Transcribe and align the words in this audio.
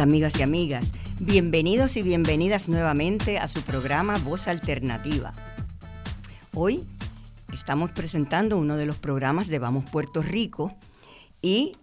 Amigas 0.00 0.38
y 0.38 0.42
amigas, 0.42 0.86
bienvenidos 1.18 1.96
y 1.96 2.02
bienvenidas 2.02 2.68
nuevamente 2.68 3.38
a 3.38 3.48
su 3.48 3.62
programa 3.62 4.18
Voz 4.18 4.46
Alternativa. 4.46 5.34
Hoy 6.54 6.84
estamos 7.52 7.90
presentando 7.90 8.58
uno 8.58 8.76
de 8.76 8.86
los 8.86 8.96
programas 8.96 9.48
de 9.48 9.58
Vamos 9.58 9.90
Puerto 9.90 10.22
Rico 10.22 10.72
y 11.42 11.76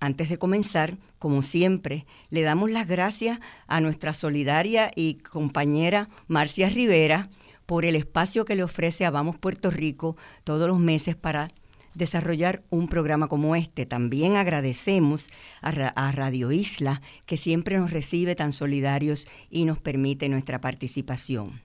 antes 0.00 0.28
de 0.28 0.38
comenzar, 0.38 0.96
como 1.20 1.42
siempre, 1.42 2.04
le 2.30 2.42
damos 2.42 2.70
las 2.72 2.88
gracias 2.88 3.38
a 3.68 3.80
nuestra 3.80 4.12
solidaria 4.12 4.90
y 4.96 5.14
compañera 5.14 6.08
Marcia 6.26 6.68
Rivera 6.68 7.28
por 7.64 7.84
el 7.84 7.94
espacio 7.94 8.44
que 8.44 8.56
le 8.56 8.64
ofrece 8.64 9.04
a 9.04 9.10
Vamos 9.10 9.38
Puerto 9.38 9.70
Rico 9.70 10.16
todos 10.42 10.66
los 10.66 10.80
meses 10.80 11.14
para 11.14 11.46
desarrollar 11.94 12.62
un 12.70 12.88
programa 12.88 13.28
como 13.28 13.56
este. 13.56 13.86
También 13.86 14.36
agradecemos 14.36 15.30
a, 15.62 16.12
Radio 16.12 16.52
Isla, 16.52 17.02
que 17.26 17.36
siempre 17.36 17.78
nos 17.78 17.90
recibe 17.90 18.34
tan 18.34 18.52
solidarios 18.52 19.26
y 19.50 19.64
nos 19.64 19.78
permite 19.78 20.28
nuestra 20.28 20.60
participación. 20.60 21.62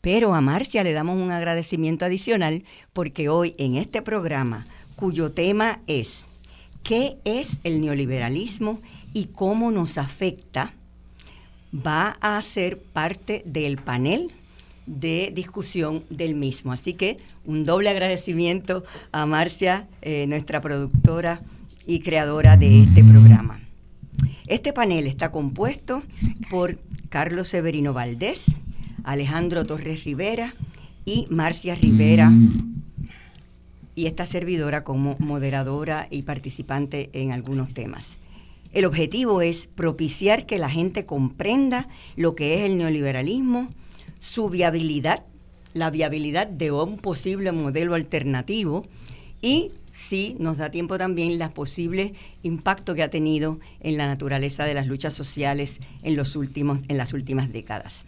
Pero 0.00 0.34
a 0.34 0.40
Marcia 0.40 0.84
le 0.84 0.92
damos 0.92 1.16
un 1.16 1.30
agradecimiento 1.30 2.04
adicional 2.04 2.64
porque 2.92 3.28
hoy 3.28 3.54
en 3.58 3.76
este 3.76 4.02
programa, 4.02 4.66
cuyo 4.96 5.32
tema 5.32 5.80
es 5.86 6.24
¿qué 6.82 7.16
es 7.24 7.60
el 7.64 7.80
neoliberalismo 7.80 8.80
y 9.12 9.26
cómo 9.26 9.70
nos 9.70 9.98
afecta? 9.98 10.74
va 11.74 12.16
a 12.20 12.40
ser 12.42 12.78
parte 12.78 13.42
del 13.44 13.78
panel 13.78 14.32
de 14.86 15.32
discusión 15.34 16.04
del 16.10 16.34
mismo. 16.34 16.72
Así 16.72 16.94
que 16.94 17.16
un 17.44 17.64
doble 17.64 17.90
agradecimiento 17.90 18.84
a 19.12 19.26
Marcia, 19.26 19.88
eh, 20.02 20.26
nuestra 20.26 20.60
productora 20.60 21.42
y 21.86 22.00
creadora 22.00 22.56
de 22.56 22.82
este 22.82 23.02
programa. 23.04 23.60
Este 24.46 24.72
panel 24.72 25.06
está 25.06 25.30
compuesto 25.30 26.02
por 26.50 26.78
Carlos 27.08 27.48
Severino 27.48 27.92
Valdés, 27.92 28.44
Alejandro 29.02 29.64
Torres 29.64 30.04
Rivera 30.04 30.54
y 31.04 31.26
Marcia 31.30 31.74
Rivera 31.74 32.30
y 33.94 34.06
esta 34.06 34.26
servidora 34.26 34.84
como 34.84 35.16
moderadora 35.18 36.08
y 36.10 36.22
participante 36.22 37.10
en 37.12 37.32
algunos 37.32 37.72
temas. 37.74 38.18
El 38.72 38.86
objetivo 38.86 39.40
es 39.40 39.68
propiciar 39.68 40.46
que 40.46 40.58
la 40.58 40.68
gente 40.68 41.06
comprenda 41.06 41.88
lo 42.16 42.34
que 42.34 42.56
es 42.56 42.62
el 42.62 42.76
neoliberalismo, 42.76 43.68
su 44.24 44.48
viabilidad, 44.48 45.22
la 45.74 45.90
viabilidad 45.90 46.46
de 46.46 46.72
un 46.72 46.96
posible 46.96 47.52
modelo 47.52 47.94
alternativo 47.94 48.82
y 49.42 49.70
si 49.92 50.34
nos 50.38 50.56
da 50.56 50.70
tiempo 50.70 50.96
también 50.96 51.38
los 51.38 51.52
posibles 51.52 52.12
impactos 52.42 52.96
que 52.96 53.02
ha 53.02 53.10
tenido 53.10 53.60
en 53.80 53.98
la 53.98 54.06
naturaleza 54.06 54.64
de 54.64 54.72
las 54.72 54.86
luchas 54.86 55.12
sociales 55.12 55.80
en, 56.02 56.16
los 56.16 56.36
últimos, 56.36 56.78
en 56.88 56.96
las 56.96 57.12
últimas 57.12 57.52
décadas. 57.52 58.06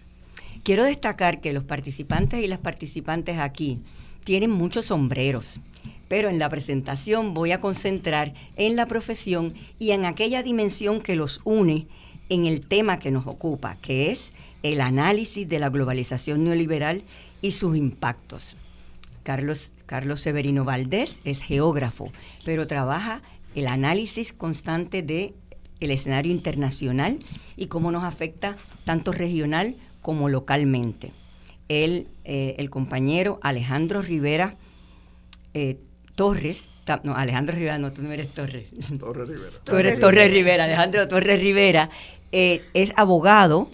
Quiero 0.62 0.84
destacar 0.84 1.42
que 1.42 1.52
los 1.52 1.64
participantes 1.64 2.42
y 2.42 2.48
las 2.48 2.60
participantes 2.60 3.38
aquí 3.38 3.80
tienen 4.24 4.50
muchos 4.50 4.86
sombreros, 4.86 5.60
pero 6.08 6.30
en 6.30 6.38
la 6.38 6.48
presentación 6.48 7.34
voy 7.34 7.52
a 7.52 7.60
concentrar 7.60 8.32
en 8.56 8.74
la 8.74 8.86
profesión 8.86 9.52
y 9.78 9.90
en 9.90 10.06
aquella 10.06 10.42
dimensión 10.42 11.02
que 11.02 11.14
los 11.14 11.42
une 11.44 11.86
en 12.30 12.46
el 12.46 12.66
tema 12.66 12.98
que 12.98 13.10
nos 13.10 13.26
ocupa, 13.26 13.76
que 13.82 14.10
es 14.10 14.32
el 14.72 14.80
análisis 14.80 15.48
de 15.48 15.58
la 15.58 15.70
globalización 15.70 16.44
neoliberal 16.44 17.04
y 17.42 17.52
sus 17.52 17.76
impactos. 17.76 18.56
Carlos, 19.22 19.72
Carlos 19.86 20.20
Severino 20.20 20.64
Valdés 20.64 21.20
es 21.24 21.42
geógrafo, 21.42 22.12
pero 22.44 22.66
trabaja 22.66 23.22
el 23.54 23.66
análisis 23.66 24.32
constante 24.32 25.02
de 25.02 25.34
el 25.80 25.90
escenario 25.90 26.32
internacional 26.32 27.18
y 27.56 27.66
cómo 27.66 27.92
nos 27.92 28.04
afecta 28.04 28.56
tanto 28.84 29.12
regional 29.12 29.76
como 30.00 30.28
localmente. 30.28 31.12
Él, 31.68 32.06
eh, 32.24 32.54
el 32.58 32.70
compañero 32.70 33.38
Alejandro 33.42 34.00
Rivera 34.00 34.56
eh, 35.54 35.78
Torres, 36.14 36.70
no, 37.02 37.14
Alejandro 37.14 37.54
Rivera, 37.54 37.78
no, 37.78 37.92
tú 37.92 38.02
no 38.02 38.12
eres 38.12 38.32
Torres. 38.32 38.68
Torres 38.98 39.28
Rivera. 39.28 39.52
Tú 39.64 39.76
eres 39.76 39.98
Torres 39.98 40.30
Rivera, 40.30 40.64
Alejandro 40.64 41.08
Torres 41.08 41.40
Rivera, 41.40 41.90
eh, 42.32 42.62
es 42.72 42.92
abogado, 42.96 43.68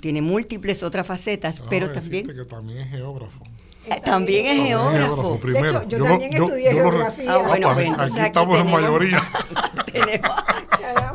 tiene 0.00 0.22
múltiples 0.22 0.82
otras 0.82 1.06
facetas, 1.06 1.62
pero 1.68 1.90
también... 1.90 2.26
Que 2.26 2.44
también 2.44 2.78
es 2.78 2.90
geógrafo. 2.90 3.44
Eh, 3.88 4.00
también 4.02 4.46
es 4.46 4.66
geógrafo. 4.66 5.38
De 5.44 5.58
hecho, 5.58 5.88
yo, 5.88 6.02
también 6.02 6.32
estudié 6.32 6.72
geografía. 6.72 7.32
Ah, 7.32 7.38
bueno, 7.38 7.72
pues, 7.72 8.12
aquí, 8.12 8.20
estamos 8.20 8.58
en 8.58 8.70
mayoría. 8.70 9.22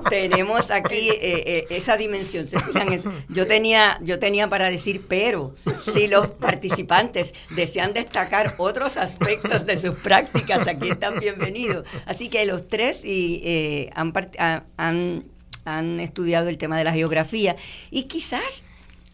tenemos, 0.10 0.72
aquí 0.72 1.10
eh, 1.10 1.44
eh, 1.46 1.66
esa 1.70 1.98
dimensión. 1.98 2.48
yo 3.30 3.48
tenía, 3.48 4.00
yo 4.02 4.20
tenía 4.20 4.48
para 4.48 4.70
decir, 4.70 5.06
pero 5.08 5.54
si 5.94 6.08
los 6.08 6.28
participantes 6.28 7.34
desean 7.56 7.94
destacar 7.94 8.54
otros 8.58 8.98
aspectos 8.98 9.66
de 9.66 9.78
sus 9.78 9.96
prácticas, 9.96 10.68
aquí 10.68 10.92
están 10.92 11.20
bienvenidos. 11.20 11.86
Así 12.06 12.30
que 12.30 12.46
los 12.46 12.70
tres 12.70 13.04
y, 13.04 13.90
han, 13.96 14.14
han 14.78 15.26
han 15.66 16.00
estudiado 16.00 16.50
el 16.50 16.58
tema 16.58 16.78
de 16.78 16.84
la 16.84 16.94
geografía. 16.94 17.56
Y 17.90 18.04
quizás 18.04 18.64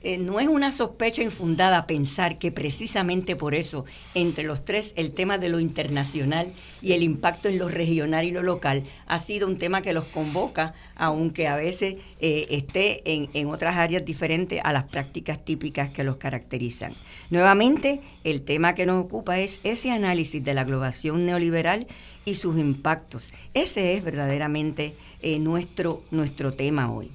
eh, 0.02 0.18
no 0.18 0.40
es 0.40 0.48
una 0.48 0.72
sospecha 0.72 1.24
infundada 1.24 1.88
pensar 1.88 2.38
que 2.38 2.52
precisamente 2.52 3.36
por 3.36 3.56
eso, 3.56 3.86
entre 4.14 4.44
los 4.44 4.64
tres, 4.64 4.94
el 4.96 5.12
tema 5.12 5.38
de 5.38 5.50
lo 5.50 5.60
internacional 5.60 6.54
y 6.82 6.94
el 6.94 7.02
impacto 7.02 7.50
en 7.50 7.58
lo 7.58 7.68
regional 7.68 8.26
y 8.26 8.32
lo 8.32 8.44
local 8.44 8.84
ha 9.08 9.18
sido 9.18 9.48
un 9.48 9.58
tema 9.58 9.82
que 9.82 9.94
los 9.94 10.06
convoca, 10.06 10.74
aunque 10.96 11.48
a 11.48 11.56
veces 11.56 11.96
eh, 12.20 12.46
esté 12.52 13.02
en, 13.12 13.30
en 13.34 13.48
otras 13.48 13.76
áreas 13.76 14.06
diferentes 14.06 14.62
a 14.64 14.72
las 14.72 14.84
prácticas 14.84 15.44
típicas 15.44 15.90
que 15.90 16.04
los 16.04 16.18
caracterizan. 16.18 16.96
Nuevamente, 17.30 18.02
el 18.24 18.44
tema 18.44 18.76
que 18.76 18.86
nos 18.86 19.04
ocupa 19.04 19.40
es 19.40 19.60
ese 19.64 19.92
análisis 19.92 20.44
de 20.44 20.54
la 20.54 20.64
globalización 20.64 21.26
neoliberal 21.26 21.88
y 22.24 22.36
sus 22.36 22.58
impactos. 22.58 23.32
Ese 23.54 23.96
es 23.96 24.04
verdaderamente 24.04 24.96
eh, 25.22 25.40
nuestro, 25.40 26.04
nuestro 26.12 26.54
tema 26.54 26.92
hoy. 26.92 27.12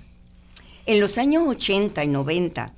En 0.84 0.99
los 0.99 1.17
años 1.17 1.44
80 1.46 2.02
y 2.02 2.08
90 2.08 2.73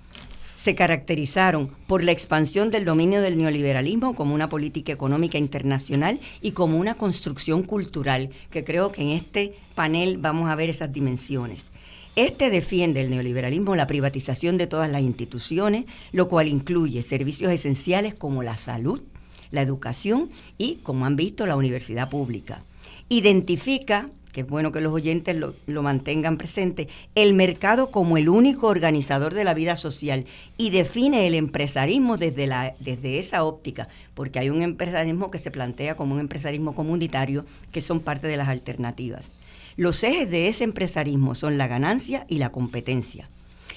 se 0.56 0.74
caracterizaron 0.74 1.68
por 1.86 2.04
la 2.04 2.12
expansión 2.12 2.70
del 2.70 2.84
dominio 2.84 3.22
del 3.22 3.38
neoliberalismo 3.38 4.14
como 4.14 4.34
una 4.34 4.50
política 4.50 4.92
económica 4.92 5.38
internacional 5.38 6.20
y 6.42 6.50
como 6.50 6.78
una 6.78 6.96
construcción 6.96 7.62
cultural, 7.62 8.28
que 8.50 8.62
creo 8.62 8.90
que 8.90 9.00
en 9.00 9.08
este 9.08 9.54
panel 9.74 10.18
vamos 10.18 10.50
a 10.50 10.54
ver 10.54 10.68
esas 10.68 10.92
dimensiones. 10.92 11.70
Este 12.14 12.50
defiende 12.50 13.00
el 13.00 13.08
neoliberalismo, 13.08 13.74
la 13.74 13.86
privatización 13.86 14.58
de 14.58 14.66
todas 14.66 14.90
las 14.90 15.00
instituciones, 15.00 15.86
lo 16.12 16.28
cual 16.28 16.48
incluye 16.48 17.00
servicios 17.00 17.52
esenciales 17.52 18.14
como 18.14 18.42
la 18.42 18.58
salud, 18.58 19.02
la 19.50 19.62
educación 19.62 20.28
y, 20.58 20.76
como 20.82 21.06
han 21.06 21.16
visto, 21.16 21.46
la 21.46 21.56
universidad 21.56 22.10
pública. 22.10 22.64
Identifica 23.08 24.10
que 24.34 24.40
es 24.40 24.46
bueno 24.48 24.72
que 24.72 24.80
los 24.80 24.92
oyentes 24.92 25.38
lo, 25.38 25.82
mantengan 25.82 26.36
presente, 26.36 26.88
el 27.14 27.34
mercado 27.34 27.92
como 27.92 28.18
el 28.18 28.28
único 28.28 28.66
organizador 28.66 29.32
de 29.32 29.44
la 29.44 29.54
vida 29.54 29.76
social 29.76 30.26
y 30.58 30.70
define 30.70 31.28
el 31.28 31.34
empresarismo 31.34 32.16
desde, 32.16 32.48
la, 32.48 32.74
desde 32.80 33.20
esa 33.20 33.44
óptica, 33.44 33.88
porque 34.12 34.40
hay 34.40 34.50
un 34.50 34.60
empresarismo 34.60 35.30
que 35.30 35.38
se 35.38 35.52
plantea 35.52 35.94
como 35.94 36.14
un 36.14 36.20
empresarismo 36.20 36.74
comunitario, 36.74 37.44
que 37.70 37.80
son 37.80 38.00
parte 38.00 38.26
de 38.26 38.36
las 38.36 38.48
alternativas. 38.48 39.30
Los 39.76 40.02
ejes 40.02 40.28
de 40.28 40.48
ese 40.48 40.64
empresarismo 40.64 41.36
son 41.36 41.56
la 41.56 41.68
ganancia 41.68 42.26
y 42.28 42.38
la 42.38 42.50
competencia. 42.50 43.30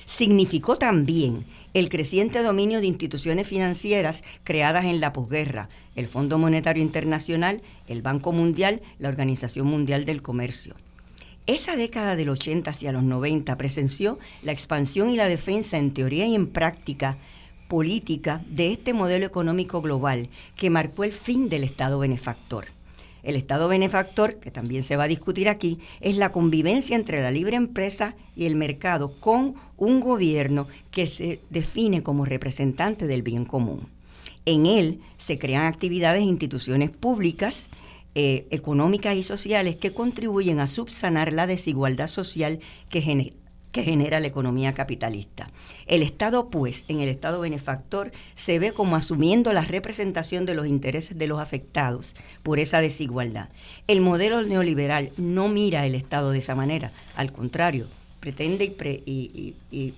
Significó 0.05 0.77
también 0.77 1.45
el 1.75 1.89
creciente 1.89 2.41
dominio 2.41 2.79
de 2.79 2.87
instituciones 2.87 3.47
financieras 3.47 4.23
creadas 4.43 4.85
en 4.85 4.99
la 4.99 5.13
posguerra, 5.13 5.69
el 5.97 6.07
Fondo 6.07 6.37
Monetario 6.37 6.81
Internacional, 6.81 7.61
el 7.87 8.01
Banco 8.01 8.31
Mundial, 8.31 8.81
la 8.99 9.09
Organización 9.09 9.67
Mundial 9.67 10.05
del 10.05 10.21
Comercio. 10.21 10.75
Esa 11.47 11.75
década 11.75 12.15
del 12.15 12.29
80 12.29 12.69
hacia 12.69 12.91
los 12.91 13.03
90 13.03 13.57
presenció 13.57 14.19
la 14.43 14.51
expansión 14.51 15.09
y 15.09 15.15
la 15.15 15.27
defensa 15.27 15.77
en 15.77 15.91
teoría 15.91 16.25
y 16.25 16.35
en 16.35 16.47
práctica 16.47 17.17
política 17.67 18.41
de 18.47 18.71
este 18.71 18.93
modelo 18.93 19.25
económico 19.25 19.81
global 19.81 20.29
que 20.55 20.69
marcó 20.69 21.03
el 21.03 21.11
fin 21.11 21.49
del 21.49 21.63
Estado 21.63 21.99
benefactor. 21.99 22.67
El 23.23 23.35
Estado 23.35 23.67
benefactor, 23.67 24.35
que 24.35 24.51
también 24.51 24.83
se 24.83 24.95
va 24.97 25.05
a 25.05 25.07
discutir 25.09 25.49
aquí, 25.49 25.79
es 25.99 26.17
la 26.17 26.31
convivencia 26.31 26.95
entre 26.95 27.21
la 27.21 27.31
libre 27.31 27.55
empresa 27.55 28.15
y 28.35 28.45
el 28.45 28.55
mercado 28.55 29.19
con 29.19 29.55
un 29.77 29.99
gobierno 29.99 30.67
que 30.91 31.07
se 31.07 31.41
define 31.49 32.03
como 32.03 32.23
representante 32.23 33.07
del 33.07 33.23
bien 33.23 33.43
común. 33.43 33.96
En 34.47 34.65
él 34.65 35.01
se 35.17 35.37
crean 35.37 35.65
actividades 35.65 36.21
e 36.21 36.25
instituciones 36.25 36.89
públicas, 36.89 37.67
eh, 38.15 38.47
económicas 38.49 39.17
y 39.17 39.23
sociales 39.23 39.75
que 39.75 39.93
contribuyen 39.93 40.61
a 40.61 40.67
subsanar 40.67 41.33
la 41.33 41.47
desigualdad 41.47 42.07
social 42.07 42.59
que 42.89 43.01
genera 43.83 44.19
la 44.21 44.27
economía 44.27 44.71
capitalista. 44.71 45.49
El 45.85 46.01
Estado, 46.01 46.49
pues, 46.49 46.85
en 46.87 47.01
el 47.01 47.09
Estado 47.09 47.41
benefactor, 47.41 48.13
se 48.35 48.57
ve 48.57 48.71
como 48.71 48.95
asumiendo 48.95 49.51
la 49.51 49.65
representación 49.65 50.45
de 50.45 50.55
los 50.55 50.65
intereses 50.65 51.17
de 51.17 51.27
los 51.27 51.41
afectados 51.41 52.15
por 52.41 52.59
esa 52.59 52.79
desigualdad. 52.79 53.49
El 53.87 53.99
modelo 53.99 54.41
neoliberal 54.43 55.11
no 55.17 55.49
mira 55.49 55.85
el 55.85 55.93
Estado 55.93 56.31
de 56.31 56.39
esa 56.39 56.55
manera, 56.55 56.93
al 57.17 57.33
contrario, 57.33 57.87
pretende 58.21 58.73
y 59.05 59.93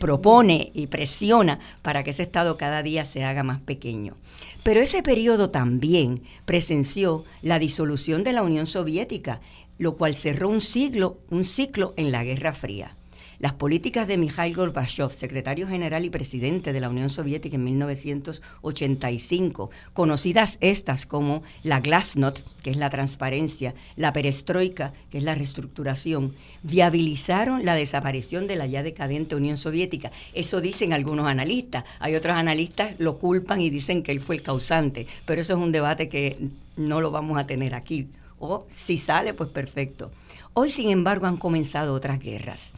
propone 0.00 0.70
y 0.74 0.86
presiona 0.86 1.58
para 1.82 2.04
que 2.04 2.10
ese 2.10 2.22
Estado 2.22 2.56
cada 2.56 2.82
día 2.82 3.04
se 3.04 3.24
haga 3.24 3.42
más 3.42 3.60
pequeño. 3.60 4.14
Pero 4.62 4.80
ese 4.80 5.02
periodo 5.02 5.50
también 5.50 6.22
presenció 6.44 7.24
la 7.42 7.58
disolución 7.58 8.24
de 8.24 8.32
la 8.32 8.42
Unión 8.42 8.66
Soviética 8.66 9.40
lo 9.82 9.96
cual 9.96 10.14
cerró 10.14 10.48
un 10.48 10.60
siglo, 10.60 11.18
un 11.30 11.44
ciclo 11.44 11.92
en 11.96 12.12
la 12.12 12.22
Guerra 12.22 12.52
Fría. 12.52 12.96
Las 13.42 13.54
políticas 13.54 14.06
de 14.06 14.18
Mikhail 14.18 14.54
Gorbachev, 14.54 15.10
secretario 15.10 15.66
general 15.66 16.04
y 16.04 16.10
presidente 16.10 16.72
de 16.72 16.78
la 16.78 16.88
Unión 16.88 17.10
Soviética 17.10 17.56
en 17.56 17.64
1985, 17.64 19.70
conocidas 19.94 20.58
estas 20.60 21.06
como 21.06 21.42
la 21.64 21.80
Glasnost, 21.80 22.46
que 22.62 22.70
es 22.70 22.76
la 22.76 22.88
transparencia, 22.88 23.74
la 23.96 24.12
perestroika, 24.12 24.92
que 25.10 25.18
es 25.18 25.24
la 25.24 25.34
reestructuración, 25.34 26.36
viabilizaron 26.62 27.64
la 27.64 27.74
desaparición 27.74 28.46
de 28.46 28.54
la 28.54 28.66
ya 28.66 28.84
decadente 28.84 29.34
Unión 29.34 29.56
Soviética. 29.56 30.12
Eso 30.34 30.60
dicen 30.60 30.92
algunos 30.92 31.26
analistas. 31.26 31.82
Hay 31.98 32.14
otros 32.14 32.36
analistas 32.36 32.94
lo 32.98 33.18
culpan 33.18 33.60
y 33.60 33.70
dicen 33.70 34.04
que 34.04 34.12
él 34.12 34.20
fue 34.20 34.36
el 34.36 34.42
causante, 34.42 35.08
pero 35.26 35.40
eso 35.40 35.54
es 35.54 35.58
un 35.58 35.72
debate 35.72 36.08
que 36.08 36.38
no 36.76 37.00
lo 37.00 37.10
vamos 37.10 37.40
a 37.40 37.44
tener 37.44 37.74
aquí 37.74 38.06
o 38.38 38.68
si 38.68 38.98
sale, 38.98 39.34
pues 39.34 39.50
perfecto. 39.50 40.12
Hoy, 40.54 40.70
sin 40.70 40.90
embargo, 40.90 41.26
han 41.26 41.38
comenzado 41.38 41.94
otras 41.94 42.20
guerras. 42.20 42.72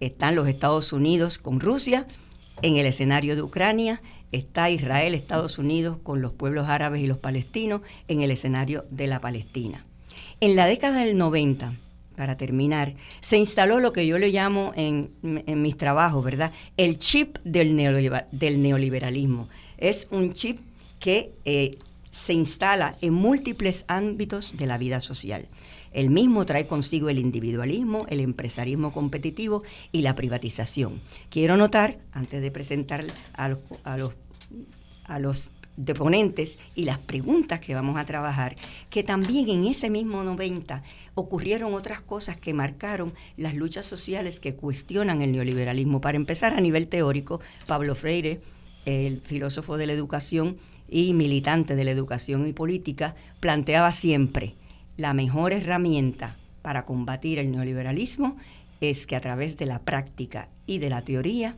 Están 0.00 0.34
los 0.34 0.48
Estados 0.48 0.92
Unidos 0.92 1.38
con 1.38 1.60
Rusia 1.60 2.06
en 2.62 2.76
el 2.76 2.86
escenario 2.86 3.36
de 3.36 3.42
Ucrania, 3.42 4.02
está 4.32 4.70
Israel, 4.70 5.14
Estados 5.14 5.58
Unidos 5.58 5.98
con 6.02 6.22
los 6.22 6.32
pueblos 6.32 6.68
árabes 6.68 7.00
y 7.02 7.06
los 7.06 7.18
palestinos 7.18 7.82
en 8.08 8.22
el 8.22 8.30
escenario 8.30 8.84
de 8.90 9.06
la 9.06 9.20
Palestina. 9.20 9.84
En 10.40 10.56
la 10.56 10.66
década 10.66 11.04
del 11.04 11.16
90, 11.16 11.74
para 12.16 12.36
terminar, 12.36 12.94
se 13.20 13.36
instaló 13.36 13.80
lo 13.80 13.92
que 13.92 14.06
yo 14.06 14.18
le 14.18 14.30
llamo 14.30 14.72
en, 14.74 15.10
mis 15.22 15.76
trabajos, 15.76 16.24
¿verdad? 16.24 16.52
El 16.76 16.98
chip 16.98 17.38
del, 17.44 17.76
neoliberalismo. 17.76 19.48
Es 19.76 20.08
un 20.10 20.32
chip 20.32 20.58
que 20.98 21.32
eh, 21.44 21.78
se 22.10 22.32
instala 22.32 22.96
en 23.02 23.12
múltiples 23.12 23.84
ámbitos 23.88 24.54
de 24.56 24.66
la 24.66 24.78
vida 24.78 25.00
social. 25.00 25.46
El 25.92 26.10
mismo 26.10 26.44
trae 26.46 26.66
consigo 26.66 27.08
el 27.08 27.18
individualismo, 27.18 28.06
el 28.08 28.20
empresarismo 28.20 28.92
competitivo 28.92 29.62
y 29.92 30.02
la 30.02 30.14
privatización. 30.14 31.00
Quiero 31.30 31.56
notar, 31.56 31.98
antes 32.12 32.42
de 32.42 32.50
presentar 32.50 33.04
a 33.34 33.48
los, 33.48 33.58
a 33.84 33.96
los, 33.96 34.12
a 35.04 35.18
los 35.18 35.50
deponentes 35.76 36.58
y 36.74 36.84
las 36.84 36.98
preguntas 36.98 37.60
que 37.60 37.74
vamos 37.74 37.96
a 37.96 38.06
trabajar, 38.06 38.56
que 38.90 39.02
también 39.02 39.48
en 39.48 39.64
ese 39.64 39.90
mismo 39.90 40.22
90 40.24 40.82
ocurrieron 41.14 41.74
otras 41.74 42.00
cosas 42.00 42.36
que 42.36 42.54
marcaron 42.54 43.12
las 43.36 43.54
luchas 43.54 43.86
sociales 43.86 44.40
que 44.40 44.54
cuestionan 44.54 45.22
el 45.22 45.32
neoliberalismo. 45.32 46.00
Para 46.00 46.16
empezar, 46.16 46.54
a 46.54 46.60
nivel 46.60 46.88
teórico, 46.88 47.40
Pablo 47.66 47.94
Freire, 47.94 48.40
el 48.84 49.20
filósofo 49.20 49.76
de 49.76 49.86
la 49.86 49.92
educación, 49.92 50.56
y 50.88 51.14
militante 51.14 51.74
de 51.74 51.84
la 51.84 51.90
educación 51.90 52.46
y 52.46 52.52
política, 52.52 53.16
planteaba 53.40 53.92
siempre 53.92 54.54
la 54.96 55.14
mejor 55.14 55.52
herramienta 55.52 56.36
para 56.62 56.84
combatir 56.84 57.38
el 57.38 57.50
neoliberalismo 57.50 58.36
es 58.80 59.06
que 59.06 59.16
a 59.16 59.20
través 59.20 59.56
de 59.56 59.66
la 59.66 59.78
práctica 59.78 60.48
y 60.66 60.78
de 60.78 60.90
la 60.90 61.02
teoría 61.02 61.56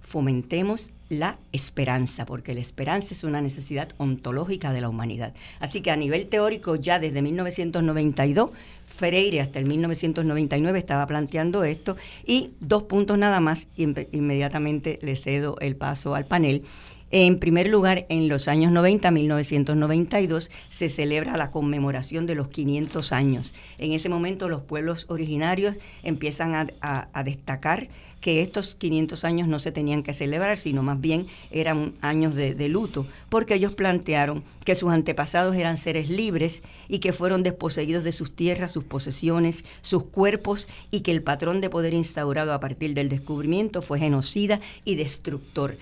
fomentemos 0.00 0.92
la 1.08 1.38
esperanza, 1.52 2.24
porque 2.24 2.54
la 2.54 2.60
esperanza 2.60 3.14
es 3.14 3.24
una 3.24 3.40
necesidad 3.40 3.90
ontológica 3.98 4.72
de 4.72 4.80
la 4.80 4.88
humanidad. 4.88 5.34
Así 5.58 5.82
que 5.82 5.90
a 5.90 5.96
nivel 5.96 6.26
teórico, 6.26 6.76
ya 6.76 6.98
desde 6.98 7.20
1992, 7.22 8.50
Freire 8.86 9.40
hasta 9.40 9.58
el 9.58 9.66
1999 9.66 10.78
estaba 10.78 11.06
planteando 11.06 11.64
esto, 11.64 11.96
y 12.24 12.50
dos 12.60 12.84
puntos 12.84 13.18
nada 13.18 13.40
más, 13.40 13.68
inmediatamente 13.76 14.98
le 15.02 15.16
cedo 15.16 15.56
el 15.60 15.76
paso 15.76 16.14
al 16.14 16.26
panel. 16.26 16.64
En 17.12 17.40
primer 17.40 17.66
lugar, 17.66 18.06
en 18.08 18.28
los 18.28 18.46
años 18.46 18.70
90, 18.70 19.10
1992, 19.10 20.52
se 20.68 20.88
celebra 20.88 21.36
la 21.36 21.50
conmemoración 21.50 22.24
de 22.24 22.36
los 22.36 22.46
500 22.48 23.12
años. 23.12 23.52
En 23.78 23.90
ese 23.90 24.08
momento 24.08 24.48
los 24.48 24.62
pueblos 24.62 25.06
originarios 25.08 25.74
empiezan 26.04 26.54
a, 26.54 27.22
destacar 27.24 27.88
que 28.20 28.42
estos 28.42 28.76
500 28.76 29.24
años 29.24 29.48
no 29.48 29.58
se 29.58 29.72
tenían 29.72 30.04
que 30.04 30.12
celebrar, 30.12 30.56
sino 30.56 30.84
más 30.84 31.00
bien 31.00 31.26
eran 31.50 31.94
años 32.00 32.36
de, 32.36 32.54
de, 32.54 32.68
luto, 32.68 33.08
porque 33.28 33.54
ellos 33.54 33.72
plantearon 33.72 34.44
que 34.64 34.76
sus 34.76 34.92
antepasados 34.92 35.56
eran 35.56 35.78
seres 35.78 36.10
libres 36.10 36.62
y 36.86 37.00
que 37.00 37.12
fueron 37.12 37.42
desposeídos 37.42 38.04
de 38.04 38.12
sus 38.12 38.36
tierras, 38.36 38.70
sus 38.70 38.84
posesiones, 38.84 39.64
sus 39.80 40.04
cuerpos, 40.04 40.68
y 40.92 41.00
que 41.00 41.10
el 41.10 41.22
patrón 41.22 41.60
de 41.60 41.70
poder 41.70 41.94
instaurado 41.94 42.52
a 42.52 42.60
partir 42.60 42.94
del 42.94 43.08
descubrimiento 43.08 43.82
fue 43.82 43.98
genocida 43.98 44.60
y 44.84 44.94
destructor 44.94 45.76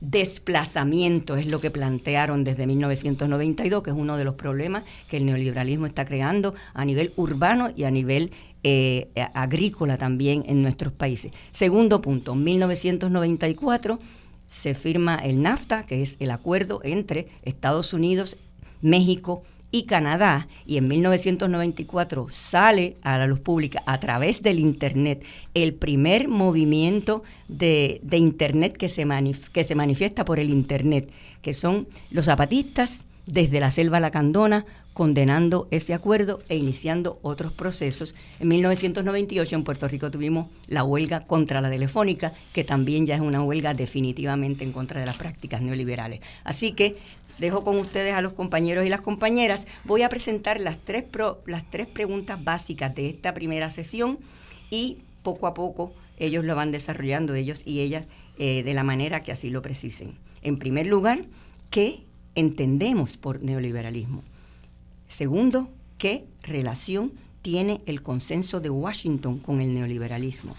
desplazamiento 0.00 1.36
es 1.36 1.50
lo 1.50 1.60
que 1.60 1.70
plantearon 1.70 2.44
desde 2.44 2.66
1992, 2.66 3.82
que 3.82 3.90
es 3.90 3.96
uno 3.96 4.16
de 4.16 4.24
los 4.24 4.34
problemas 4.34 4.84
que 5.08 5.16
el 5.16 5.26
neoliberalismo 5.26 5.86
está 5.86 6.04
creando 6.04 6.54
a 6.74 6.84
nivel 6.84 7.12
urbano 7.16 7.70
y 7.74 7.84
a 7.84 7.90
nivel 7.90 8.30
eh, 8.64 9.08
agrícola 9.34 9.96
también 9.98 10.44
en 10.46 10.62
nuestros 10.62 10.92
países. 10.92 11.32
Segundo 11.52 12.00
punto, 12.00 12.34
1994 12.34 13.98
se 14.46 14.74
firma 14.74 15.16
el 15.16 15.42
NAFTA, 15.42 15.84
que 15.84 16.02
es 16.02 16.16
el 16.20 16.30
acuerdo 16.30 16.80
entre 16.82 17.28
Estados 17.42 17.92
Unidos, 17.92 18.36
México 18.80 19.42
y 19.70 19.84
Canadá, 19.84 20.48
y 20.66 20.78
en 20.78 20.88
1994 20.88 22.28
sale 22.30 22.96
a 23.02 23.18
la 23.18 23.26
luz 23.26 23.40
pública 23.40 23.82
a 23.86 24.00
través 24.00 24.42
del 24.42 24.58
Internet 24.58 25.24
el 25.54 25.74
primer 25.74 26.28
movimiento 26.28 27.22
de, 27.48 28.00
Internet 28.12 28.76
que 28.76 28.88
se, 28.88 29.06
que 29.52 29.64
se 29.64 29.74
manifiesta 29.74 30.24
por 30.24 30.40
el 30.40 30.50
Internet, 30.50 31.12
que 31.42 31.52
son 31.52 31.86
los 32.10 32.26
zapatistas 32.26 33.06
desde 33.26 33.60
la 33.60 33.70
selva 33.70 34.00
lacandona 34.00 34.64
condenando 34.98 35.68
ese 35.70 35.94
acuerdo 35.94 36.40
e 36.48 36.56
iniciando 36.56 37.20
otros 37.22 37.52
procesos. 37.52 38.16
En 38.40 38.48
1998 38.48 39.54
en 39.54 39.62
Puerto 39.62 39.86
Rico 39.86 40.10
tuvimos 40.10 40.48
la 40.66 40.82
huelga 40.82 41.20
contra 41.20 41.60
la 41.60 41.70
telefónica, 41.70 42.32
que 42.52 42.64
también 42.64 43.06
ya 43.06 43.14
es 43.14 43.20
una 43.20 43.44
huelga 43.44 43.74
definitivamente 43.74 44.64
en 44.64 44.72
contra 44.72 44.98
de 44.98 45.06
las 45.06 45.16
prácticas 45.16 45.62
neoliberales. 45.62 46.18
Así 46.42 46.72
que 46.72 46.96
dejo 47.38 47.64
con 47.64 47.76
ustedes 47.76 48.14
a 48.14 48.22
los 48.22 48.32
compañeros 48.32 48.86
y 48.86 48.88
las 48.88 49.00
compañeras. 49.00 49.66
Voy 49.84 50.02
a 50.02 50.08
presentar 50.08 50.60
las 50.60 50.78
tres, 50.78 51.04
las 51.46 51.68
tres 51.70 51.86
preguntas 51.86 52.42
básicas 52.42 52.94
de 52.94 53.08
esta 53.08 53.34
primera 53.34 53.70
sesión 53.70 54.18
y 54.70 54.98
poco 55.22 55.46
a 55.46 55.54
poco 55.54 55.92
ellos 56.18 56.44
lo 56.44 56.54
van 56.54 56.72
desarrollando, 56.72 57.34
ellos 57.34 57.62
y 57.64 57.80
ellas, 57.80 58.06
eh, 58.38 58.62
de 58.62 58.74
la 58.74 58.82
manera 58.82 59.22
que 59.22 59.32
así 59.32 59.50
lo 59.50 59.62
precisen. 59.62 60.14
En 60.42 60.58
primer 60.58 60.86
lugar, 60.86 61.24
¿qué 61.70 62.04
entendemos 62.34 63.16
por 63.16 63.42
neoliberalismo? 63.42 64.22
Segundo, 65.08 65.70
¿qué 65.96 66.24
relación 66.42 67.12
tiene 67.42 67.80
el 67.86 68.02
consenso 68.02 68.60
de 68.60 68.70
Washington 68.70 69.38
con 69.38 69.60
el 69.60 69.72
neoliberalismo? 69.72 70.54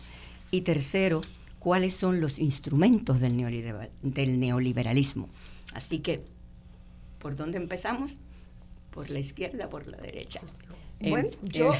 Y 0.51 0.61
tercero, 0.61 1.21
¿cuáles 1.59 1.93
son 1.93 2.21
los 2.21 2.39
instrumentos 2.39 3.19
del, 3.19 3.89
del 4.01 4.39
neoliberalismo? 4.39 5.29
Así 5.73 5.99
que, 5.99 6.23
¿por 7.19 7.35
dónde 7.35 7.57
empezamos? 7.57 8.17
¿Por 8.91 9.09
la 9.09 9.19
izquierda, 9.19 9.69
por 9.69 9.87
la 9.87 9.97
derecha? 9.97 10.41
Bueno, 10.99 11.29
yo, 11.43 11.73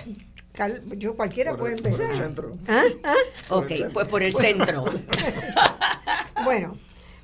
yo 0.98 1.16
cualquiera 1.16 1.58
puede 1.58 1.76
empezar. 1.76 2.00
Por 2.00 2.10
el 2.10 2.16
centro. 2.16 2.58
¿Ah? 2.68 2.84
¿Ah? 3.04 3.16
Ok, 3.50 3.72
pues 3.94 4.08
por 4.08 4.24
el 4.24 4.34
centro. 4.34 4.86
bueno, 6.44 6.78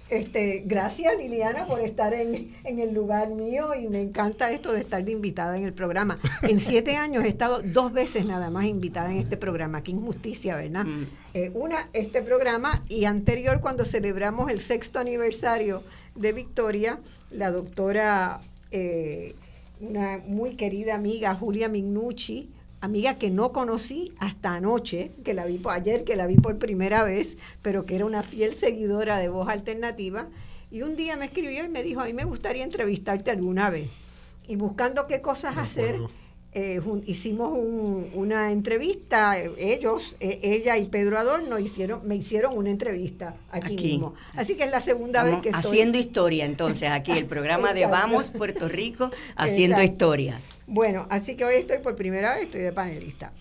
este, 0.09 0.61
gracias 0.65 1.17
Liliana 1.17 1.65
por 1.65 1.79
estar 1.79 2.13
en, 2.13 2.53
el 2.63 2.93
lugar 2.93 3.29
mío 3.29 3.73
y 3.73 3.87
me 3.87 4.01
encanta 4.01 4.51
esto 4.51 4.71
de 4.71 4.81
estar 4.81 5.03
de 5.03 5.11
invitada 5.11 5.57
en 5.57 5.65
el 5.65 5.73
programa. 5.73 6.19
En 6.43 6.59
siete 6.59 6.95
años 6.95 7.23
he 7.23 7.27
estado 7.27 7.61
dos 7.63 7.91
veces 7.91 8.27
nada 8.27 8.49
más 8.49 8.65
invitada 8.65 9.11
en 9.11 9.17
este 9.17 9.37
programa. 9.37 9.81
Qué 9.81 9.91
injusticia, 9.91 10.57
¿verdad? 10.57 10.85
Mm. 10.85 11.03
Eh, 11.33 11.51
una, 11.53 11.89
este 11.93 12.21
programa 12.21 12.83
y 12.87 13.05
anterior 13.05 13.59
cuando 13.61 13.83
celebramos 13.83 14.51
el 14.51 14.59
sexto 14.59 14.99
aniversario 14.99 15.83
de 16.13 16.33
Victoria, 16.33 16.99
la 17.31 17.51
doctora, 17.51 18.41
eh, 18.71 19.35
una 19.79 20.19
muy 20.19 20.55
querida 20.55 20.95
amiga, 20.95 21.33
Julia 21.33 21.67
Mignucci, 21.67 22.49
amiga 22.85 23.15
que 23.15 23.29
no 23.29 23.51
conocí 23.51 24.13
hasta 24.19 24.53
anoche, 24.53 25.11
que 25.23 25.33
la 25.33 25.45
vi 25.45 25.61
ayer, 25.69 26.03
que 26.03 26.15
la 26.15 26.27
vi 26.27 26.37
por 26.37 26.57
primera 26.57 27.03
vez, 27.03 27.37
pero 27.61 27.85
que 27.85 27.95
era 27.95 28.05
una 28.05 28.23
fiel 28.23 28.53
seguidora 28.53 29.19
de 29.19 29.29
Voz 29.29 29.49
Alternativa. 29.49 30.27
Y 30.71 30.81
un 30.81 30.95
día 30.95 31.17
me 31.17 31.25
escribió 31.25 31.65
y 31.65 31.69
me 31.69 31.83
dijo, 31.83 32.01
a 32.01 32.05
mí 32.05 32.13
me 32.13 32.23
gustaría 32.23 32.63
entrevistarte 32.63 33.31
alguna 33.31 33.69
vez. 33.69 33.89
Y 34.47 34.55
buscando 34.55 35.07
qué 35.07 35.21
cosas 35.21 35.57
hacer, 35.57 35.99
eh, 36.57 36.79
hicimos 37.05 37.57
una 38.13 38.51
entrevista, 38.51 39.37
ellos, 39.57 40.15
e, 40.21 40.39
ella 40.41 40.77
y 40.77 40.85
Pedro 40.85 41.19
Adorno 41.19 41.59
hicieron, 41.59 42.07
me 42.07 42.15
hicieron 42.15 42.57
una 42.57 42.69
entrevista 42.69 43.35
aquí, 43.51 43.75
mismo. 43.75 44.13
Así 44.35 44.55
que 44.55 44.63
es 44.63 44.71
la 44.71 44.79
segunda 44.79 45.23
vez 45.23 45.41
que 45.41 45.49
estoy. 45.49 45.63
Haciendo 45.65 45.97
historia 45.97 46.45
entonces 46.45 46.89
aquí, 46.89 47.11
el 47.11 47.25
programa 47.25 47.73
de 47.73 47.85
Vamos 47.87 48.27
Puerto 48.27 48.69
Rico, 48.69 49.11
haciendo 49.35 49.81
historia. 49.81 50.39
Bueno, 50.67 51.05
así 51.09 51.35
que 51.35 51.45
hoy 51.45 51.55
estoy 51.55 51.77
por 51.79 51.95
primera 51.95 52.35
vez, 52.35 52.45
estoy 52.45 52.61
de 52.61 52.71
panelista. 52.71 53.31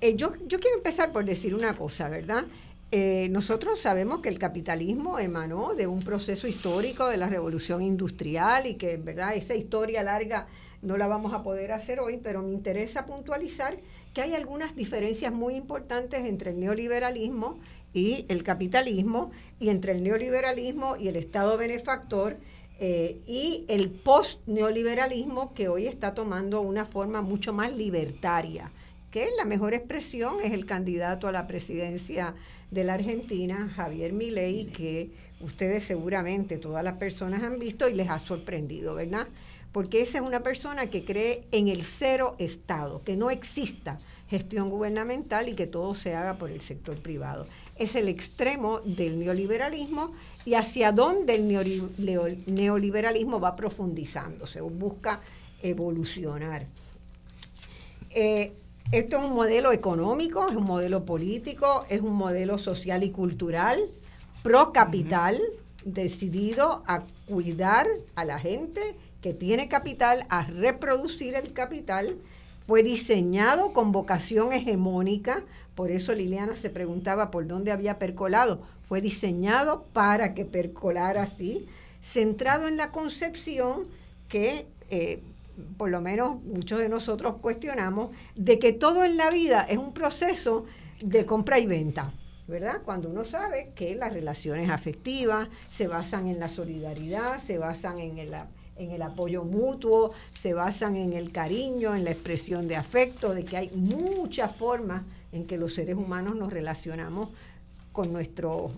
Eh, 0.00 0.14
yo, 0.14 0.32
yo 0.46 0.60
quiero 0.60 0.76
empezar 0.76 1.10
por 1.10 1.24
decir 1.24 1.54
una 1.54 1.74
cosa, 1.74 2.08
¿verdad? 2.08 2.44
Eh, 2.92 3.28
nosotros 3.30 3.80
sabemos 3.80 4.20
que 4.20 4.28
el 4.28 4.38
capitalismo 4.38 5.18
emanó 5.18 5.74
de 5.74 5.88
un 5.88 6.00
proceso 6.00 6.46
histórico 6.46 7.08
de 7.08 7.16
la 7.16 7.26
revolución 7.26 7.82
industrial 7.82 8.66
y 8.66 8.76
que, 8.76 8.96
¿verdad? 8.96 9.34
Esa 9.34 9.56
historia 9.56 10.04
larga 10.04 10.46
no 10.82 10.96
la 10.96 11.08
vamos 11.08 11.34
a 11.34 11.42
poder 11.42 11.72
hacer 11.72 11.98
hoy, 11.98 12.20
pero 12.22 12.42
me 12.42 12.52
interesa 12.52 13.04
puntualizar 13.04 13.76
que 14.14 14.22
hay 14.22 14.34
algunas 14.34 14.76
diferenencias 14.76 15.32
muy 15.32 15.56
importantes 15.56 16.24
entre 16.24 16.50
el 16.50 16.60
neoliberalismo 16.60 17.58
y 17.92 18.24
el 18.28 18.44
capitalismo 18.44 19.32
y 19.58 19.70
entre 19.70 19.92
el 19.92 20.04
neoliberalismo 20.04 20.96
y 20.96 21.08
el 21.08 21.16
Estado 21.16 21.56
benefactor 21.58 22.36
eh, 22.80 23.20
y 23.26 23.64
el 23.68 23.90
post-neoliberalismo 23.90 25.52
que 25.52 25.68
hoy 25.68 25.86
está 25.88 26.14
tomando 26.14 26.60
una 26.60 26.84
forma 26.84 27.22
mucho 27.22 27.52
más 27.52 27.76
libertaria, 27.76 28.70
que 29.10 29.28
la 29.36 29.44
mejor 29.44 29.74
expresión 29.74 30.36
es 30.42 30.52
el 30.52 30.64
candidato 30.64 31.26
a 31.26 31.32
la 31.32 31.46
presidencia 31.46 32.34
de 32.70 32.84
la 32.84 32.94
Argentina, 32.94 33.68
Javier 33.74 34.12
Milei, 34.12 34.66
que 34.66 35.10
ustedes 35.40 35.84
seguramente 35.84 36.58
todas 36.58 36.84
las 36.84 36.94
personas 36.94 37.42
han 37.42 37.56
visto 37.56 37.88
y 37.88 37.94
les 37.94 38.10
ha 38.10 38.18
sorprendido, 38.18 38.94
¿verdad? 38.94 39.26
Porque 39.72 40.02
esa 40.02 40.18
es 40.18 40.24
una 40.24 40.42
persona 40.42 40.88
que 40.88 41.04
cree 41.04 41.46
en 41.50 41.68
el 41.68 41.82
cero 41.82 42.36
Estado, 42.38 43.02
que 43.02 43.16
no 43.16 43.30
exista 43.30 43.98
gestión 44.28 44.70
gubernamental 44.70 45.48
y 45.48 45.54
que 45.54 45.66
todo 45.66 45.94
se 45.94 46.14
haga 46.14 46.38
por 46.38 46.50
el 46.50 46.60
sector 46.60 47.00
privado. 47.00 47.46
Es 47.78 47.94
el 47.94 48.08
extremo 48.08 48.80
del 48.80 49.18
neoliberalismo 49.18 50.12
y 50.44 50.54
hacia 50.54 50.92
dónde 50.92 51.36
el 51.36 52.42
neoliberalismo 52.46 53.40
va 53.40 53.54
profundizándose 53.54 54.60
o 54.60 54.68
busca 54.68 55.20
evolucionar. 55.62 56.66
Eh, 58.10 58.52
esto 58.90 59.18
es 59.18 59.24
un 59.24 59.34
modelo 59.34 59.72
económico, 59.72 60.48
es 60.48 60.56
un 60.56 60.64
modelo 60.64 61.04
político, 61.04 61.84
es 61.90 62.00
un 62.00 62.14
modelo 62.14 62.56
social 62.56 63.02
y 63.02 63.10
cultural, 63.10 63.78
pro 64.42 64.72
capital, 64.72 65.38
decidido 65.84 66.82
a 66.86 67.02
cuidar 67.26 67.86
a 68.14 68.24
la 68.24 68.38
gente 68.38 68.80
que 69.20 69.34
tiene 69.34 69.68
capital, 69.68 70.26
a 70.30 70.44
reproducir 70.44 71.34
el 71.34 71.52
capital. 71.52 72.16
Fue 72.66 72.82
diseñado 72.82 73.72
con 73.72 73.92
vocación 73.92 74.52
hegemónica, 74.52 75.42
por 75.78 75.92
eso 75.92 76.12
Liliana 76.12 76.56
se 76.56 76.70
preguntaba 76.70 77.30
por 77.30 77.46
dónde 77.46 77.70
había 77.70 78.00
percolado. 78.00 78.62
Fue 78.82 79.00
diseñado 79.00 79.84
para 79.92 80.34
que 80.34 80.44
percolara 80.44 81.22
así, 81.22 81.68
centrado 82.02 82.66
en 82.66 82.76
la 82.76 82.90
concepción 82.90 83.86
que 84.28 84.66
eh, 84.90 85.22
por 85.76 85.88
lo 85.90 86.00
menos 86.00 86.42
muchos 86.42 86.80
de 86.80 86.88
nosotros 86.88 87.36
cuestionamos, 87.40 88.10
de 88.34 88.58
que 88.58 88.72
todo 88.72 89.04
en 89.04 89.16
la 89.16 89.30
vida 89.30 89.60
es 89.70 89.78
un 89.78 89.92
proceso 89.92 90.66
de 91.00 91.24
compra 91.24 91.60
y 91.60 91.66
venta. 91.66 92.12
¿verdad? 92.48 92.80
Cuando 92.84 93.08
uno 93.08 93.22
sabe 93.22 93.70
que 93.76 93.94
las 93.94 94.12
relaciones 94.12 94.70
afectivas 94.70 95.46
se 95.70 95.86
basan 95.86 96.26
en 96.26 96.40
la 96.40 96.48
solidaridad, 96.48 97.38
se 97.38 97.56
basan 97.56 98.00
en 98.00 98.18
el, 98.18 98.34
en 98.74 98.90
el 98.90 99.02
apoyo 99.02 99.44
mutuo, 99.44 100.10
se 100.34 100.54
basan 100.54 100.96
en 100.96 101.12
el 101.12 101.30
cariño, 101.30 101.94
en 101.94 102.02
la 102.02 102.10
expresión 102.10 102.66
de 102.66 102.74
afecto, 102.74 103.32
de 103.32 103.44
que 103.44 103.56
hay 103.56 103.70
muchas 103.70 104.50
formas 104.56 105.04
en 105.32 105.46
que 105.46 105.58
los 105.58 105.74
seres 105.74 105.96
humanos 105.96 106.36
nos 106.36 106.52
relacionamos 106.52 107.30
con 107.92 108.12
nuestros 108.12 108.72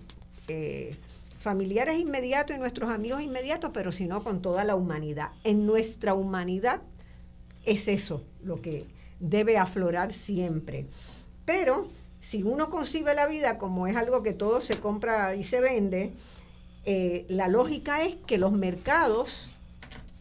eh, 0.48 0.96
familiares 1.38 1.98
inmediatos 1.98 2.56
y 2.56 2.58
nuestros 2.58 2.90
amigos 2.90 3.22
inmediatos, 3.22 3.70
pero 3.72 3.92
sino 3.92 4.22
con 4.22 4.42
toda 4.42 4.64
la 4.64 4.74
humanidad. 4.74 5.30
En 5.44 5.66
nuestra 5.66 6.14
humanidad 6.14 6.82
es 7.64 7.88
eso 7.88 8.24
lo 8.42 8.60
que 8.60 8.84
debe 9.20 9.58
aflorar 9.58 10.12
siempre. 10.12 10.86
Pero 11.44 11.86
si 12.20 12.42
uno 12.42 12.70
concibe 12.70 13.14
la 13.14 13.26
vida 13.26 13.58
como 13.58 13.86
es 13.86 13.96
algo 13.96 14.22
que 14.22 14.32
todo 14.32 14.60
se 14.60 14.78
compra 14.78 15.34
y 15.34 15.44
se 15.44 15.60
vende, 15.60 16.12
eh, 16.84 17.26
la 17.28 17.48
lógica 17.48 18.02
es 18.02 18.16
que 18.26 18.38
los 18.38 18.52
mercados 18.52 19.49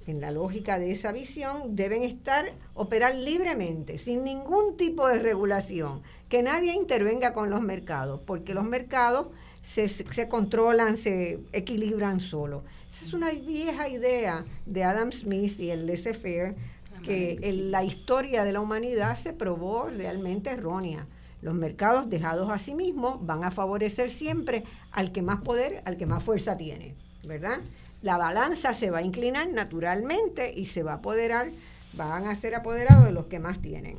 en 0.09 0.21
la 0.21 0.31
lógica 0.31 0.79
de 0.79 0.91
esa 0.91 1.11
visión, 1.11 1.75
deben 1.75 2.03
estar, 2.03 2.51
operar 2.73 3.15
libremente, 3.15 3.97
sin 3.97 4.23
ningún 4.23 4.77
tipo 4.77 5.07
de 5.07 5.19
regulación, 5.19 6.01
que 6.27 6.43
nadie 6.43 6.73
intervenga 6.73 7.33
con 7.33 7.49
los 7.49 7.61
mercados, 7.61 8.21
porque 8.25 8.53
los 8.53 8.65
mercados 8.65 9.27
se, 9.61 9.87
se 9.87 10.27
controlan, 10.27 10.97
se 10.97 11.39
equilibran 11.53 12.19
solo. 12.19 12.63
Esa 12.89 13.05
es 13.05 13.13
una 13.13 13.31
vieja 13.31 13.87
idea 13.87 14.45
de 14.65 14.83
Adam 14.83 15.11
Smith 15.11 15.59
y 15.59 15.69
el 15.69 15.85
laissez-faire, 15.85 16.55
que 17.03 17.39
en 17.41 17.71
la 17.71 17.83
historia 17.83 18.43
de 18.43 18.51
la 18.51 18.59
humanidad 18.59 19.15
se 19.15 19.33
probó 19.33 19.85
realmente 19.85 20.49
errónea. 20.49 21.07
Los 21.41 21.53
mercados 21.53 22.09
dejados 22.09 22.51
a 22.51 22.57
sí 22.57 22.75
mismos 22.75 23.25
van 23.25 23.43
a 23.43 23.51
favorecer 23.51 24.09
siempre 24.09 24.63
al 24.91 25.11
que 25.11 25.21
más 25.21 25.41
poder, 25.41 25.81
al 25.85 25.95
que 25.95 26.05
más 26.05 26.23
fuerza 26.23 26.57
tiene, 26.57 26.95
¿verdad? 27.23 27.59
La 28.01 28.17
balanza 28.17 28.73
se 28.73 28.91
va 28.91 28.99
a 28.99 29.03
inclinar 29.03 29.49
naturalmente 29.49 30.53
y 30.55 30.65
se 30.65 30.83
va 30.83 30.93
a 30.93 30.95
apoderar, 30.95 31.51
van 31.93 32.27
a 32.27 32.35
ser 32.35 32.55
apoderados 32.55 33.05
de 33.05 33.11
los 33.11 33.25
que 33.25 33.39
más 33.39 33.61
tienen. 33.61 33.97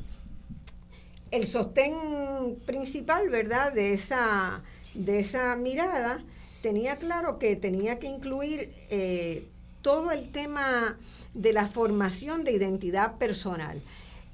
El 1.30 1.46
sostén 1.46 2.56
principal, 2.66 3.28
¿verdad?, 3.28 3.72
de 3.72 3.92
esa, 3.92 4.62
de 4.94 5.20
esa 5.20 5.54
mirada 5.56 6.24
tenía 6.62 6.96
claro 6.96 7.38
que 7.38 7.56
tenía 7.56 7.98
que 7.98 8.06
incluir 8.06 8.72
eh, 8.90 9.46
todo 9.82 10.10
el 10.10 10.30
tema 10.30 10.98
de 11.34 11.52
la 11.52 11.66
formación 11.66 12.44
de 12.44 12.52
identidad 12.52 13.16
personal. 13.18 13.80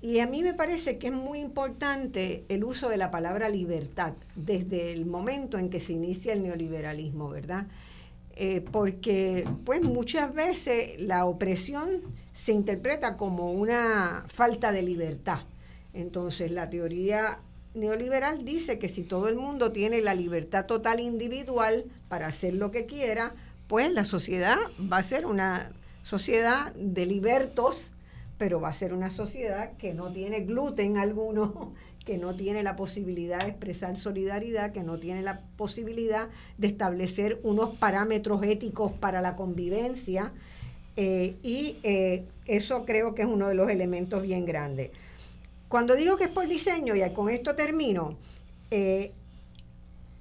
Y 0.02 0.20
a 0.20 0.26
mí 0.26 0.42
me 0.42 0.54
parece 0.54 0.98
que 0.98 1.08
es 1.08 1.12
muy 1.12 1.40
importante 1.40 2.44
el 2.48 2.64
uso 2.64 2.88
de 2.88 2.96
la 2.96 3.10
palabra 3.10 3.48
libertad 3.48 4.12
desde 4.34 4.92
el 4.92 5.06
momento 5.06 5.58
en 5.58 5.70
que 5.70 5.80
se 5.80 5.94
inicia 5.94 6.32
el 6.32 6.42
neoliberalismo, 6.42 7.28
¿verdad? 7.28 7.66
Eh, 8.38 8.62
porque 8.70 9.48
pues 9.64 9.82
muchas 9.82 10.34
veces 10.34 11.00
la 11.00 11.24
opresión 11.24 12.02
se 12.34 12.52
interpreta 12.52 13.16
como 13.16 13.50
una 13.50 14.26
falta 14.28 14.72
de 14.72 14.82
libertad. 14.82 15.40
Entonces 15.94 16.50
la 16.52 16.68
teoría 16.68 17.38
neoliberal 17.72 18.44
dice 18.44 18.78
que 18.78 18.90
si 18.90 19.04
todo 19.04 19.28
el 19.28 19.36
mundo 19.36 19.72
tiene 19.72 20.02
la 20.02 20.12
libertad 20.12 20.66
total 20.66 21.00
individual 21.00 21.86
para 22.08 22.26
hacer 22.26 22.52
lo 22.52 22.70
que 22.70 22.84
quiera, 22.84 23.32
pues 23.68 23.90
la 23.90 24.04
sociedad 24.04 24.58
va 24.80 24.98
a 24.98 25.02
ser 25.02 25.24
una 25.24 25.72
sociedad 26.02 26.74
de 26.74 27.06
libertos, 27.06 27.92
pero 28.36 28.60
va 28.60 28.68
a 28.68 28.74
ser 28.74 28.92
una 28.92 29.08
sociedad 29.08 29.72
que 29.78 29.94
no 29.94 30.12
tiene 30.12 30.40
gluten 30.40 30.98
alguno 30.98 31.72
que 32.06 32.18
no 32.18 32.36
tiene 32.36 32.62
la 32.62 32.76
posibilidad 32.76 33.40
de 33.40 33.48
expresar 33.48 33.96
solidaridad, 33.96 34.72
que 34.72 34.84
no 34.84 34.96
tiene 34.96 35.22
la 35.22 35.40
posibilidad 35.56 36.28
de 36.56 36.68
establecer 36.68 37.40
unos 37.42 37.76
parámetros 37.76 38.44
éticos 38.44 38.92
para 38.92 39.20
la 39.20 39.34
convivencia. 39.34 40.32
Eh, 40.96 41.34
y 41.42 41.78
eh, 41.82 42.24
eso 42.46 42.86
creo 42.86 43.14
que 43.16 43.22
es 43.22 43.28
uno 43.28 43.48
de 43.48 43.56
los 43.56 43.68
elementos 43.68 44.22
bien 44.22 44.46
grandes. 44.46 44.90
Cuando 45.68 45.96
digo 45.96 46.16
que 46.16 46.24
es 46.24 46.30
por 46.30 46.46
diseño, 46.46 46.94
y 46.94 47.10
con 47.10 47.28
esto 47.28 47.56
termino, 47.56 48.16
eh, 48.70 49.10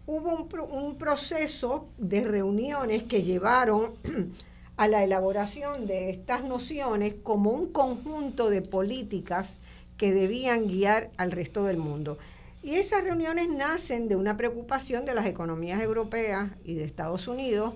hubo 0.07 0.31
un, 0.31 0.59
un, 0.71 0.97
proceso 0.97 1.87
de 1.99 2.23
reuniones 2.23 3.03
que 3.03 3.21
llevaron 3.21 3.93
a 4.77 4.87
la 4.87 5.03
elaboración 5.03 5.85
de 5.85 6.09
estas 6.09 6.43
nociones 6.43 7.13
como 7.21 7.51
un 7.51 7.67
conjunto 7.71 8.49
de 8.49 8.63
políticas 8.63 9.59
que 9.97 10.11
debían 10.11 10.67
guiar 10.67 11.09
al 11.17 11.31
resto 11.31 11.63
del 11.65 11.77
mundo. 11.77 12.17
Y 12.63 12.75
esas 12.75 13.03
reuniones 13.03 13.47
nacen 13.49 14.07
de 14.07 14.15
una 14.15 14.37
preocupación 14.37 15.05
de 15.05 15.13
las 15.13 15.27
economías 15.27 15.81
europeas 15.81 16.49
y 16.63 16.73
de 16.73 16.83
Estados 16.83 17.27
Unidos 17.27 17.73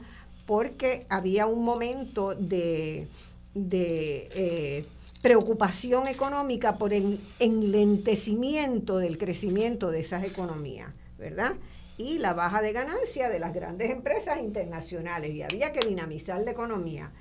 porque 0.48 1.06
había 1.10 1.46
un 1.46 1.64
momento 1.64 2.34
de, 2.34 3.08
eh, 3.54 4.86
preocupación 5.22 6.08
económica 6.08 6.80
por 6.80 6.92
el 6.92 7.20
enlentecimiento 7.38 8.98
del 8.98 9.20
crecimiento 9.20 9.92
de 9.92 10.00
esas 10.00 10.24
economías, 10.24 10.90
¿verdad? 11.20 11.54
Y 11.98 12.18
la 12.18 12.34
baja 12.34 12.64
de 12.64 12.74
ganancia 12.74 13.30
de 13.30 13.40
las 13.40 13.54
grandes 13.54 13.92
empresas 13.92 14.40
internacionales 14.40 15.36
y 15.36 15.44
había 15.44 15.72
que 15.72 15.88
dinamizar 15.88 16.42
la 16.42 16.50
economía. 16.50 17.12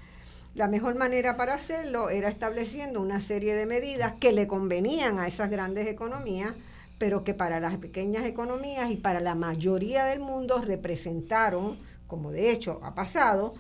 La 0.59 0.67
mejor 0.67 0.97
manera 0.97 1.37
para 1.37 1.55
hacerlo 1.55 2.11
era 2.11 2.29
estableciendo 2.29 3.01
una 3.01 3.21
serie 3.21 3.55
de 3.55 3.65
medidas 3.65 4.15
que 4.15 4.33
le 4.33 4.49
convenían 4.49 5.21
a 5.21 5.29
esas 5.29 5.51
grandes 5.51 5.87
economías, 5.87 6.53
pero 6.99 7.23
que 7.23 7.33
para 7.33 7.61
las 7.61 7.77
pequeñas 7.77 8.27
economías 8.27 8.91
y 8.91 8.97
para 8.97 9.21
la 9.21 9.37
mayoría 9.37 10.07
del 10.07 10.19
mundo 10.19 10.61
representaron 10.61 11.79
como 12.09 12.33
de 12.33 12.51
hecho 12.51 12.81
ha 12.83 12.93
pasado, 12.97 13.55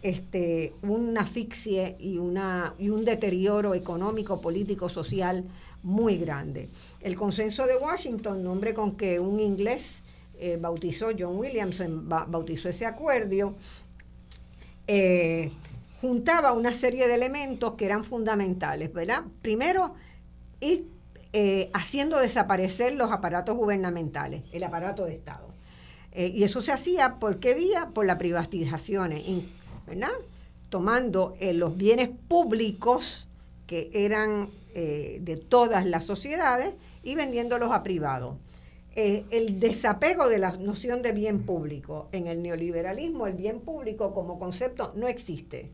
este, 0.00 0.74
una 0.82 1.22
asfixie 1.22 1.96
y, 1.98 2.18
una, 2.18 2.76
y 2.78 2.88
un 2.88 3.04
deterioro 3.04 3.74
económico, 3.74 4.40
político, 4.40 4.88
social 4.88 5.44
muy 5.82 6.18
grande. 6.18 6.68
El 7.00 7.16
consenso 7.16 7.66
de 7.66 7.76
Washington, 7.78 8.44
nombre 8.44 8.74
con 8.74 8.94
que 8.94 9.18
un 9.18 9.40
inglés 9.40 10.04
eh, 10.38 10.56
bautizó, 10.60 11.08
John 11.18 11.36
Williamson 11.36 12.08
bautizó 12.08 12.68
ese 12.68 12.86
acuerdo, 12.86 13.56
eh, 14.86 15.50
juntaba 16.04 16.52
una 16.52 16.74
serie 16.74 17.08
de 17.08 17.14
elementos 17.14 17.76
que 17.76 17.86
eran 17.86 18.04
fundamentales, 18.04 18.92
¿verdad? 18.92 19.22
Primero, 19.40 19.94
ir 20.60 20.86
eh, 21.32 21.70
haciendo 21.72 22.18
desaparecer 22.18 22.92
los 22.92 23.10
aparatos 23.10 23.56
gubernamentales, 23.56 24.42
el 24.52 24.64
aparato 24.64 25.06
de 25.06 25.14
Estado. 25.14 25.46
Eh, 26.12 26.26
y 26.26 26.42
eso 26.42 26.60
se 26.60 26.72
hacía, 26.72 27.14
¿por 27.14 27.40
qué 27.40 27.54
vía? 27.54 27.88
Por 27.94 28.04
las 28.04 28.16
privatizaciones, 28.16 29.22
¿verdad? 29.86 30.10
Tomando 30.68 31.36
eh, 31.40 31.54
los 31.54 31.74
bienes 31.74 32.10
públicos 32.28 33.26
que 33.66 33.90
eran 33.94 34.50
de 34.74 35.36
todas 35.48 35.86
las 35.86 36.04
sociedades 36.04 36.74
y 37.04 37.14
vendiéndolos 37.14 37.70
a 37.70 37.84
privados. 37.84 38.34
el 38.96 39.60
desapego 39.60 40.28
de 40.28 40.38
la 40.38 40.50
noción 40.56 41.00
de 41.00 41.12
bien 41.12 41.44
público. 41.44 42.08
En 42.10 42.26
el 42.26 42.42
neoliberalismo, 42.42 43.28
el 43.28 43.34
bien 43.34 43.60
público 43.60 44.12
como 44.12 44.40
concepto 44.40 44.92
no 44.96 45.06
existe. 45.06 45.70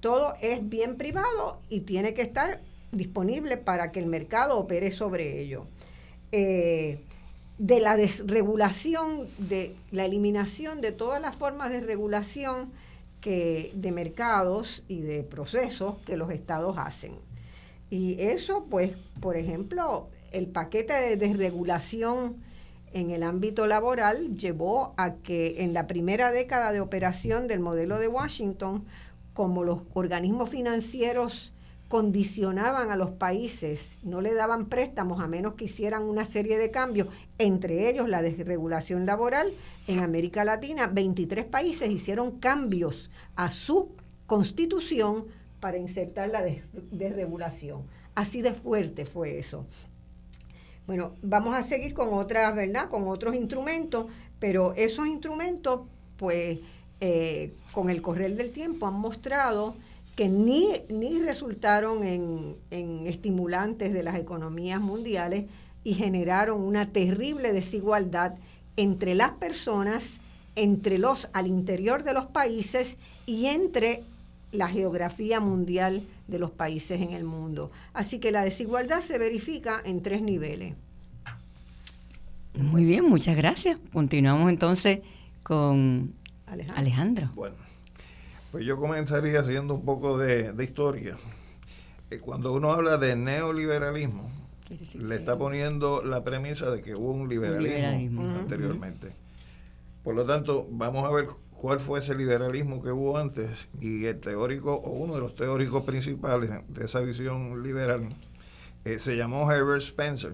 Todo 0.00 0.34
es 0.40 0.68
bien 0.68 0.96
privado 0.96 1.60
y 1.68 1.80
tiene 1.80 2.14
que 2.14 2.22
estar 2.22 2.60
disponible 2.92 3.56
para 3.56 3.92
que 3.92 4.00
el 4.00 4.06
mercado 4.06 4.58
opere 4.58 4.90
sobre 4.90 5.40
ello 5.40 5.66
de 7.58 7.80
la 7.80 7.96
desregulación, 7.96 9.26
de 9.36 9.74
la 9.90 10.04
eliminación 10.04 10.80
de 10.80 10.92
todas 10.92 11.20
las 11.20 11.36
formas 11.36 11.70
de 11.70 11.80
regulación 11.80 12.70
que, 13.20 13.72
de 13.74 13.90
mercados 13.90 14.84
y 14.86 15.00
de 15.00 15.24
procesos 15.24 15.96
que 16.06 16.16
los 16.16 16.30
estados 16.30 16.78
hacen. 16.78 17.12
Y 17.90 18.20
eso, 18.20 18.66
pues, 18.70 18.92
por 19.20 19.36
ejemplo, 19.36 20.08
el 20.30 20.46
paquete 20.46 20.92
de 20.94 21.16
desregulación 21.16 22.36
en 22.92 23.10
el 23.10 23.22
ámbito 23.22 23.66
laboral 23.66 24.36
llevó 24.36 24.94
a 24.96 25.16
que 25.16 25.62
en 25.62 25.74
la 25.74 25.86
primera 25.86 26.30
década 26.30 26.70
de 26.70 26.80
operación 26.80 27.48
del 27.48 27.60
modelo 27.60 27.98
de 27.98 28.08
Washington, 28.08 28.84
como 29.38 29.62
los 29.62 29.82
organismos 29.94 30.50
financieros 30.50 31.52
condicionaban 31.86 32.90
a 32.90 32.96
los 32.96 33.10
países, 33.10 33.96
no 34.02 34.20
le 34.20 34.34
daban 34.34 34.66
préstamos 34.66 35.22
a 35.22 35.28
menos 35.28 35.54
que 35.54 35.66
hicieran 35.66 36.02
una 36.02 36.24
serie 36.24 36.58
de 36.58 36.72
cambios, 36.72 37.06
entre 37.38 37.88
ellos 37.88 38.08
la 38.08 38.20
desregulación 38.20 39.06
laboral. 39.06 39.52
En 39.86 40.00
América 40.00 40.42
Latina, 40.42 40.88
23 40.88 41.44
países 41.44 41.88
hicieron 41.88 42.40
cambios 42.40 43.12
a 43.36 43.52
su 43.52 43.92
constitución 44.26 45.26
para 45.60 45.78
insertar 45.78 46.30
la 46.30 46.44
desregulación. 46.90 47.84
Así 48.16 48.42
de 48.42 48.54
fuerte 48.54 49.06
fue 49.06 49.38
eso. 49.38 49.66
Bueno, 50.88 51.12
vamos 51.22 51.54
a 51.54 51.62
seguir 51.62 51.94
con 51.94 52.12
otras, 52.12 52.56
¿verdad? 52.56 52.88
Con 52.88 53.06
otros 53.06 53.36
instrumentos, 53.36 54.06
pero 54.40 54.74
esos 54.74 55.06
instrumentos, 55.06 55.82
pues, 56.16 56.58
eh, 57.00 57.52
con 57.72 57.90
el 57.90 58.02
correr 58.02 58.34
del 58.34 58.50
tiempo 58.50 58.86
han 58.86 58.94
mostrado 58.94 59.76
que 60.16 60.28
ni, 60.28 60.66
ni 60.88 61.20
resultaron 61.20 62.02
en, 62.02 62.56
estimulantes 63.06 63.92
de 63.92 64.02
las 64.02 64.16
economías 64.16 64.80
mundiales 64.80 65.44
y 65.84 65.94
generaron 65.94 66.60
una 66.60 66.86
terrible 66.90 67.52
desigualdad 67.52 68.34
entre 68.76 69.14
las 69.14 69.30
personas, 69.30 70.18
entre 70.56 70.98
los 70.98 71.28
al 71.32 71.46
interior 71.46 72.02
de 72.02 72.14
los 72.14 72.26
países 72.26 72.98
y 73.26 73.46
entre 73.46 74.02
la 74.50 74.68
geografía 74.68 75.38
mundial 75.38 76.02
de 76.26 76.40
los 76.40 76.50
países 76.50 77.00
en 77.00 77.12
el 77.12 77.22
mundo. 77.22 77.70
Así 77.92 78.18
que 78.18 78.32
la 78.32 78.42
desigualdad 78.42 79.02
se 79.02 79.18
verifica 79.18 79.80
en 79.84 80.02
tres 80.02 80.20
niveles. 80.20 80.74
Muy 82.54 82.84
bien, 82.84 83.08
muchas 83.08 83.36
gracias. 83.36 83.78
Continuamos 83.92 84.50
entonces 84.50 84.98
con 85.44 86.12
Alejandro. 86.74 87.30
Bueno, 87.34 87.56
pues 88.50 88.64
yo 88.64 88.78
comenzaría 88.78 89.40
haciendo 89.40 89.74
un 89.74 89.84
poco 89.84 90.18
de, 90.18 90.52
historia. 90.62 91.16
Eh, 92.10 92.18
cuando 92.18 92.52
uno 92.52 92.72
habla 92.72 92.96
de 92.96 93.16
neoliberalismo, 93.16 94.30
le 94.94 95.14
está 95.14 95.36
poniendo 95.36 96.02
la 96.02 96.24
premisa 96.24 96.70
de 96.70 96.80
que 96.80 96.94
hubo 96.94 97.12
un 97.12 97.28
liberalismo, 97.28 98.22
anteriormente. 98.22 99.12
Por 100.02 100.14
lo 100.14 100.24
tanto, 100.24 100.66
vamos 100.70 101.04
a 101.04 101.10
ver 101.10 101.26
cuál 101.50 101.80
fue 101.80 101.98
ese 101.98 102.14
liberalismo 102.14 102.82
que 102.82 102.90
hubo 102.90 103.18
antes 103.18 103.68
y 103.80 104.06
el 104.06 104.20
teórico 104.20 104.74
o 104.74 104.90
uno 104.90 105.14
de 105.14 105.20
los 105.20 105.34
teóricos 105.34 105.84
principales 105.84 106.50
de 106.68 106.84
esa 106.84 107.00
visión 107.00 107.62
liberal 107.62 108.08
eh, 108.84 108.98
se 108.98 109.16
llamó 109.16 109.50
Herbert 109.50 109.82
Spencer, 109.82 110.32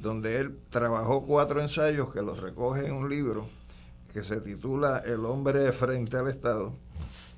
donde 0.00 0.38
él 0.38 0.58
trabajó 0.70 1.22
cuatro 1.22 1.60
ensayos 1.60 2.12
que 2.12 2.20
los 2.20 2.40
recoge 2.40 2.86
en 2.86 2.94
un 2.94 3.08
libro 3.08 3.48
que 4.12 4.24
se 4.24 4.40
titula 4.40 5.02
El 5.04 5.24
hombre 5.24 5.72
frente 5.72 6.16
al 6.16 6.28
Estado 6.28 6.72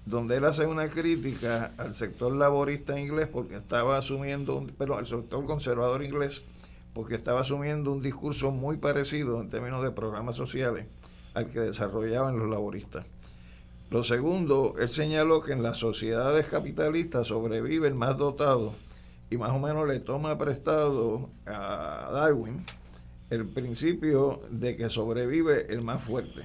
donde 0.04 0.37
él 0.37 0.44
hace 0.44 0.66
una 0.66 0.88
crítica 0.88 1.72
al 1.78 1.94
sector 1.94 2.35
laborista 2.35 2.98
inglés 2.98 3.28
porque 3.28 3.56
estaba 3.56 3.96
asumiendo, 3.98 4.66
pero 4.78 4.98
al 4.98 5.06
sector 5.06 5.44
conservador 5.44 6.02
inglés, 6.02 6.42
porque 6.92 7.14
estaba 7.14 7.40
asumiendo 7.40 7.92
un 7.92 8.02
discurso 8.02 8.50
muy 8.50 8.76
parecido 8.76 9.40
en 9.40 9.48
términos 9.48 9.82
de 9.82 9.90
programas 9.90 10.37
sociales 10.37 10.87
al 11.35 11.50
que 11.50 11.61
desarrollaban 11.61 12.38
los 12.38 12.48
laboristas. 12.50 13.06
Lo 13.90 14.02
segundo, 14.02 14.74
él 14.78 14.88
señaló 14.88 15.42
que 15.42 15.52
en 15.52 15.62
las 15.62 15.78
sociedades 15.78 16.46
capitalistas 16.46 17.28
sobrevive 17.28 17.88
el 17.88 17.94
más 17.94 18.16
dotado 18.16 18.74
y 19.30 19.37
más 19.37 19.52
o 19.52 19.58
menos 19.58 19.87
le 19.87 20.00
toma 20.00 20.37
prestado 20.37 21.30
a 21.46 22.11
Darwin 22.12 22.64
el 23.30 23.46
principio 23.46 24.42
de 24.50 24.76
que 24.76 24.90
sobrevive 24.90 25.72
el 25.72 25.82
más 25.82 26.02
fuerte. 26.02 26.42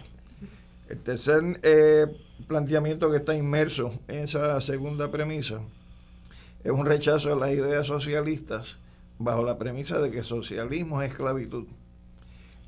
El 0.89 0.99
tercer 0.99 1.59
eh, 1.63 2.07
planteamiento 2.47 3.11
que 3.11 3.17
está 3.17 3.35
inmerso 3.35 3.91
en 4.07 4.19
esa 4.19 4.61
segunda 4.61 5.11
premisa 5.11 5.59
es 6.63 6.71
un 6.71 6.85
rechazo 6.85 7.33
a 7.33 7.35
las 7.35 7.51
ideas 7.51 7.87
socialistas 7.87 8.77
bajo 9.19 9.43
la 9.43 9.57
premisa 9.57 9.99
de 9.99 10.11
que 10.11 10.23
socialismo 10.23 11.01
es 11.01 11.11
esclavitud. 11.11 11.65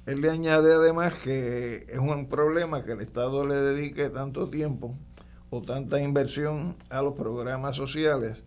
Él 0.06 0.20
le 0.20 0.30
añade 0.30 0.74
además 0.74 1.16
que 1.24 1.86
es 1.88 1.98
un 1.98 2.28
problema 2.28 2.84
que 2.84 2.92
el 2.92 3.00
Estado 3.00 3.46
le 3.46 3.56
dedique 3.56 4.10
tanto 4.10 4.50
tiempo 4.50 4.94
o 5.50 5.62
tanta 5.62 6.02
inversión 6.02 6.76
a 6.90 7.02
los 7.02 7.14
programas 7.14 7.78
sociales 7.78 8.44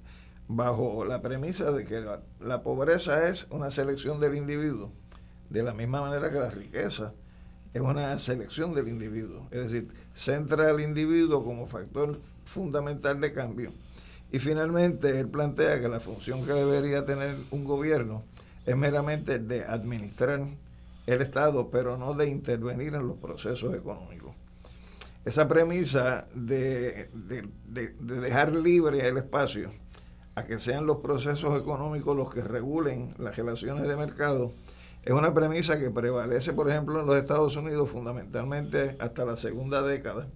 bajo 0.48 1.06
la 1.06 1.22
premisa 1.22 1.72
de 1.72 1.86
que 1.86 2.00
la, 2.00 2.20
la 2.40 2.62
pobreza 2.62 3.26
es 3.26 3.46
una 3.48 3.70
selección 3.70 4.20
del 4.20 4.34
individuo, 4.34 4.92
de 5.48 5.62
la 5.62 5.72
misma 5.72 6.02
manera 6.02 6.30
que 6.30 6.40
la 6.40 6.50
riqueza 6.50 7.14
es 7.74 7.80
una 7.80 8.18
selección 8.18 8.74
del 8.74 8.88
individuo, 8.88 9.48
es 9.50 9.70
decir, 9.70 9.88
centra 10.12 10.68
al 10.68 10.80
individuo 10.80 11.42
como 11.44 11.66
factor 11.66 12.18
fundamental 12.44 13.20
de 13.20 13.32
cambio. 13.32 13.72
Y 14.30 14.38
finalmente, 14.38 15.18
él 15.20 15.28
plantea 15.28 15.80
que 15.80 15.88
la 15.88 16.00
función 16.00 16.44
que 16.44 16.52
debería 16.52 17.04
tener 17.04 17.36
un 17.50 17.64
gobierno 17.64 18.24
es 18.66 18.76
meramente 18.76 19.38
de 19.38 19.64
administrar 19.64 20.40
el 21.06 21.20
Estado, 21.20 21.70
pero 21.70 21.96
no 21.96 22.14
de 22.14 22.28
intervenir 22.28 22.94
en 22.94 23.06
los 23.06 23.16
procesos 23.16 23.74
económicos. 23.74 24.34
Esa 25.24 25.48
premisa 25.48 26.26
de, 26.34 27.08
de 27.12 27.94
dejar 28.00 28.52
libre 28.52 29.06
el 29.06 29.18
espacio 29.18 29.70
a 30.34 30.44
que 30.44 30.58
sean 30.58 30.86
los 30.86 30.98
procesos 30.98 31.58
económicos 31.60 32.16
los 32.16 32.32
que 32.32 32.42
regulen 32.42 33.14
las 33.18 33.36
relaciones 33.36 33.86
de 33.86 33.96
mercado, 33.96 34.52
es 35.04 35.12
una 35.12 35.34
premisa 35.34 35.78
que 35.78 35.90
prevalece, 35.90 36.52
por 36.52 36.70
ejemplo, 36.70 37.00
en 37.00 37.06
los 37.06 37.16
Estados 37.16 37.56
Unidos 37.56 37.90
fundamentalmente 37.90 38.96
hasta 39.00 39.24
la 39.24 39.36
segunda 39.36 39.82
década 39.82 40.28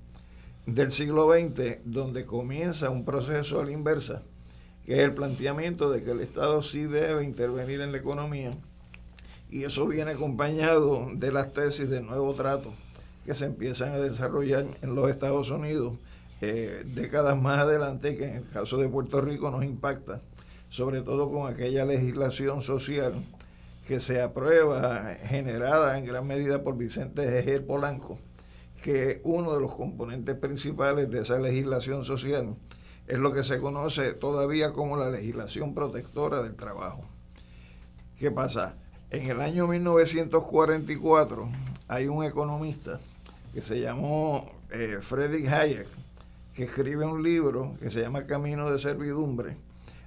del 0.67 0.91
siglo 0.91 1.33
XX, 1.33 1.79
donde 1.85 2.25
comienza 2.25 2.91
un 2.91 3.05
proceso 3.05 3.61
a 3.61 3.65
la 3.65 3.71
inversa, 3.71 4.23
que 4.85 4.95
es 4.95 4.99
el 5.01 5.15
planteamiento 5.15 5.89
de 5.91 6.03
que 6.03 6.11
el 6.11 6.21
Estado 6.21 6.63
sí 6.63 6.83
debe 6.83 7.23
intervenir 7.23 7.81
en 7.81 7.93
la 7.93 7.99
economía, 7.99 8.51
y 9.49 9.63
eso 9.63 9.87
viene 9.87 10.11
acompañado 10.11 11.11
de 11.15 11.31
las 11.31 11.53
tesis 11.53 11.89
del 11.89 12.05
nuevo 12.05 12.35
trato 12.35 12.73
que 13.25 13.37
se 13.37 13.45
empiezan 13.45 13.93
a 13.93 13.99
desarrollar 13.99 14.67
en 14.83 14.95
los 14.97 15.09
Estados 15.09 15.51
Unidos 15.51 15.95
eh, 16.41 16.83
décadas 16.85 17.41
más 17.41 17.61
adelante, 17.61 18.17
que 18.17 18.25
en 18.25 18.37
el 18.39 18.49
caso 18.49 18.79
de 18.79 18.89
Puerto 18.89 19.21
Rico 19.21 19.49
nos 19.53 19.65
impacta, 19.65 20.21
sobre 20.69 21.03
todo 21.03 21.31
con 21.31 21.49
aquella 21.49 21.85
legislación 21.85 22.63
social 22.63 23.15
que 23.87 24.01
se 24.01 24.21
aprueba, 24.21 25.15
generada 25.23 25.97
en 25.97 26.05
gran 26.07 26.27
medida 26.27 26.63
por 26.63 26.77
Vicente 26.77 27.45
G. 27.45 27.65
Polanco, 27.65 28.19
que 28.83 29.21
uno 29.23 29.55
de 29.55 29.61
los 29.61 29.75
componentes 29.75 30.37
principales 30.37 31.09
de 31.09 31.21
esa 31.21 31.39
legislación 31.39 32.05
social 32.05 32.57
es 33.07 33.19
lo 33.19 33.33
que 33.33 33.45
se 33.45 33.59
conoce 33.61 34.13
todavía 34.15 34.73
como 34.73 34.97
la 34.97 35.09
legislación 35.09 35.73
protectora 35.73 36.43
del 36.43 36.57
trabajo. 36.57 37.05
¿Qué 38.19 38.33
pasa? 38.33 38.77
En 39.11 39.31
el 39.31 39.41
año 39.41 39.69
1944 39.69 41.49
hay 41.87 42.09
un 42.09 42.25
economista 42.25 42.99
que 43.55 43.63
se 43.63 43.81
llamó 43.81 44.51
eh, 44.71 44.99
Hayek, 45.49 45.87
que 46.55 46.65
escribe 46.65 47.07
un 47.07 47.23
libro 47.23 47.77
que 47.81 47.91
se 47.91 48.01
llama 48.01 48.27
Camino 48.27 48.69
de 48.69 48.79
Servidumbre, 48.81 49.57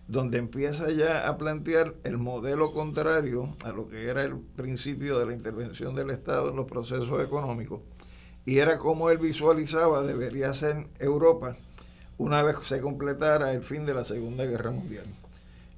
donde 0.10 0.39
empieza 0.39 0.89
ya 0.89 1.30
a 1.30 1.38
plantear 1.38 1.93
el 2.04 2.17
modelo 2.17 2.74
contrario 2.74 3.56
a 3.63 3.72
lo 3.72 3.88
que 3.88 4.08
era 4.08 4.24
el 4.24 4.38
principio 4.39 5.19
de 5.19 5.28
la 5.28 5.34
intervención 5.34 5.93
del 5.93 6.10
Estado 6.10 6.50
en 6.50 6.56
los 6.56 6.65
procesos 6.65 7.24
económicos, 7.24 7.82
y 8.43 8.58
era 8.58 8.78
como 8.78 9.12
él 9.12 9.19
visualizaba 9.19 10.02
debería 10.02 10.52
ser 10.56 10.88
Europa 10.98 11.56
una 12.17 12.41
vez 12.41 12.58
se 12.63 12.82
completara 12.82 13.54
el 13.54 13.62
fin 13.62 13.86
de 13.86 13.93
la 13.93 14.04
Segunda 14.04 14.45
Guerra 14.45 14.72
Mundial. 14.72 15.06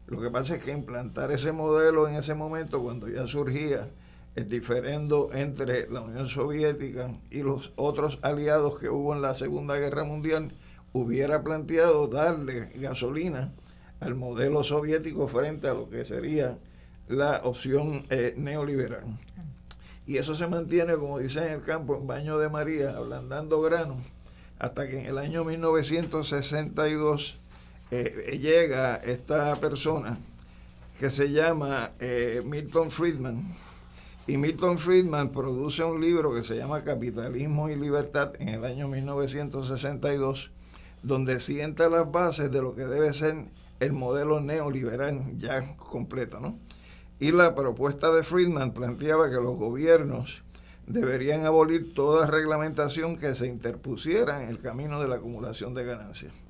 Lo 0.07 0.21
que 0.21 0.29
pasa 0.29 0.55
es 0.55 0.63
que 0.63 0.71
implantar 0.71 1.31
ese 1.31 1.51
modelo 1.51 2.07
en 2.07 2.15
ese 2.15 2.33
momento, 2.33 2.81
cuando 2.81 3.09
ya 3.09 3.27
surgía 3.27 3.89
el 4.35 4.47
diferendo 4.47 5.29
entre 5.33 5.89
la 5.89 6.01
Unión 6.01 6.29
Soviética 6.29 7.19
y 7.29 7.43
los 7.43 7.73
otros 7.75 8.17
aliados 8.21 8.79
que 8.79 8.89
hubo 8.89 9.13
en 9.13 9.21
la 9.21 9.35
Segunda 9.35 9.75
Guerra 9.75 10.05
Mundial, 10.05 10.53
hubiera 10.93 11.43
planteado 11.43 12.07
darle 12.07 12.71
gasolina 12.75 13.51
al 14.01 14.15
modelo 14.15 14.63
soviético 14.63 15.27
frente 15.27 15.67
a 15.67 15.73
lo 15.73 15.89
que 15.89 16.03
sería 16.03 16.57
la 17.07 17.41
opción 17.43 18.03
eh, 18.09 18.33
neoliberal. 18.35 19.03
Y 20.05 20.17
eso 20.17 20.35
se 20.35 20.47
mantiene, 20.47 20.95
como 20.95 21.19
dicen 21.19 21.43
en 21.43 21.51
el 21.53 21.61
campo, 21.61 21.95
en 21.95 22.07
baño 22.07 22.37
de 22.37 22.49
María, 22.49 22.97
ablandando 22.97 23.61
grano, 23.61 23.97
hasta 24.59 24.89
que 24.89 24.99
en 24.99 25.05
el 25.05 25.17
año 25.17 25.43
1962 25.45 27.37
eh, 27.91 28.39
llega 28.41 28.95
esta 28.95 29.55
persona 29.57 30.17
que 30.99 31.09
se 31.09 31.31
llama 31.31 31.91
eh, 31.99 32.41
Milton 32.43 32.91
Friedman, 32.91 33.55
y 34.27 34.37
Milton 34.37 34.77
Friedman 34.77 35.29
produce 35.31 35.83
un 35.83 35.99
libro 35.99 36.33
que 36.33 36.43
se 36.43 36.55
llama 36.55 36.83
Capitalismo 36.83 37.69
y 37.69 37.75
Libertad 37.75 38.33
en 38.39 38.49
el 38.49 38.65
año 38.65 38.87
1962, 38.87 40.51
donde 41.03 41.39
sienta 41.39 41.89
las 41.89 42.11
bases 42.11 42.51
de 42.51 42.61
lo 42.61 42.75
que 42.75 42.85
debe 42.85 43.13
ser 43.13 43.35
el 43.81 43.93
modelo 43.93 44.39
neoliberal 44.39 45.37
ya 45.37 45.75
completo. 45.75 46.39
¿no? 46.39 46.57
Y 47.19 47.31
la 47.31 47.55
propuesta 47.55 48.11
de 48.11 48.23
Friedman 48.23 48.73
planteaba 48.73 49.29
que 49.29 49.35
los 49.35 49.57
gobiernos 49.57 50.43
deberían 50.85 51.45
abolir 51.45 51.93
toda 51.93 52.27
reglamentación 52.27 53.17
que 53.17 53.33
se 53.35 53.47
interpusiera 53.47 54.43
en 54.43 54.49
el 54.49 54.59
camino 54.59 55.01
de 55.01 55.07
la 55.07 55.15
acumulación 55.15 55.73
de 55.73 55.83
ganancias. 55.83 56.43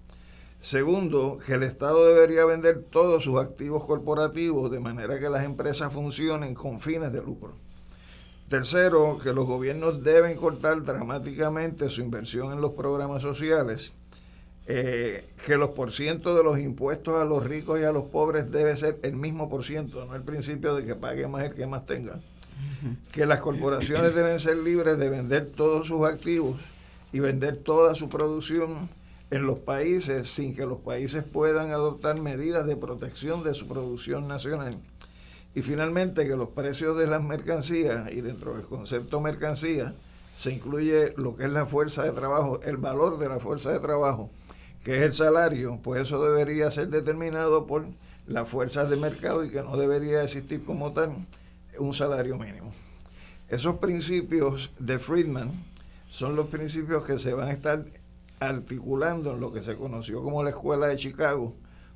Segundo, 0.60 1.40
que 1.44 1.54
el 1.54 1.64
Estado 1.64 2.06
debería 2.06 2.46
vender 2.46 2.84
todos 2.84 3.24
sus 3.24 3.40
activos 3.40 3.86
corporativos 3.86 4.70
de 4.70 4.80
manera 4.80 5.20
que 5.20 5.30
las 5.30 5.44
empresas 5.44 5.92
funcionen 5.92 6.54
con 6.54 6.80
fines 6.82 7.14
de 7.14 7.22
lucro. 7.22 7.56
Tercero, 8.50 9.18
que 9.18 9.34
los 9.34 9.46
gobiernos 9.46 10.04
deben 10.04 10.36
cortar 10.36 10.84
dramáticamente 10.84 11.88
su 11.88 12.02
inversión 12.02 12.52
en 12.52 12.60
los 12.60 12.74
programas 12.74 13.22
sociales, 13.22 13.94
eh, 14.74 15.26
que 15.46 15.58
los 15.58 15.72
porcientos 15.72 16.38
de 16.38 16.46
los 16.46 16.58
impuestos 16.58 17.22
a 17.22 17.26
los 17.26 17.44
ricos 17.44 17.78
y 17.78 17.84
a 17.84 17.92
los 17.92 18.06
pobres 18.06 18.52
debe 18.52 18.78
ser 18.78 19.00
el 19.04 19.18
mismo 19.18 19.50
por 19.50 19.66
ciento, 19.66 20.06
no 20.06 20.16
el 20.16 20.22
principio 20.22 20.74
de 20.74 20.86
que 20.86 20.96
pague 20.96 21.28
más 21.28 21.44
el 21.44 21.54
que 21.54 21.68
más 21.68 21.86
tenga. 21.86 22.22
Que 23.12 23.26
las 23.26 23.42
corporaciones 23.42 24.16
deben 24.16 24.40
ser 24.40 24.56
libres 24.56 24.98
de 24.98 25.10
vender 25.10 25.52
todos 25.54 25.88
sus 25.88 26.08
activos 26.08 26.58
y 27.12 27.20
vender 27.20 27.58
toda 27.58 27.96
su 27.96 28.08
producción 28.08 28.88
en 29.30 29.46
los 29.46 29.60
países 29.60 30.30
sin 30.30 30.56
que 30.56 30.66
los 30.66 30.80
países 30.80 31.26
puedan 31.26 31.72
adoptar 31.72 32.22
medidas 32.22 32.66
de 32.66 32.78
protección 32.78 33.44
de 33.44 33.54
su 33.54 33.68
producción 33.68 34.30
nacional. 34.30 34.80
Y 35.54 35.64
finalmente 35.64 36.26
que 36.26 36.38
los 36.38 36.48
precios 36.48 36.98
de 36.98 37.08
las 37.08 37.22
mercancías 37.22 38.10
y 38.10 38.22
dentro 38.22 38.56
del 38.56 38.66
concepto 38.66 39.20
mercancía 39.20 39.96
se 40.32 40.54
incluye 40.54 41.14
lo 41.18 41.36
que 41.36 41.44
es 41.44 41.52
la 41.52 41.66
fuerza 41.66 42.04
de 42.04 42.14
trabajo, 42.14 42.62
el 42.64 42.78
valor 42.78 43.20
de 43.20 43.28
la 43.28 43.40
fuerza 43.40 43.72
de 43.72 43.80
trabajo, 43.80 44.30
que 44.84 44.98
es 44.98 45.02
el 45.02 45.14
salario, 45.14 45.80
pues 45.84 46.02
eso 46.02 46.24
debería 46.24 46.72
ser 46.72 46.90
determinado 46.90 47.68
por 47.68 47.86
las 48.28 48.50
fuerzas 48.50 48.90
de 48.90 48.98
mercado 48.98 49.44
y 49.44 49.50
que 49.50 49.62
no 49.62 49.78
debería 49.78 50.24
existir 50.24 50.64
como 50.64 50.92
tal 50.92 51.16
un 51.78 51.94
salario 51.94 52.38
mínimo. 52.38 52.72
Esos 53.50 53.78
principios 53.78 54.72
de 54.80 54.98
Friedman 54.98 55.52
son 56.10 56.36
los 56.36 56.48
principios 56.48 57.06
que 57.06 57.18
se 57.18 57.34
van 57.34 57.50
a 57.50 57.52
estar 57.52 57.86
articulando 58.40 59.34
en 59.34 59.40
lo 59.40 59.52
que 59.52 59.62
se 59.62 59.76
conoció 59.76 60.24
como 60.24 60.44
la 60.44 60.50
Escuela 60.50 60.88
de 60.88 60.96
Chicago 60.96 61.54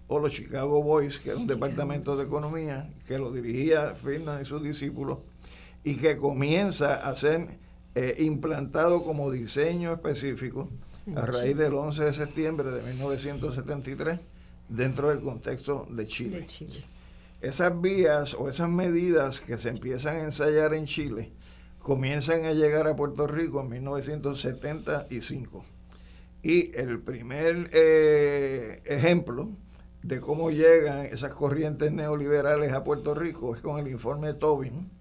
o 0.07 0.19
los 0.19 0.33
Chicago 0.33 0.83
Boys, 0.83 1.19
que 1.19 1.31
era 1.31 1.39
un 1.39 1.47
departamento 1.47 2.15
de 2.15 2.25
economía 2.25 2.93
que 3.07 3.17
lo 3.17 3.31
dirigía 3.31 3.95
Friedman 3.95 4.41
y 4.41 4.45
sus 4.45 4.61
discípulos, 4.61 5.19
y 5.83 5.95
que 5.95 6.15
comienza 6.17 6.95
a 7.07 7.15
ser 7.15 7.57
eh, 7.95 8.15
implantado 8.19 9.03
como 9.03 9.31
diseño 9.31 9.93
específico 9.93 10.69
a 11.15 11.25
raíz 11.25 11.55
del 11.55 11.73
11 11.73 12.05
de 12.05 12.13
septiembre 12.13 12.71
de 12.71 12.81
1973 12.81 14.19
dentro 14.69 15.09
del 15.09 15.21
contexto 15.21 15.87
de 15.89 16.07
Chile. 16.07 16.39
de 16.41 16.47
Chile. 16.47 16.85
Esas 17.41 17.79
vías 17.79 18.33
o 18.33 18.49
esas 18.49 18.69
medidas 18.69 19.41
que 19.41 19.57
se 19.57 19.69
empiezan 19.69 20.17
a 20.17 20.23
ensayar 20.23 20.73
en 20.73 20.85
Chile 20.85 21.31
comienzan 21.79 22.45
a 22.45 22.53
llegar 22.53 22.87
a 22.87 22.95
Puerto 22.95 23.27
Rico 23.27 23.61
en 23.61 23.69
1975 23.69 25.63
y 26.41 26.75
el 26.75 26.99
primer 26.99 27.69
eh, 27.73 28.81
ejemplo 28.85 29.49
de 30.01 30.19
cómo 30.19 30.51
llegan 30.51 31.05
esas 31.05 31.33
corrientes 31.33 31.91
neoliberales 31.91 32.73
a 32.73 32.83
Puerto 32.83 33.15
Rico 33.15 33.55
es 33.55 33.61
con 33.61 33.79
el 33.79 33.87
informe 33.87 34.35
Tobin, 34.35 34.91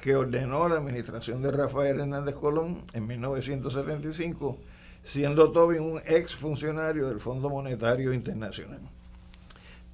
que 0.00 0.14
ordenó 0.14 0.68
la 0.68 0.76
administración 0.76 1.42
de 1.42 1.50
Rafael 1.50 1.98
Hernández 1.98 2.36
Colón 2.36 2.84
en 2.92 3.08
1975, 3.08 4.58
siendo 5.06 5.52
Tobin 5.52 5.82
un 5.82 6.02
ex 6.04 6.34
funcionario 6.34 7.06
del 7.06 7.20
Fondo 7.20 7.48
Monetario 7.48 8.12
Internacional. 8.12 8.80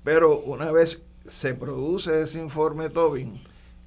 Pero 0.03 0.41
una 0.41 0.73
vez 0.73 1.03
se 1.27 1.55
produce 1.55 2.23
ese 2.23 2.41
informe 2.41 2.89
Tobin, 2.89 3.39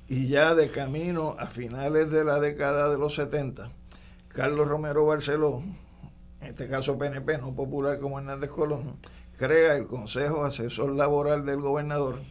y 0.07 0.27
ya 0.27 0.53
de 0.53 0.69
camino 0.69 1.35
a 1.39 1.47
finales 1.47 2.11
de 2.11 2.23
la 2.23 2.39
década 2.39 2.91
de 2.91 2.99
los 2.99 3.15
70, 3.15 3.71
Carlos 4.27 4.67
Romero 4.67 5.07
Barceló, 5.07 5.63
en 6.41 6.47
este 6.47 6.67
caso 6.67 6.99
PNP, 6.99 7.39
no 7.39 7.55
popular 7.55 7.97
como 7.99 8.19
Hernández 8.19 8.51
Colón, 8.51 8.97
crea 9.35 9.75
el 9.77 9.87
Consejo 9.87 10.45
Asesor 10.45 10.93
Laboral 10.93 11.43
del 11.43 11.59
Gobernador, 11.59 12.21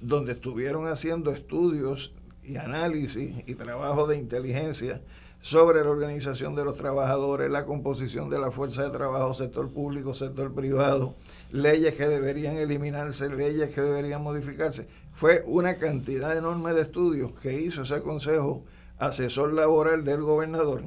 donde 0.00 0.32
estuvieron 0.32 0.88
haciendo 0.88 1.30
estudios 1.30 2.12
y 2.42 2.56
análisis 2.56 3.44
y 3.46 3.54
trabajo 3.54 4.08
de 4.08 4.18
inteligencia 4.18 5.00
sobre 5.42 5.82
la 5.82 5.90
organización 5.90 6.54
de 6.54 6.64
los 6.64 6.78
trabajadores, 6.78 7.50
la 7.50 7.66
composición 7.66 8.30
de 8.30 8.38
la 8.38 8.52
fuerza 8.52 8.84
de 8.84 8.90
trabajo, 8.90 9.34
sector 9.34 9.70
público, 9.72 10.14
sector 10.14 10.54
privado, 10.54 11.16
leyes 11.50 11.96
que 11.96 12.06
deberían 12.06 12.56
eliminarse, 12.56 13.28
leyes 13.28 13.74
que 13.74 13.80
deberían 13.80 14.22
modificarse. 14.22 14.86
Fue 15.12 15.42
una 15.46 15.74
cantidad 15.74 16.36
enorme 16.36 16.72
de 16.74 16.82
estudios 16.82 17.32
que 17.32 17.60
hizo 17.60 17.82
ese 17.82 18.00
Consejo 18.02 18.64
Asesor 18.98 19.52
Laboral 19.52 20.04
del 20.04 20.22
Gobernador 20.22 20.84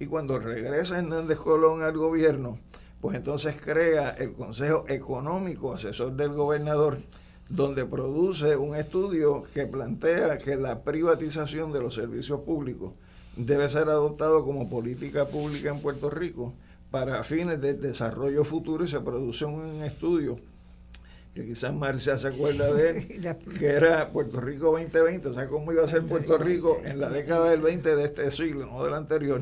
y 0.00 0.06
cuando 0.06 0.38
regresa 0.38 0.98
Hernández 0.98 1.38
Colón 1.38 1.82
al 1.82 1.96
gobierno, 1.96 2.58
pues 3.02 3.14
entonces 3.14 3.60
crea 3.62 4.10
el 4.10 4.32
Consejo 4.32 4.86
Económico 4.88 5.74
Asesor 5.74 6.14
del 6.14 6.30
Gobernador, 6.30 6.96
donde 7.50 7.84
produce 7.84 8.56
un 8.56 8.74
estudio 8.74 9.42
que 9.52 9.66
plantea 9.66 10.38
que 10.38 10.56
la 10.56 10.82
privatización 10.82 11.72
de 11.72 11.80
los 11.80 11.94
servicios 11.94 12.40
públicos 12.40 12.94
debe 13.36 13.68
ser 13.68 13.88
adoptado 13.88 14.44
como 14.44 14.68
política 14.68 15.26
pública 15.26 15.70
en 15.70 15.80
Puerto 15.80 16.10
Rico 16.10 16.52
para 16.90 17.24
fines 17.24 17.60
de 17.60 17.74
desarrollo 17.74 18.44
futuro 18.44 18.84
y 18.84 18.88
se 18.88 19.00
produce 19.00 19.44
un 19.44 19.82
estudio 19.82 20.38
que 21.34 21.46
quizás 21.46 21.72
Marcia 21.72 22.18
se 22.18 22.28
acuerda 22.28 22.72
de 22.74 22.90
él, 22.90 23.36
que 23.58 23.66
era 23.66 24.10
Puerto 24.10 24.40
Rico 24.40 24.72
2020, 24.72 25.28
o 25.28 25.32
sea, 25.32 25.48
cómo 25.48 25.72
iba 25.72 25.82
a 25.82 25.88
ser 25.88 26.02
Puerto 26.02 26.36
Rico 26.36 26.80
en 26.84 27.00
la 27.00 27.08
década 27.08 27.50
del 27.50 27.62
20 27.62 27.96
de 27.96 28.04
este 28.04 28.30
siglo, 28.30 28.66
no 28.66 28.84
del 28.84 28.94
anterior. 28.94 29.40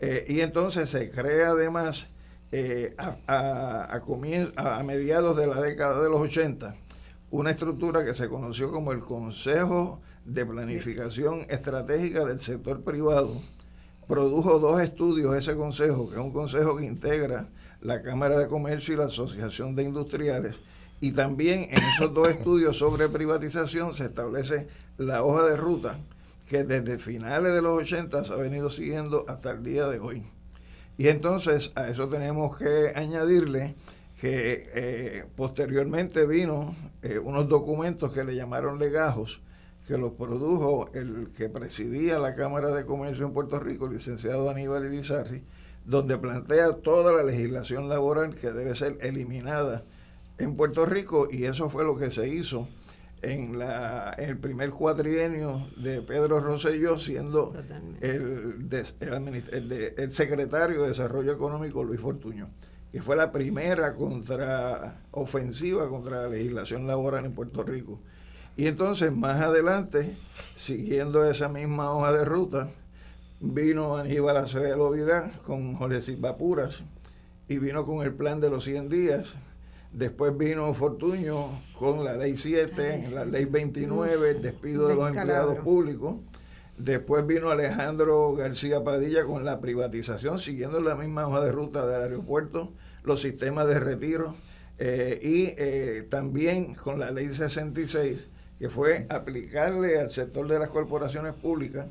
Eh, 0.00 0.26
y 0.28 0.40
entonces 0.40 0.90
se 0.90 1.10
crea 1.10 1.50
además 1.50 2.08
eh, 2.52 2.94
a, 2.98 3.16
a, 3.26 4.78
a, 4.78 4.82
mediados 4.82 5.36
de 5.36 5.46
la 5.46 5.60
década 5.62 6.02
de 6.02 6.10
los 6.10 6.20
80 6.20 6.74
una 7.30 7.50
estructura 7.50 8.04
que 8.04 8.14
se 8.14 8.28
conoció 8.28 8.70
como 8.70 8.92
el 8.92 9.00
Consejo 9.00 10.00
de 10.24 10.46
Planificación 10.46 11.46
Estratégica 11.48 12.24
del 12.24 12.40
Sector 12.40 12.82
Privado. 12.82 13.40
Produjo 14.08 14.58
dos 14.58 14.80
estudios 14.80 15.34
ese 15.36 15.54
consejo, 15.54 16.08
que 16.08 16.16
es 16.16 16.20
un 16.20 16.32
consejo 16.32 16.76
que 16.76 16.84
integra 16.84 17.48
la 17.80 18.02
Cámara 18.02 18.38
de 18.38 18.48
Comercio 18.48 18.94
y 18.94 18.96
la 18.96 19.06
Asociación 19.06 19.74
de 19.74 19.84
Industriales. 19.84 20.60
Y 21.00 21.12
también 21.12 21.68
en 21.70 21.82
esos 21.82 22.12
dos 22.14 22.28
estudios 22.28 22.78
sobre 22.78 23.08
privatización 23.08 23.94
se 23.94 24.04
establece 24.04 24.68
la 24.96 25.22
hoja 25.22 25.44
de 25.44 25.56
ruta 25.56 25.98
que 26.48 26.64
desde 26.64 26.98
finales 26.98 27.52
de 27.52 27.62
los 27.62 27.80
80 27.82 28.24
se 28.24 28.32
ha 28.32 28.36
venido 28.36 28.70
siguiendo 28.70 29.24
hasta 29.28 29.50
el 29.52 29.62
día 29.62 29.88
de 29.88 29.98
hoy. 29.98 30.22
Y 30.96 31.08
entonces 31.08 31.72
a 31.74 31.88
eso 31.88 32.08
tenemos 32.08 32.56
que 32.58 32.92
añadirle 32.94 33.74
que 34.20 34.68
eh, 34.74 35.24
posteriormente 35.34 36.26
vino 36.26 36.74
eh, 37.02 37.18
unos 37.18 37.48
documentos 37.48 38.12
que 38.12 38.24
le 38.24 38.36
llamaron 38.36 38.78
legajos, 38.78 39.40
que 39.86 39.98
los 39.98 40.12
produjo 40.12 40.90
el 40.94 41.30
que 41.36 41.48
presidía 41.48 42.18
la 42.18 42.34
Cámara 42.34 42.70
de 42.70 42.84
Comercio 42.84 43.26
en 43.26 43.32
Puerto 43.32 43.60
Rico, 43.60 43.86
el 43.86 43.94
licenciado 43.94 44.48
Aníbal 44.48 44.86
Irizarri, 44.86 45.44
donde 45.84 46.16
plantea 46.16 46.76
toda 46.76 47.12
la 47.12 47.22
legislación 47.22 47.88
laboral 47.88 48.34
que 48.34 48.50
debe 48.50 48.74
ser 48.74 48.96
eliminada 49.02 49.84
en 50.38 50.54
Puerto 50.56 50.86
Rico 50.86 51.28
y 51.30 51.44
eso 51.44 51.68
fue 51.68 51.84
lo 51.84 51.96
que 51.96 52.10
se 52.10 52.28
hizo 52.28 52.66
en, 53.22 53.58
la, 53.58 54.10
el 54.18 54.38
primer 54.38 54.70
cuatrienio 54.70 55.68
de 55.76 56.02
Pedro 56.02 56.40
Rosselló, 56.40 56.98
siendo 56.98 57.54
el, 58.00 58.56
el, 59.96 60.10
secretario 60.10 60.82
de 60.82 60.88
Desarrollo 60.88 61.32
Económico 61.32 61.84
Luis 61.84 62.00
Fortuño, 62.00 62.48
que 62.92 63.02
fue 63.02 63.16
la 63.16 63.32
primera 63.32 63.94
contraofensiva 63.94 65.88
contra 65.88 66.22
la 66.22 66.28
legislación 66.28 66.86
laboral 66.86 67.24
en 67.24 67.32
Puerto 67.32 67.62
Rico. 67.62 68.00
Y 68.56 68.66
entonces, 68.66 69.12
más 69.12 69.40
adelante, 69.40 70.16
siguiendo 70.54 71.24
esa 71.28 71.48
misma 71.48 71.92
hoja 71.92 72.12
de 72.12 72.24
ruta, 72.24 72.68
vino 73.40 73.96
Aníbal 73.96 74.36
Acevedo 74.36 74.90
Vidal 74.90 75.32
con 75.44 75.74
Jorge 75.74 76.00
Silva 76.00 76.36
Puras 76.36 76.82
y 77.48 77.58
vino 77.58 77.84
con 77.84 78.04
el 78.04 78.14
plan 78.14 78.40
de 78.40 78.50
los 78.50 78.64
100 78.64 78.88
días. 78.88 79.34
Después 79.92 80.36
vino 80.36 80.72
Fortuño 80.74 81.62
con 81.78 82.04
la 82.04 82.16
ley 82.16 82.36
7, 82.36 83.02
la 83.12 83.24
ley 83.24 83.44
29, 83.44 84.30
el 84.30 84.42
despido 84.42 84.88
de 84.88 84.96
los 84.96 85.16
empleados 85.16 85.58
públicos. 85.58 86.16
Después 86.78 87.24
vino 87.26 87.50
Alejandro 87.50 88.34
García 88.34 88.82
Padilla 88.82 89.24
con 89.24 89.44
la 89.44 89.60
privatización, 89.60 90.40
siguiendo 90.40 90.80
la 90.80 90.96
misma 90.96 91.28
hoja 91.28 91.40
de 91.40 91.52
ruta 91.52 91.86
del 91.86 92.02
aeropuerto, 92.02 92.72
los 93.04 93.20
sistemas 93.20 93.68
de 93.68 93.78
retiro 93.78 94.34
eh, 94.78 95.20
y 95.22 95.54
eh, 95.56 96.04
también 96.10 96.74
con 96.74 96.98
la 96.98 97.12
ley 97.12 97.32
66, 97.32 98.26
que 98.58 98.70
fue 98.70 99.06
aplicarle 99.08 99.98
al 99.98 100.10
sector 100.10 100.48
de 100.48 100.58
las 100.58 100.70
corporaciones 100.70 101.34
públicas 101.34 101.90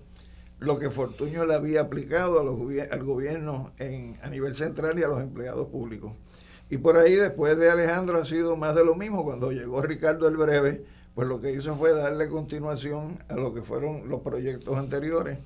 lo 0.60 0.80
que 0.80 0.90
Fortuño 0.90 1.46
le 1.46 1.56
había 1.56 1.82
aplicado 1.82 2.40
a 2.40 2.44
los, 2.44 2.58
al 2.90 3.04
gobierno 3.04 3.74
en, 3.80 4.18
a 4.22 4.30
nivel 4.30 4.56
central 4.56 4.98
y 4.98 5.04
a 5.04 5.10
los 5.10 5.20
empleados 5.20 5.68
públicos. 5.68 6.16
Y 6.70 6.78
por 6.78 6.98
ahí 6.98 7.16
después 7.16 7.58
de 7.58 7.70
Alejandro 7.70 8.18
ha 8.18 8.26
sido 8.26 8.56
más 8.56 8.74
de 8.74 8.86
lo 8.86 8.96
mismo. 8.96 9.24
Cuando 9.24 9.52
llegó 9.52 9.82
Ricardo 9.82 10.28
el 10.28 10.38
Breve, 10.38 10.86
pues 11.14 11.28
lo 11.28 11.42
que 11.42 11.52
hizo 11.52 11.76
fue 11.76 11.94
darle 11.94 12.30
continuación 12.30 13.22
a 13.28 13.36
lo 13.36 13.54
que 13.54 13.62
fueron 13.62 14.10
los 14.10 14.22
proyectos 14.22 14.78
anteriores, 14.78 15.38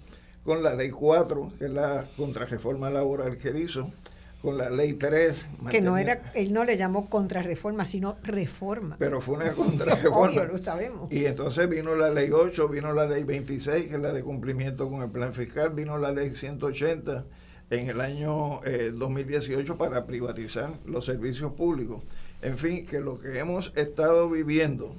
con 0.43 0.63
la 0.63 0.73
ley 0.75 0.91
4, 0.91 1.51
que 1.57 1.65
es 1.65 1.71
la 1.71 2.07
contrarreforma 2.15 2.89
laboral 2.89 3.37
que 3.37 3.49
hizo, 3.59 3.91
con 4.41 4.57
la 4.57 4.69
ley 4.69 4.93
3. 4.93 5.47
Que 5.69 5.81
no 5.81 5.97
era, 5.97 6.31
él 6.33 6.53
no 6.53 6.63
le 6.63 6.77
llamó 6.77 7.09
contrarreforma, 7.09 7.85
sino 7.85 8.17
reforma. 8.23 8.95
Pero 8.99 9.21
fue 9.21 9.35
una 9.35 9.53
contrarreforma. 9.55 10.41
Obvio, 10.41 10.45
lo 10.45 10.57
sabemos. 10.57 11.11
Y 11.11 11.25
entonces 11.25 11.67
vino 11.69 11.95
la 11.95 12.09
ley 12.09 12.29
8, 12.31 12.69
vino 12.69 12.93
la 12.93 13.07
ley 13.07 13.23
26, 13.23 13.87
que 13.87 13.95
es 13.95 14.01
la 14.01 14.13
de 14.13 14.23
cumplimiento 14.23 14.89
con 14.89 15.01
el 15.01 15.09
plan 15.09 15.33
fiscal, 15.33 15.71
vino 15.71 15.97
la 15.97 16.11
ley 16.11 16.35
180 16.35 17.25
en 17.69 17.89
el 17.89 17.99
año 17.99 18.61
2018 18.93 19.73
eh, 19.73 19.75
para 19.77 20.05
privatizar 20.05 20.71
los 20.85 21.05
servicios 21.05 21.53
públicos. 21.53 22.03
En 22.41 22.57
fin, 22.57 22.85
que 22.85 22.99
lo 22.99 23.19
que 23.19 23.39
hemos 23.39 23.73
estado 23.75 24.29
viviendo 24.29 24.93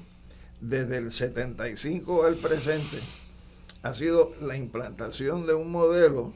desde 0.61 0.99
el 0.99 1.11
75 1.11 2.25
al 2.25 2.37
presente 2.37 2.99
ha 3.83 3.95
sido 3.95 4.33
la 4.41 4.57
implantación 4.57 5.47
de 5.47 5.55
un 5.55 5.71
modelo 5.71 6.33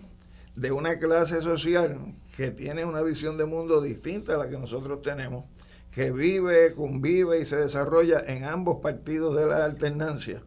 de 0.56 0.72
una 0.72 0.98
clase 0.98 1.42
social 1.42 1.98
que 2.36 2.50
tiene 2.50 2.84
una 2.84 3.02
visión 3.02 3.36
de 3.36 3.46
mundo 3.46 3.80
distinta 3.80 4.34
a 4.34 4.38
la 4.38 4.48
que 4.48 4.58
nosotros 4.58 5.02
tenemos, 5.02 5.44
que 5.90 6.10
vive, 6.10 6.72
convive 6.72 7.40
y 7.40 7.46
se 7.46 7.56
desarrolla 7.56 8.22
en 8.26 8.44
ambos 8.44 8.80
partidos 8.80 9.36
de 9.36 9.46
la 9.46 9.64
alternancia 9.64 10.42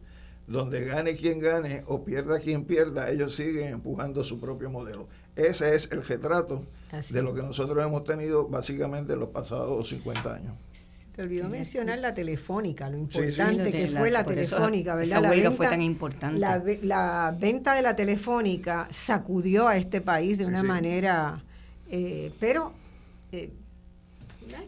donde 0.46 0.84
gane 0.84 1.14
quien 1.14 1.40
gane 1.40 1.82
o 1.86 2.04
pierda 2.04 2.38
quien 2.38 2.64
pierda, 2.64 3.10
ellos 3.10 3.34
siguen 3.34 3.72
empujando 3.72 4.22
su 4.22 4.38
propio 4.38 4.70
modelo. 4.70 5.08
Ese 5.34 5.74
es 5.74 5.88
el 5.90 6.02
retrato 6.02 6.62
de 7.10 7.22
lo 7.22 7.34
que 7.34 7.42
nosotros 7.42 7.84
hemos 7.84 8.04
tenido 8.04 8.48
básicamente 8.48 9.14
en 9.14 9.20
los 9.20 9.30
pasados 9.30 9.88
50 9.88 10.34
años. 10.34 10.56
Te 11.16 11.22
olvidó 11.22 11.48
mencionar 11.48 11.98
la 11.98 12.12
telefónica, 12.12 12.90
lo 12.90 12.98
importante 12.98 13.72
que 13.72 13.88
fue 13.88 14.10
la, 14.10 14.22
telefónica, 14.22 14.94
¿verdad? 14.94 15.22
La 15.22 15.30
venta, 15.30 15.50
fue 15.50 15.66
tan 15.66 15.80
importante. 15.80 16.38
La, 16.82 17.34
venta 17.38 17.74
de 17.74 17.80
la 17.80 17.96
telefónica 17.96 18.86
sacudió 18.90 19.66
a 19.66 19.78
este 19.78 20.02
país 20.02 20.36
de 20.36 20.44
una 20.44 20.62
manera, 20.62 21.42
eh, 21.90 22.32
pero 22.38 22.70
eh, 23.32 23.50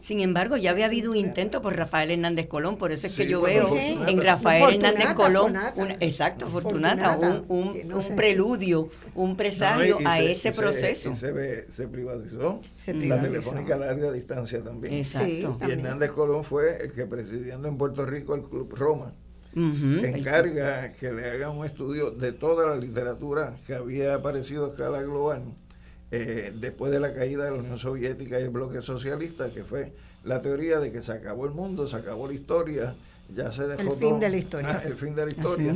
sin 0.01 0.19
embargo, 0.19 0.57
ya 0.57 0.71
había 0.71 0.85
habido 0.85 1.11
un 1.11 1.17
intento 1.17 1.61
por 1.61 1.75
Rafael 1.75 2.11
Hernández 2.11 2.47
Colón, 2.47 2.77
por 2.77 2.91
eso 2.91 3.07
es 3.07 3.15
que 3.15 3.27
yo 3.27 3.41
veo 3.41 3.67
en 3.75 4.21
Rafael 4.21 4.75
Hernández 4.75 5.13
Colón, 5.13 5.57
exacto, 5.99 6.47
Fortunata, 6.47 7.17
un, 7.47 7.75
preludio, 8.15 8.89
un 9.15 9.35
presagio 9.35 9.99
a 10.05 10.19
ese 10.19 10.51
proceso. 10.51 11.13
Se, 11.13 11.71
se, 11.71 11.87
privatizó. 11.87 12.61
La 12.87 13.21
telefónica 13.21 13.75
a 13.75 13.79
larga 13.79 14.11
distancia 14.11 14.61
también. 14.61 14.93
Exacto. 14.93 15.57
y 15.67 15.71
Hernández 15.71 16.11
Colón 16.11 16.43
fue 16.43 16.77
el 16.81 16.91
que 16.91 17.05
presidiendo 17.05 17.67
en 17.67 17.77
Puerto 17.77 18.05
Rico 18.05 18.35
el 18.35 18.41
Club 18.41 18.73
Roma. 18.75 19.13
encarga 19.55 20.91
que 20.93 21.11
le 21.11 21.29
haga 21.29 21.49
un 21.49 21.65
estudio 21.65 22.11
de 22.11 22.31
toda 22.31 22.67
la 22.67 22.75
literatura 22.75 23.55
que 23.65 23.73
había 23.73 24.15
aparecido 24.15 24.65
a 24.65 24.69
escala 24.69 25.01
global 25.01 25.43
eh, 26.11 26.53
después 26.55 26.91
de 26.91 26.99
la 26.99 27.13
caída 27.13 27.45
de 27.45 27.51
la 27.51 27.57
Unión 27.57 27.77
Soviética 27.77 28.39
y 28.39 28.43
el 28.43 28.49
bloque 28.49 28.81
socialista, 28.81 29.51
que 29.51 29.63
fue 29.63 29.93
la 30.23 30.41
teoría 30.41 30.79
de 30.79 30.91
que 30.91 31.01
se 31.01 31.11
acabó 31.11 31.45
el 31.45 31.51
mundo, 31.51 31.87
se 31.87 31.97
acabó 31.97 32.27
la 32.27 32.33
historia, 32.33 32.95
ya 33.33 33.51
se 33.51 33.67
dejó 33.67 33.93
el 33.93 33.99
fin 33.99 34.19
de 34.19 34.29
la 34.29 34.37
historia. 34.37 34.69
Ah, 34.71 34.81
el 34.85 34.95
fin 34.95 35.15
de 35.15 35.25
la 35.25 35.31
historia. 35.31 35.75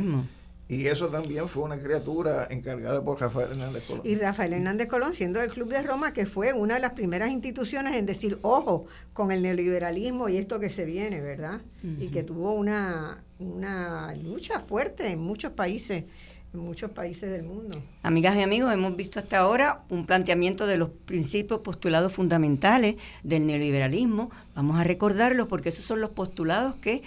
Y 0.67 0.87
eso 0.87 1.09
también 1.09 1.47
fue 1.49 1.63
una 1.63 1.79
criatura 1.79 2.47
encargada 2.49 3.03
por 3.03 3.19
Rafael 3.19 3.51
Hernández 3.51 3.83
Colón. 3.85 4.01
Y 4.05 4.15
Rafael 4.15 4.53
Hernández 4.53 4.87
Colón, 4.87 5.13
siendo 5.13 5.39
del 5.39 5.51
Club 5.51 5.69
de 5.69 5.81
Roma, 5.81 6.13
que 6.13 6.25
fue 6.25 6.53
una 6.53 6.75
de 6.75 6.79
las 6.79 6.93
primeras 6.93 7.29
instituciones 7.31 7.95
en 7.95 8.05
decir, 8.05 8.39
ojo, 8.41 8.87
con 9.11 9.31
el 9.31 9.43
neoliberalismo 9.43 10.29
y 10.29 10.37
esto 10.37 10.59
que 10.59 10.69
se 10.69 10.85
viene, 10.85 11.21
¿verdad? 11.21 11.61
Y 11.99 12.07
que 12.07 12.23
tuvo 12.23 12.53
una, 12.53 13.23
una 13.39 14.15
lucha 14.15 14.61
fuerte 14.61 15.09
en 15.09 15.19
muchos 15.19 15.51
países 15.51 16.05
en 16.53 16.59
muchos 16.59 16.91
países 16.91 17.31
del 17.31 17.43
mundo. 17.43 17.81
Amigas 18.03 18.35
y 18.37 18.41
amigos, 18.41 18.71
hemos 18.71 18.95
visto 18.95 19.19
hasta 19.19 19.39
ahora 19.39 19.83
un 19.89 20.05
planteamiento 20.05 20.67
de 20.67 20.77
los 20.77 20.89
principios 20.89 21.61
postulados 21.61 22.13
fundamentales 22.13 22.95
del 23.23 23.47
neoliberalismo. 23.47 24.29
Vamos 24.55 24.79
a 24.79 24.83
recordarlos 24.83 25.47
porque 25.47 25.69
esos 25.69 25.85
son 25.85 25.99
los 25.99 26.11
postulados 26.11 26.75
que 26.75 27.01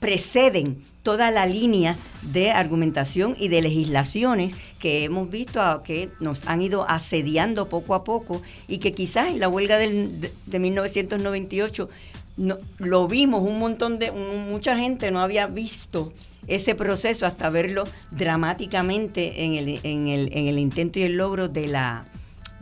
preceden 0.00 0.84
toda 1.02 1.30
la 1.30 1.46
línea 1.46 1.96
de 2.22 2.50
argumentación 2.50 3.34
y 3.38 3.48
de 3.48 3.62
legislaciones 3.62 4.54
que 4.78 5.04
hemos 5.04 5.30
visto 5.30 5.82
que 5.82 6.10
nos 6.20 6.46
han 6.46 6.60
ido 6.60 6.88
asediando 6.88 7.70
poco 7.70 7.94
a 7.94 8.04
poco 8.04 8.42
y 8.68 8.78
que 8.78 8.92
quizás 8.92 9.28
en 9.28 9.40
la 9.40 9.48
huelga 9.48 9.78
del, 9.78 10.20
de, 10.20 10.58
1998 10.58 11.88
no, 12.36 12.58
lo 12.78 13.08
vimos 13.08 13.42
un 13.42 13.58
montón 13.58 13.98
de 13.98 14.12
mucha 14.12 14.76
gente 14.76 15.10
no 15.10 15.20
había 15.20 15.46
visto 15.46 16.12
ese 16.46 16.74
proceso 16.74 17.26
hasta 17.26 17.50
verlo 17.50 17.84
dramáticamente 18.10 19.44
en 19.44 19.54
el, 19.54 19.80
en 19.82 20.08
el, 20.08 20.30
en 20.32 20.48
el 20.48 20.58
intento 20.58 20.98
y 20.98 21.02
el 21.02 21.16
logro 21.16 21.48
de 21.48 21.68
la, 21.68 22.06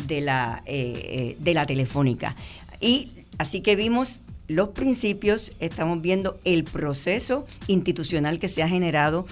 de 0.07 0.21
la, 0.21 0.63
eh, 0.67 1.03
eh, 1.05 1.37
de 1.39 1.55
la 1.55 1.67
telefónica. 1.67 2.37
Y 2.81 3.25
así 3.39 3.61
que 3.61 3.77
vimos 3.77 4.21
los 4.47 4.71
principios, 4.71 5.53
estamos 5.61 6.01
viendo 6.01 6.39
el 6.45 6.65
proceso 6.65 7.47
institucional 7.67 8.39
que 8.39 8.49
se 8.49 8.63
ha 8.63 8.69
generado 8.69 9.27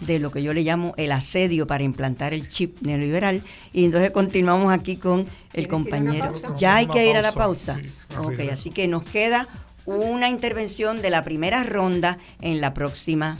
de 0.00 0.18
lo 0.18 0.32
que 0.32 0.42
yo 0.42 0.52
le 0.54 0.62
llamo 0.62 0.94
el 0.96 1.12
asedio 1.12 1.66
para 1.66 1.84
implantar 1.84 2.34
el 2.34 2.48
chip 2.48 2.80
neoliberal. 2.80 3.42
Y 3.72 3.84
entonces 3.84 4.10
continuamos 4.10 4.72
aquí 4.72 4.96
con 4.96 5.26
el 5.52 5.68
compañero. 5.68 6.32
Ya 6.56 6.76
hay 6.76 6.86
que 6.86 7.08
ir 7.08 7.16
a 7.16 7.22
la 7.22 7.32
pausa. 7.32 7.78
ok, 8.18 8.40
así 8.50 8.70
que 8.70 8.88
nos 8.88 9.04
queda 9.04 9.46
una 9.86 10.28
intervención 10.28 11.02
de 11.02 11.10
la 11.10 11.22
primera 11.22 11.64
ronda 11.64 12.18
en 12.40 12.60
la 12.60 12.74
próxima 12.74 13.38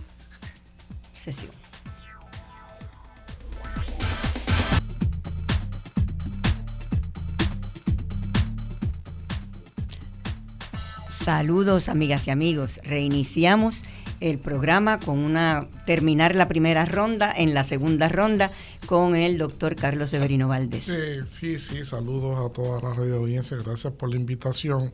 Saludos 11.10 11.88
amigas 11.88 12.26
y 12.26 12.30
amigos. 12.30 12.80
Reiniciamos 12.82 13.82
el 14.20 14.38
programa 14.38 14.98
con 14.98 15.18
una 15.18 15.68
terminar 15.86 16.34
la 16.34 16.48
primera 16.48 16.84
ronda 16.84 17.32
en 17.34 17.54
la 17.54 17.62
segunda 17.62 18.08
ronda 18.08 18.50
con 18.86 19.16
el 19.16 19.38
doctor 19.38 19.76
Carlos 19.76 20.10
Severino 20.10 20.48
Valdés. 20.48 20.90
sí, 21.26 21.58
sí, 21.58 21.84
saludos 21.84 22.38
a 22.44 22.52
toda 22.52 22.80
la 22.82 22.94
radio 22.94 23.16
audiencia, 23.16 23.56
gracias 23.58 23.92
por 23.94 24.10
la 24.10 24.16
invitación. 24.16 24.92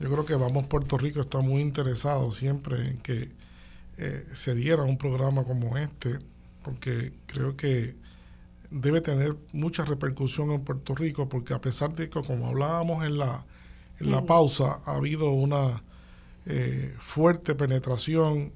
Yo 0.00 0.10
creo 0.10 0.24
que 0.24 0.34
Vamos 0.34 0.66
Puerto 0.66 0.96
Rico 0.98 1.20
está 1.20 1.40
muy 1.40 1.62
interesado 1.62 2.32
siempre 2.32 2.76
en 2.88 2.96
que 2.98 3.28
eh, 4.02 4.24
se 4.32 4.54
diera 4.54 4.82
un 4.82 4.96
programa 4.96 5.44
como 5.44 5.76
este, 5.76 6.18
porque 6.62 7.12
creo 7.26 7.54
que 7.54 7.94
debe 8.70 9.02
tener 9.02 9.36
mucha 9.52 9.84
repercusión 9.84 10.52
en 10.52 10.64
Puerto 10.64 10.94
Rico, 10.94 11.28
porque 11.28 11.52
a 11.52 11.60
pesar 11.60 11.94
de 11.94 12.08
que, 12.08 12.22
como 12.22 12.48
hablábamos 12.48 13.04
en 13.04 13.18
la, 13.18 13.44
en 13.98 14.10
la 14.10 14.24
pausa, 14.24 14.80
ha 14.86 14.96
habido 14.96 15.30
una 15.30 15.82
eh, 16.46 16.94
fuerte 16.98 17.54
penetración 17.54 18.52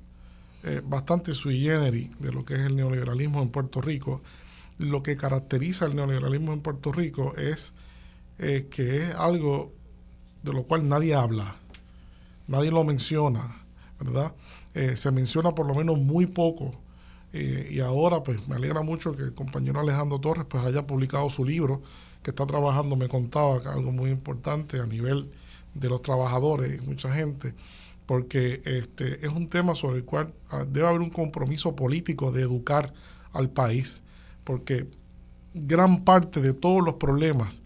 eh, 0.63 0.81
bastante 0.83 1.35
sui 1.35 1.61
generis 1.61 2.09
de 2.19 2.33
lo 2.33 2.43
que 2.47 2.55
es 2.55 2.61
el 2.61 2.77
neoliberalismo 2.77 3.43
en 3.43 3.51
Puerto 3.51 3.83
Rico. 3.83 4.23
Lo 4.79 5.03
que 5.03 5.15
caracteriza 5.15 5.85
el 5.85 5.95
neoliberalismo 5.95 6.55
en 6.55 6.63
Puerto 6.63 6.91
Rico 6.91 7.37
es 7.37 7.75
eh, 8.39 8.69
que 8.71 9.03
es 9.03 9.15
algo 9.15 9.75
de 10.43 10.55
lo 10.55 10.63
cual 10.65 10.89
nadie 10.89 11.15
habla, 11.15 11.57
nadie 12.49 12.71
lo 12.71 12.83
menciona, 12.83 13.65
¿verdad? 14.01 14.33
Se 14.75 15.11
menciona 15.11 15.55
por 15.55 15.67
lo 15.67 15.75
menos 15.75 15.99
muy 15.99 16.27
poco. 16.27 16.75
y 17.33 17.81
ahora 17.81 18.23
pues 18.23 18.49
me 18.49 18.57
alegra 18.57 18.83
mucho 18.83 19.15
que 19.17 19.23
el 19.23 19.35
compañero 19.35 19.81
Alejandro 19.81 20.21
Torres 20.21 20.47
pues 20.49 20.65
haya 20.65 20.87
publicado 20.87 21.29
su 21.31 21.45
libro, 21.45 21.83
que 22.23 22.31
está 22.31 22.47
trabajando, 22.47 22.97
me 22.97 23.07
contaba, 23.07 23.59
algo 23.67 23.93
muy 23.93 24.11
importante 24.11 24.81
a 24.81 24.87
nivel 24.87 25.31
de 25.75 25.89
los 25.89 26.03
trabajadores, 26.03 26.83
mucha 26.83 27.13
gente, 27.13 27.55
porque 28.07 28.63
este, 28.65 29.25
es 29.25 29.33
un 29.33 29.49
tema 29.49 29.75
sobre 29.75 29.99
el 29.99 30.05
cual 30.05 30.33
ah, 30.51 30.65
debe 30.67 30.89
haber 30.89 31.01
un 31.01 31.11
compromiso 31.11 31.77
político 31.77 32.33
de 32.33 32.43
educar 32.43 32.93
al 33.33 33.51
país, 33.51 34.03
porque 34.45 34.89
gran 35.53 36.05
parte 36.05 36.41
de 36.41 36.55
todos 36.55 36.85
los 36.85 36.95
problemas, 36.95 37.63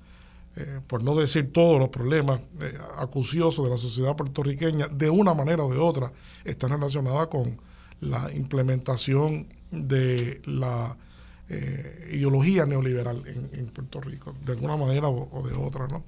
eh, 0.61 0.81
por 0.85 1.05
no 1.05 1.15
decir 1.15 1.53
todos 1.53 1.79
los 1.79 1.89
problemas 1.89 2.41
eh, 2.61 2.77
acuciosos 2.97 3.65
de 3.65 3.71
la 3.71 3.77
sociedad 3.77 4.17
puertorriqueña, 4.17 4.89
de 4.89 5.09
una 5.09 5.33
manera 5.33 5.63
o 5.63 5.73
de 5.73 5.79
otra, 5.79 6.13
están 6.45 6.71
relacionadas 6.71 7.29
con 7.29 7.61
la 8.01 8.33
implementación 8.35 9.47
de 9.71 10.43
la 10.47 10.97
eh, 11.49 12.11
ideología 12.13 12.67
neoliberal 12.67 13.23
en, 13.27 13.69
Puerto 13.69 14.01
Rico, 14.01 14.35
de 14.45 14.55
alguna 14.55 14.77
manera 14.77 15.07
o, 15.07 15.47
de 15.47 15.55
otra, 15.55 15.87
¿no? 15.87 16.03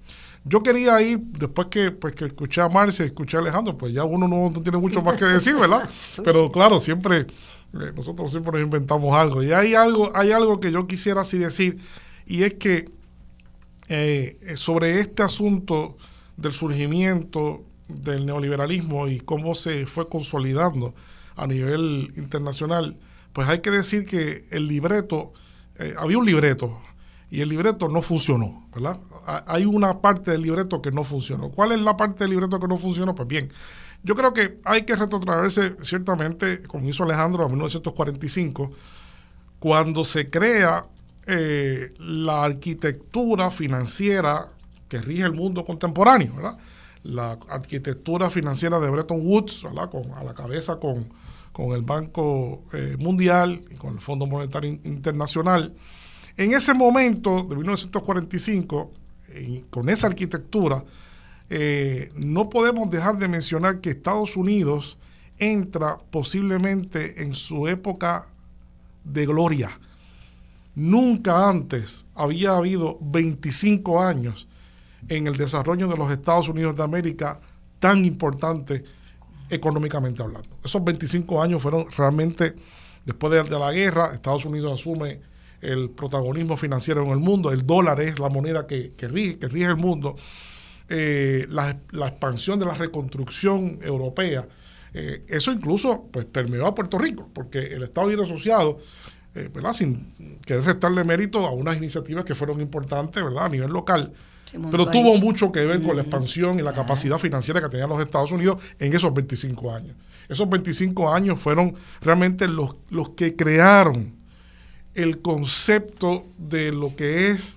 Yo 0.45 0.65
quería 0.65 1.01
ir, 1.01 1.21
después 1.21 1.69
que, 1.69 1.93
pues, 1.93 2.17
que 2.17 2.25
escuché 2.25 2.61
a 2.61 2.69
Marcia 2.69 3.05
y 3.05 3.09
escuché 3.09 3.37
a 3.37 3.41
Alejandro, 3.41 3.79
pues 3.79 3.93
ya 3.93 4.03
uno 4.03 4.27
no, 4.27 4.53
tiene 4.61 4.79
mucho 4.79 5.01
más 5.01 5.17
que 5.17 5.27
decir, 5.27 5.55
¿verdad? 5.55 5.89
Pero 6.25 6.51
claro, 6.51 6.81
siempre, 6.81 7.21
eh, 7.21 7.93
nosotros 7.95 8.33
siempre 8.33 8.51
nos 8.55 8.63
inventamos 8.63 9.15
algo. 9.15 9.45
Y 9.45 9.53
hay 9.53 9.75
algo, 9.75 10.11
hay 10.13 10.33
algo 10.33 10.59
que 10.59 10.73
yo 10.73 10.89
quisiera 10.89 11.21
así 11.21 11.39
decir, 11.39 11.79
y 12.27 12.43
es 12.43 12.55
que 12.55 12.91
eh, 13.93 14.39
sobre 14.55 15.01
este 15.01 15.25
asunto 15.25 15.97
del 16.37 16.53
surgimiento 16.53 17.65
del 17.89 18.25
neoliberalismo 18.25 19.09
y 19.09 19.19
cómo 19.19 19.57
se 19.57 19.85
fue 19.85 20.09
consolidando 20.09 20.95
a 21.35 21.49
nivel 21.49 22.13
internacional, 22.15 22.97
pues 23.33 23.49
hay 23.49 23.59
que 23.59 23.73
decir 23.73 24.07
que 24.07 24.47
el 24.53 24.69
libreto, 24.69 25.33
eh, 25.75 25.93
había 25.99 26.19
un 26.19 26.25
libreto 26.25 26.81
y 27.33 27.41
el 27.41 27.49
libreto 27.49 27.89
no 27.89 28.01
funcionó, 28.01 28.65
¿verdad? 28.73 29.01
Hay 29.47 29.65
una 29.65 30.01
parte 30.01 30.31
del 30.31 30.43
libreto 30.43 30.81
que 30.81 30.93
no 30.93 31.03
funcionó. 31.03 31.51
¿Cuál 31.51 31.73
es 31.73 31.81
la 31.81 31.97
parte 31.97 32.23
del 32.23 32.31
libreto 32.31 32.61
que 32.61 32.69
no 32.69 32.77
funcionó? 32.77 33.17
Pues 33.17 33.27
bien, 33.27 33.53
yo 34.05 34.15
creo 34.15 34.33
que 34.33 34.61
hay 34.65 34.83
que 34.83 34.95
retrotraerse 34.95 35.75
ciertamente, 35.83 36.63
como 36.63 36.89
hizo 36.89 37.03
Alejandro 37.03 37.43
en 37.45 37.51
1945, 37.51 38.71
cuando 39.59 40.05
se 40.05 40.31
crea 40.31 40.85
eh, 41.27 41.95
la 41.99 42.45
arquitectura 42.45 43.51
financiera 43.51 44.49
que 44.89 45.01
rige 45.01 45.23
el 45.23 45.33
mundo 45.33 45.65
contemporáneo, 45.65 46.35
¿verdad? 46.35 46.59
La 47.03 47.39
arquitectura 47.49 48.31
financiera 48.31 48.79
de 48.79 48.91
Bretton 48.91 49.21
Woods. 49.23 49.65
Con, 49.91 50.13
a 50.13 50.25
la 50.25 50.35
cabeza 50.35 50.77
con 50.77 51.21
con 51.53 51.73
el 51.73 51.83
Banco 51.83 52.63
eh, 52.73 52.97
Mundial 52.99 53.63
y 53.71 53.75
con 53.75 53.95
el 53.95 54.01
Fondo 54.01 54.27
Monetario 54.27 54.71
Internacional. 54.85 55.75
En 56.37 56.55
ese 56.55 56.75
momento, 56.75 57.43
de 57.43 57.57
1945, 57.57 58.91
con 59.69 59.89
esa 59.89 60.07
arquitectura, 60.07 60.83
eh, 61.51 62.13
no 62.15 62.49
podemos 62.49 62.91
dejar 62.91 63.19
de 63.19 63.29
mencionar 63.29 63.81
que 63.81 63.91
Estados 63.91 64.37
Unidos 64.37 64.99
entra 65.39 65.99
posiblemente 66.11 67.23
en 67.23 67.35
su 67.35 67.67
época 67.69 68.27
de 69.05 69.27
gloria. 69.27 69.71
Nunca 70.75 71.49
antes 71.49 72.07
había 72.15 72.57
habido 72.57 72.99
25 73.01 74.03
años 74.03 74.49
en 75.09 75.27
el 75.27 75.37
desarrollo 75.37 75.89
de 75.89 75.97
los 75.97 76.11
Estados 76.11 76.49
Unidos 76.49 76.77
de 76.77 76.83
América 76.83 77.41
tan 77.79 78.05
importante 78.05 78.85
económicamente 79.49 80.23
hablando. 80.23 80.49
Esos 80.65 80.83
25 80.85 81.43
años 81.43 81.61
fueron 81.61 81.87
realmente, 81.97 82.55
después 83.05 83.33
de, 83.33 83.59
la 83.59 83.73
guerra, 83.73 84.13
Estados 84.15 84.45
Unidos 84.45 84.81
asume 84.81 85.21
el 85.61 85.91
protagonismo 85.91 86.57
financiero 86.57 87.03
en 87.03 87.11
el 87.11 87.19
mundo, 87.19 87.51
el 87.51 87.67
dólar 87.67 88.01
es 88.01 88.19
la 88.19 88.29
moneda 88.29 88.67
que, 88.67 88.95
rige, 89.01 89.39
que 89.39 89.49
rige 89.49 89.67
el 89.67 89.77
mundo, 89.77 90.17
eh, 90.89 91.47
la, 91.51 91.79
expansión 92.07 92.59
de 92.59 92.67
la 92.67 92.75
reconstrucción 92.75 93.79
europea, 93.83 94.47
eh, 94.95 95.25
eso 95.29 95.53
incluso 95.53 96.09
pues, 96.11 96.25
permeó 96.25 96.67
a 96.67 96.75
Puerto 96.75 96.99
Rico, 96.99 97.29
porque 97.33 97.59
el 97.59 97.83
Estado 97.83 98.07
Unido 98.07 98.23
Asociado, 98.23 98.79
eh, 99.35 99.49
¿verdad? 99.53 99.73
sin 99.73 100.39
querer 100.45 100.65
restarle 100.65 101.05
mérito 101.05 101.47
a 101.47 101.53
unas 101.53 101.77
iniciativas 101.77 102.25
que 102.25 102.35
fueron 102.35 102.61
importantes 102.61 103.23
¿verdad? 103.23 103.45
a 103.45 103.49
nivel 103.49 103.71
local, 103.71 104.13
pero 104.71 104.91
tuvo 104.91 105.17
mucho 105.19 105.53
que 105.53 105.65
ver 105.65 105.81
con 105.81 105.95
la 105.95 106.03
expansión 106.03 106.59
y 106.59 106.63
la 106.63 106.73
capacidad 106.73 107.19
financiera 107.19 107.61
que 107.61 107.69
tenían 107.69 107.89
los 107.89 108.01
Estados 108.01 108.33
Unidos 108.33 108.61
en 108.79 108.93
esos 108.93 109.15
25 109.15 109.73
años. 109.73 109.97
Esos 110.29 110.49
25 110.49 111.13
años 111.13 111.39
fueron 111.39 111.75
realmente 112.01 112.49
los, 112.49 112.75
los 112.89 113.11
que 113.11 113.37
crearon 113.37 114.13
el 114.95 115.19
concepto 115.19 116.27
de 116.37 116.73
lo 116.73 116.97
que 116.97 117.31
es 117.31 117.57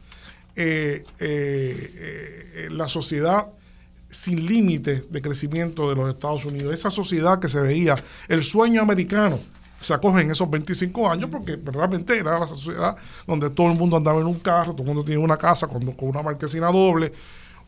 eh, 0.56 1.04
eh, 1.20 2.68
la 2.72 2.88
sociedad 2.88 3.48
sin 4.12 4.46
límites 4.46 5.12
de 5.12 5.22
crecimiento 5.22 5.90
de 5.90 5.96
los 5.96 6.10
Estados 6.10 6.46
Unidos. 6.46 6.74
Esa 6.74 6.92
sociedad 6.92 7.40
que 7.40 7.50
se 7.50 7.60
veía, 7.60 7.96
el 8.28 8.44
sueño 8.44 8.82
americano, 8.82 9.40
se 9.84 9.94
acoge 9.94 10.22
en 10.22 10.32
esos 10.32 10.50
25 10.50 11.10
años 11.10 11.30
porque 11.30 11.60
realmente 11.64 12.18
era 12.18 12.40
la 12.40 12.48
sociedad 12.48 12.96
donde 13.28 13.50
todo 13.50 13.72
el 13.72 13.78
mundo 13.78 13.98
andaba 13.98 14.20
en 14.22 14.28
un 14.28 14.40
carro, 14.40 14.72
todo 14.72 14.84
el 14.84 14.88
mundo 14.88 15.04
tenía 15.04 15.20
una 15.20 15.38
casa 15.38 15.68
con, 15.68 15.92
con 15.92 16.10
una 16.10 16.22
marquesina 16.22 16.72
doble, 16.72 17.12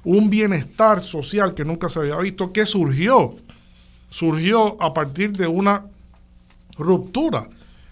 un 0.03 0.29
bienestar 0.29 1.01
social 1.01 1.53
que 1.53 1.65
nunca 1.65 1.89
se 1.89 1.99
había 1.99 2.15
visto, 2.17 2.53
que 2.53 2.65
surgió, 2.65 3.35
surgió 4.09 4.81
a 4.81 4.93
partir 4.93 5.31
de 5.33 5.47
una 5.47 5.85
ruptura 6.77 7.47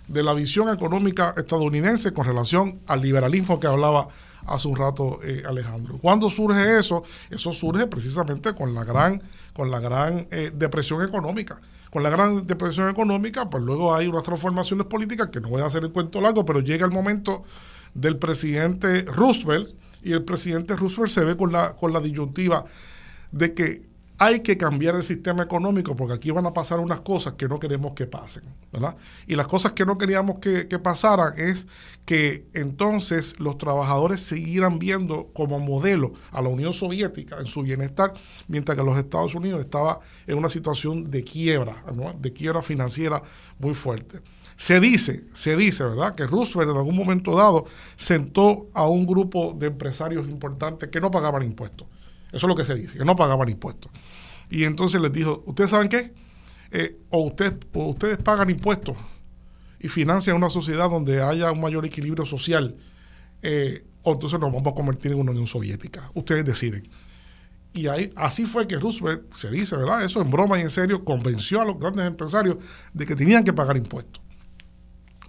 de 0.07 0.23
la 0.23 0.33
visión 0.33 0.69
económica 0.73 1.33
estadounidense 1.35 2.13
con 2.13 2.25
relación 2.25 2.79
al 2.87 3.01
liberalismo 3.01 3.59
que 3.59 3.67
hablaba 3.67 4.07
hace 4.45 4.67
un 4.67 4.75
rato 4.75 5.19
eh, 5.23 5.43
Alejandro. 5.47 5.97
¿Cuándo 5.99 6.29
surge 6.29 6.77
eso? 6.77 7.03
Eso 7.29 7.51
surge 7.53 7.87
precisamente 7.87 8.53
con 8.53 8.73
la 8.73 8.83
gran, 8.83 9.21
con 9.53 9.71
la 9.71 9.79
gran 9.79 10.27
eh, 10.31 10.51
depresión 10.53 11.03
económica 11.03 11.59
con 11.93 12.01
la 12.01 12.09
gran 12.09 12.47
depresión 12.47 12.89
económica, 12.89 13.51
pues 13.51 13.63
luego 13.63 13.93
hay 13.93 14.07
unas 14.07 14.23
transformaciones 14.23 14.87
políticas 14.87 15.29
que 15.29 15.39
no 15.39 15.49
voy 15.49 15.61
a 15.61 15.67
hacer 15.67 15.83
el 15.83 15.91
cuento 15.91 16.21
largo, 16.21 16.43
pero 16.43 16.59
llega 16.59 16.87
el 16.87 16.91
momento 16.91 17.43
del 17.93 18.17
presidente 18.17 19.03
Roosevelt 19.03 19.75
y 20.01 20.11
el 20.13 20.23
presidente 20.23 20.75
Roosevelt 20.75 21.11
se 21.11 21.23
ve 21.23 21.37
con 21.37 21.51
la, 21.51 21.75
con 21.75 21.93
la 21.93 21.99
disyuntiva 21.99 22.65
de 23.31 23.53
que 23.53 23.83
hay 24.23 24.39
que 24.39 24.57
cambiar 24.57 24.95
el 24.95 25.03
sistema 25.03 25.43
económico 25.43 25.97
porque 25.97 26.13
aquí 26.13 26.31
van 26.31 26.45
a 26.45 26.53
pasar 26.53 26.79
unas 26.79 27.01
cosas 27.01 27.33
que 27.33 27.45
no 27.45 27.59
queremos 27.59 27.91
que 27.91 28.07
pasen, 28.07 28.43
¿verdad? 28.71 28.95
Y 29.27 29.35
las 29.35 29.47
cosas 29.47 29.73
que 29.73 29.85
no 29.85 29.97
queríamos 29.97 30.39
que, 30.39 30.63
pasaran 30.79 31.33
es 31.37 31.67
que 32.05 32.45
entonces 32.53 33.37
los 33.37 33.57
trabajadores 33.57 34.21
siguieran 34.21 34.79
viendo 34.79 35.27
como 35.33 35.59
modelo 35.59 36.13
a 36.31 36.41
la 36.41 36.47
Unión 36.47 36.71
Soviética 36.71 37.37
en 37.39 37.47
su 37.47 37.63
bienestar, 37.63 38.13
mientras 38.47 38.77
que 38.77 38.83
los 38.83 38.97
Estados 38.97 39.35
Unidos 39.35 39.59
estaba 39.59 39.99
en 40.25 40.37
una 40.37 40.49
situación 40.49 41.11
de 41.11 41.23
quiebra, 41.25 41.83
de 42.17 42.31
quiebra 42.31 42.61
financiera 42.61 43.21
muy 43.59 43.73
fuerte. 43.73 44.21
Se 44.55 44.79
dice, 44.79 45.25
se 45.33 45.57
dice, 45.57 45.83
¿verdad?, 45.83 46.15
que 46.15 46.27
Roosevelt 46.27 46.71
en 46.71 46.77
algún 46.77 46.95
momento 46.95 47.35
dado 47.35 47.65
sentó 47.97 48.67
a 48.73 48.87
un 48.87 49.05
grupo 49.05 49.53
de 49.57 49.67
empresarios 49.67 50.29
importantes 50.29 50.87
que 50.89 51.01
no 51.01 51.11
pagaban 51.11 51.43
impuestos. 51.43 51.87
Eso 52.33 52.47
es 52.47 52.49
lo 52.49 52.55
que 52.55 52.65
se 52.65 52.73
dice, 52.73 52.97
que 52.97 53.05
no 53.05 53.15
pagaban 53.15 53.47
impuestos. 53.47 53.91
Y 54.53 54.65
entonces 54.65 55.01
les 55.01 55.11
dijo, 55.11 55.43
¿ustedes 55.47 55.71
saben 55.71 55.89
qué? 55.89 56.13
Eh, 56.69 56.99
o, 57.09 57.21
usted, 57.21 57.57
ustedes 57.73 58.19
pagan 58.19 58.51
impuestos 58.51 58.95
y 59.79 59.87
financian 59.87 60.35
una 60.35 60.47
sociedad 60.51 60.91
donde 60.91 61.23
haya 61.23 61.51
un 61.51 61.59
mayor 61.59 61.87
equilibrio 61.87 62.23
social, 62.23 62.75
eh, 63.41 63.83
o 64.03 64.13
entonces 64.13 64.39
nos 64.39 64.53
vamos 64.53 64.71
a 64.71 64.75
convertir 64.75 65.11
en 65.11 65.19
una 65.19 65.31
Unión 65.31 65.47
Soviética. 65.47 66.11
Ustedes 66.13 66.45
deciden. 66.45 66.87
Y 67.73 67.87
ahí, 67.87 68.13
así 68.15 68.45
fue 68.45 68.67
que 68.67 68.77
Roosevelt, 68.77 69.33
se 69.33 69.49
dice, 69.49 69.75
¿verdad? 69.75 70.03
Eso 70.03 70.21
en 70.21 70.29
broma 70.29 70.59
y 70.59 70.61
en 70.61 70.69
serio, 70.69 71.03
convenció 71.03 71.59
a 71.59 71.65
los 71.65 71.79
grandes 71.79 72.05
empresarios 72.05 72.57
de 72.93 73.07
que 73.07 73.15
tenían 73.15 73.43
que 73.43 73.53
pagar 73.53 73.75
impuestos. 73.75 74.21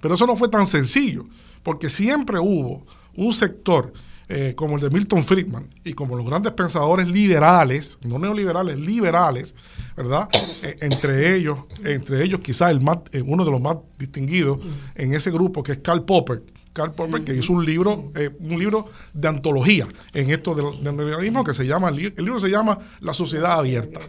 Pero 0.02 0.16
eso 0.16 0.26
no 0.26 0.36
fue 0.36 0.50
tan 0.50 0.66
sencillo, 0.66 1.24
porque 1.62 1.88
siempre 1.88 2.38
hubo 2.38 2.84
un 3.16 3.32
sector 3.32 3.94
eh, 4.28 4.54
como 4.56 4.76
el 4.76 4.80
de 4.80 4.90
Milton 4.90 5.22
Friedman 5.22 5.68
y 5.84 5.92
como 5.92 6.16
los 6.16 6.24
grandes 6.24 6.52
pensadores 6.52 7.06
liberales, 7.08 7.98
no 8.02 8.18
neoliberales, 8.18 8.78
liberales, 8.78 9.54
¿verdad? 9.96 10.28
Eh, 10.62 10.76
entre 10.80 11.36
ellos, 11.36 11.58
entre 11.84 12.24
ellos 12.24 12.40
quizás 12.40 12.70
el 12.70 12.80
más, 12.80 12.98
eh, 13.12 13.22
uno 13.24 13.44
de 13.44 13.50
los 13.50 13.60
más 13.60 13.76
distinguidos 13.98 14.60
en 14.94 15.12
ese 15.12 15.30
grupo 15.30 15.62
que 15.62 15.72
es 15.72 15.78
Karl 15.78 16.04
Popper. 16.04 16.42
Karl 16.72 16.92
Popper, 16.92 17.22
que 17.22 17.36
hizo 17.36 17.52
un 17.52 17.64
libro, 17.64 18.10
un 18.40 18.58
libro 18.58 18.88
de 19.12 19.28
antología 19.28 19.86
en 20.12 20.30
esto 20.30 20.54
del, 20.56 20.82
neoliberalismo 20.82 21.44
que 21.44 21.54
se 21.54 21.66
llama, 21.66 21.90
el 21.90 21.96
libro 22.16 22.40
se 22.40 22.48
llama 22.48 22.80
La 23.00 23.14
sociedad 23.14 23.60
abierta 23.60 24.00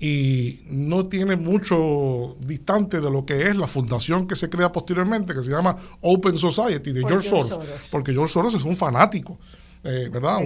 y 0.00 0.62
no 0.70 1.06
tiene 1.06 1.34
mucho 1.34 2.36
distante 2.46 3.00
de 3.00 3.10
lo 3.10 3.26
que 3.26 3.48
es 3.48 3.56
la 3.56 3.66
fundación 3.66 4.28
que 4.28 4.36
se 4.36 4.48
crea 4.48 4.70
posteriormente, 4.70 5.34
que 5.34 5.42
se 5.42 5.50
llama 5.50 5.76
Open 6.00 6.38
Society 6.38 6.92
de 6.92 7.02
George, 7.02 7.28
Soros, 7.28 7.58
porque 7.90 8.12
George 8.12 8.32
Soros 8.32 8.54
es 8.54 8.62
un 8.62 8.76
fanático, 8.76 9.40
eh, 9.82 10.08
¿verdad? 10.12 10.38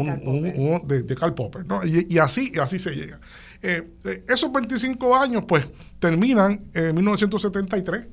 de, 0.85 1.15
Karl 1.15 1.35
Popper, 1.35 1.67
¿no? 1.67 1.81
Y, 1.85 2.19
así, 2.19 2.53
así 2.59 2.79
se 2.79 2.93
llega. 2.93 3.21
Eh, 3.61 3.91
eh, 4.05 4.25
esos 4.27 4.51
25 4.51 5.15
años, 5.17 5.45
pues, 5.47 5.69
terminan 5.99 6.71
en 6.73 6.95
1973. 6.95 8.09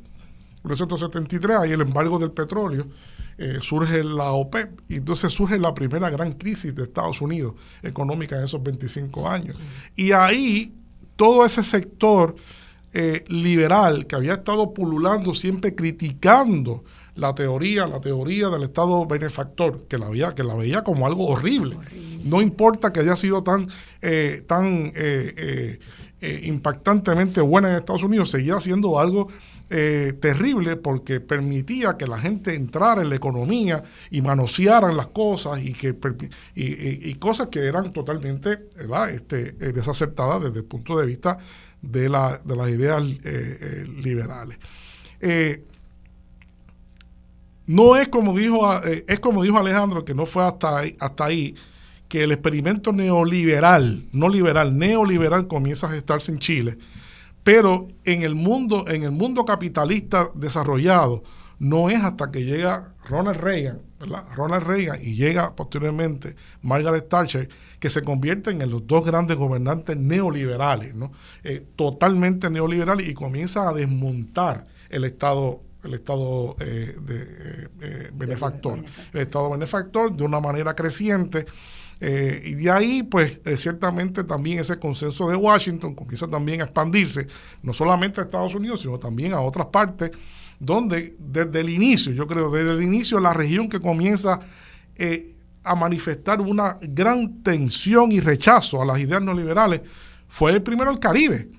1973 0.61 1.57
hay 1.57 1.71
el 1.71 1.79
embargo 1.79 2.19
del 2.19 2.31
petróleo, 2.31 2.85
surge 3.61 4.03
la 4.03 4.33
OPEP, 4.33 4.77
y 4.89 4.95
entonces 4.95 5.31
surge 5.31 5.57
la 5.57 5.73
primera 5.73 6.09
gran 6.09 6.33
crisis 6.33 6.75
de 6.75 6.83
Estados 6.83 7.21
Unidos 7.21 7.53
económica 7.81 8.37
en 8.37 8.43
esos 8.43 8.61
25 8.61 9.29
años. 9.29 9.55
Y 9.95 10.11
ahí 10.11 10.78
todo 11.19 11.45
ese 11.45 11.65
sector 11.65 12.33
eh, 12.93 13.25
liberal 13.27 14.07
que 14.07 14.15
había 14.15 14.35
estado 14.35 14.73
pululando, 14.73 15.33
siempre 15.33 15.75
criticando 15.75 16.85
la 17.15 17.35
teoría, 17.35 17.85
la 17.87 17.99
teoría 17.99 18.47
del 18.47 18.63
Estado 18.63 19.05
benefactor, 19.05 19.85
que 19.89 19.97
la 19.97 20.09
veía, 20.09 20.33
que 20.33 20.45
la 20.45 20.55
veía 20.55 20.81
como 20.81 21.05
algo 21.05 21.27
horrible. 21.27 21.77
No 22.23 22.41
importa 22.41 22.93
que 22.93 23.01
haya 23.01 23.17
sido 23.17 23.43
tan, 23.43 23.67
eh, 24.01 24.43
tan 24.47 24.93
eh, 24.95 25.77
impactantemente 26.43 27.41
buena 27.41 27.69
en 27.69 27.75
Estados 27.75 28.03
Unidos, 28.03 28.31
seguía 28.31 28.57
siendo 28.61 28.97
algo 28.97 29.27
terrible 29.69 30.77
porque 30.77 31.19
permitía 31.19 31.95
que 31.95 32.07
la 32.07 32.17
gente 32.17 32.55
entrara 32.55 33.03
en 33.03 33.09
la 33.09 33.15
economía 33.15 33.83
y 34.09 34.21
manosearan 34.21 34.97
las 34.97 35.07
cosas 35.07 35.63
y 35.63 35.73
que 35.73 35.95
y, 36.55 37.13
cosas 37.15 37.47
que 37.47 37.59
eran 37.59 37.93
totalmente 37.93 38.69
Este, 39.11 39.51
desacertadas 39.51 40.43
desde 40.43 40.59
el 40.59 40.65
punto 40.65 40.97
de 40.97 41.05
vista 41.05 41.37
de, 41.81 42.09
la, 42.09 42.39
de 42.43 42.55
las 42.55 42.69
ideas 42.69 43.03
eh, 43.03 43.17
eh, 43.23 43.85
liberales. 44.01 44.57
Eh, 45.21 45.63
no 47.67 47.95
es 47.95 48.07
como 48.07 48.35
dijo 48.35 48.81
es 48.83 49.19
como 49.19 49.43
dijo 49.43 49.59
Alejandro 49.59 50.03
que 50.03 50.15
no 50.15 50.25
fue 50.25 50.43
hasta 50.43 50.79
ahí, 50.79 50.95
hasta 50.99 51.25
ahí 51.25 51.55
que 52.07 52.23
el 52.23 52.31
experimento 52.31 52.91
neoliberal, 52.91 54.07
no 54.11 54.27
liberal, 54.27 54.75
neoliberal 54.75 55.47
comienza 55.47 55.85
a 55.87 55.91
gestarse 55.91 56.31
en 56.31 56.39
Chile, 56.39 56.77
pero 57.49 57.87
en 58.05 58.21
el 58.21 58.35
mundo 58.35 58.85
en 58.87 59.01
el 59.01 59.09
mundo 59.09 59.43
capitalista 59.43 60.29
desarrollado 60.35 61.23
no 61.57 61.89
es 61.89 61.99
hasta 62.03 62.29
que 62.29 62.45
llega 62.45 62.93
Ronald 63.05 63.41
Reagan, 63.41 63.81
¿verdad? 63.99 64.23
Ronald 64.35 64.67
Reagan 64.67 64.99
y 65.01 65.15
llega 65.15 65.55
posteriormente 65.55 66.35
Margaret 66.61 67.09
Thatcher 67.09 67.49
que 67.79 67.89
se 67.89 68.03
convierten 68.03 68.61
en 68.61 68.69
los 68.69 68.85
dos 68.85 69.03
grandes 69.03 69.35
gobernantes 69.35 69.97
neoliberales, 69.97 70.93
¿no? 70.93 71.11
Eh, 71.43 71.65
totalmente 71.75 72.51
neoliberales 72.51 73.09
y 73.09 73.15
comienza 73.15 73.67
a 73.67 73.73
desmontar 73.73 74.65
el 74.91 75.05
Estado 75.05 75.61
el 75.83 75.95
Estado 75.95 76.55
eh, 76.59 76.95
de, 77.01 77.69
eh, 77.81 78.11
benefactor, 78.13 78.83
el 79.11 79.21
Estado 79.21 79.49
benefactor 79.49 80.15
de 80.15 80.23
una 80.23 80.39
manera 80.39 80.75
creciente. 80.75 81.47
Y 82.01 82.53
de 82.53 82.71
ahí, 82.71 83.03
pues, 83.03 83.41
ciertamente 83.57 84.23
también 84.23 84.59
ese 84.59 84.79
consenso 84.79 85.29
de 85.29 85.35
Washington 85.35 85.93
comienza 85.95 86.27
también 86.27 86.61
a 86.61 86.63
expandirse, 86.65 87.27
no 87.61 87.73
solamente 87.73 88.21
a 88.21 88.23
Estados 88.23 88.55
Unidos, 88.55 88.81
sino 88.81 88.97
también 88.97 89.33
a 89.33 89.41
otras 89.41 89.67
partes, 89.67 90.11
donde 90.59 91.15
desde 91.19 91.59
el 91.59 91.69
inicio, 91.69 92.13
yo 92.13 92.25
creo, 92.27 92.49
desde 92.51 92.71
el 92.71 92.81
inicio, 92.81 93.19
la 93.19 93.33
región 93.33 93.67
que 93.67 93.79
comienza 93.79 94.39
a 95.63 95.75
manifestar 95.75 96.41
una 96.41 96.77
gran 96.81 97.43
tensión 97.43 98.11
y 98.11 98.21
rechazo 98.21 98.81
a 98.81 98.85
las 98.85 98.99
ideas 98.99 99.21
neoliberales 99.21 99.81
fue 100.27 100.59
primero 100.61 100.91
el 100.91 100.99
Caribe. 100.99 101.49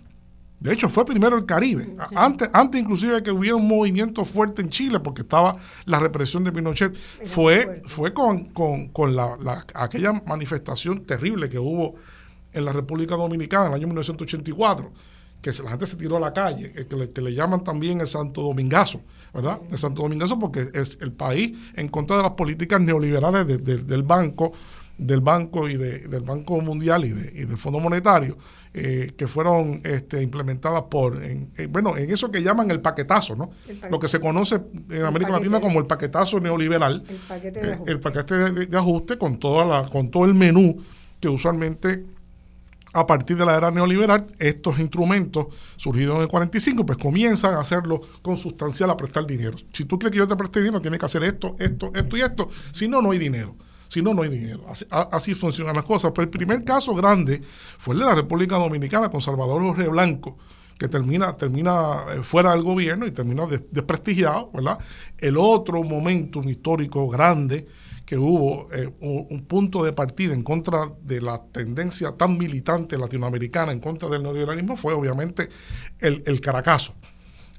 De 0.60 0.74
hecho, 0.74 0.90
fue 0.90 1.06
primero 1.06 1.38
el 1.38 1.46
Caribe. 1.46 1.96
Antes, 2.14 2.50
antes 2.52 2.80
inclusive 2.80 3.14
de 3.14 3.22
que 3.22 3.30
hubiera 3.30 3.56
un 3.56 3.66
movimiento 3.66 4.26
fuerte 4.26 4.60
en 4.60 4.68
Chile, 4.68 5.00
porque 5.00 5.22
estaba 5.22 5.56
la 5.86 5.98
represión 5.98 6.44
de 6.44 6.52
Pinochet, 6.52 6.94
fue, 7.24 7.80
fue 7.86 8.12
con, 8.12 8.44
con, 8.50 9.16
la, 9.16 9.64
aquella 9.74 10.12
manifestación 10.12 11.04
terrible 11.06 11.48
que 11.48 11.58
hubo 11.58 11.94
en 12.52 12.64
la 12.66 12.72
República 12.74 13.16
Dominicana 13.16 13.66
en 13.66 13.72
el 13.72 13.76
año 13.76 13.86
1984 13.86 14.92
que 15.40 15.52
la 15.62 15.70
gente 15.70 15.86
se 15.86 15.96
tiró 15.96 16.18
a 16.18 16.20
la 16.20 16.32
calle, 16.32 16.72
eh, 16.76 16.86
que 16.86 16.96
le, 16.96 17.10
que 17.10 17.22
le 17.22 17.32
llaman 17.32 17.64
también 17.64 18.00
el 18.00 18.08
Santo 18.08 18.42
Domingazo, 18.42 19.00
¿verdad? 19.32 19.58
El 19.70 19.78
Santo 19.78 20.02
Domingazo 20.02 20.38
porque 20.38 20.68
es 20.74 20.98
el 21.00 21.12
país 21.12 21.52
en 21.74 21.88
contra 21.88 22.18
de 22.18 22.22
las 22.22 22.32
políticas 22.32 22.80
neoliberales 22.80 23.46
del 23.46 24.02
banco, 24.02 24.52
del 24.98 25.20
banco 25.20 25.68
y 25.68 25.76
del 25.76 26.20
Banco 26.20 26.60
Mundial 26.60 27.04
y, 27.06 27.10
del 27.10 27.56
Fondo 27.56 27.80
Monetario, 27.80 28.36
eh, 28.72 29.12
que 29.16 29.26
fueron 29.26 29.80
este, 29.82 30.22
implementadas 30.22 30.84
por, 30.84 31.22
en, 31.24 31.50
bueno, 31.70 31.96
en 31.96 32.08
eso 32.10 32.30
que 32.30 32.40
llaman 32.40 32.70
el 32.70 32.80
paquetazo, 32.80 33.34
¿no? 33.34 33.50
Lo 33.90 33.98
que 33.98 34.06
se 34.06 34.20
conoce 34.20 34.60
en 34.90 35.02
América 35.02 35.32
Latina 35.32 35.60
como 35.60 35.80
el 35.80 35.86
paquetazo 35.86 36.38
neoliberal, 36.38 37.02
el 37.08 37.16
paquete 37.16 37.60
de 37.60 37.68
eh, 37.68 37.72
ajuste, 37.72 37.90
el 37.90 38.00
paquete 38.00 38.34
de, 38.66 38.78
ajuste 38.78 39.18
con, 39.18 39.40
toda 39.40 39.64
la, 39.64 39.88
con 39.88 40.10
todo 40.10 40.24
el 40.24 40.34
menú 40.34 40.80
que 41.18 41.28
usualmente 41.28 42.04
a 42.92 43.06
partir 43.06 43.36
de 43.36 43.44
la 43.44 43.56
era 43.56 43.72
neoliberal, 43.72 44.26
estos 44.38 44.78
instrumentos 44.78 45.46
surgidos 45.76 46.16
en 46.16 46.22
el 46.22 46.28
45, 46.28 46.86
pues 46.86 46.98
comienzan 46.98 47.54
a 47.54 47.60
hacerlo 47.60 48.00
consustancial 48.22 48.90
a 48.90 48.96
prestar 48.96 49.26
dinero. 49.26 49.56
Si 49.72 49.84
tú 49.84 49.98
crees 49.98 50.12
que 50.12 50.18
yo 50.18 50.28
te 50.28 50.36
preste 50.36 50.60
dinero, 50.60 50.80
tienes 50.80 50.98
que 50.98 51.06
hacer 51.06 51.24
esto, 51.24 51.56
esto, 51.58 51.90
esto 51.94 52.16
y 52.16 52.20
esto. 52.20 52.48
Si 52.72 52.88
no, 52.88 53.00
no 53.02 53.12
hay 53.12 53.18
dinero. 53.18 53.56
Si 53.90 54.00
no, 54.02 54.14
no 54.14 54.22
hay 54.22 54.28
dinero. 54.28 54.64
Así, 55.10 55.34
funcionan 55.34 55.74
las 55.74 55.84
cosas. 55.84 56.12
Pero 56.14 56.22
el 56.22 56.30
primer 56.30 56.62
caso 56.62 56.94
grande 56.94 57.40
fue 57.76 57.94
el 57.94 58.00
de 58.00 58.06
la 58.06 58.14
República 58.14 58.56
Dominicana 58.56 59.10
con 59.10 59.20
Salvador 59.20 59.60
Jorge 59.62 59.88
Blanco, 59.88 60.38
que 60.78 60.86
termina, 60.88 61.36
termina 61.36 62.04
eh, 62.14 62.20
fuera 62.22 62.52
del 62.52 62.62
gobierno 62.62 63.04
y 63.04 63.10
termina 63.10 63.46
desprestigiado, 63.68 64.48
¿verdad? 64.54 64.78
El 65.18 65.36
otro 65.36 65.82
momento 65.82 66.40
histórico 66.44 67.08
grande 67.08 67.66
que 68.06 68.16
hubo 68.16 68.68
eh, 68.72 68.88
un, 69.00 69.44
punto 69.46 69.82
de 69.82 69.92
partida 69.92 70.34
en 70.34 70.44
contra 70.44 70.92
de 71.02 71.20
la 71.20 71.42
tendencia 71.42 72.12
tan 72.12 72.38
militante 72.38 72.96
latinoamericana 72.96 73.72
en 73.72 73.80
contra 73.80 74.08
del 74.08 74.22
neoliberalismo 74.22 74.76
fue 74.76 74.94
obviamente 74.94 75.48
el, 75.98 76.22
el 76.26 76.40
Caracazo. 76.40 76.94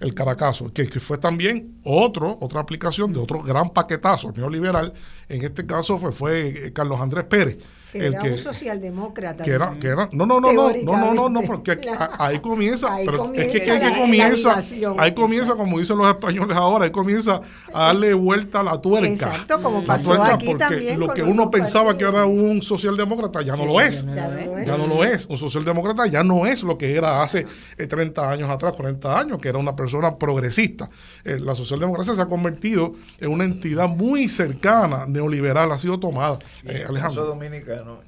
El 0.01 0.13
Caracazo, 0.13 0.73
que, 0.73 0.87
que, 0.87 0.99
fue 0.99 1.17
también 1.17 1.79
otro, 1.83 2.37
otra 2.41 2.59
aplicación 2.59 3.13
de 3.13 3.19
otro 3.19 3.41
gran 3.43 3.69
paquetazo 3.69 4.31
neoliberal. 4.31 4.93
En 5.29 5.43
este 5.43 5.65
caso 5.65 5.97
fue, 5.97 6.11
fue 6.11 6.71
Carlos 6.73 6.99
Andrés 6.99 7.25
Pérez 7.25 7.57
que 7.91 8.05
era 8.05 8.21
un 8.21 8.37
socialdemócrata. 8.37 9.43
Que 9.43 9.51
era, 9.51 9.77
que 9.79 9.87
era, 9.87 10.09
no, 10.13 10.25
no, 10.25 10.39
no, 10.39 10.53
no, 10.53 10.71
no, 10.83 11.13
no, 11.13 11.29
no, 11.29 11.41
porque 11.41 11.77
ahí 12.17 12.39
comienza, 12.39 12.95
pero 13.05 13.33
es 13.33 13.47
que, 13.47 13.71
ahí 13.71 13.99
comienza, 13.99 14.63
ahí 14.97 15.13
comienza, 15.13 15.55
como 15.55 15.79
dicen 15.79 15.97
los 15.97 16.07
españoles 16.07 16.55
ahora, 16.55 16.85
ahí 16.85 16.91
comienza 16.91 17.41
a 17.73 17.87
darle 17.87 18.13
vuelta 18.13 18.61
a 18.61 18.63
la 18.63 18.81
tuerca. 18.81 19.07
Exacto, 19.07 19.61
como 19.61 19.83
pasó 19.83 20.13
la 20.13 20.33
aquí 20.33 20.45
porque 20.45 20.95
lo 20.97 21.13
que 21.13 21.23
uno 21.23 21.49
pensaba 21.51 21.97
que 21.97 22.03
era 22.03 22.25
un 22.25 22.61
socialdemócrata 22.61 23.41
ya 23.41 23.55
no 23.55 23.65
lo 23.65 23.81
es. 23.81 24.05
Ya 24.05 24.77
no 24.77 24.87
lo 24.87 25.03
es. 25.03 25.25
Un 25.27 25.37
socialdemócrata 25.37 26.07
ya 26.07 26.23
no 26.23 26.45
es 26.45 26.63
lo 26.63 26.77
que 26.77 26.95
era 26.95 27.21
hace 27.21 27.45
30 27.77 28.21
eh, 28.21 28.33
años 28.33 28.49
atrás, 28.49 28.73
40 28.73 29.19
años, 29.19 29.39
que 29.39 29.49
era 29.49 29.57
una 29.57 29.75
persona 29.75 30.15
progresista. 30.17 30.89
Eh, 31.23 31.39
la 31.39 31.55
socialdemocracia 31.55 32.15
se 32.15 32.21
ha 32.21 32.27
convertido 32.27 32.95
en 33.19 33.31
una 33.31 33.43
entidad 33.43 33.89
muy 33.89 34.27
cercana, 34.29 35.05
neoliberal, 35.07 35.71
ha 35.71 35.77
sido 35.77 35.99
tomada. 35.99 36.39
Eh, 36.65 36.85
Alejandro. 36.87 37.37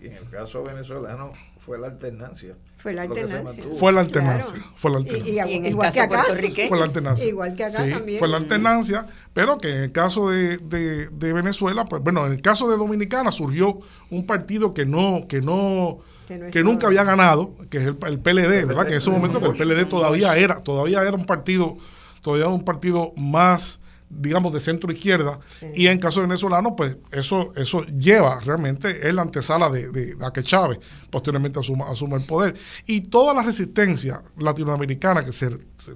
Y 0.01 0.07
en 0.07 0.13
el 0.13 0.29
caso 0.29 0.63
venezolano 0.63 1.31
fue 1.57 1.79
la 1.79 1.87
alternancia. 1.87 2.55
Fue 2.77 2.93
la 2.93 3.03
alternancia. 3.03 3.63
Fue 3.79 3.91
la 3.93 4.01
alternancia. 4.01 4.55
Fue 4.75 4.91
la 4.91 4.97
alternancia. 4.97 5.47
Y, 5.47 5.53
en 5.53 5.65
el 5.65 5.77
caso 5.77 6.07
puertorriqueño. 6.07 6.67
Fue 6.69 6.77
la 6.77 6.85
alternancia. 6.85 7.27
Igual 7.27 7.55
que 7.55 7.63
acá 7.63 7.89
también. 7.89 8.19
Fue 8.19 8.27
la 8.27 8.37
alternancia, 8.37 9.07
pero 9.33 9.57
que 9.57 9.69
en 9.69 9.83
el 9.83 9.91
caso 9.91 10.29
de, 10.29 10.57
de, 10.57 11.33
Venezuela, 11.33 11.85
pues 11.85 12.03
bueno, 12.03 12.25
en 12.25 12.33
el 12.33 12.41
caso 12.41 12.69
de 12.69 12.77
Dominicana 12.77 13.31
surgió 13.31 13.79
un 14.09 14.25
partido 14.25 14.73
que 14.73 14.85
no, 14.85 15.25
que 15.27 15.41
no, 15.41 15.99
que, 16.27 16.63
nunca 16.63 16.87
había 16.87 17.03
ganado, 17.03 17.55
que 17.69 17.77
es 17.77 17.83
el, 17.83 17.97
el 18.05 18.19
PLD, 18.19 18.65
¿verdad? 18.65 18.85
Que 18.85 18.93
en 18.93 18.97
ese 18.97 19.09
momento 19.09 19.39
que 19.39 19.47
el 19.47 19.53
PLD 19.53 19.87
todavía 19.87 20.35
era, 20.35 20.61
todavía 20.61 21.01
era 21.01 21.15
un 21.15 21.25
partido, 21.25 21.77
todavía 22.21 22.45
era 22.45 22.53
un 22.53 22.65
partido 22.65 23.13
más 23.15 23.79
digamos, 24.15 24.53
de 24.53 24.59
centro 24.59 24.91
izquierda, 24.91 25.39
y 25.73 25.87
en 25.87 25.99
caso 25.99 26.21
venezolano, 26.21 26.75
pues 26.75 26.97
eso, 27.11 27.53
eso 27.55 27.85
lleva 27.85 28.39
realmente 28.39 29.07
es 29.07 29.13
la 29.13 29.21
antesala 29.21 29.69
de, 29.69 29.89
de, 29.89 30.25
a 30.25 30.31
que 30.31 30.43
Chávez 30.43 30.79
posteriormente 31.09 31.59
asuma, 31.59 31.89
asuma 31.89 32.17
el 32.17 32.25
poder. 32.25 32.55
Y 32.85 33.01
toda 33.01 33.33
la 33.33 33.43
resistencia 33.43 34.23
latinoamericana 34.37 35.23
que 35.23 35.33
se, 35.33 35.49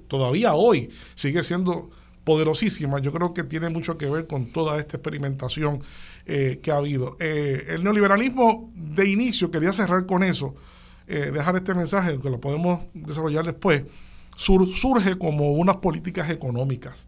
todavía 0.06 0.54
hoy 0.54 0.90
sigue 1.14 1.42
siendo 1.42 1.90
poderosísima, 2.24 2.98
yo 2.98 3.10
creo 3.10 3.32
que 3.32 3.42
tiene 3.44 3.70
mucho 3.70 3.96
que 3.96 4.04
ver 4.04 4.26
con 4.26 4.52
toda 4.52 4.78
esta 4.78 4.98
experimentación 4.98 5.82
eh, 6.26 6.60
que 6.62 6.70
ha 6.70 6.76
habido. 6.76 7.16
Eh, 7.20 7.64
el 7.68 7.82
neoliberalismo 7.82 8.70
de 8.74 9.08
inicio, 9.08 9.50
quería 9.50 9.72
cerrar 9.72 10.04
con 10.04 10.22
eso, 10.22 10.54
eh, 11.06 11.30
dejar 11.32 11.56
este 11.56 11.74
mensaje, 11.74 12.20
que 12.20 12.28
lo 12.28 12.38
podemos 12.38 12.84
desarrollar 12.92 13.46
después, 13.46 13.82
surge 14.38 15.18
como 15.18 15.52
unas 15.52 15.76
políticas 15.76 16.30
económicas. 16.30 17.06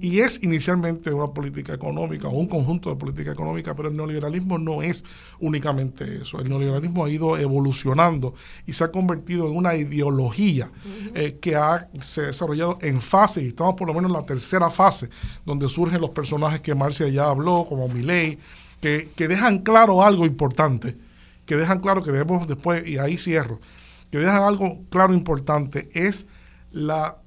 Y 0.00 0.18
es 0.20 0.42
inicialmente 0.42 1.12
una 1.12 1.28
política 1.28 1.72
económica 1.72 2.26
o 2.26 2.32
un 2.32 2.48
conjunto 2.48 2.90
de 2.90 2.96
política 2.96 3.30
económica, 3.30 3.76
pero 3.76 3.88
el 3.88 3.96
neoliberalismo 3.96 4.58
no 4.58 4.82
es 4.82 5.04
únicamente 5.38 6.22
eso. 6.22 6.40
El 6.40 6.48
neoliberalismo 6.48 7.04
ha 7.04 7.10
ido 7.10 7.36
evolucionando 7.36 8.34
y 8.66 8.72
se 8.72 8.82
ha 8.82 8.90
convertido 8.90 9.46
en 9.46 9.56
una 9.56 9.76
ideología 9.76 10.72
eh, 11.14 11.38
que 11.40 11.54
ha, 11.54 11.88
se 12.00 12.22
ha 12.22 12.26
desarrollado 12.26 12.78
en 12.80 13.00
fase, 13.00 13.42
y 13.42 13.48
estamos 13.48 13.74
por 13.74 13.86
lo 13.86 13.94
menos 13.94 14.10
en 14.10 14.16
la 14.16 14.26
tercera 14.26 14.70
fase, 14.70 15.08
donde 15.44 15.68
surgen 15.68 16.00
los 16.00 16.10
personajes 16.10 16.60
que 16.62 16.74
Marcia 16.74 17.08
ya 17.08 17.28
habló, 17.28 17.64
como 17.68 17.86
Milley, 17.88 18.38
que, 18.80 19.08
que 19.14 19.28
dejan 19.28 19.58
claro 19.58 20.02
algo 20.02 20.26
importante, 20.26 20.96
que 21.46 21.56
dejan 21.56 21.78
claro 21.78 22.02
que 22.02 22.10
debemos 22.10 22.48
después, 22.48 22.88
y 22.88 22.98
ahí 22.98 23.16
cierro, 23.16 23.60
que 24.10 24.18
dejan 24.18 24.42
algo 24.42 24.80
claro 24.88 25.14
importante, 25.14 25.88
es 25.92 26.26
la 26.70 27.18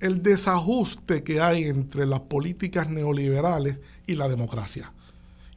el 0.00 0.22
desajuste 0.22 1.22
que 1.22 1.40
hay 1.40 1.64
entre 1.64 2.06
las 2.06 2.20
políticas 2.20 2.88
neoliberales 2.88 3.80
y 4.06 4.14
la 4.14 4.28
democracia. 4.28 4.92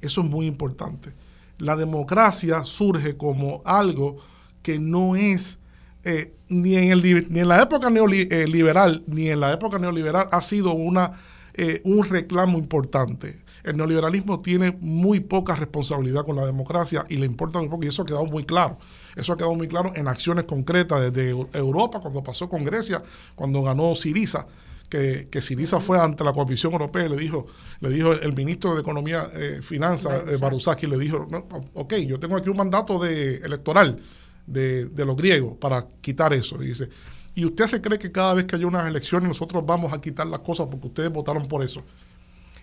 Eso 0.01 0.21
es 0.21 0.29
muy 0.29 0.45
importante. 0.45 1.13
La 1.57 1.75
democracia 1.75 2.63
surge 2.63 3.17
como 3.17 3.61
algo 3.65 4.17
que 4.61 4.79
no 4.79 5.15
es 5.15 5.59
eh, 6.03 6.33
ni, 6.47 6.75
en 6.75 6.91
el, 6.91 7.29
ni 7.29 7.39
en 7.41 7.47
la 7.47 7.61
época 7.61 7.89
neoliberal, 7.89 8.95
eh, 8.95 9.03
ni 9.07 9.27
en 9.27 9.41
la 9.41 9.51
época 9.51 9.77
neoliberal 9.77 10.29
ha 10.31 10.41
sido 10.41 10.73
una, 10.73 11.19
eh, 11.53 11.81
un 11.83 12.05
reclamo 12.05 12.57
importante. 12.57 13.43
El 13.63 13.75
neoliberalismo 13.75 14.39
tiene 14.39 14.77
muy 14.79 15.19
poca 15.19 15.55
responsabilidad 15.55 16.23
con 16.23 16.37
la 16.37 16.45
democracia 16.45 17.05
y 17.09 17.17
le 17.17 17.25
importa 17.25 17.59
muy 17.59 17.67
poco, 17.67 17.83
y 17.83 17.89
eso 17.89 18.03
ha 18.03 18.05
quedado 18.05 18.25
muy 18.25 18.45
claro. 18.45 18.79
Eso 19.15 19.33
ha 19.33 19.37
quedado 19.37 19.55
muy 19.55 19.67
claro 19.67 19.91
en 19.95 20.07
acciones 20.07 20.45
concretas 20.45 21.11
desde 21.11 21.29
Europa, 21.53 21.99
cuando 21.99 22.23
pasó 22.23 22.49
con 22.49 22.63
Grecia, 22.63 23.01
cuando 23.35 23.63
ganó 23.63 23.95
Siriza, 23.95 24.45
que, 24.89 25.27
que 25.29 25.41
Siriza 25.41 25.79
fue 25.79 25.99
ante 25.99 26.23
la 26.23 26.33
Comisión 26.33 26.73
Europea 26.73 27.05
y 27.05 27.09
le 27.09 27.17
dijo, 27.17 27.47
le 27.79 27.89
dijo 27.89 28.13
el, 28.13 28.33
ministro 28.33 28.73
de 28.73 28.81
Economía 28.81 29.29
eh, 29.33 29.59
Finanzas, 29.61 30.23
eh, 30.27 30.87
le 30.87 30.97
dijo, 30.97 31.27
ok, 31.73 31.93
yo 31.95 32.19
tengo 32.19 32.37
aquí 32.37 32.49
un 32.49 32.57
mandato 32.57 32.97
de, 32.99 33.35
electoral 33.37 33.99
de, 34.47 34.85
de 34.85 35.05
los 35.05 35.15
griegos 35.15 35.57
para 35.57 35.85
quitar 36.01 36.33
eso. 36.33 36.61
Y 36.63 36.67
dice, 36.67 36.89
¿y 37.35 37.45
usted 37.45 37.67
se 37.67 37.81
cree 37.81 37.99
que 37.99 38.11
cada 38.11 38.33
vez 38.33 38.45
que 38.45 38.55
haya 38.55 38.65
unas 38.65 38.87
elecciones 38.87 39.27
nosotros 39.27 39.63
vamos 39.65 39.93
a 39.93 40.01
quitar 40.01 40.25
las 40.27 40.39
cosas 40.39 40.67
porque 40.69 40.87
ustedes 40.87 41.11
votaron 41.11 41.47
por 41.47 41.63
eso? 41.63 41.83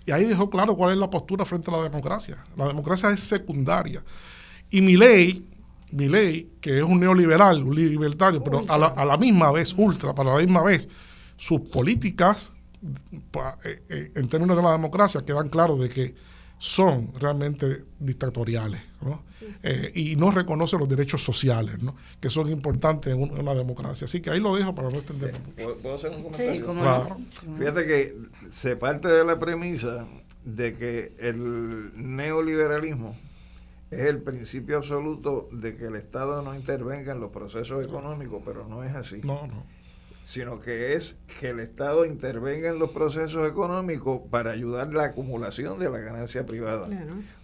Y 0.07 0.13
ahí 0.13 0.25
dejó 0.25 0.49
claro 0.49 0.77
cuál 0.77 0.93
es 0.93 0.99
la 0.99 1.11
postura 1.11 1.45
frente 1.45 1.71
a 1.71 1.77
la 1.77 1.83
democracia. 1.83 2.43
La 2.57 2.69
democracia 2.69 3.11
es 3.11 3.21
secundaria. 3.21 4.05
Y 4.71 4.81
mi 4.81 4.97
ley, 4.97 5.45
mi 5.97 6.09
ley, 6.09 6.53
que 6.61 6.79
es 6.79 6.85
un 6.85 7.01
neoliberal, 7.01 7.63
un 7.63 7.75
libertario, 7.75 8.45
pero 8.45 8.65
a 8.69 9.05
la, 9.05 9.17
misma 9.17 9.51
vez, 9.51 9.75
ultra, 9.77 10.15
para 10.15 10.35
la 10.35 10.39
misma 10.39 10.63
vez, 10.63 10.89
sus 11.37 11.63
políticas, 11.63 12.53
eh, 13.65 13.83
eh, 13.89 14.13
en 14.15 14.29
términos 14.29 14.57
de 14.57 14.63
la 14.63 14.73
democracia, 14.73 15.25
quedan 15.25 15.49
claros 15.49 15.81
de 15.81 15.89
que 15.89 16.15
son 16.59 17.13
realmente 17.19 17.85
dictatoriales 17.99 18.81
eh, 19.63 19.93
y 19.95 20.17
no 20.17 20.31
reconoce 20.31 20.79
los 20.79 20.89
derechos 20.89 21.23
sociales 21.23 21.83
¿no? 21.83 21.95
que 22.19 22.31
son 22.31 22.51
importantes 22.51 23.13
en, 23.13 23.21
una 23.21 23.55
democracia. 23.55 24.07
Así 24.07 24.21
que 24.21 24.31
ahí 24.31 24.41
lo 24.41 24.57
dejo 24.57 24.75
para 24.75 24.89
no 24.89 24.97
extender 24.97 25.33
mucho. 25.33 25.77
¿Puedo 25.77 25.95
hacer 25.95 26.13
un 26.13 26.23
comentario? 26.23 27.19
Fíjate 27.59 27.87
que 27.87 28.17
se 28.49 28.77
parte 28.77 29.09
de 29.09 29.25
la 29.25 29.39
premisa 29.39 30.07
de 30.45 30.75
que 30.75 31.13
el 31.19 31.93
neoliberalismo 31.95 33.15
es 33.97 34.07
el 34.07 34.23
principio 34.23 34.77
absoluto 34.77 35.49
de 35.53 35.77
que 35.77 35.87
el 35.87 35.97
Estado 35.97 36.43
no 36.43 36.55
intervenga 36.55 37.13
en 37.13 37.21
los 37.21 37.31
procesos 37.31 37.85
económicos, 37.85 38.43
pero 38.45 38.67
no 38.69 38.85
es 38.85 38.95
así. 38.95 39.21
No, 39.25 39.47
no. 39.47 39.65
Sino 40.23 40.61
que 40.61 40.95
es 40.95 41.19
que 41.41 41.51
el 41.51 41.61
Estado 41.61 42.05
intervenga 42.05 42.69
en 42.69 42.79
los 42.79 42.91
procesos 42.91 43.49
económicos 43.49 44.23
para 44.31 44.51
ayudar 44.51 44.93
la 44.93 45.05
acumulación 45.05 45.79
de 45.79 45.89
la 45.89 45.99
ganancia 45.99 46.45
privada. 46.45 46.89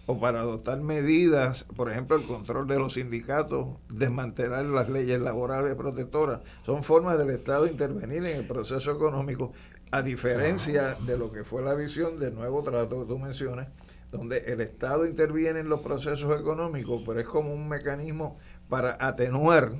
O 0.05 0.19
para 0.19 0.41
adoptar 0.41 0.81
medidas, 0.81 1.63
por 1.75 1.89
ejemplo, 1.89 2.17
el 2.17 2.27
control 2.27 2.67
de 2.67 2.77
los 2.77 2.95
sindicatos, 2.95 3.69
desmantelar 3.89 4.65
las 4.65 4.89
leyes 4.89 5.19
laborales 5.19 5.75
protectoras. 5.75 6.41
Son 6.65 6.83
formas 6.83 7.17
del 7.17 7.29
Estado 7.29 7.67
intervenir 7.67 8.25
en 8.25 8.37
el 8.37 8.47
proceso 8.47 8.91
económico, 8.91 9.53
a 9.91 10.01
diferencia 10.01 10.95
de 11.05 11.17
lo 11.17 11.31
que 11.31 11.43
fue 11.43 11.61
la 11.63 11.75
visión 11.75 12.19
del 12.19 12.35
nuevo 12.35 12.63
trato 12.63 12.99
que 12.99 13.05
tú 13.05 13.17
mencionas, 13.17 13.69
donde 14.13 14.37
el 14.45 14.61
Estado 14.61 15.07
interviene 15.07 15.59
en 15.59 15.69
los 15.69 15.81
procesos 15.81 16.39
económicos, 16.39 17.01
pero 17.05 17.19
es 17.19 17.25
como 17.25 17.51
un 17.51 17.67
mecanismo 17.67 18.37
para 18.69 18.95
atenuar 18.99 19.71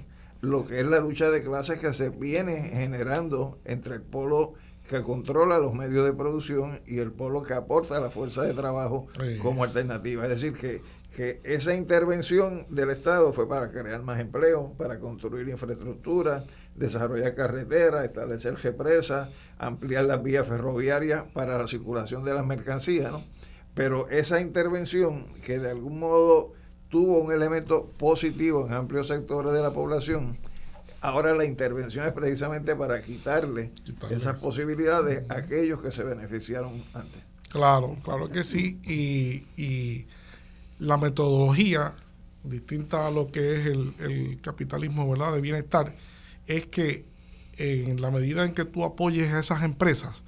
lo 0.42 0.66
que 0.66 0.80
es 0.80 0.88
la 0.88 1.00
lucha 1.00 1.30
de 1.30 1.44
clases 1.44 1.80
que 1.80 1.94
se 1.94 2.10
viene 2.10 2.72
generando 2.74 3.60
entre 3.64 3.96
el 3.96 4.02
polo 4.02 4.56
que 4.90 5.02
controla 5.04 5.60
los 5.60 5.74
medios 5.74 6.04
de 6.04 6.14
producción 6.14 6.82
y 6.86 6.98
el 6.98 7.12
polo 7.12 7.44
que 7.44 7.54
aporta 7.54 8.02
la 8.02 8.10
fuerza 8.10 8.42
de 8.42 8.54
trabajo 8.54 9.08
como 9.42 9.64
alternativa. 9.64 10.24
Es 10.24 10.30
decir, 10.30 10.54
que, 10.54 10.82
que 11.16 11.40
esa 11.44 11.76
intervención 11.76 12.66
del 12.70 12.90
Estado 12.90 13.32
fue 13.32 13.48
para 13.48 13.72
crear 13.72 14.02
más 14.02 14.20
empleo, 14.20 14.74
para 14.78 15.00
construir 15.00 15.48
infraestructura, 15.48 16.44
desarrollar 16.76 17.36
carreteras, 17.36 18.04
establecer 18.04 18.56
represas, 18.56 19.30
ampliar 19.60 20.06
las 20.06 20.22
vías 20.22 20.46
ferroviarias 20.46 21.24
para 21.34 21.58
la 21.58 21.68
circulación 21.68 22.26
de 22.26 22.34
las 22.34 22.46
mercancías, 22.46 23.12
¿no? 23.12 23.24
Pero 23.74 24.08
esa 24.10 24.40
intervención 24.40 25.26
que 25.46 25.60
de 25.60 25.72
algún 25.72 26.00
modo 26.00 26.54
tuvo 26.90 27.20
un 27.20 27.32
elemento 27.34 27.90
positivo 27.98 28.68
en 28.68 28.74
amplios 28.74 29.08
sectores 29.08 29.52
de 29.52 29.62
la 29.62 29.72
población, 29.72 30.38
ahora 31.02 31.34
la 31.34 31.46
intervención 31.46 32.06
es 32.06 32.14
precisamente 32.14 32.76
para 32.76 33.02
quitarle 33.02 33.72
esas 34.12 34.42
posibilidades 34.42 35.24
a 35.30 35.38
aquellos 35.38 35.82
que 35.82 35.92
se 35.92 36.04
beneficiaron 36.04 36.84
antes. 36.94 37.22
Claro, 37.50 37.96
claro 38.04 38.30
que 38.30 38.44
sí. 38.44 38.80
Y, 38.84 39.46
y 39.62 40.08
la 40.80 40.98
metodología, 40.98 41.96
distinta 42.44 43.08
a 43.08 43.12
lo 43.12 43.32
que 43.32 43.56
es 43.56 43.66
el, 43.66 43.94
el 44.00 44.42
capitalismo 44.42 45.10
¿verdad? 45.10 45.34
de 45.34 45.42
bienestar, 45.42 45.94
es 46.46 46.68
que 46.68 47.06
en 47.58 48.02
la 48.02 48.12
medida 48.12 48.44
en 48.44 48.54
que 48.54 48.66
tú 48.66 48.84
apoyes 48.84 49.32
a 49.34 49.40
esas 49.40 49.64
empresas, 49.64 50.24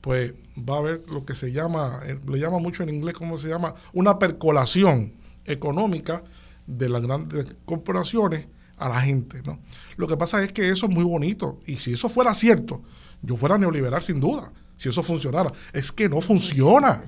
pues 0.00 0.32
va 0.56 0.76
a 0.76 0.78
haber 0.78 1.02
lo 1.12 1.24
que 1.24 1.34
se 1.34 1.52
llama, 1.52 2.00
eh, 2.04 2.18
lo 2.24 2.36
llama 2.36 2.58
mucho 2.58 2.82
en 2.82 2.90
inglés, 2.90 3.14
¿cómo 3.14 3.38
se 3.38 3.48
llama? 3.48 3.74
Una 3.92 4.18
percolación 4.18 5.14
económica 5.44 6.22
de 6.66 6.88
las 6.88 7.02
grandes 7.02 7.46
corporaciones 7.64 8.46
a 8.76 8.88
la 8.88 9.00
gente, 9.00 9.42
¿no? 9.44 9.58
Lo 9.96 10.08
que 10.08 10.16
pasa 10.16 10.42
es 10.42 10.52
que 10.52 10.68
eso 10.68 10.86
es 10.86 10.92
muy 10.92 11.04
bonito 11.04 11.60
y 11.66 11.76
si 11.76 11.92
eso 11.92 12.08
fuera 12.08 12.34
cierto, 12.34 12.82
yo 13.22 13.36
fuera 13.36 13.58
neoliberal 13.58 14.02
sin 14.02 14.20
duda, 14.20 14.52
si 14.76 14.88
eso 14.88 15.02
funcionara, 15.02 15.52
es 15.72 15.92
que 15.92 16.08
no 16.08 16.20
funciona. 16.20 17.04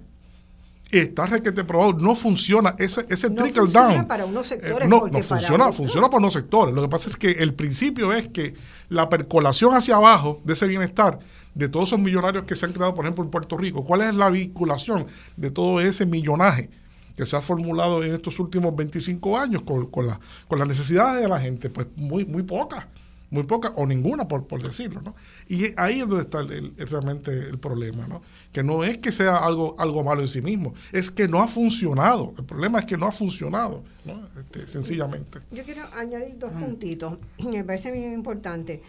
Está 0.90 1.24
requete 1.24 1.64
probado, 1.64 1.94
no 1.94 2.14
funciona 2.14 2.74
ese, 2.78 3.06
ese 3.08 3.30
no 3.30 3.36
trickle 3.36 3.72
down. 3.72 4.06
para 4.06 4.26
unos 4.26 4.44
eh, 4.44 4.60
sectores. 4.60 4.86
no, 4.86 5.08
no 5.08 5.22
funciona, 5.22 5.72
funciona 5.72 6.10
para 6.10 6.18
unos 6.18 6.34
sectores. 6.34 6.74
Lo 6.74 6.82
que 6.82 6.88
pasa 6.88 7.08
es 7.08 7.16
que 7.16 7.30
el 7.30 7.54
principio 7.54 8.12
es 8.12 8.28
que 8.28 8.54
la 8.90 9.08
percolación 9.08 9.74
hacia 9.74 9.96
abajo 9.96 10.42
de 10.44 10.52
ese 10.52 10.66
bienestar 10.66 11.18
de 11.54 11.68
todos 11.68 11.90
esos 11.90 12.00
millonarios 12.00 12.44
que 12.44 12.56
se 12.56 12.66
han 12.66 12.72
creado, 12.72 12.94
por 12.94 13.04
ejemplo, 13.04 13.24
en 13.24 13.30
Puerto 13.30 13.56
Rico, 13.56 13.84
¿cuál 13.84 14.02
es 14.02 14.14
la 14.14 14.30
vinculación 14.30 15.06
de 15.36 15.50
todo 15.50 15.80
ese 15.80 16.06
millonaje 16.06 16.70
que 17.16 17.26
se 17.26 17.36
ha 17.36 17.42
formulado 17.42 18.02
en 18.02 18.14
estos 18.14 18.38
últimos 18.40 18.74
25 18.74 19.38
años 19.38 19.62
con, 19.62 19.86
con, 19.86 20.06
la, 20.06 20.18
con 20.48 20.58
las 20.58 20.68
necesidades 20.68 21.22
de 21.22 21.28
la 21.28 21.40
gente? 21.40 21.68
Pues 21.68 21.86
muy, 21.96 22.24
muy 22.24 22.42
pocas. 22.42 22.86
muy 23.28 23.42
pocas 23.42 23.72
o 23.76 23.86
ninguna, 23.86 24.26
por, 24.26 24.46
por 24.46 24.62
decirlo. 24.62 25.02
¿no? 25.02 25.14
Y 25.46 25.78
ahí 25.78 26.00
es 26.00 26.08
donde 26.08 26.24
está 26.24 26.42
realmente 26.90 27.30
el 27.30 27.58
problema, 27.58 28.06
¿no? 28.06 28.22
que 28.50 28.62
no 28.62 28.82
es 28.82 28.96
que 28.98 29.12
sea 29.12 29.36
algo, 29.38 29.76
algo 29.78 30.02
malo 30.02 30.22
en 30.22 30.28
sí 30.28 30.40
mismo, 30.40 30.72
es 30.90 31.10
que 31.10 31.28
no 31.28 31.42
ha 31.42 31.48
funcionado. 31.48 32.34
El 32.38 32.44
problema 32.44 32.78
es 32.78 32.86
que 32.86 32.96
no 32.96 33.06
ha 33.06 33.12
funcionado, 33.12 33.84
¿no? 34.06 34.26
Este, 34.38 34.66
sencillamente. 34.66 35.40
Yo 35.50 35.64
quiero 35.64 35.84
añadir 35.94 36.38
dos 36.38 36.50
puntitos, 36.52 37.18
me 37.44 37.62
parece 37.62 37.90
muy 37.90 38.14
importante. 38.14 38.82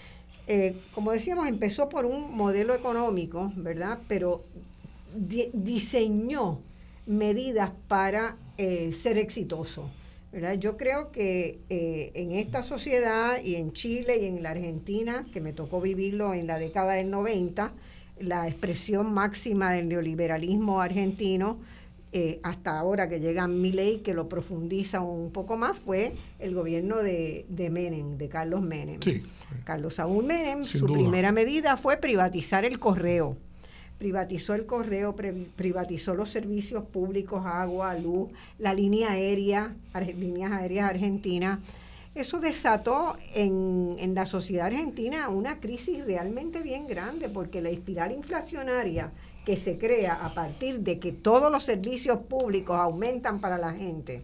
Eh, 0.48 0.76
como 0.94 1.12
decíamos, 1.12 1.48
empezó 1.48 1.89
por 1.89 2.06
un 2.06 2.36
modelo 2.36 2.74
económico, 2.74 3.52
¿verdad? 3.56 4.00
Pero 4.08 4.44
diseñó 5.16 6.60
medidas 7.06 7.72
para 7.88 8.38
eh, 8.58 8.91
ser 8.91 9.18
exitoso. 9.18 9.89
¿verdad? 10.32 10.56
Yo 10.56 10.78
creo 10.78 11.12
que 11.12 11.60
eh, 11.70 12.12
en 12.16 12.32
esta 12.32 12.64
sociedad 12.64 13.39
y 13.44 13.56
en 13.56 13.72
Chile 13.72 14.18
y 14.18 14.26
en 14.26 14.41
la 14.41 14.50
Argentina, 14.50 15.28
que 15.32 15.39
me 15.39 15.54
tocó 15.54 15.80
vivirlo 15.80 16.34
en 16.34 16.48
la 16.48 16.58
década 16.58 16.94
del 16.94 17.12
90, 17.12 17.72
la 18.20 18.48
expresión 18.48 19.14
máxima 19.14 19.72
del 19.72 19.88
neoliberalismo 19.88 20.82
argentino, 20.82 21.60
eh, 22.16 22.39
hasta 22.43 22.78
ahora 22.78 23.09
que 23.09 23.20
llega 23.20 23.47
mi 23.47 23.72
ley, 23.72 23.97
que 23.99 24.14
lo 24.14 24.30
profundiza 24.30 25.01
un 25.01 25.32
poco 25.32 25.57
más, 25.57 25.80
fue 25.80 26.14
el 26.38 26.53
gobierno 26.53 26.97
de, 26.97 27.47
de 27.49 27.72
Menem, 27.72 28.18
de 28.20 28.30
Carlos 28.30 28.61
Menem. 28.61 28.99
Carlos 29.64 29.95
Saúl 29.95 30.24
Menem, 30.24 30.64
su 30.64 30.86
primera 30.86 31.32
medida 31.32 31.76
fue 31.76 31.97
privatizar 31.97 32.66
el 32.66 32.78
correo 32.78 33.36
privatizó 33.97 34.53
el 34.53 34.66
correo, 34.66 35.16
privatizó 35.55 36.14
los 36.14 36.30
servicios 36.30 36.84
públicos, 36.84 37.45
agua, 37.45 37.95
luz, 37.95 38.30
la 38.59 38.74
línea 38.74 39.11
aérea, 39.11 39.74
líneas 40.18 40.51
aéreas 40.51 40.89
argentinas. 40.89 41.59
Eso 42.14 42.41
desató 42.41 43.16
en, 43.34 43.95
en, 43.97 44.14
la 44.14 44.26
sociedad 44.26 44.68
argentina 44.68 45.30
una 45.30 45.61
crisis 45.61 46.03
realmente 46.03 46.59
bien 46.59 46.86
grande, 46.86 47.30
porque 47.30 47.61
la 47.61 47.70
espiral 47.70 48.11
inflacionaria 48.11 49.09
que 49.46 49.58
se 49.58 49.78
crea 49.78 50.14
a 50.14 50.34
partir 50.34 50.80
de 50.80 51.00
que 51.00 51.12
todos 51.12 51.52
los 51.52 51.64
servicios 51.64 52.20
públicos 52.20 52.78
aumentan 52.78 53.39
para 53.39 53.58
la 53.58 53.74
gente, 53.74 54.24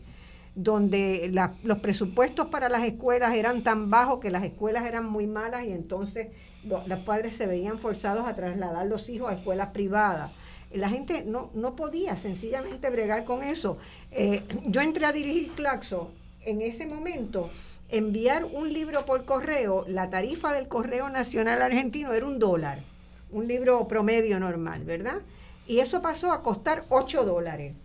donde 0.55 1.31
los 1.63 1.77
presupuestos 1.79 2.47
para 2.47 2.69
las 2.69 2.83
escuelas 2.83 3.35
eran 3.35 3.63
tan 3.63 3.89
bajos 3.89 4.19
que 4.19 4.31
las 4.31 4.43
escuelas 4.43 4.85
eran 4.85 5.05
muy 5.05 5.27
malas 5.27 5.65
y 5.65 5.71
entonces 5.71 6.27
los 6.63 6.99
padres 6.99 7.35
se 7.35 7.47
veían 7.47 7.77
forzados 7.77 8.27
a 8.27 8.35
trasladar 8.35 8.85
los 8.87 9.09
hijos 9.09 9.31
a 9.31 9.35
escuelas 9.35 9.69
privadas. 9.69 10.31
La 10.71 10.89
gente 10.89 11.23
no, 11.25 11.49
no 11.53 11.75
podía 11.75 12.15
sencillamente 12.15 12.89
bregar 12.89 13.23
con 13.25 13.41
eso. 13.41 13.77
Eh, 14.11 14.43
yo 14.67 14.81
entré 14.81 15.05
a 15.05 15.11
dirigir 15.11 15.51
Claxo 15.53 16.11
en 16.45 16.61
ese 16.61 16.85
momento. 16.85 17.49
Enviar 17.89 18.45
un 18.45 18.71
libro 18.71 19.05
por 19.05 19.25
correo, 19.25 19.83
la 19.87 20.09
tarifa 20.09 20.53
del 20.53 20.67
Correo 20.67 21.09
Nacional 21.09 21.61
Argentino 21.61 22.13
era 22.13 22.25
un 22.25 22.37
dólar, 22.37 22.83
un 23.31 23.47
libro 23.47 23.87
promedio 23.87 24.39
normal, 24.39 24.83
¿verdad? 24.83 25.21
Y 25.67 25.79
eso 25.79 26.01
pasó 26.01 26.31
a 26.31 26.41
costar 26.41 26.83
8 26.89 27.25
dólares. 27.25 27.75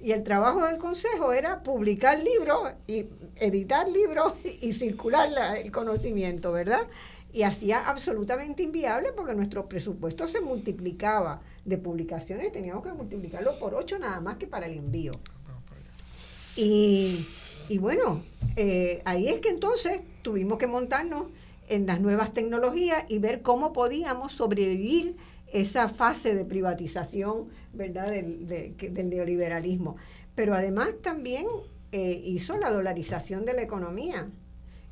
Y 0.00 0.12
el 0.12 0.22
trabajo 0.22 0.64
del 0.64 0.78
consejo 0.78 1.32
era 1.32 1.62
publicar 1.62 2.18
libros 2.20 2.72
y 2.86 3.06
editar 3.36 3.88
libros 3.88 4.34
y 4.60 4.72
circular 4.72 5.56
el 5.56 5.72
conocimiento, 5.72 6.52
¿verdad? 6.52 6.86
y 7.32 7.42
hacía 7.42 7.86
absolutamente 7.88 8.62
inviable 8.62 9.12
porque 9.12 9.34
nuestro 9.34 9.68
presupuesto 9.68 10.26
se 10.26 10.40
multiplicaba 10.40 11.40
de 11.64 11.76
publicaciones, 11.78 12.50
teníamos 12.52 12.82
que 12.82 12.92
multiplicarlo 12.92 13.58
por 13.58 13.74
ocho 13.74 13.98
nada 13.98 14.20
más 14.20 14.38
que 14.38 14.46
para 14.46 14.66
el 14.66 14.78
envío. 14.78 15.12
Y, 16.56 17.24
bueno, 17.78 18.22
eh, 18.56 19.02
ahí 19.04 19.28
es 19.28 19.38
que 19.38 19.50
entonces 19.50 20.00
tuvimos 20.22 20.58
que 20.58 20.66
montarnos 20.66 21.26
en 21.68 21.86
las 21.86 22.00
nuevas 22.00 22.32
tecnologías 22.32 23.04
y 23.08 23.18
ver 23.18 23.42
cómo 23.42 23.72
podíamos 23.72 24.32
sobrevivir 24.32 25.16
esa 25.52 25.88
fase 25.88 26.34
de 26.34 26.44
privatización 26.44 27.48
¿verdad? 27.72 28.08
Del, 28.08 29.08
neoliberalismo. 29.08 29.96
Pero 30.34 30.54
además 30.54 30.90
también 31.02 31.46
eh, 31.92 32.20
hizo 32.24 32.56
la 32.56 32.70
dolarización 32.70 33.44
de 33.44 33.54
la 33.54 33.62
economía 33.62 34.28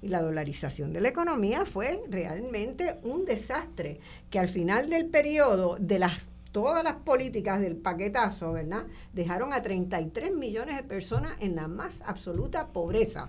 y 0.02 0.08
la 0.08 0.22
dolarización 0.22 0.92
de 0.92 1.00
la 1.00 1.08
economía 1.08 1.64
fue 1.64 2.02
realmente 2.08 2.98
un 3.02 3.24
desastre, 3.24 3.98
que 4.30 4.38
al 4.38 4.48
final 4.48 4.90
del 4.90 5.06
periodo 5.06 5.76
de 5.78 5.98
las 5.98 6.12
todas 6.52 6.82
las 6.82 6.96
políticas 6.96 7.60
del 7.60 7.76
paquetazo, 7.76 8.54
¿verdad? 8.54 8.84
Dejaron 9.12 9.52
a 9.52 9.60
33 9.60 10.34
millones 10.34 10.76
de 10.76 10.84
personas 10.84 11.36
en 11.40 11.54
la 11.54 11.68
más 11.68 12.00
absoluta 12.06 12.68
pobreza. 12.68 13.28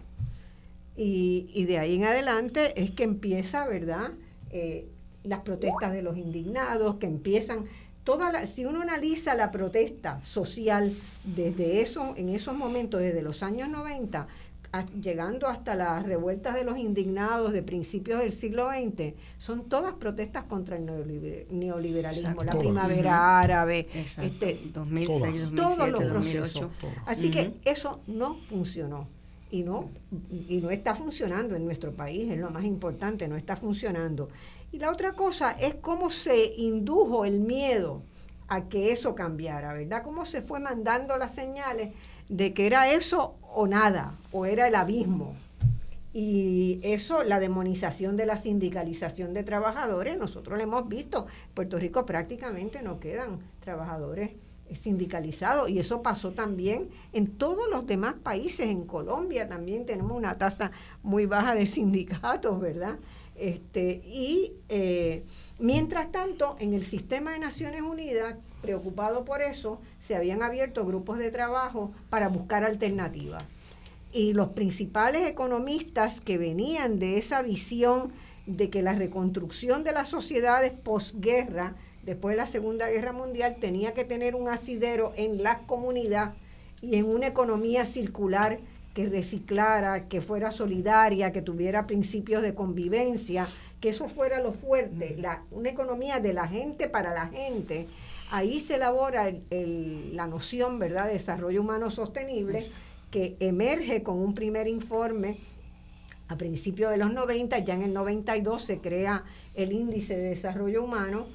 Y, 0.99 1.65
de 1.65 1.77
ahí 1.77 1.95
en 1.95 2.05
adelante 2.05 2.73
es 2.81 2.89
que 2.91 3.03
empieza, 3.03 3.67
¿verdad? 3.67 4.11
Eh, 4.49 4.87
las 5.23 5.41
protestas 5.41 5.93
de 5.93 6.01
los 6.01 6.17
indignados, 6.17 6.95
que 6.95 7.05
empiezan 7.05 7.65
toda 8.03 8.45
si 8.45 8.65
uno 8.65 8.81
analiza 8.81 9.35
la 9.35 9.51
protesta 9.51 10.23
social 10.23 10.93
desde 11.23 11.81
eso, 11.81 12.13
en 12.15 12.29
esos 12.29 12.55
momentos, 12.55 13.01
desde 13.01 13.21
los 13.21 13.43
años 13.43 13.69
90, 13.69 14.27
llegando 15.01 15.47
hasta 15.47 15.75
las 15.75 16.05
revueltas 16.05 16.55
de 16.55 16.63
los 16.63 16.77
indignados 16.77 17.53
de 17.53 17.63
principios 17.63 18.19
del 18.19 18.31
siglo 18.31 18.69
XX, 18.69 19.13
son 19.37 19.67
todas 19.69 19.93
protestas 19.95 20.45
contra 20.45 20.77
el 20.77 20.85
neoliberalismo, 21.49 22.43
la 22.43 22.57
primavera 22.57 23.39
árabe, 23.39 23.87
este, 23.93 24.61
2006, 24.73 25.51
todos 25.55 25.89
los 25.89 26.03
procesos. 26.03 26.67
Así 27.05 27.29
que 27.29 27.53
eso 27.65 27.99
no 28.07 28.37
funcionó 28.49 29.07
y 29.49 29.63
no, 29.63 29.89
y 30.29 30.57
no 30.57 30.69
está 30.69 30.93
funcionando 30.93 31.55
en 31.55 31.65
nuestro 31.65 31.93
país, 31.93 32.31
es 32.31 32.37
lo 32.37 32.49
más 32.49 32.65
importante, 32.65 33.27
no 33.27 33.35
está 33.35 33.55
funcionando. 33.55 34.29
Y 34.71 34.79
la 34.79 34.91
otra 34.91 35.13
cosa 35.13 35.51
es 35.51 35.75
cómo 35.75 36.09
se 36.09 36.53
indujo 36.55 37.23
el 37.23 37.39
miedo 37.39 38.01
a 38.49 38.67
que 38.67 38.91
eso 38.91 39.15
cambiara, 39.15 39.73
¿verdad? 39.73 40.03
Cómo 40.03 40.25
se 40.25 40.41
fue 40.41 40.59
mandando 40.59 41.17
las 41.17 41.33
señales 41.33 41.93
de 42.29 42.53
que 42.53 42.67
era 42.67 42.91
eso 42.91 43.35
o 43.41 43.67
nada, 43.67 44.15
o 44.31 44.45
era 44.45 44.67
el 44.67 44.75
abismo. 44.75 45.35
Y 46.13 46.79
eso, 46.83 47.23
la 47.23 47.39
demonización 47.39 48.17
de 48.17 48.25
la 48.25 48.37
sindicalización 48.37 49.33
de 49.33 49.43
trabajadores, 49.43 50.17
nosotros 50.17 50.57
lo 50.57 50.63
hemos 50.63 50.87
visto. 50.87 51.27
En 51.49 51.53
Puerto 51.53 51.77
Rico 51.77 52.05
prácticamente 52.05 52.81
no 52.81 52.99
quedan 52.99 53.39
trabajadores 53.59 54.31
sindicalizados 54.75 55.69
y 55.69 55.79
eso 55.79 56.01
pasó 56.01 56.31
también 56.31 56.89
en 57.13 57.27
todos 57.27 57.69
los 57.69 57.85
demás 57.85 58.15
países. 58.15 58.67
En 58.67 58.85
Colombia 58.85 59.47
también 59.47 59.85
tenemos 59.85 60.11
una 60.11 60.37
tasa 60.37 60.71
muy 61.03 61.25
baja 61.25 61.55
de 61.55 61.65
sindicatos, 61.67 62.59
¿verdad? 62.59 62.97
Este, 63.35 64.01
y 64.03 64.53
eh, 64.67 65.23
mientras 65.59 66.11
tanto, 66.11 66.55
en 66.59 66.73
el 66.73 66.83
sistema 66.83 67.33
de 67.33 67.39
Naciones 67.39 67.83
Unidas, 67.83 68.35
preocupado 68.61 69.25
por 69.25 69.41
eso, 69.41 69.79
se 69.99 70.15
habían 70.15 70.41
abierto 70.41 70.85
grupos 70.85 71.19
de 71.19 71.29
trabajo 71.29 71.91
para 72.09 72.29
buscar 72.29 72.63
alternativas. 72.63 73.43
Y 74.11 74.33
los 74.33 74.49
principales 74.49 75.27
economistas 75.27 76.21
que 76.21 76.37
venían 76.37 76.97
de 76.97 77.17
esa 77.17 77.43
visión 77.43 78.11
de 78.47 78.69
que 78.69 78.81
la 78.81 78.93
reconstrucción 78.93 79.83
de 79.83 79.91
las 79.91 80.07
sociedades 80.07 80.71
posguerra, 80.71 81.75
después 82.07 82.33
de 82.33 82.37
la 82.37 82.45
Segunda 82.45 82.89
Guerra 82.89 83.11
Mundial, 83.11 83.57
tenía 83.59 83.93
que 83.93 84.05
tener 84.05 84.33
un 84.33 84.47
asidero 84.47 85.11
en 85.17 85.43
la 85.43 85.59
comunidad 85.67 86.33
y 86.81 86.95
en 86.95 87.05
una 87.05 87.27
economía 87.27 87.85
circular 87.85 88.59
que 88.93 89.07
reciclara, 89.07 90.07
que 90.07 90.21
fuera 90.21 90.51
solidaria, 90.51 91.33
que 91.33 91.41
tuviera 91.41 91.85
principios 91.85 92.41
de 92.41 92.55
convivencia, 92.55 93.45
que 93.81 93.89
eso 93.89 94.07
fuera 94.07 94.41
lo 94.41 94.53
fuerte, 94.53 95.17
la, 95.19 95.43
una 95.51 95.69
economía 95.69 96.21
de 96.21 96.31
la 96.31 96.47
gente 96.47 96.87
para 96.87 97.13
la 97.13 97.27
gente. 97.27 97.87
Ahí 98.31 98.61
se 98.61 98.75
elabora 98.75 99.29
la 99.51 100.27
noción 100.27 100.79
¿verdad? 100.79 101.07
de 101.07 101.13
desarrollo 101.13 101.61
humano 101.61 101.89
sostenible 101.89 102.71
que 103.11 103.35
emerge 103.41 104.01
con 104.01 104.17
un 104.17 104.33
primer 104.33 104.69
informe 104.69 105.37
a 106.29 106.37
principios 106.37 106.89
de 106.89 106.97
los 106.97 107.13
90, 107.13 107.59
ya 107.59 107.73
en 107.73 107.81
el 107.81 107.93
92 107.93 108.61
se 108.61 108.79
crea 108.79 109.25
el 109.55 109.73
índice 109.73 110.15
de 110.15 110.29
desarrollo 110.29 110.83
humano 110.83 111.27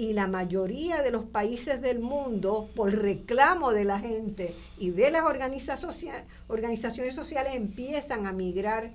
y 0.00 0.14
la 0.14 0.26
mayoría 0.26 1.02
de 1.02 1.10
los 1.10 1.26
países 1.26 1.82
del 1.82 1.98
mundo, 1.98 2.70
por 2.74 2.90
reclamo 2.94 3.70
de 3.70 3.84
la 3.84 3.98
gente 3.98 4.54
y 4.78 4.88
de 4.88 5.10
las 5.10 5.24
organizaciones 5.24 7.14
sociales, 7.14 7.54
empiezan 7.54 8.26
a 8.26 8.32
migrar, 8.32 8.92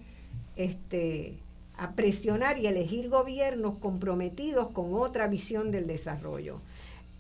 este, 0.56 1.38
a 1.78 1.92
presionar 1.92 2.58
y 2.58 2.66
elegir 2.66 3.10
gobiernos 3.10 3.78
comprometidos 3.78 4.70
con 4.70 4.96
otra 4.96 5.28
visión 5.28 5.70
del 5.70 5.86
desarrollo. 5.86 6.60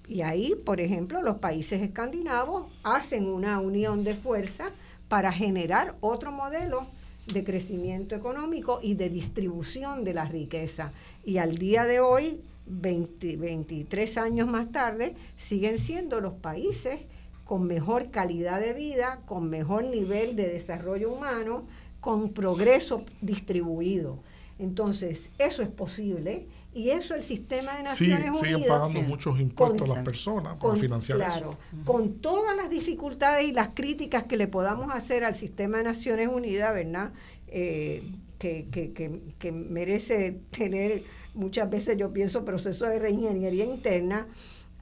Y 0.07 0.21
ahí, 0.21 0.55
por 0.55 0.81
ejemplo, 0.81 1.21
los 1.21 1.37
países 1.37 1.83
escandinavos 1.83 2.65
hacen 2.81 3.27
una 3.27 3.59
unión 3.59 4.03
de 4.03 4.15
fuerzas 4.15 4.69
para 5.09 5.31
generar 5.31 5.93
otro 6.01 6.31
modelo 6.31 6.87
de 7.31 7.43
crecimiento 7.43 8.15
económico 8.15 8.79
y 8.81 8.95
de 8.95 9.09
distribución 9.09 10.03
de 10.03 10.15
la 10.15 10.25
riqueza. 10.25 10.91
Y 11.23 11.37
al 11.37 11.59
día 11.59 11.83
de 11.83 11.99
hoy, 11.99 12.41
23 12.65 14.17
años 14.17 14.47
más 14.47 14.71
tarde, 14.71 15.15
siguen 15.35 15.77
siendo 15.77 16.21
los 16.21 16.33
países 16.33 17.01
con 17.43 17.67
mejor 17.67 18.09
calidad 18.09 18.59
de 18.59 18.73
vida, 18.73 19.21
con 19.25 19.49
mejor 19.49 19.83
nivel 19.85 20.35
de 20.35 20.47
desarrollo 20.47 21.11
humano, 21.11 21.67
con 21.99 22.29
progreso 22.29 23.03
distribuido. 23.21 24.19
Entonces, 24.57 25.31
eso 25.37 25.61
es 25.61 25.67
posible 25.67 26.47
y 26.73 26.89
eso 26.89 27.13
el 27.13 27.23
sistema 27.23 27.77
de 27.77 27.83
Naciones 27.83 28.29
Unidas... 28.29 28.41
Siguen 28.41 28.67
pagando 28.67 29.01
muchos 29.01 29.39
impuestos 29.39 29.89
las 29.89 29.99
personas 29.99 30.55
para 30.55 30.75
financiar 30.75 31.17
claro, 31.17 31.57
Con 31.83 32.19
todas 32.19 32.55
las 32.55 32.69
dificultades 32.69 33.47
y 33.47 33.53
las 33.53 33.69
críticas 33.73 34.23
que 34.23 34.37
le 34.37 34.47
podamos 34.47 34.93
hacer 34.93 35.23
al 35.23 35.35
sistema 35.35 35.79
de 35.79 35.83
Naciones 35.85 36.29
Unidas, 36.29 36.73
¿verdad? 36.73 37.11
Eh, 37.47 38.03
que, 38.37 38.67
que, 38.71 39.33
que, 39.39 39.51
merece 39.51 40.41
tener, 40.51 41.03
muchas 41.35 41.69
veces 41.69 41.97
yo 41.97 42.11
pienso, 42.11 42.45
proceso 42.45 42.85
de 42.85 42.99
reingeniería 42.99 43.65
interna, 43.65 44.27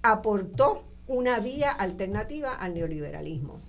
aportó 0.01 0.84
una 1.08 1.39
vía 1.39 1.72
alternativa 1.72 2.54
al 2.54 2.74
neoliberalismo. 2.76 3.60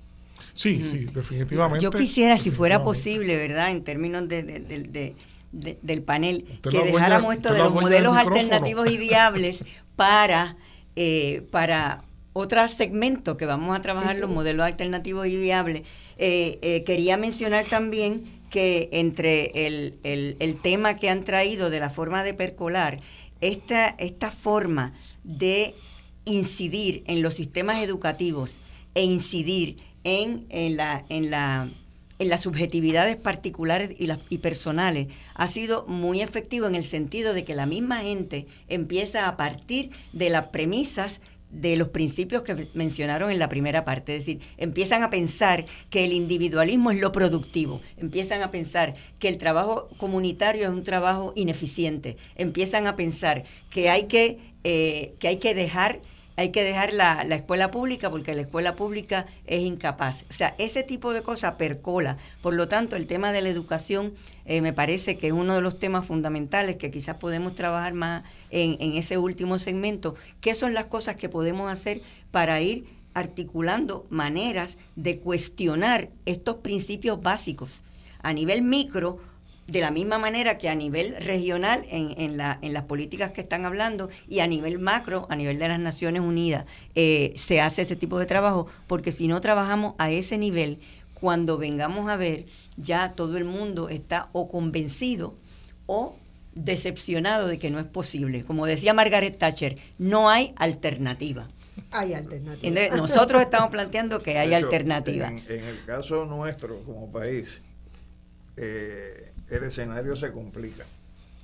Sí, 0.54 0.84
sí, 0.84 1.06
definitivamente. 1.06 1.82
Yo 1.82 1.90
quisiera, 1.90 2.36
si 2.36 2.50
fuera 2.50 2.82
posible, 2.82 3.36
¿verdad? 3.36 3.70
En 3.70 3.82
términos 3.82 4.28
de, 4.28 5.14
del 5.52 6.02
panel, 6.02 6.44
que 6.62 6.82
dejáramos 6.82 7.34
esto 7.34 7.52
de 7.52 7.58
los 7.58 7.72
modelos 7.72 8.16
alternativos 8.16 8.90
y 8.90 8.96
viables 8.96 9.64
para, 9.96 10.56
eh, 10.96 11.46
para 11.50 12.04
otro 12.32 12.66
segmento 12.68 13.36
que 13.36 13.46
vamos 13.46 13.76
a 13.76 13.80
trabajar, 13.80 14.16
los 14.16 14.30
modelos 14.30 14.66
alternativos 14.66 15.26
y 15.26 15.36
viables. 15.36 15.82
Eh, 16.18 16.58
eh, 16.62 16.84
quería 16.84 17.16
mencionar 17.16 17.66
también 17.66 18.24
que 18.54 18.88
entre 18.92 19.66
el, 19.66 19.98
el, 20.04 20.60
tema 20.60 20.94
que 20.94 21.10
han 21.10 21.24
traído 21.24 21.70
de 21.70 21.80
la 21.80 21.90
forma 21.90 22.22
de 22.22 22.34
percolar, 22.34 23.00
esta, 23.40 23.88
esta 23.88 24.30
forma 24.30 24.94
de 25.24 25.74
incidir 26.24 27.02
en 27.08 27.20
los 27.20 27.34
sistemas 27.34 27.82
educativos 27.82 28.60
e 28.94 29.02
incidir 29.02 29.78
en, 30.04 30.46
en, 30.50 30.76
la, 30.76 31.04
en, 31.08 31.32
la, 31.32 31.68
en 32.20 32.28
las 32.28 32.42
subjetividades 32.42 33.16
particulares 33.16 33.90
y, 33.98 34.08
y 34.28 34.38
personales 34.38 35.08
ha 35.34 35.48
sido 35.48 35.84
muy 35.88 36.22
efectivo 36.22 36.68
en 36.68 36.76
el 36.76 36.84
sentido 36.84 37.34
de 37.34 37.44
que 37.44 37.56
la 37.56 37.66
misma 37.66 38.02
gente 38.02 38.46
empieza 38.68 39.26
a 39.26 39.36
partir 39.36 39.90
de 40.12 40.30
las 40.30 40.50
premisas 40.50 41.20
de 41.54 41.76
los 41.76 41.88
principios 41.88 42.42
que 42.42 42.68
mencionaron 42.74 43.30
en 43.30 43.38
la 43.38 43.48
primera 43.48 43.84
parte, 43.84 44.16
es 44.16 44.26
decir, 44.26 44.42
empiezan 44.56 45.02
a 45.02 45.10
pensar 45.10 45.64
que 45.88 46.04
el 46.04 46.12
individualismo 46.12 46.90
es 46.90 47.00
lo 47.00 47.12
productivo, 47.12 47.80
empiezan 47.96 48.42
a 48.42 48.50
pensar 48.50 48.94
que 49.18 49.28
el 49.28 49.38
trabajo 49.38 49.88
comunitario 49.96 50.64
es 50.64 50.70
un 50.70 50.82
trabajo 50.82 51.32
ineficiente, 51.36 52.16
empiezan 52.36 52.86
a 52.86 52.96
pensar 52.96 53.44
que 53.70 53.88
hay 53.88 54.04
que, 54.04 54.38
eh, 54.64 55.14
que, 55.18 55.28
hay 55.28 55.36
que 55.36 55.54
dejar 55.54 56.00
hay 56.36 56.50
que 56.50 56.64
dejar 56.64 56.92
la, 56.92 57.22
escuela 57.22 57.70
pública 57.70 58.10
porque 58.10 58.34
la 58.34 58.42
escuela 58.42 58.74
pública 58.74 59.26
es 59.46 59.62
incapaz. 59.62 60.24
O 60.30 60.32
sea, 60.32 60.54
ese 60.58 60.82
tipo 60.82 61.12
de 61.12 61.22
cosas 61.22 61.54
percola. 61.54 62.16
Por 62.42 62.54
lo 62.54 62.68
tanto, 62.68 62.96
el 62.96 63.06
tema 63.06 63.32
de 63.32 63.42
la 63.42 63.48
educación 63.48 64.14
eh, 64.44 64.60
me 64.60 64.72
parece 64.72 65.16
que 65.16 65.28
es 65.28 65.32
uno 65.32 65.54
de 65.54 65.60
los 65.60 65.78
temas 65.78 66.06
fundamentales 66.06 66.76
que 66.76 66.90
quizás 66.90 67.16
podemos 67.16 67.54
trabajar 67.54 67.94
más 67.94 68.24
en, 68.50 68.76
en 68.80 68.94
ese 68.94 69.18
último 69.18 69.58
segmento. 69.58 70.14
¿Qué 70.40 70.54
son 70.54 70.74
las 70.74 70.86
cosas 70.86 71.16
que 71.16 71.28
podemos 71.28 71.70
hacer 71.70 72.02
para 72.30 72.60
ir 72.60 72.86
articulando 73.14 74.06
maneras 74.10 74.78
de 74.96 75.18
cuestionar 75.18 76.10
estos 76.26 76.56
principios 76.56 77.22
básicos? 77.22 77.84
A 78.22 78.32
nivel 78.32 78.62
micro, 78.62 79.20
de 79.66 79.80
la 79.80 79.90
misma 79.90 80.18
manera 80.18 80.58
que 80.58 80.68
a 80.68 80.74
nivel 80.74 81.16
regional 81.20 81.84
en, 81.88 82.14
en, 82.18 82.36
la, 82.36 82.58
en, 82.60 82.72
las 82.72 82.84
políticas 82.84 83.30
que 83.30 83.40
están 83.40 83.64
hablando 83.64 84.10
y 84.28 84.40
a 84.40 84.46
nivel 84.46 84.78
macro, 84.78 85.26
a 85.30 85.36
nivel 85.36 85.58
de 85.58 85.68
las 85.68 85.80
Naciones 85.80 86.22
Unidas, 86.22 86.66
eh, 86.94 87.32
se 87.36 87.60
hace 87.60 87.82
ese 87.82 87.96
tipo 87.96 88.18
de 88.18 88.26
trabajo, 88.26 88.66
porque 88.86 89.12
si 89.12 89.26
no 89.26 89.40
trabajamos 89.40 89.94
a 89.98 90.10
ese 90.10 90.36
nivel, 90.36 90.78
cuando 91.14 91.56
vengamos 91.56 92.10
a 92.10 92.16
ver, 92.16 92.44
ya 92.76 93.12
todo 93.12 93.38
el 93.38 93.44
mundo 93.44 93.88
está 93.88 94.28
o 94.32 94.48
convencido 94.48 95.34
o 95.86 96.16
decepcionado 96.54 97.46
de 97.46 97.58
que 97.58 97.70
no 97.70 97.78
es 97.78 97.86
posible. 97.86 98.44
Como 98.44 98.66
decía 98.66 98.92
Margaret 98.92 99.38
Thatcher, 99.38 99.78
no 99.98 100.28
hay 100.28 100.52
alternativa. 100.56 101.48
Hay 101.90 102.12
alternativa. 102.12 102.96
nosotros 102.96 103.42
estamos 103.42 103.70
planteando 103.70 104.20
que 104.20 104.38
hay 104.38 104.54
alternativa. 104.54 105.28
En, 105.28 105.42
en, 105.48 105.64
el 105.64 105.84
caso 105.84 106.24
nuestro 106.24 106.82
como 106.84 107.10
país, 107.10 107.62
eh, 108.56 109.32
el 109.48 109.64
escenario 109.64 110.16
se 110.16 110.32
complica. 110.32 110.84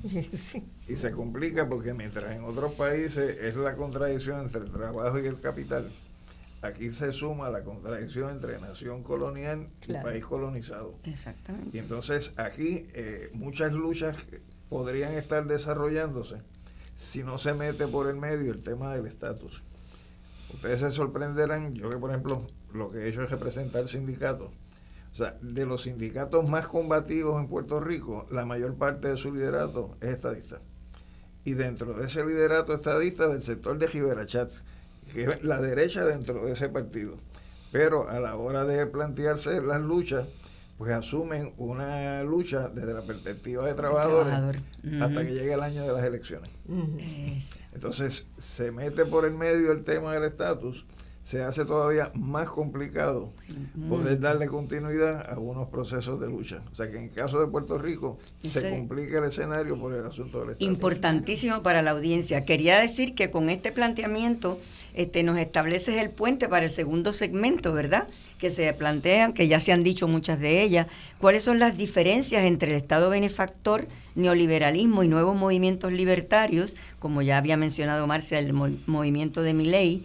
Y 0.88 0.96
se 0.96 1.12
complica 1.12 1.68
porque 1.68 1.94
mientras 1.94 2.34
en 2.34 2.44
otros 2.44 2.72
países 2.72 3.38
es 3.42 3.54
la 3.56 3.76
contradicción 3.76 4.40
entre 4.40 4.62
el 4.62 4.70
trabajo 4.70 5.18
y 5.20 5.26
el 5.26 5.40
capital, 5.40 5.90
aquí 6.62 6.90
se 6.90 7.12
suma 7.12 7.50
la 7.50 7.62
contradicción 7.62 8.30
entre 8.30 8.58
nación 8.60 9.02
colonial 9.02 9.68
y 9.86 9.92
país 9.92 10.24
colonizado. 10.24 10.96
Exactamente. 11.04 11.76
Y 11.76 11.80
entonces 11.80 12.32
aquí 12.36 12.86
eh, 12.94 13.30
muchas 13.34 13.72
luchas 13.72 14.16
podrían 14.68 15.14
estar 15.14 15.46
desarrollándose 15.46 16.36
si 16.94 17.22
no 17.22 17.38
se 17.38 17.54
mete 17.54 17.86
por 17.86 18.08
el 18.08 18.16
medio 18.16 18.52
el 18.52 18.62
tema 18.62 18.94
del 18.94 19.06
estatus. 19.06 19.62
Ustedes 20.52 20.80
se 20.80 20.90
sorprenderán, 20.90 21.74
yo 21.74 21.88
que 21.88 21.96
por 21.96 22.10
ejemplo 22.10 22.46
lo 22.72 22.90
que 22.90 22.98
he 22.98 23.08
hecho 23.08 23.22
es 23.22 23.30
representar 23.30 23.86
sindicatos 23.88 24.50
o 25.12 25.14
sea, 25.14 25.36
de 25.40 25.66
los 25.66 25.82
sindicatos 25.82 26.48
más 26.48 26.68
combativos 26.68 27.40
en 27.40 27.48
Puerto 27.48 27.80
Rico, 27.80 28.26
la 28.30 28.46
mayor 28.46 28.76
parte 28.76 29.08
de 29.08 29.16
su 29.16 29.34
liderato 29.34 29.96
es 30.00 30.10
estadista. 30.10 30.60
Y 31.44 31.54
dentro 31.54 31.94
de 31.94 32.06
ese 32.06 32.24
liderato 32.24 32.74
estadista 32.74 33.28
del 33.28 33.42
sector 33.42 33.78
de 33.78 33.88
Giberachats, 33.88 34.62
que 35.12 35.24
es 35.24 35.42
la 35.42 35.60
derecha 35.60 36.04
dentro 36.04 36.44
de 36.44 36.52
ese 36.52 36.68
partido. 36.68 37.16
Pero 37.72 38.08
a 38.08 38.20
la 38.20 38.36
hora 38.36 38.64
de 38.64 38.86
plantearse 38.86 39.60
las 39.62 39.80
luchas, 39.80 40.28
pues 40.78 40.92
asumen 40.92 41.52
una 41.58 42.22
lucha 42.22 42.68
desde 42.68 42.94
la 42.94 43.02
perspectiva 43.02 43.66
de 43.66 43.74
trabajadores 43.74 44.62
hasta 45.00 45.26
que 45.26 45.32
llegue 45.34 45.52
el 45.52 45.62
año 45.62 45.82
de 45.82 45.92
las 45.92 46.04
elecciones. 46.04 46.50
Entonces 47.74 48.26
se 48.38 48.70
mete 48.70 49.04
por 49.04 49.24
el 49.24 49.34
medio 49.34 49.72
el 49.72 49.84
tema 49.84 50.14
del 50.14 50.24
estatus 50.24 50.86
se 51.30 51.44
hace 51.44 51.64
todavía 51.64 52.10
más 52.16 52.48
complicado 52.48 53.32
poder 53.88 54.18
darle 54.18 54.48
continuidad 54.48 55.20
a 55.20 55.34
algunos 55.34 55.68
procesos 55.68 56.20
de 56.20 56.26
lucha. 56.26 56.60
O 56.72 56.74
sea 56.74 56.90
que 56.90 56.96
en 56.96 57.04
el 57.04 57.12
caso 57.12 57.38
de 57.38 57.46
Puerto 57.46 57.78
Rico 57.78 58.18
se 58.36 58.68
complica 58.68 59.18
el 59.18 59.26
escenario 59.26 59.78
por 59.78 59.94
el 59.94 60.04
asunto 60.04 60.40
del 60.40 60.50
Estado. 60.50 60.68
Importantísimo 60.68 61.62
para 61.62 61.82
la 61.82 61.92
audiencia. 61.92 62.44
Quería 62.44 62.80
decir 62.80 63.14
que 63.14 63.30
con 63.30 63.48
este 63.48 63.70
planteamiento 63.70 64.58
este, 64.94 65.22
nos 65.22 65.38
estableces 65.38 66.02
el 66.02 66.10
puente 66.10 66.48
para 66.48 66.64
el 66.64 66.70
segundo 66.72 67.12
segmento, 67.12 67.72
¿verdad? 67.72 68.08
Que 68.40 68.50
se 68.50 68.72
plantean, 68.72 69.32
que 69.32 69.46
ya 69.46 69.60
se 69.60 69.70
han 69.70 69.84
dicho 69.84 70.08
muchas 70.08 70.40
de 70.40 70.62
ellas, 70.62 70.88
cuáles 71.18 71.44
son 71.44 71.60
las 71.60 71.76
diferencias 71.76 72.42
entre 72.42 72.72
el 72.72 72.76
Estado 72.76 73.08
benefactor, 73.08 73.86
neoliberalismo 74.16 75.04
y 75.04 75.08
nuevos 75.08 75.36
movimientos 75.36 75.92
libertarios, 75.92 76.74
como 76.98 77.22
ya 77.22 77.38
había 77.38 77.56
mencionado 77.56 78.08
Marcia, 78.08 78.40
el 78.40 78.52
movimiento 78.52 79.44
de 79.44 79.54
Miley, 79.54 80.04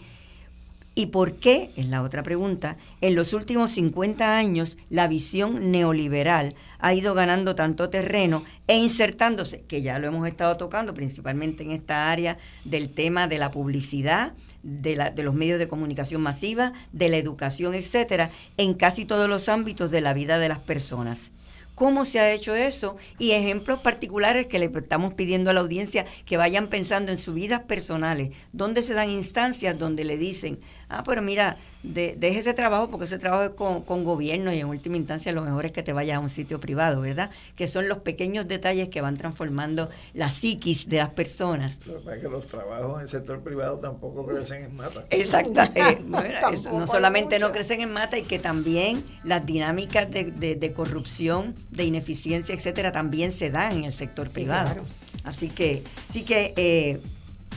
¿Y 0.98 1.08
por 1.08 1.34
qué, 1.34 1.72
es 1.76 1.88
la 1.88 2.02
otra 2.02 2.24
pregunta, 2.24 2.78
en 3.02 3.16
los 3.16 3.34
últimos 3.34 3.72
50 3.72 4.38
años 4.38 4.78
la 4.90 5.10
visión 5.10 5.70
neoliberal 5.70 6.56
ha 6.80 6.94
ido 6.94 7.14
ganando 7.14 7.54
tanto 7.54 7.90
terreno 7.90 8.46
e 8.68 8.78
insertándose, 8.78 9.64
que 9.64 9.82
ya 9.82 10.00
lo 10.00 10.08
hemos 10.08 10.26
estado 10.26 10.56
tocando 10.56 10.94
principalmente 10.94 11.64
en 11.64 11.72
esta 11.72 12.10
área 12.10 12.38
del 12.64 12.90
tema 12.90 13.28
de 13.28 13.40
la 13.40 13.52
publicidad, 13.52 14.36
de, 14.64 14.96
la, 14.96 15.12
de 15.12 15.24
los 15.24 15.36
medios 15.36 15.60
de 15.60 15.68
comunicación 15.68 16.22
masiva, 16.22 16.72
de 16.94 17.10
la 17.10 17.18
educación, 17.18 17.74
etcétera, 17.74 18.30
en 18.56 18.74
casi 18.74 19.04
todos 19.04 19.28
los 19.28 19.50
ámbitos 19.50 19.92
de 19.92 20.00
la 20.00 20.14
vida 20.14 20.40
de 20.40 20.48
las 20.48 20.60
personas? 20.60 21.30
cómo 21.76 22.06
se 22.06 22.20
ha 22.20 22.32
hecho 22.32 22.56
eso 22.56 22.96
y 23.20 23.32
ejemplos 23.32 23.80
particulares 23.80 24.48
que 24.48 24.60
le 24.60 24.72
estamos 24.74 25.14
pidiendo 25.14 25.52
a 25.52 25.54
la 25.54 25.60
audiencia 25.60 26.06
que 26.26 26.38
vayan 26.38 26.70
pensando 26.70 27.12
en 27.12 27.18
sus 27.18 27.36
vidas 27.36 27.62
personales, 27.62 28.32
donde 28.54 28.82
se 28.82 28.94
dan 28.94 29.10
instancias 29.10 29.78
donde 29.78 30.06
le 30.06 30.18
dicen, 30.18 30.60
ah, 30.90 31.04
pero 31.06 31.22
mira, 31.22 31.58
de, 31.84 32.16
deje 32.18 32.40
ese 32.40 32.54
trabajo 32.54 32.90
porque 32.90 33.06
ese 33.06 33.18
trabajo 33.18 33.44
es 33.44 33.52
con, 33.52 34.04
gobierno 34.04 34.54
y 34.54 34.60
en 34.60 34.68
última 34.68 34.98
instancia 34.98 35.32
lo 35.32 35.42
mejor 35.42 35.66
es 35.66 35.72
que 35.72 35.84
te 35.84 35.94
vayas 35.94 36.18
a 36.18 36.20
un 36.20 36.30
sitio 36.30 36.60
privado, 36.60 37.02
¿verdad? 37.02 37.30
Que 37.56 37.68
son 37.68 37.88
los 37.88 38.00
pequeños 38.00 38.48
detalles 38.48 38.90
que 38.90 39.02
van 39.02 39.18
transformando 39.18 39.90
la 40.14 40.30
psiquis 40.30 40.90
de 40.90 40.98
las 40.98 41.10
personas. 41.10 41.78
Lo 41.88 42.04
que 42.04 42.20
que 42.20 42.30
los 42.30 42.48
trabajos 42.48 42.96
en 42.96 43.02
el 43.02 43.08
sector 43.08 43.42
privado 43.42 43.78
tampoco 43.80 44.26
crecen 44.26 44.64
en 44.64 44.76
mata. 44.76 45.06
Exacto. 45.10 45.62
Eh, 45.76 46.00
no 46.66 46.88
solamente 46.88 47.40
no 47.40 47.52
crecen 47.52 47.82
en 47.82 47.92
mata 47.92 48.18
y 48.18 48.24
que 48.24 48.40
también 48.40 49.04
las 49.24 49.46
dinámicas 49.46 50.10
de, 50.12 50.74
corrupción, 50.76 51.56
de 51.70 51.86
ineficiencia, 51.86 52.56
etcétera, 52.56 52.92
también 52.92 53.32
se 53.32 53.50
dan 53.50 53.78
en 53.78 53.84
el 53.86 53.92
sector 53.92 54.30
privado. 54.30 54.84
Así 55.24 55.50
que, 55.50 55.84
sí 56.10 56.24
que 56.24 56.54
eh, 56.56 57.02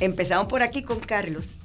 empezamos 0.01 0.47
por 0.47 0.63
aquí 0.63 0.83
con 0.83 1.01
Carlos 1.01 1.58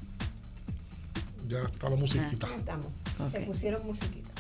ya 1.54 1.64
está 1.66 1.90
la 1.90 1.96
musiquita. 1.96 2.48
Ah, 2.50 2.56
estamos. 2.58 2.88
Okay. 3.28 3.46
pusieron 3.46 3.86
musiquita. 3.86 4.32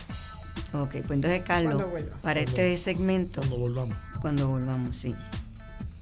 Ok, 0.73 0.89
pues 0.91 1.11
entonces, 1.11 1.43
Carlos, 1.43 1.83
para 2.21 2.41
este 2.41 2.75
segmento. 2.77 3.41
Cuando 3.41 3.57
volvamos. 3.57 3.97
Cuando 4.21 4.47
volvamos, 4.47 4.97
sí. 4.97 5.15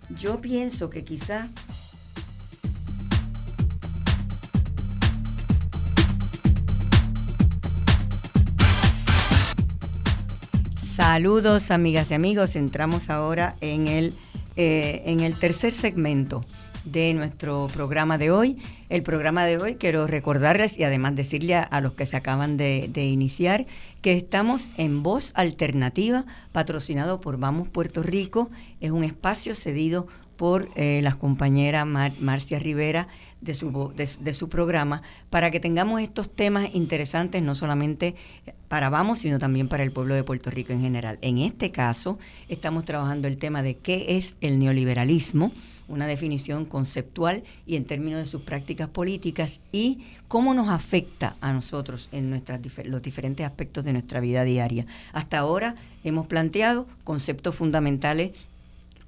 Yo 0.10 0.40
pienso 0.40 0.90
que 0.90 1.04
quizás 1.04 1.50
Saludos 10.78 11.72
amigas 11.72 12.12
y 12.12 12.14
amigos, 12.14 12.56
entramos 12.56 13.10
ahora 13.10 13.56
en 13.60 13.88
el 13.88 14.14
eh, 14.56 15.02
en 15.06 15.22
el 15.22 15.34
tercer 15.34 15.74
segmento 15.74 16.42
de 16.86 17.14
nuestro 17.14 17.68
programa 17.74 18.18
de 18.18 18.32
hoy. 18.32 18.58
El 18.90 19.04
programa 19.04 19.46
de 19.46 19.58
hoy 19.58 19.76
quiero 19.76 20.08
recordarles 20.08 20.78
y 20.78 20.84
además 20.84 21.16
decirle 21.16 21.56
a, 21.56 21.82
los 21.82 21.94
que 21.94 22.06
se 22.06 22.18
acaban 22.18 22.58
de, 22.58 22.90
iniciar 22.96 23.66
que 24.02 24.14
estamos 24.14 24.70
en 24.78 25.04
Voz 25.04 25.32
Alternativa, 25.36 26.26
patrocinado 26.52 27.22
por 27.22 27.38
Vamos 27.38 27.68
Puerto 27.68 28.04
Rico. 28.04 28.50
Es 28.80 28.92
un 28.92 29.04
espacio 29.04 29.56
cedido 29.56 30.08
por 30.38 30.70
eh, 30.76 31.02
las 31.04 31.16
compañeras 31.16 31.86
Marcia 31.86 32.58
Rivera 32.58 33.08
de 33.42 33.56
su, 33.56 33.94
de, 33.96 34.34
su 34.34 34.50
programa 34.50 35.02
para 35.30 35.52
que 35.52 35.60
tengamos 35.60 36.00
estos 36.02 36.30
temas 36.30 36.70
interesantes 36.74 37.42
no 37.42 37.56
solamente 37.56 38.16
para 38.68 38.90
Vamos, 38.90 39.20
sino 39.20 39.40
también 39.40 39.68
para 39.68 39.84
el 39.84 39.92
pueblo 39.92 40.16
de 40.16 40.24
Puerto 40.24 40.50
Rico 40.50 40.72
en 40.72 40.82
general. 40.82 41.18
En 41.22 41.40
este 41.40 41.72
caso, 41.72 42.20
estamos 42.48 42.86
trabajando 42.86 43.28
el 43.28 43.38
tema 43.38 43.64
de 43.64 43.76
qué 43.76 44.18
es 44.18 44.38
el 44.42 44.60
neoliberalismo, 44.60 45.52
una 45.92 46.08
definición 46.08 46.66
conceptual 46.66 47.44
y 47.66 47.76
en 47.76 47.86
términos 47.86 48.20
de 48.20 48.26
sus 48.26 48.42
prácticas 48.42 48.90
políticas 48.90 49.62
y 49.72 50.00
cómo 50.28 50.54
nos 50.54 50.70
afecta 50.70 51.36
a 51.42 51.54
nosotros 51.54 52.10
en 52.12 52.30
nuestras, 52.30 52.62
los 52.86 53.02
diferentes 53.02 53.46
aspectos 53.46 53.86
de 53.86 53.94
nuestra 53.94 54.20
vida 54.20 54.44
diaria. 54.44 54.86
Hasta 55.14 55.40
ahora 55.40 55.76
hemos 56.04 56.28
planteado 56.28 56.88
conceptos 57.04 57.56
fundamentales 57.56 58.32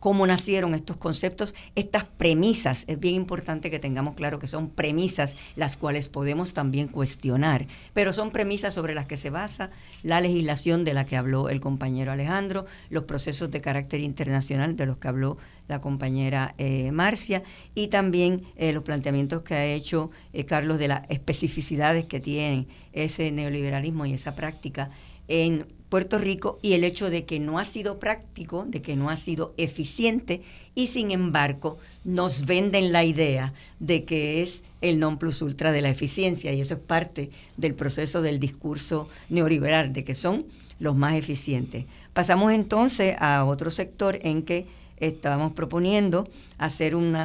cómo 0.03 0.27
nacieron 0.27 0.75
estos 0.75 0.97
conceptos, 0.97 1.55
estas 1.75 2.03
premisas. 2.03 2.83
Es 2.87 2.99
bien 2.99 3.15
importante 3.15 3.71
que 3.71 3.79
tengamos 3.79 4.15
claro 4.15 4.37
que 4.37 4.47
son 4.47 4.69
premisas 4.69 5.37
las 5.55 5.77
cuales 5.77 6.09
podemos 6.09 6.53
también 6.53 6.89
cuestionar, 6.89 7.67
pero 7.93 8.11
son 8.11 8.31
premisas 8.31 8.73
sobre 8.73 8.95
las 8.95 9.05
que 9.05 9.15
se 9.15 9.29
basa 9.29 9.69
la 10.01 10.19
legislación 10.19 10.83
de 10.83 10.93
la 10.93 11.05
que 11.05 11.15
habló 11.15 11.47
el 11.47 11.61
compañero 11.61 12.11
Alejandro, 12.11 12.65
los 12.89 13.05
procesos 13.05 13.49
de 13.49 13.61
carácter 13.61 14.01
internacional 14.01 14.75
de 14.75 14.87
los 14.87 14.97
que 14.97 15.07
habló 15.07 15.37
la 15.69 15.79
compañera 15.79 16.53
eh, 16.57 16.91
Marcia 16.91 17.41
y 17.73 17.87
también 17.87 18.43
eh, 18.57 18.73
los 18.73 18.83
planteamientos 18.83 19.43
que 19.43 19.53
ha 19.53 19.65
hecho 19.65 20.11
eh, 20.33 20.43
Carlos 20.43 20.79
de 20.79 20.89
las 20.89 21.09
especificidades 21.09 22.07
que 22.07 22.19
tiene 22.19 22.67
ese 22.91 23.31
neoliberalismo 23.31 24.05
y 24.05 24.15
esa 24.15 24.35
práctica 24.35 24.89
en 25.29 25.65
Puerto 25.93 26.17
Rico 26.17 26.57
y 26.63 26.73
el 26.73 26.85
hecho 26.85 27.11
de 27.11 27.23
que 27.23 27.39
no 27.39 27.59
ha 27.59 27.65
sido 27.65 27.99
práctico, 27.99 28.65
de 28.67 28.81
que 28.81 28.95
no 28.95 29.11
ha 29.11 29.15
sido 29.15 29.53
eficiente 29.57 30.41
y 30.73 30.87
sin 30.87 31.11
embargo 31.11 31.77
nos 32.03 32.47
venden 32.47 32.91
la 32.91 33.03
idea 33.03 33.53
de 33.79 34.03
que 34.03 34.41
es 34.41 34.63
el 34.81 34.99
non 34.99 35.19
plus 35.19 35.43
ultra 35.43 35.71
de 35.71 35.83
la 35.83 35.91
eficiencia 35.91 36.51
y 36.51 36.61
eso 36.61 36.73
es 36.73 36.79
parte 36.79 37.29
del 37.57 37.75
proceso 37.75 38.23
del 38.23 38.39
discurso 38.39 39.07
neoliberal, 39.29 39.93
de 39.93 40.03
que 40.03 40.15
son 40.15 40.47
los 40.79 40.95
más 40.95 41.13
eficientes. 41.13 41.85
Pasamos 42.13 42.53
entonces 42.53 43.15
a 43.19 43.45
otro 43.45 43.69
sector 43.69 44.17
en 44.23 44.41
que 44.41 44.65
estábamos 44.97 45.51
proponiendo 45.51 46.27
hacer 46.57 46.95
un 46.95 47.15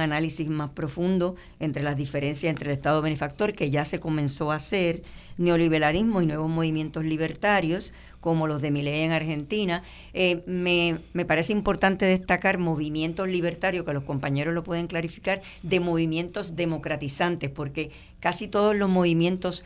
análisis 0.00 0.48
más 0.48 0.70
profundo 0.70 1.36
entre 1.60 1.82
las 1.84 1.96
diferencias 1.96 2.50
entre 2.50 2.72
el 2.72 2.76
Estado 2.78 3.02
benefactor, 3.02 3.52
que 3.52 3.70
ya 3.70 3.84
se 3.84 4.00
comenzó 4.00 4.50
a 4.50 4.56
hacer, 4.56 5.02
neoliberalismo 5.36 6.22
y 6.22 6.26
nuevos 6.26 6.48
movimientos 6.48 7.04
libertarios, 7.04 7.92
como 8.26 8.48
los 8.48 8.60
de 8.60 8.72
Milei 8.72 9.02
en 9.02 9.12
Argentina. 9.12 9.84
Eh, 10.12 10.42
me, 10.46 10.98
me, 11.12 11.24
parece 11.24 11.52
importante 11.52 12.06
destacar 12.06 12.58
movimientos 12.58 13.28
libertarios, 13.28 13.84
que 13.84 13.92
los 13.92 14.02
compañeros 14.02 14.52
lo 14.52 14.64
pueden 14.64 14.88
clarificar, 14.88 15.42
de 15.62 15.78
movimientos 15.78 16.56
democratizantes, 16.56 17.50
porque 17.50 17.92
casi 18.18 18.48
todos 18.48 18.74
los 18.74 18.88
movimientos 18.88 19.64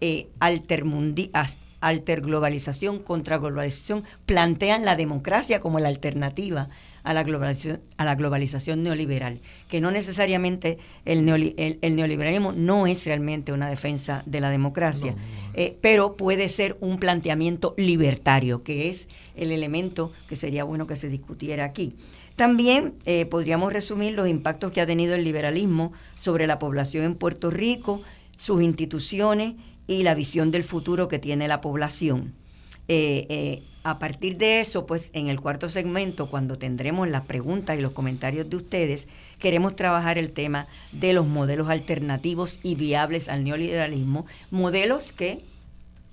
eh, 0.00 0.26
altermundi 0.40 1.30
alterglobalización, 1.80 2.98
contraglobalización, 2.98 4.02
plantean 4.26 4.84
la 4.84 4.96
democracia 4.96 5.60
como 5.60 5.78
la 5.78 5.86
alternativa 5.86 6.70
a 7.04 7.14
la 7.14 7.22
globalización, 7.22 7.80
a 7.96 8.04
la 8.04 8.14
globalización 8.14 8.82
neoliberal, 8.82 9.40
que 9.68 9.80
no 9.80 9.90
necesariamente 9.90 10.78
el, 11.04 11.28
el, 11.80 11.96
neoliberalismo 11.96 12.52
no 12.52 12.86
es 12.86 13.04
realmente 13.06 13.52
una 13.52 13.68
defensa 13.68 14.22
de 14.26 14.40
la 14.40 14.50
democracia, 14.50 15.14
eh, 15.54 15.76
pero 15.80 16.16
puede 16.16 16.48
ser 16.48 16.76
un 16.80 16.98
planteamiento 16.98 17.74
libertario, 17.76 18.62
que 18.62 18.88
es 18.88 19.08
el 19.34 19.50
elemento 19.50 20.12
que 20.28 20.36
sería 20.36 20.64
bueno 20.64 20.86
que 20.86 20.96
se 20.96 21.08
discutiera 21.08 21.64
aquí. 21.64 21.94
También 22.36 22.94
eh, 23.04 23.26
podríamos 23.26 23.72
resumir 23.72 24.14
los 24.14 24.28
impactos 24.28 24.72
que 24.72 24.80
ha 24.80 24.86
tenido 24.86 25.14
el 25.14 25.24
liberalismo 25.24 25.92
sobre 26.18 26.46
la 26.46 26.58
población 26.58 27.04
en 27.04 27.14
Puerto 27.14 27.50
Rico, 27.50 28.02
sus 28.36 28.62
instituciones 28.62 29.54
y 29.86 30.02
la 30.02 30.14
visión 30.14 30.50
del 30.50 30.64
futuro 30.64 31.08
que 31.08 31.18
tiene 31.18 31.48
la 31.48 31.60
población. 31.60 32.34
Eh, 32.88 33.26
eh, 33.28 33.62
a 33.84 33.98
partir 33.98 34.36
de 34.36 34.60
eso, 34.60 34.86
pues 34.86 35.10
en 35.12 35.26
el 35.28 35.40
cuarto 35.40 35.68
segmento, 35.68 36.30
cuando 36.30 36.56
tendremos 36.56 37.08
las 37.08 37.22
preguntas 37.22 37.78
y 37.78 37.82
los 37.82 37.92
comentarios 37.92 38.48
de 38.48 38.56
ustedes, 38.56 39.08
queremos 39.38 39.74
trabajar 39.74 40.18
el 40.18 40.32
tema 40.32 40.68
de 40.92 41.12
los 41.12 41.26
modelos 41.26 41.68
alternativos 41.68 42.60
y 42.62 42.76
viables 42.76 43.28
al 43.28 43.42
neoliberalismo, 43.42 44.26
modelos 44.50 45.12
que 45.12 45.44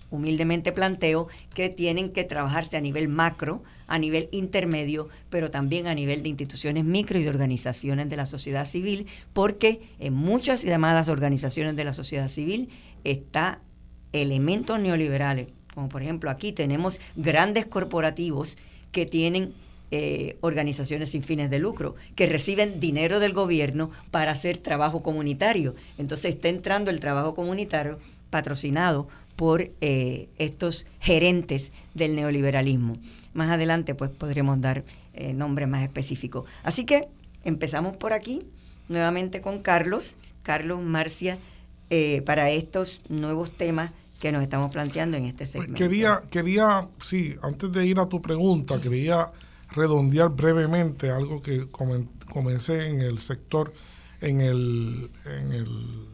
humildemente 0.10 0.72
planteo 0.72 1.28
que 1.54 1.70
tienen 1.70 2.12
que 2.12 2.24
trabajarse 2.24 2.78
a 2.78 2.82
nivel 2.82 3.08
macro, 3.08 3.64
a 3.86 4.00
nivel 4.00 4.30
intermedio, 4.32 5.10
pero 5.30 5.52
también 5.52 5.86
a 5.86 5.94
nivel 5.94 6.24
de 6.24 6.30
instituciones 6.30 6.86
micro 6.86 7.20
y 7.20 7.24
de 7.24 7.30
organizaciones 7.30 8.10
de 8.10 8.18
la 8.18 8.26
sociedad 8.26 8.66
civil, 8.66 9.06
porque 9.34 9.82
en 10.00 10.14
muchas 10.14 10.64
llamadas 10.64 11.10
organizaciones 11.10 11.76
de 11.76 11.84
la 11.84 11.94
sociedad 11.94 12.30
civil 12.30 12.70
está 13.04 13.62
elementos 14.12 14.80
neoliberales, 14.80 15.50
como 15.74 15.90
por 15.90 16.02
ejemplo 16.02 16.30
aquí 16.30 16.52
tenemos 16.52 17.00
grandes 17.16 17.66
corporativos 17.66 18.58
que 18.92 19.06
tienen 19.06 19.54
eh, 19.92 20.38
organizaciones 20.42 21.10
sin 21.10 21.24
fines 21.24 21.50
de 21.50 21.58
lucro, 21.58 21.96
que 22.16 22.28
reciben 22.28 22.80
dinero 22.80 23.20
del 23.20 23.34
gobierno 23.34 23.90
para 24.12 24.34
hacer 24.34 24.60
trabajo 24.60 25.02
comunitario. 25.02 25.74
Entonces 25.98 26.36
está 26.36 26.48
entrando 26.48 26.92
el 26.92 27.00
trabajo 27.00 27.34
comunitario 27.34 27.98
patrocinado 28.30 29.08
por 29.36 29.72
eh, 29.82 30.30
estos 30.38 30.86
gerentes 31.00 31.72
del 31.96 32.14
neoliberalismo. 32.14 32.98
Más 33.34 33.50
adelante 33.50 33.96
pues 33.96 34.12
podremos 34.12 34.62
dar 34.62 34.84
eh, 35.16 35.34
nombres 35.34 35.68
más 35.68 35.82
específicos. 35.82 36.46
Así 36.62 36.86
que 36.86 37.08
empezamos 37.44 37.98
por 37.98 38.14
aquí, 38.14 38.44
nuevamente 38.90 39.42
con 39.42 39.64
Carlos, 39.64 40.18
Carlos 40.44 40.82
Marcia, 40.82 41.40
para 42.24 42.52
estos 42.52 43.02
nuevos 43.10 43.52
temas 43.58 43.90
que 44.20 44.32
nos 44.32 44.44
estamos 44.44 44.72
planteando 44.72 45.18
en 45.18 45.26
este 45.26 45.38
pues 45.40 45.52
segmento. 45.52 45.76
quería, 45.76 46.22
quería, 46.30 46.88
sí, 47.00 47.36
antes 47.42 47.72
de 47.72 47.86
ir 47.86 48.00
a 48.00 48.08
tu 48.08 48.22
pregunta, 48.22 48.80
quería 48.82 49.32
redondear 49.72 50.30
brevemente 50.30 51.10
algo 51.12 51.42
que 51.42 51.68
comencé 51.70 52.88
en 52.88 53.02
el 53.02 53.20
sector, 53.20 53.74
en 54.20 54.42
el, 54.42 55.10
en 55.26 55.54
el 55.54 56.08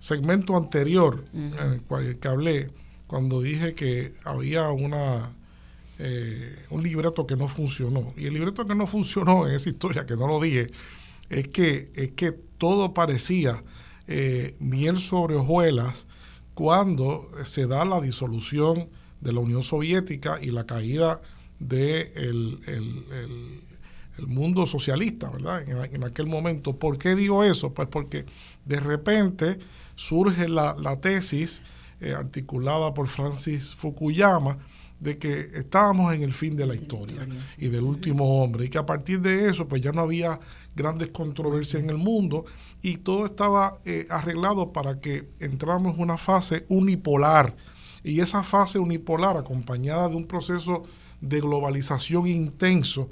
segmento 0.00 0.56
anterior 0.56 1.24
en 1.32 1.54
el 1.58 1.82
cual 1.82 2.18
que 2.18 2.28
hablé, 2.28 2.70
cuando 3.06 3.40
dije 3.40 3.74
que 3.74 4.12
había 4.24 4.70
una 4.70 5.30
eh, 5.98 6.56
un 6.70 6.82
libreto 6.82 7.24
que 7.26 7.36
no 7.36 7.46
funcionó. 7.46 8.12
Y 8.16 8.26
el 8.26 8.34
libreto 8.34 8.66
que 8.66 8.74
no 8.74 8.86
funcionó 8.86 9.46
en 9.46 9.54
esa 9.54 9.68
historia, 9.68 10.04
que 10.04 10.16
no 10.16 10.26
lo 10.26 10.40
dije, 10.40 10.70
es 11.30 11.48
que, 11.48 11.90
es 11.94 12.10
que 12.12 12.32
todo 12.32 12.92
parecía 12.94 13.62
eh, 14.08 14.56
miel 14.58 14.98
sobre 14.98 15.36
hojuelas 15.36 16.06
cuando 16.54 17.28
se 17.44 17.66
da 17.66 17.84
la 17.84 18.00
disolución 18.00 18.88
de 19.20 19.32
la 19.32 19.40
Unión 19.40 19.62
Soviética 19.62 20.38
y 20.40 20.50
la 20.50 20.64
caída 20.64 21.20
del 21.58 22.60
de 22.64 22.74
el, 24.18 24.26
mundo 24.28 24.64
socialista, 24.64 25.28
¿verdad? 25.28 25.68
En, 25.68 26.04
aquel 26.04 26.26
momento. 26.26 26.78
¿Por 26.78 26.98
qué 26.98 27.16
digo 27.16 27.42
eso? 27.42 27.74
Pues 27.74 27.88
porque 27.88 28.24
de 28.64 28.78
repente 28.78 29.58
surge 29.96 30.48
la, 30.48 30.98
tesis 31.00 31.62
eh, 32.00 32.12
articulada 32.12 32.94
por 32.94 33.08
Francis 33.08 33.74
Fukuyama 33.74 34.58
de 35.00 35.18
que 35.18 35.50
estábamos 35.54 36.14
en 36.14 36.22
el 36.22 36.32
fin 36.32 36.56
de 36.56 36.66
la 36.66 36.74
historia 36.76 37.26
y 37.58 37.68
del 37.68 37.82
último 37.82 38.42
hombre 38.42 38.66
y 38.66 38.68
que 38.68 38.78
a 38.78 38.86
partir 38.86 39.20
de 39.20 39.50
eso 39.50 39.66
pues 39.66 39.82
ya 39.82 39.90
no 39.90 40.02
había 40.02 40.38
grandes 40.74 41.08
controversias 41.08 41.82
en 41.82 41.90
el 41.90 41.98
mundo 41.98 42.44
y 42.82 42.98
todo 42.98 43.26
estaba 43.26 43.78
eh, 43.84 44.06
arreglado 44.10 44.72
para 44.72 45.00
que 45.00 45.28
entramos 45.40 45.96
en 45.96 46.02
una 46.02 46.18
fase 46.18 46.66
unipolar. 46.68 47.56
Y 48.02 48.20
esa 48.20 48.42
fase 48.42 48.78
unipolar, 48.78 49.36
acompañada 49.36 50.08
de 50.08 50.16
un 50.16 50.26
proceso 50.26 50.84
de 51.20 51.40
globalización 51.40 52.26
intenso, 52.26 53.08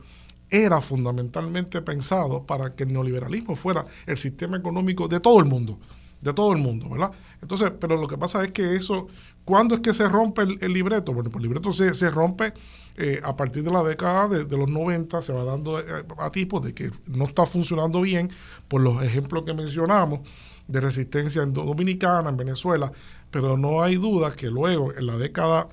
era 0.50 0.82
fundamentalmente 0.82 1.80
pensado 1.80 2.44
para 2.44 2.70
que 2.70 2.84
el 2.84 2.92
neoliberalismo 2.92 3.56
fuera 3.56 3.86
el 4.06 4.18
sistema 4.18 4.58
económico 4.58 5.08
de 5.08 5.18
todo 5.18 5.38
el 5.40 5.46
mundo, 5.46 5.78
de 6.20 6.34
todo 6.34 6.52
el 6.52 6.58
mundo, 6.58 6.90
¿verdad? 6.90 7.12
Entonces, 7.40 7.72
pero 7.80 7.96
lo 7.96 8.06
que 8.06 8.18
pasa 8.18 8.44
es 8.44 8.52
que 8.52 8.74
eso, 8.74 9.08
¿cuándo 9.44 9.74
es 9.74 9.80
que 9.80 9.92
se 9.94 10.08
rompe 10.08 10.42
el, 10.42 10.72
libreto? 10.72 11.12
Bueno, 11.12 11.30
pues 11.30 11.42
el 11.42 11.48
libreto 11.48 11.72
se, 11.72 11.94
se 11.94 12.10
rompe 12.10 12.52
eh, 12.96 13.20
a 13.24 13.34
partir 13.34 13.62
de 13.62 13.70
la 13.70 13.82
década 13.82 14.28
de, 14.28 14.56
los 14.56 14.68
90 14.68 15.22
se 15.22 15.32
va 15.32 15.44
dando 15.44 15.80
eh, 15.80 16.04
a, 16.18 16.30
tipos 16.30 16.62
de 16.62 16.74
que 16.74 16.90
no 17.06 17.24
está 17.24 17.46
funcionando 17.46 18.02
bien 18.02 18.30
por 18.68 18.82
los 18.82 19.02
ejemplos 19.02 19.44
que 19.44 19.54
mencionamos 19.54 20.20
de 20.68 20.80
resistencia 20.80 21.42
en 21.42 21.54
Dominicana, 21.54 22.28
en 22.28 22.36
Venezuela, 22.36 22.92
pero 23.30 23.56
no 23.56 23.82
hay 23.82 23.96
duda 23.96 24.32
que 24.32 24.48
luego 24.48 24.92
en 24.92 25.06
la 25.06 25.16
década 25.16 25.68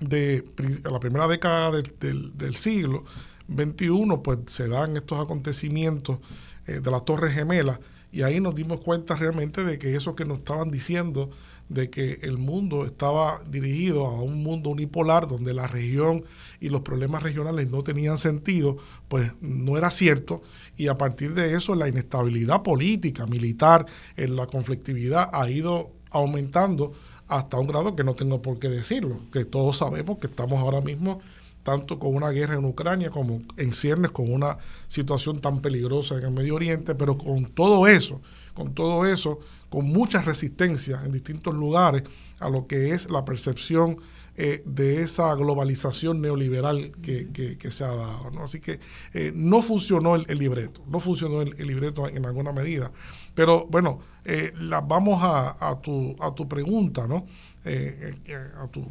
de 0.00 0.46
la 0.90 0.98
primera 0.98 1.28
década 1.28 1.72
del, 1.72 2.56
siglo 2.56 3.04
21, 3.48 4.22
pues 4.22 4.38
se 4.46 4.66
dan 4.66 4.96
estos 4.96 5.20
acontecimientos 5.20 6.20
eh, 6.66 6.80
de 6.80 6.90
las 6.90 7.04
Torres 7.04 7.34
Gemelas 7.34 7.80
y 8.12 8.22
ahí 8.22 8.40
nos 8.40 8.54
dimos 8.54 8.80
cuenta 8.80 9.14
realmente 9.14 9.62
de 9.62 9.78
que 9.78 9.94
eso 9.94 10.16
que 10.16 10.24
nos 10.24 10.38
estaban 10.38 10.70
diciendo 10.70 11.30
de 11.70 11.88
que 11.88 12.18
el 12.22 12.36
mundo 12.36 12.84
estaba 12.84 13.40
dirigido 13.48 14.06
a 14.06 14.20
un 14.22 14.42
mundo 14.42 14.70
unipolar 14.70 15.28
donde 15.28 15.54
la 15.54 15.68
región 15.68 16.24
y 16.60 16.68
los 16.68 16.82
problemas 16.82 17.22
regionales 17.22 17.70
no 17.70 17.82
tenían 17.82 18.18
sentido, 18.18 18.76
pues 19.08 19.32
no 19.40 19.78
era 19.78 19.88
cierto. 19.88 20.42
Y 20.76 20.88
a 20.88 20.98
partir 20.98 21.32
de 21.32 21.54
eso 21.54 21.74
la 21.76 21.88
inestabilidad 21.88 22.62
política, 22.62 23.24
militar, 23.24 23.86
en 24.16 24.36
la 24.36 24.46
conflictividad 24.46 25.30
ha 25.32 25.48
ido 25.48 25.92
aumentando 26.10 26.92
hasta 27.28 27.56
un 27.58 27.68
grado 27.68 27.94
que 27.94 28.02
no 28.02 28.14
tengo 28.14 28.42
por 28.42 28.58
qué 28.58 28.68
decirlo, 28.68 29.20
que 29.32 29.44
todos 29.44 29.78
sabemos 29.78 30.18
que 30.18 30.26
estamos 30.26 30.58
ahora 30.60 30.80
mismo 30.80 31.20
tanto 31.62 32.00
con 32.00 32.16
una 32.16 32.30
guerra 32.30 32.54
en 32.54 32.64
Ucrania 32.64 33.10
como 33.10 33.42
en 33.56 33.72
ciernes 33.72 34.10
con 34.10 34.32
una 34.32 34.58
situación 34.88 35.40
tan 35.40 35.60
peligrosa 35.60 36.16
en 36.16 36.24
el 36.24 36.30
Medio 36.32 36.56
Oriente, 36.56 36.96
pero 36.96 37.16
con 37.16 37.44
todo 37.44 37.86
eso, 37.86 38.20
con 38.54 38.74
todo 38.74 39.06
eso, 39.06 39.38
con 39.68 39.86
mucha 39.86 40.22
resistencia 40.22 41.02
en 41.04 41.12
distintos 41.12 41.54
lugares 41.54 42.02
a 42.38 42.48
lo 42.48 42.66
que 42.66 42.92
es 42.92 43.10
la 43.10 43.24
percepción 43.24 43.98
eh, 44.42 44.62
de 44.64 45.02
esa 45.02 45.34
globalización 45.34 46.22
neoliberal 46.22 46.92
que, 47.02 47.58
se 47.70 47.84
ha 47.84 47.88
dado. 47.88 48.30
¿no? 48.30 48.44
Así 48.44 48.58
que 48.58 48.80
eh, 49.12 49.32
no 49.34 49.60
funcionó 49.60 50.14
el, 50.14 50.38
libreto, 50.38 50.80
no 50.86 50.98
funcionó 50.98 51.42
el, 51.42 51.54
libreto 51.58 52.08
en 52.08 52.24
alguna 52.24 52.50
medida. 52.50 52.90
Pero 53.34 53.66
bueno, 53.66 54.00
eh, 54.24 54.52
la, 54.56 54.80
vamos 54.80 55.20
a, 55.22 55.78
tu, 55.82 56.16
a 56.20 56.34
tu 56.34 56.48
pregunta, 56.48 57.06
¿no? 57.06 57.26
a 57.66 58.66
tu 58.68 58.86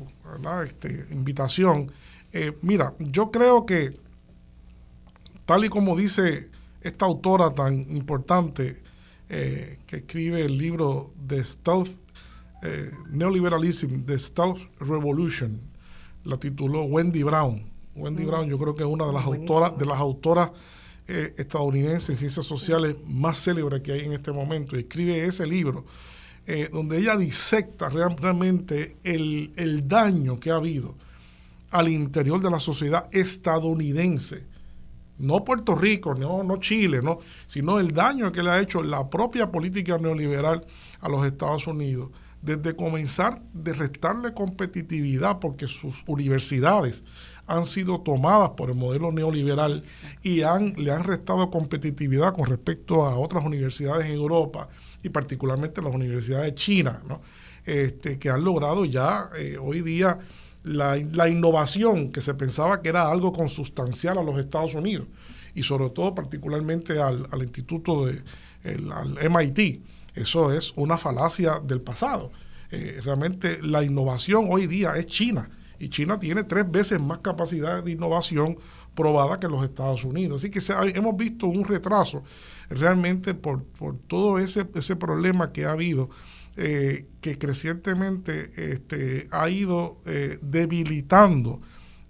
este, 0.63 1.07
invitación. 1.09 1.91
mira, 2.61 2.93
yo 2.99 3.31
creo 3.31 3.65
que, 3.65 3.97
tal 5.47 5.65
y 5.65 5.69
como 5.69 5.95
dice 5.95 6.51
esta 6.81 7.05
autora 7.05 7.51
tan 7.51 7.73
importante, 7.95 8.83
eh, 9.29 9.77
que 9.85 9.97
escribe 9.97 10.43
el 10.43 10.57
libro 10.57 11.13
The 11.27 11.43
Stealth 11.43 11.99
eh, 12.63 12.91
Neoliberalism, 13.11 14.03
The 14.05 14.17
Stealth 14.17 14.59
Revolution. 14.79 15.61
La 16.23 16.37
tituló 16.37 16.83
Wendy 16.83 17.21
Brown. 17.21 17.63
Wendy 17.95 18.23
mm. 18.23 18.27
Brown 18.27 18.49
yo 18.49 18.57
creo 18.57 18.75
que 18.75 18.83
es 18.83 18.89
una 18.89 19.05
de 19.05 19.13
las 19.13 19.23
autoras, 19.25 19.77
de 19.77 19.85
las 19.85 19.99
autoras 19.99 20.51
eh, 21.07 21.33
estadounidenses 21.37 22.09
en 22.09 22.17
ciencias 22.17 22.45
sociales 22.45 22.95
más 23.07 23.37
célebres 23.43 23.81
que 23.81 23.93
hay 23.93 24.01
en 24.01 24.13
este 24.13 24.31
momento. 24.31 24.75
Y 24.75 24.79
escribe 24.79 25.23
ese 25.23 25.45
libro 25.45 25.85
donde 26.71 26.97
ella 26.97 27.15
disecta 27.15 27.89
realmente 27.89 28.97
el, 29.03 29.53
el 29.55 29.87
daño 29.87 30.39
que 30.39 30.49
ha 30.49 30.55
habido 30.55 30.95
al 31.69 31.89
interior 31.89 32.41
de 32.41 32.49
la 32.49 32.59
sociedad 32.59 33.07
estadounidense 33.11 34.48
no 35.19 35.43
Puerto 35.43 35.75
Rico, 35.75 36.15
no, 36.15 36.43
no 36.43 36.57
Chile, 36.57 37.01
no, 37.03 37.19
sino 37.47 37.79
el 37.79 37.93
daño 37.93 38.31
que 38.31 38.41
le 38.41 38.49
ha 38.49 38.59
hecho 38.59 38.81
la 38.81 39.09
propia 39.09 39.51
política 39.51 39.97
neoliberal 39.97 40.65
a 40.99 41.09
los 41.09 41.25
Estados 41.25 41.67
Unidos, 41.67 42.09
desde 42.41 42.75
comenzar 42.75 43.41
de 43.53 43.73
restarle 43.73 44.33
competitividad 44.33 45.39
porque 45.39 45.67
sus 45.67 46.03
universidades 46.07 47.03
han 47.47 47.65
sido 47.65 48.01
tomadas 48.01 48.51
por 48.51 48.69
el 48.69 48.75
modelo 48.75 49.11
neoliberal 49.11 49.83
y 50.23 50.37
le 50.37 50.45
han 50.91 51.03
restado 51.03 51.49
competitividad 51.51 52.33
con 52.33 52.45
respecto 52.45 53.05
a 53.05 53.17
otras 53.17 53.43
universidades 53.43 54.05
en 54.05 54.13
Europa 54.13 54.69
y 55.03 55.09
particularmente 55.09 55.81
las 55.81 55.93
universidades 55.93 56.53
chinas, 56.55 57.03
¿no? 57.03 57.21
este, 57.65 58.17
que 58.17 58.29
han 58.29 58.43
logrado 58.43 58.85
ya 58.85 59.29
eh, 59.37 59.57
hoy 59.59 59.81
día 59.81 60.19
la, 60.63 61.29
innovación 61.29 62.11
que 62.11 62.21
se 62.21 62.33
pensaba 62.33 62.81
que 62.81 62.89
era 62.89 63.09
algo 63.09 63.31
consustancial 63.31 64.17
a 64.17 64.23
los 64.23 64.39
Estados 64.39 64.75
Unidos 64.75 65.07
y 65.55 65.63
sobre 65.63 65.89
todo 65.89 66.13
particularmente 66.13 67.01
al, 67.01 67.27
instituto 67.41 68.05
de 68.05 68.21
al 68.91 69.17
MIT. 69.29 69.81
Eso 70.15 70.51
es 70.51 70.73
una 70.75 70.97
falacia 70.97 71.59
del 71.59 71.81
pasado. 71.81 72.31
Eh, 72.71 72.99
realmente 73.03 73.61
la 73.63 73.83
innovación 73.83 74.47
hoy 74.49 74.67
día 74.67 74.95
es 74.95 75.07
China 75.07 75.49
y 75.79 75.89
China 75.89 76.19
tiene 76.19 76.43
tres 76.43 76.69
veces 76.69 77.01
más 77.01 77.19
capacidad 77.19 77.81
de 77.81 77.91
innovación 77.91 78.57
probada 78.93 79.39
que 79.39 79.47
los 79.47 79.63
Estados 79.63 80.03
Unidos. 80.03 80.43
Así 80.43 80.51
que 80.51 80.59
hemos 80.93 81.15
visto 81.15 81.47
un 81.47 81.63
retraso 81.63 82.23
realmente 82.69 83.33
por, 83.33 83.63
por 83.63 83.97
todo 83.97 84.39
ese, 84.39 84.67
ese 84.75 84.95
problema 84.97 85.53
que 85.53 85.65
ha 85.65 85.71
habido 85.71 86.09
eh, 86.61 87.05
que 87.21 87.37
crecientemente 87.37 88.51
este, 88.73 89.29
ha 89.31 89.49
ido 89.49 90.01
eh, 90.05 90.39
debilitando 90.41 91.61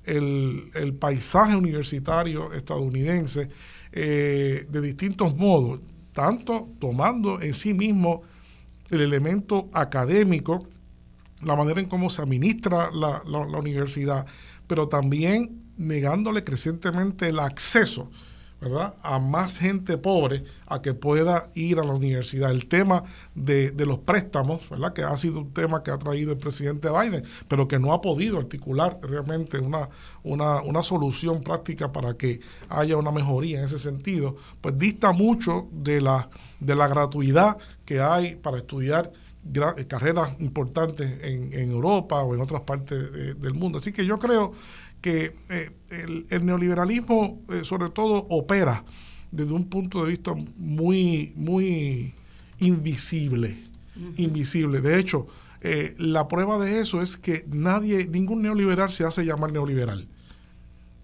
el, 0.03 0.95
paisaje 0.99 1.55
universitario 1.55 2.51
estadounidense 2.53 3.47
eh, 3.91 4.65
de 4.67 4.81
distintos 4.81 5.37
modos, 5.37 5.81
tanto 6.13 6.67
tomando 6.79 7.39
en 7.39 7.53
sí 7.53 7.75
mismo 7.75 8.23
el 8.89 9.01
elemento 9.01 9.69
académico, 9.71 10.67
la 11.43 11.55
manera 11.55 11.79
en 11.79 11.87
cómo 11.87 12.09
se 12.09 12.23
administra 12.23 12.89
la, 12.91 13.21
la 13.27 13.59
universidad, 13.59 14.25
pero 14.65 14.87
también 14.87 15.61
negándole 15.77 16.43
crecientemente 16.43 17.29
el 17.29 17.37
acceso 17.37 18.09
¿verdad? 18.61 18.95
a 19.01 19.19
más 19.19 19.57
gente 19.57 19.97
pobre 19.97 20.43
a 20.67 20.81
que 20.81 20.93
pueda 20.93 21.49
ir 21.53 21.79
a 21.79 21.83
la 21.83 21.93
universidad. 21.93 22.51
El 22.51 22.67
tema 22.67 23.03
de, 23.35 23.73
los 23.85 23.99
préstamos, 23.99 24.69
¿verdad? 24.69 24.93
que 24.93 25.03
ha 25.03 25.15
sido 25.17 25.39
un 25.39 25.53
tema 25.53 25.81
que 25.83 25.91
ha 25.91 25.97
traído 25.97 26.31
el 26.31 26.37
presidente 26.37 26.89
Biden, 26.89 27.23
pero 27.47 27.67
que 27.67 27.79
no 27.79 27.93
ha 27.93 28.01
podido 28.01 28.37
articular 28.37 28.99
realmente 29.01 29.59
una, 29.59 30.83
solución 30.83 31.43
práctica 31.43 31.91
para 31.91 32.15
que 32.15 32.39
haya 32.69 32.97
una 32.97 33.11
mejoría 33.11 33.59
en 33.59 33.65
ese 33.65 33.79
sentido, 33.79 34.35
pues 34.61 34.77
dista 34.77 35.11
mucho 35.11 35.67
de 35.71 36.01
la, 36.01 36.29
de 36.59 36.75
la 36.75 36.87
gratuidad 36.87 37.57
que 37.85 37.99
hay 37.99 38.35
para 38.35 38.57
estudiar 38.57 39.11
carreras 39.87 40.39
importantes 40.39 41.11
en, 41.23 41.71
Europa 41.71 42.21
o 42.23 42.35
en 42.35 42.41
otras 42.41 42.61
partes 42.61 43.39
del 43.39 43.53
mundo. 43.53 43.79
Así 43.79 43.91
que 43.91 44.05
yo 44.05 44.19
creo 44.19 44.53
que 45.01 45.33
eh, 45.49 45.71
el, 46.29 46.45
neoliberalismo 46.45 47.41
eh, 47.49 47.61
sobre 47.63 47.89
todo 47.89 48.27
opera 48.29 48.83
desde 49.31 49.53
un 49.53 49.69
punto 49.69 50.03
de 50.03 50.09
vista 50.11 50.33
muy, 50.57 51.33
muy 51.35 52.13
invisible, 52.59 53.57
invisible. 54.17 54.81
De 54.81 54.99
hecho, 54.99 55.27
eh, 55.61 55.93
la 55.97 56.27
prueba 56.27 56.57
de 56.57 56.79
eso 56.79 57.01
es 57.01 57.17
que 57.17 57.45
nadie, 57.47 58.07
ningún 58.07 58.41
neoliberal 58.41 58.89
se 58.89 59.03
hace 59.03 59.25
llamar 59.25 59.51
neoliberal. 59.51 60.07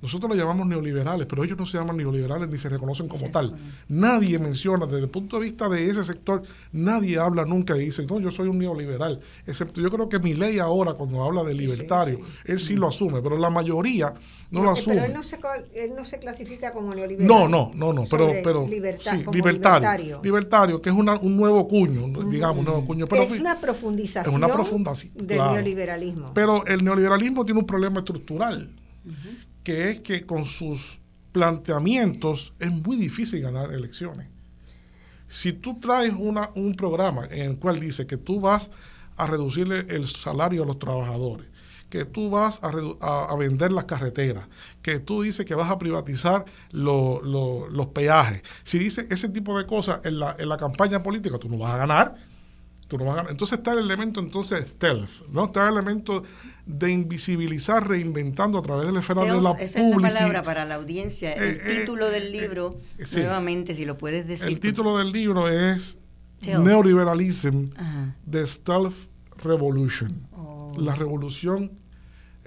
Nosotros 0.05 0.29
lo 0.29 0.35
llamamos 0.35 0.67
neoliberales, 0.67 1.25
pero 1.25 1.43
ellos 1.43 1.57
no 1.57 1.65
se 1.65 1.79
llaman 1.79 1.97
neoliberales 1.97 2.47
ni 2.47 2.59
se 2.59 2.69
reconocen 2.69 3.07
como 3.07 3.31
tal. 3.31 3.55
Nadie 3.89 4.37
menciona, 4.37 4.85
desde 4.85 4.99
el 4.99 5.09
punto 5.09 5.39
de 5.39 5.45
vista 5.45 5.67
de 5.67 5.89
ese 5.89 6.03
sector, 6.03 6.43
nadie 6.73 7.17
habla 7.17 7.43
nunca 7.43 7.75
y 7.75 7.85
dice, 7.85 8.05
no, 8.05 8.19
yo 8.19 8.29
soy 8.29 8.47
un 8.47 8.59
neoliberal. 8.59 9.19
Excepto 9.47 9.81
yo 9.81 9.89
creo 9.89 10.07
que 10.07 10.19
mi 10.19 10.35
ley 10.35 10.59
ahora, 10.59 10.93
cuando 10.93 11.23
habla 11.23 11.43
de 11.43 11.55
libertario, 11.55 12.19
él 12.43 12.59
sí 12.59 12.75
lo 12.75 12.89
asume, 12.89 13.19
pero 13.23 13.35
la 13.35 13.49
mayoría 13.49 14.13
no, 14.51 14.61
lo 14.61 14.69
asume. 14.69 14.97
Pero 14.97 15.07
él 15.07 15.13
no, 15.13 15.23
se, 15.23 15.39
él 15.73 15.95
no 15.97 16.05
se 16.05 16.19
clasifica 16.19 16.71
como 16.71 16.93
neoliberal. 16.93 17.27
No, 17.27 17.47
no, 17.47 17.71
no, 17.73 17.91
no, 17.91 18.05
pero, 18.07 18.31
pero 18.43 18.67
sí, 18.67 19.25
libertario, 19.31 20.21
libertario. 20.21 20.81
que 20.83 20.89
es 20.91 20.95
un 20.95 21.35
nuevo 21.35 21.67
cuño, 21.67 22.29
digamos, 22.29 22.59
un 22.59 22.65
nuevo 22.65 22.85
cuño. 22.85 23.07
Pero 23.07 23.23
es 23.23 23.39
una 23.39 23.59
profundización, 23.59 24.35
es 24.35 24.37
una 24.37 24.53
profundización 24.53 25.13
del 25.25 25.39
neoliberalismo. 25.39 26.31
Pero 26.35 26.63
el 26.67 26.85
neoliberalismo 26.85 27.43
tiene 27.43 27.59
un 27.59 27.65
problema 27.65 28.01
estructural 28.01 28.69
que 29.65 29.89
es 29.89 29.99
que 29.99 30.25
con 30.25 30.45
sus 30.45 31.01
planteamientos 31.33 32.53
es 32.59 32.71
muy 32.71 32.95
difícil 32.95 33.41
ganar 33.41 33.73
elecciones. 33.73 34.29
Si 35.27 35.51
tú 35.51 35.79
traes 35.79 36.13
una, 36.17 36.51
un 36.55 36.75
programa 36.75 37.25
en 37.25 37.41
el 37.41 37.57
cual 37.57 37.79
dice 37.79 38.05
que 38.05 38.15
tú 38.15 38.39
vas 38.39 38.69
a 39.17 39.27
reducirle 39.27 39.79
el 39.89 40.07
salario 40.07 40.63
a 40.63 40.65
los 40.65 40.79
trabajadores, 40.79 41.47
que 41.89 42.05
tú 42.05 42.29
vas 42.29 42.59
a, 42.61 43.35
vender 43.35 43.71
las 43.71 43.85
carreteras, 43.85 44.47
que 44.81 44.99
tú 44.99 45.23
dices 45.23 45.45
que 45.45 45.55
vas 45.55 45.71
a 45.71 45.79
privatizar 45.79 46.45
los 46.71 47.87
peajes, 47.93 48.43
si 48.63 48.77
dices 48.77 49.07
ese 49.09 49.29
tipo 49.29 49.57
de 49.57 49.65
cosas 49.65 50.01
en 50.03 50.19
la, 50.19 50.35
en 50.37 50.47
la 50.47 50.57
campaña 50.57 51.01
política, 51.01 51.39
tú 51.39 51.49
no 51.49 51.57
vas 51.57 51.73
a 51.73 51.77
ganar 51.77 52.15
Tú 52.87 52.99
no 52.99 53.05
vas 53.05 53.13
a 53.13 53.15
ganar. 53.17 53.31
Entonces 53.31 53.57
está 53.57 53.73
el 53.73 53.79
elemento 53.79 54.19
entonces 54.19 54.69
stealth, 54.69 55.27
¿no? 55.29 55.45
Está 55.45 55.67
el 55.67 55.73
elemento 55.73 56.23
de 56.65 56.91
invisibilizar 56.91 57.87
reinventando 57.87 58.57
a 58.57 58.61
través 58.61 58.87
de 58.87 58.93
la 58.93 58.99
esfera 58.99 59.21
de 59.21 59.39
la 59.39 59.51
esa 59.51 59.79
es 59.79 59.95
la 59.95 60.01
palabra 60.01 60.43
para 60.43 60.65
la 60.65 60.75
audiencia. 60.75 61.33
El 61.33 61.55
eh, 61.55 61.61
eh, 61.63 61.79
título 61.79 62.09
del 62.09 62.23
eh, 62.23 62.41
libro, 62.41 62.79
nuevamente, 63.13 63.75
si 63.75 63.85
lo 63.85 63.97
puedes 63.97 64.27
decir. 64.27 64.47
El 64.47 64.59
título 64.59 64.97
del 64.97 65.11
libro 65.11 65.47
es 65.47 65.99
Neoliberalism, 66.41 67.69
The 68.29 68.47
Stealth 68.47 69.09
Revolution. 69.37 70.27
Oh. 70.33 70.73
La 70.77 70.95
revolución 70.95 71.71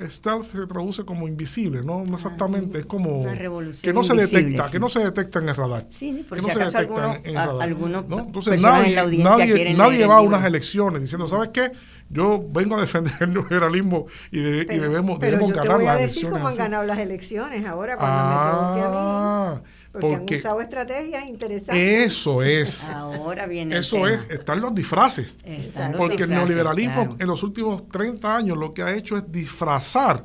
stealth 0.00 0.46
se 0.46 0.66
traduce 0.66 1.04
como 1.04 1.26
invisible, 1.26 1.82
no, 1.82 2.04
no 2.04 2.16
exactamente, 2.16 2.78
es 2.78 2.86
como 2.86 3.24
que 3.82 3.92
no 3.92 4.04
se 4.04 4.14
detecta, 4.14 4.70
que 4.70 4.78
no 4.78 4.88
se 4.88 5.00
detecta 5.00 5.40
en 5.40 5.48
el 5.48 5.56
radar. 5.56 5.86
Sí, 5.90 6.24
por 6.28 6.38
que 6.38 6.46
no 6.46 6.52
se 6.52 6.58
detecta 6.58 7.16
en, 7.16 7.26
el 7.26 7.34
radar. 7.34 7.62
Algunos 7.62 8.04
Entonces 8.04 8.62
nadie, 8.62 8.94
nadie, 9.18 9.74
nadie 9.74 10.06
va 10.06 10.18
a 10.18 10.20
unas 10.20 10.44
elecciones 10.44 11.02
diciendo, 11.02 11.28
¿sabes 11.28 11.50
qué? 11.50 11.72
Yo 12.10 12.42
vengo 12.50 12.76
a 12.76 12.80
defender 12.80 13.14
el 13.20 13.34
liberalismo 13.34 14.06
y, 14.30 14.40
debemos, 14.40 15.18
pero 15.18 15.32
debemos 15.32 15.50
yo 15.50 15.56
ganar 15.56 15.76
te 15.76 15.82
voy 15.82 15.86
a 15.86 15.94
decir 15.96 16.28
cómo 16.28 16.48
han 16.48 16.56
ganado 16.56 16.84
las 16.84 16.98
elecciones 16.98 17.66
ahora 17.66 17.96
cuando 17.96 18.16
ah, 18.18 18.74
me 18.74 18.82
a 18.82 19.60
mí. 19.62 19.77
Ah, 19.98 20.00
porque, 20.00 20.34
han 20.34 20.40
usado 20.40 20.60
estrategias 20.60 21.28
interesantes. 21.28 22.06
Eso 22.06 22.42
es. 22.42 22.90
Ahora 22.90 23.46
viene. 23.46 23.76
Eso 23.76 24.06
es, 24.06 24.20
están 24.30 24.60
los 24.60 24.74
disfraces. 24.74 25.38
porque 25.96 26.24
el 26.24 26.30
neoliberalismo 26.30 27.16
en 27.18 27.26
los 27.26 27.42
últimos 27.42 27.88
30 27.88 28.36
años 28.36 28.56
lo 28.56 28.72
que 28.72 28.82
ha 28.82 28.94
hecho 28.94 29.16
es 29.16 29.30
disfrazar, 29.30 30.24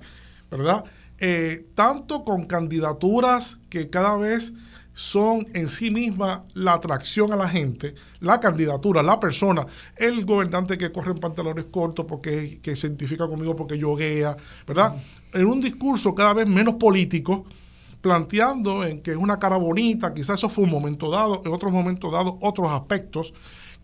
¿verdad? 0.50 0.84
Eh, 1.20 1.68
tanto 1.76 2.24
con 2.24 2.44
candidaturas 2.44 3.58
que 3.70 3.90
cada 3.90 4.18
vez 4.18 4.54
son 4.94 5.48
en 5.54 5.68
sí 5.68 5.90
mismas 5.90 6.42
la 6.54 6.74
atracción 6.74 7.34
a 7.34 7.36
la 7.36 7.50
gente, 7.50 7.96
la 8.20 8.40
candidatura, 8.40 9.02
la 9.02 9.20
persona, 9.20 9.66
el 9.96 10.26
gobernante 10.26 10.78
que 10.78 10.92
corre 10.92 11.12
en 11.12 11.20
pantalones 11.20 11.66
cortos 11.66 12.06
porque 12.08 12.60
que 12.62 12.76
se 12.76 12.88
identifica 12.88 13.28
conmigo 13.28 13.56
porque 13.56 13.78
yoguea, 13.78 14.38
¿verdad? 14.68 14.96
En 15.34 15.46
un 15.46 15.62
discurso 15.62 16.14
cada 16.14 16.34
vez 16.34 16.48
menos 16.48 16.76
político, 16.76 17.46
planteando 18.04 18.84
en 18.84 19.02
que 19.02 19.12
es 19.12 19.18
una 19.18 19.40
cara 19.40 19.56
bonita, 19.56 20.14
quizás 20.14 20.38
eso 20.38 20.50
fue 20.50 20.66
un 20.66 20.72
momento 20.72 21.10
dado, 21.10 21.42
en 21.46 21.54
otros 21.54 21.72
momentos 21.72 22.12
dados 22.12 22.34
otros 22.42 22.70
aspectos, 22.70 23.34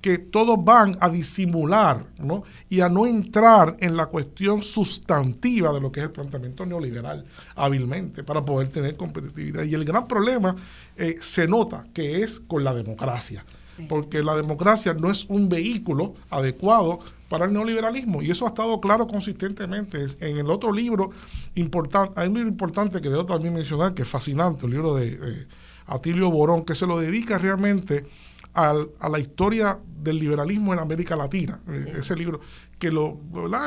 que 0.01 0.17
todos 0.17 0.61
van 0.61 0.97
a 0.99 1.09
disimular 1.09 2.05
¿no? 2.17 2.43
y 2.67 2.81
a 2.81 2.89
no 2.89 3.05
entrar 3.05 3.77
en 3.79 3.95
la 3.95 4.07
cuestión 4.07 4.61
sustantiva 4.61 5.71
de 5.71 5.79
lo 5.79 5.89
que 5.89 6.01
es 6.01 6.07
el 6.07 6.11
planteamiento 6.11 6.65
neoliberal 6.65 7.25
hábilmente 7.55 8.25
para 8.25 8.43
poder 8.43 8.67
tener 8.67 8.97
competitividad. 8.97 9.63
Y 9.63 9.73
el 9.73 9.85
gran 9.85 10.05
problema 10.05 10.53
eh, 10.97 11.15
se 11.21 11.47
nota 11.47 11.85
que 11.93 12.21
es 12.21 12.41
con 12.41 12.65
la 12.65 12.73
democracia, 12.73 13.45
porque 13.87 14.21
la 14.21 14.35
democracia 14.35 14.93
no 14.93 15.09
es 15.09 15.27
un 15.29 15.47
vehículo 15.47 16.15
adecuado 16.29 16.99
para 17.29 17.45
el 17.45 17.53
neoliberalismo 17.53 18.21
y 18.21 18.31
eso 18.31 18.45
ha 18.45 18.49
estado 18.49 18.79
claro 18.81 19.07
consistentemente. 19.07 20.03
En 20.19 20.37
el 20.37 20.49
otro 20.49 20.71
libro 20.71 21.11
importante, 21.55 22.19
hay 22.19 22.27
un 22.27 22.33
libro 22.33 22.49
importante 22.49 22.99
que 22.99 23.09
debo 23.09 23.25
también 23.25 23.53
mencionar 23.53 23.93
que 23.93 24.01
es 24.01 24.07
fascinante, 24.07 24.65
el 24.65 24.71
libro 24.71 24.95
de 24.95 25.47
Atilio 25.85 26.29
Borón, 26.29 26.65
que 26.65 26.75
se 26.75 26.85
lo 26.85 26.99
dedica 26.99 27.37
realmente 27.37 28.05
a 28.53 28.73
la 29.09 29.19
historia 29.19 29.77
del 30.01 30.17
liberalismo 30.17 30.73
en 30.73 30.79
América 30.79 31.15
Latina. 31.15 31.59
Eh, 31.67 31.93
ese 31.99 32.15
libro, 32.15 32.39
que 32.77 32.91
lo, 32.91 33.19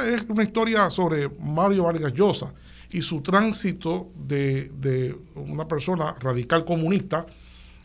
es 0.07 0.25
una 0.29 0.43
historia 0.43 0.91
sobre 0.91 1.29
Mario 1.29 1.85
Vargas 1.85 2.13
Llosa 2.13 2.53
y 2.91 3.03
su 3.03 3.21
tránsito 3.21 4.11
de, 4.17 5.17
una 5.35 5.67
persona 5.67 6.15
radical 6.21 6.65
comunista 6.65 7.27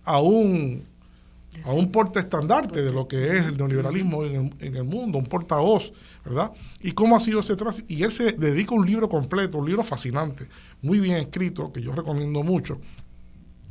a 0.03 0.21
un, 0.21 0.83
a 1.63 1.71
un 1.71 1.91
portaestandarte 1.91 2.81
de 2.81 2.91
lo 2.91 3.07
que 3.07 3.37
es 3.37 3.45
el 3.45 3.57
neoliberalismo 3.57 4.23
en 4.23 4.53
el, 4.59 4.83
mundo, 4.83 5.17
un 5.17 5.25
portavoz, 5.25 5.91
¿verdad? 6.23 6.51
Y 6.81 6.91
cómo 6.91 7.15
ha 7.15 7.19
sido 7.19 7.39
ese 7.39 7.55
tránsito. 7.55 7.91
Y 7.91 8.03
él 8.03 8.11
se 8.11 8.33
dedica 8.33 8.73
un 8.73 8.85
libro 8.85 9.09
completo, 9.09 9.57
un 9.57 9.67
libro 9.67 9.83
fascinante, 9.83 10.47
muy 10.81 10.99
bien 10.99 11.17
escrito, 11.17 11.71
que 11.71 11.81
yo 11.81 11.91
recomiendo 11.93 12.43
mucho. 12.43 12.79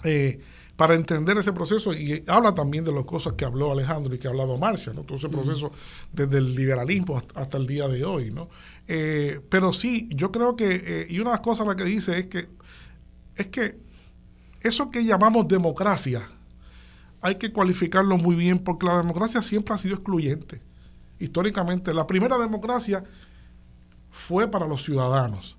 Eh, 0.05 0.41
para 0.77 0.95
entender 0.95 1.39
ese 1.39 1.55
proceso 1.55 1.95
y 1.95 2.23
habla 2.27 2.55
también 2.55 2.85
de 2.85 2.93
las 2.93 3.07
cosas 3.07 3.33
que 3.33 3.47
habló 3.47 3.73
Alejandro 3.73 4.15
y 4.15 4.19
que 4.19 4.27
ha 4.27 4.31
hablado 4.31 4.59
Marcia, 4.59 4.93
¿no? 4.93 5.05
todo 5.05 5.17
ese 5.17 5.31
proceso 5.31 5.73
desde 6.13 6.37
el 6.37 6.55
liberalismo 6.55 7.21
hasta, 7.35 7.57
el 7.57 7.67
día 7.67 7.89
de 7.89 8.05
hoy. 8.05 8.31
¿no? 8.31 8.51
Eh, 8.87 9.41
pero 9.49 9.73
sí, 9.73 10.07
yo 10.15 10.31
creo 10.31 10.55
que, 10.55 10.83
eh, 10.85 11.07
y 11.09 11.19
una 11.19 11.31
de 11.31 11.37
las 11.37 11.41
cosas 11.41 11.67
la 11.67 11.77
que 11.77 11.85
dice 11.85 12.19
es 12.19 12.27
que, 12.27 12.47
es 13.37 13.49
que 13.49 13.79
eso 14.61 14.91
que 14.91 15.03
llamamos 15.03 15.49
democracia, 15.49 16.29
hay 17.21 17.37
que 17.37 17.53
cualificarlo 17.53 18.19
muy 18.19 18.37
bien 18.37 18.59
porque 18.59 18.87
la 18.87 18.99
democracia 18.99 19.43
siempre 19.43 19.75
ha 19.75 19.79
sido 19.79 19.95
excluyente. 19.97 20.61
Históricamente, 21.19 21.95
la 21.95 22.07
primera 22.07 22.39
democracia 22.39 23.05
fue 24.11 24.51
para 24.51 24.67
los 24.67 24.85
ciudadanos. 24.85 25.57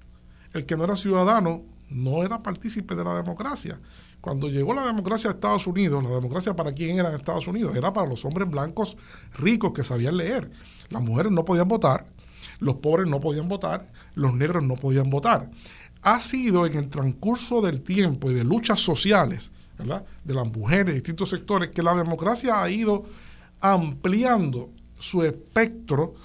El 0.53 0.65
que 0.65 0.75
no 0.75 0.83
era 0.83 0.95
ciudadano 0.95 1.63
no 1.89 2.23
era 2.23 2.39
partícipe 2.39 2.95
de 2.95 3.03
la 3.03 3.15
democracia. 3.15 3.79
Cuando 4.21 4.49
llegó 4.49 4.73
la 4.73 4.85
democracia 4.85 5.29
a 5.29 5.33
Estados 5.33 5.67
Unidos, 5.67 6.03
la 6.03 6.09
democracia 6.09 6.55
para 6.55 6.73
quién 6.73 6.99
era 6.99 7.09
en 7.09 7.15
Estados 7.15 7.47
Unidos? 7.47 7.75
Era 7.75 7.93
para 7.93 8.07
los 8.07 8.25
hombres 8.25 8.49
blancos 8.49 8.97
ricos 9.37 9.71
que 9.71 9.83
sabían 9.83 10.17
leer. 10.17 10.49
Las 10.89 11.01
mujeres 11.01 11.31
no 11.31 11.45
podían 11.45 11.67
votar, 11.67 12.05
los 12.59 12.75
pobres 12.75 13.09
no 13.09 13.19
podían 13.19 13.47
votar, 13.47 13.91
los 14.15 14.33
negros 14.33 14.63
no 14.63 14.75
podían 14.75 15.09
votar. 15.09 15.49
Ha 16.01 16.19
sido 16.19 16.65
en 16.65 16.77
el 16.77 16.89
transcurso 16.89 17.61
del 17.61 17.81
tiempo 17.81 18.31
y 18.31 18.33
de 18.33 18.43
luchas 18.43 18.79
sociales, 18.79 19.51
de 19.78 20.34
las 20.34 20.47
mujeres 20.47 20.88
de 20.88 20.93
distintos 20.93 21.30
sectores, 21.30 21.69
que 21.69 21.84
la 21.84 21.95
democracia 21.95 22.61
ha 22.61 22.69
ido 22.69 23.05
ampliando 23.61 24.69
su 24.99 25.23
espectro 25.23 26.15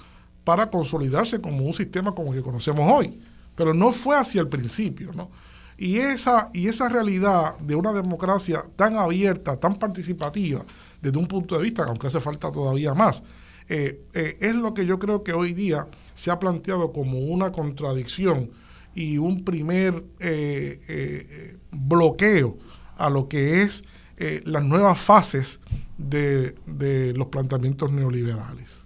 para 0.43 0.69
consolidarse 0.69 1.39
como 1.39 1.63
un 1.65 1.73
sistema 1.73 2.13
como 2.13 2.31
el 2.31 2.39
que 2.39 2.43
conocemos 2.43 2.89
hoy. 2.91 3.19
Pero 3.55 3.73
no 3.73 3.91
fue 3.91 4.17
hacia 4.17 4.41
el 4.41 4.47
principio, 4.47 5.11
¿no? 5.13 5.29
Y 5.77 5.97
esa, 5.97 6.49
y 6.53 6.67
esa 6.67 6.89
realidad 6.89 7.57
de 7.59 7.75
una 7.75 7.93
democracia 7.93 8.63
tan 8.75 8.95
abierta, 8.97 9.59
tan 9.59 9.75
participativa, 9.75 10.63
desde 11.01 11.17
un 11.17 11.27
punto 11.27 11.57
de 11.57 11.63
vista, 11.63 11.83
aunque 11.87 12.07
hace 12.07 12.19
falta 12.19 12.51
todavía 12.51 12.93
más, 12.93 13.23
eh, 13.69 14.05
eh, 14.13 14.37
es 14.39 14.55
lo 14.55 14.73
que 14.73 14.85
yo 14.85 14.99
creo 14.99 15.23
que 15.23 15.33
hoy 15.33 15.53
día 15.53 15.87
se 16.15 16.31
ha 16.31 16.39
planteado 16.39 16.91
como 16.91 17.19
una 17.19 17.51
contradicción 17.51 18.51
y 18.93 19.17
un 19.17 19.43
primer 19.43 20.03
eh, 20.19 21.57
bloqueo 21.71 22.57
a 22.97 23.09
lo 23.09 23.27
que 23.27 23.61
es 23.61 23.83
las 24.45 24.63
nuevas 24.63 24.99
fases 24.99 25.59
de, 25.97 27.13
los 27.15 27.27
planteamientos 27.27 27.91
neoliberales. 27.91 28.85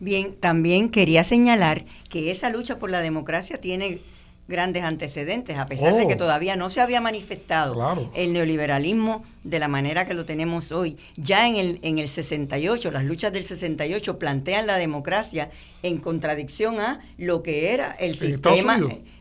Bien, 0.00 0.34
también 0.34 0.90
quería 0.90 1.24
señalar 1.24 1.84
que 2.10 2.30
esa 2.30 2.50
lucha 2.50 2.76
por 2.76 2.90
la 2.90 3.00
democracia 3.00 3.60
tiene 3.60 4.02
grandes 4.46 4.82
antecedentes, 4.82 5.56
a 5.56 5.66
pesar 5.66 5.94
de 5.94 6.06
que 6.06 6.14
oh. 6.14 6.18
todavía 6.18 6.56
no 6.56 6.68
se 6.68 6.80
había 6.80 7.00
manifestado 7.00 8.10
el 8.14 8.32
neoliberalismo 8.32 9.24
de 9.42 9.58
la 9.58 9.68
manera 9.68 10.04
que 10.04 10.12
lo 10.12 10.26
tenemos 10.26 10.70
hoy. 10.72 10.98
Ya 11.16 11.48
en 11.48 11.56
el, 11.56 11.78
en 11.82 11.98
el 11.98 12.08
68, 12.08 12.90
las 12.90 13.04
luchas 13.04 13.32
del 13.32 13.44
68 13.44 14.18
plantean 14.18 14.66
la 14.66 14.76
democracia 14.76 15.50
en 15.82 15.98
contradicción 15.98 16.80
a 16.80 17.00
lo 17.16 17.42
que 17.42 17.72
era 17.72 17.92
el 17.92 18.16
sistema 18.16 18.78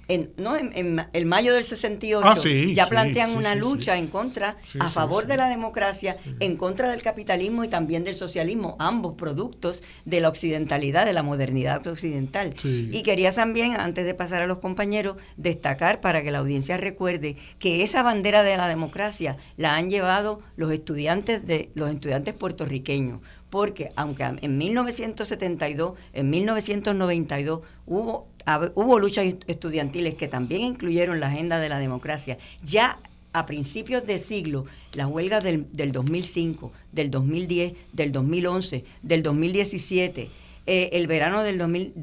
en, 0.08 0.32
no, 0.38 0.58
en, 0.58 1.06
el 1.14 1.26
mayo 1.26 1.54
del 1.54 1.64
68 1.64 2.28
ah, 2.28 2.36
ya 2.74 2.88
plantean 2.88 3.36
una 3.36 3.56
lucha 3.56 3.98
en 3.98 4.08
contra, 4.08 4.58
a 4.80 4.90
favor 4.90 5.28
de 5.28 5.38
la 5.38 5.48
democracia, 5.48 6.18
en 6.40 6.58
contra 6.58 6.90
del 6.90 7.02
capitalismo 7.02 7.64
y 7.64 7.68
también 7.68 8.04
del 8.04 8.16
socialismo, 8.16 8.76
ambos 8.80 9.16
productos 9.16 9.84
de 10.06 10.20
la 10.20 10.30
occidentalidad, 10.30 11.06
de 11.06 11.14
la 11.14 11.24
modernidad 11.24 11.86
occidental. 11.88 12.54
Y 12.64 13.04
quería 13.04 13.32
también, 13.32 13.80
antes 13.80 14.06
de 14.06 14.14
pasar 14.14 14.42
a 14.42 14.48
los 14.48 14.60
compañeros, 14.60 15.18
destacar 15.38 16.02
para 16.02 16.22
que 16.24 16.32
la 16.32 16.40
audiencia 16.40 16.78
recuerde 16.78 17.38
que 17.60 17.84
esa 17.84 18.04
bandera 18.04 18.44
de 18.44 18.58
la 18.58 18.68
democracia 18.68 19.38
la 19.58 19.76
han 19.76 19.90
llevado 19.90 20.42
los 20.56 20.72
estudiantes 20.72 21.46
de 21.46 21.70
los 21.76 21.90
estudiantes 21.90 22.34
puertorriqueños 22.34 23.22
porque 23.54 23.92
aunque 23.96 24.24
en 24.24 24.58
1972, 24.58 25.94
en 26.14 26.30
1992 26.32 27.62
hubo, 27.86 28.28
hubo 28.76 29.00
luchas 29.00 29.36
estudiantiles 29.48 30.16
que 30.16 30.28
también 30.28 30.62
incluyeron 30.62 31.20
la 31.20 31.28
agenda 31.28 31.60
de 31.60 31.70
la 31.70 31.80
democracia, 31.80 32.38
ya 32.64 33.00
a 33.34 33.46
principios 33.46 34.06
de 34.06 34.20
siglo, 34.20 34.66
las 34.94 35.08
huelgas 35.08 35.44
del, 35.44 35.68
2005, 35.92 36.72
del 36.92 37.10
2010, 37.10 37.74
del 37.92 38.12
2011, 38.12 38.86
del 39.02 39.24
2017, 39.24 40.30
eh, 40.66 40.90
el 40.94 41.08
verano 41.08 41.44
del 41.44 41.58
2000, 41.58 41.94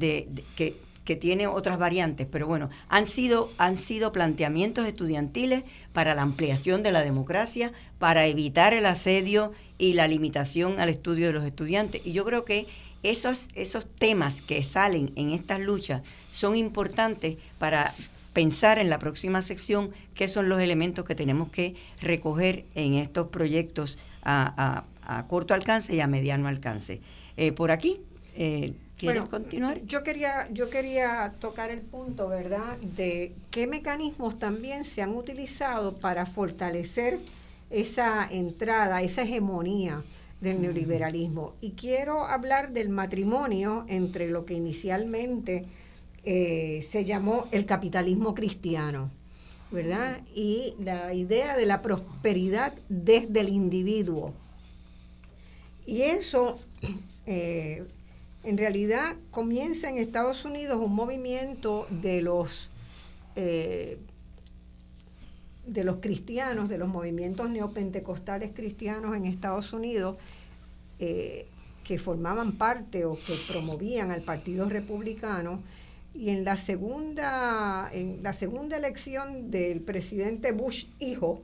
que, 0.55 0.77
que 1.05 1.15
tiene 1.15 1.47
otras 1.47 1.79
variantes, 1.79 2.27
pero 2.29 2.47
bueno, 2.47 2.69
han 2.89 3.07
sido, 3.07 3.51
han 3.57 3.77
sido 3.77 4.11
planteamientos 4.11 4.85
estudiantiles 4.85 5.63
para 5.93 6.13
la 6.15 6.21
ampliación 6.21 6.83
de 6.83 6.91
la 6.91 7.01
democracia, 7.01 7.71
para 7.97 8.27
evitar 8.27 8.73
el 8.73 8.85
asedio 8.85 9.51
y 9.77 9.93
la 9.93 10.07
limitación 10.07 10.79
al 10.79 10.89
estudio 10.89 11.27
de 11.27 11.33
los 11.33 11.45
estudiantes. 11.45 12.01
Y 12.05 12.11
yo 12.11 12.23
creo 12.25 12.45
que 12.45 12.67
esos, 13.03 13.47
esos 13.55 13.87
temas 13.87 14.41
que 14.41 14.63
salen 14.63 15.11
en 15.15 15.31
estas 15.31 15.59
luchas 15.59 16.01
son 16.29 16.55
importantes 16.55 17.37
para 17.57 17.93
pensar 18.33 18.79
en 18.79 18.89
la 18.89 18.99
próxima 18.99 19.41
sección 19.41 19.91
qué 20.15 20.27
son 20.27 20.49
los 20.49 20.61
elementos 20.61 21.05
que 21.05 21.15
tenemos 21.15 21.49
que 21.49 21.75
recoger 22.01 22.65
en 22.75 22.93
estos 22.93 23.27
proyectos 23.27 23.99
a, 24.23 24.85
corto 25.27 25.53
alcance 25.53 25.93
y 25.95 25.99
a 25.99 26.07
mediano 26.07 26.47
alcance. 26.47 27.01
Eh, 27.35 27.51
por 27.51 27.71
aquí, 27.71 27.99
eh, 28.35 28.73
¿quieres 28.97 29.25
continuar? 29.25 29.81
Yo 29.85 30.03
quería, 30.03 30.47
yo 30.51 30.69
quería 30.69 31.33
tocar 31.39 31.69
el 31.69 31.81
punto, 31.81 32.29
¿verdad?, 32.29 32.77
de 32.77 33.33
qué 33.49 33.67
mecanismos 33.67 34.39
también 34.39 34.85
se 34.85 35.01
han 35.01 35.15
utilizado 35.15 35.97
para 35.97 36.25
fortalecer 36.25 37.19
esa 37.69 38.25
entrada, 38.29 39.01
esa 39.01 39.23
hegemonía 39.23 40.03
del 40.41 40.61
neoliberalismo. 40.61 41.53
Y 41.61 41.71
quiero 41.71 42.25
hablar 42.25 42.73
del 42.73 42.89
matrimonio 42.89 43.85
entre 43.87 44.29
lo 44.29 44.45
que 44.45 44.55
inicialmente 44.55 45.65
eh, 46.23 46.85
se 46.87 47.05
llamó 47.05 47.47
el 47.51 47.65
capitalismo 47.65 48.33
cristiano, 48.33 49.11
¿verdad? 49.71 50.21
Y 50.35 50.75
la 50.79 51.13
idea 51.13 51.55
de 51.55 51.65
la 51.65 51.81
prosperidad 51.81 52.73
desde 52.89 53.39
el 53.39 53.49
individuo. 53.49 54.33
Y 55.85 56.01
eso, 56.01 56.59
eh, 57.27 57.85
en 58.43 58.57
realidad, 58.57 59.15
comienza 59.29 59.89
en 59.89 59.97
Estados 59.97 60.43
Unidos 60.43 60.79
un 60.83 60.93
movimiento 60.93 61.87
de 61.89 62.21
los 62.21 62.69
eh, 63.35 63.99
de 65.65 65.83
los 65.83 65.97
cristianos, 65.97 66.69
de 66.69 66.77
los 66.77 66.89
movimientos 66.89 67.49
neopentecostales 67.49 68.51
cristianos 68.53 69.15
en 69.15 69.25
Estados 69.25 69.73
Unidos, 69.73 70.17
eh, 70.99 71.45
que 71.83 71.97
formaban 71.99 72.53
parte 72.53 73.05
o 73.05 73.15
que 73.15 73.35
promovían 73.47 74.11
al 74.11 74.21
Partido 74.21 74.69
Republicano. 74.69 75.61
Y 76.13 76.29
en 76.29 76.43
la 76.43 76.57
segunda, 76.57 77.89
en 77.93 78.21
la 78.21 78.33
segunda 78.33 78.77
elección 78.77 79.49
del 79.49 79.81
presidente 79.81 80.51
Bush 80.51 80.85
hijo, 80.99 81.41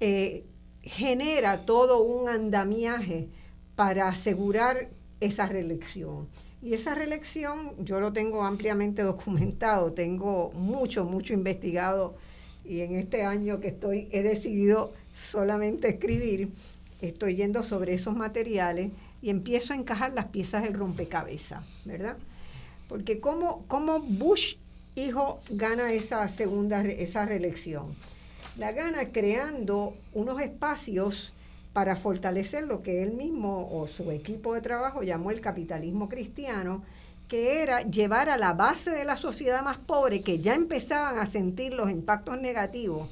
eh, 0.00 0.44
genera 0.82 1.64
todo 1.64 2.02
un 2.02 2.28
andamiaje 2.28 3.28
para 3.76 4.08
asegurar 4.08 4.88
esa 5.20 5.46
reelección. 5.46 6.28
Y 6.62 6.74
esa 6.74 6.94
reelección 6.94 7.72
yo 7.84 8.00
lo 8.00 8.12
tengo 8.12 8.44
ampliamente 8.44 9.02
documentado, 9.02 9.92
tengo 9.92 10.50
mucho, 10.52 11.04
mucho 11.04 11.32
investigado 11.32 12.16
y 12.68 12.80
en 12.80 12.96
este 12.96 13.24
año 13.24 13.60
que 13.60 13.68
estoy 13.68 14.08
he 14.10 14.22
decidido 14.22 14.92
solamente 15.14 15.88
escribir, 15.88 16.50
estoy 17.00 17.36
yendo 17.36 17.62
sobre 17.62 17.94
esos 17.94 18.16
materiales 18.16 18.90
y 19.22 19.30
empiezo 19.30 19.72
a 19.72 19.76
encajar 19.76 20.12
las 20.12 20.26
piezas 20.26 20.62
del 20.62 20.74
rompecabezas, 20.74 21.64
¿verdad? 21.84 22.16
Porque 22.88 23.20
cómo, 23.20 23.64
cómo 23.68 24.00
Bush 24.00 24.56
hijo 24.94 25.40
gana 25.50 25.92
esa 25.92 26.26
segunda 26.28 26.82
esa 26.84 27.26
reelección. 27.26 27.94
La 28.56 28.72
gana 28.72 29.10
creando 29.10 29.94
unos 30.14 30.40
espacios 30.40 31.32
para 31.74 31.94
fortalecer 31.94 32.64
lo 32.64 32.82
que 32.82 33.02
él 33.02 33.12
mismo 33.12 33.68
o 33.70 33.86
su 33.86 34.10
equipo 34.10 34.54
de 34.54 34.62
trabajo 34.62 35.02
llamó 35.02 35.30
el 35.30 35.42
capitalismo 35.42 36.08
cristiano, 36.08 36.82
que 37.28 37.62
era 37.62 37.82
llevar 37.82 38.28
a 38.28 38.36
la 38.36 38.52
base 38.52 38.90
de 38.90 39.04
la 39.04 39.16
sociedad 39.16 39.62
más 39.62 39.78
pobre, 39.78 40.22
que 40.22 40.38
ya 40.38 40.54
empezaban 40.54 41.18
a 41.18 41.26
sentir 41.26 41.74
los 41.74 41.90
impactos 41.90 42.40
negativos 42.40 43.08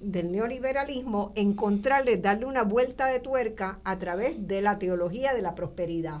del 0.00 0.30
neoliberalismo, 0.30 1.32
encontrarle, 1.34 2.16
darle 2.18 2.46
una 2.46 2.62
vuelta 2.62 3.06
de 3.06 3.20
tuerca 3.20 3.78
a 3.84 3.98
través 3.98 4.46
de 4.46 4.62
la 4.62 4.78
teología 4.78 5.34
de 5.34 5.42
la 5.42 5.54
prosperidad. 5.54 6.20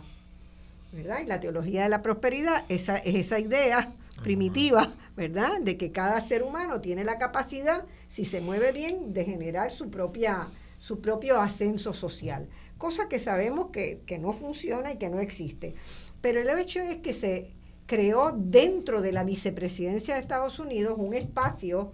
¿verdad? 0.92 1.20
Y 1.22 1.26
la 1.26 1.40
teología 1.40 1.82
de 1.82 1.88
la 1.88 2.02
prosperidad 2.02 2.64
esa, 2.68 2.96
es 2.96 3.14
esa 3.14 3.38
idea 3.38 3.92
primitiva, 4.22 4.92
¿verdad? 5.16 5.60
De 5.60 5.76
que 5.76 5.92
cada 5.92 6.20
ser 6.20 6.42
humano 6.42 6.80
tiene 6.80 7.04
la 7.04 7.18
capacidad, 7.18 7.84
si 8.08 8.24
se 8.24 8.40
mueve 8.40 8.72
bien, 8.72 9.12
de 9.12 9.24
generar 9.24 9.70
su, 9.70 9.90
propia, 9.90 10.48
su 10.78 11.00
propio 11.00 11.40
ascenso 11.40 11.92
social. 11.92 12.48
Cosa 12.78 13.08
que 13.08 13.18
sabemos 13.18 13.66
que, 13.70 14.00
que 14.06 14.18
no 14.18 14.32
funciona 14.32 14.92
y 14.92 14.98
que 14.98 15.10
no 15.10 15.20
existe. 15.20 15.74
Pero 16.20 16.40
el 16.40 16.58
hecho 16.58 16.80
es 16.80 16.96
que 16.96 17.12
se 17.12 17.52
creó 17.86 18.32
dentro 18.36 19.00
de 19.00 19.12
la 19.12 19.24
vicepresidencia 19.24 20.14
de 20.14 20.20
Estados 20.20 20.58
Unidos 20.58 20.96
un 20.98 21.14
espacio 21.14 21.90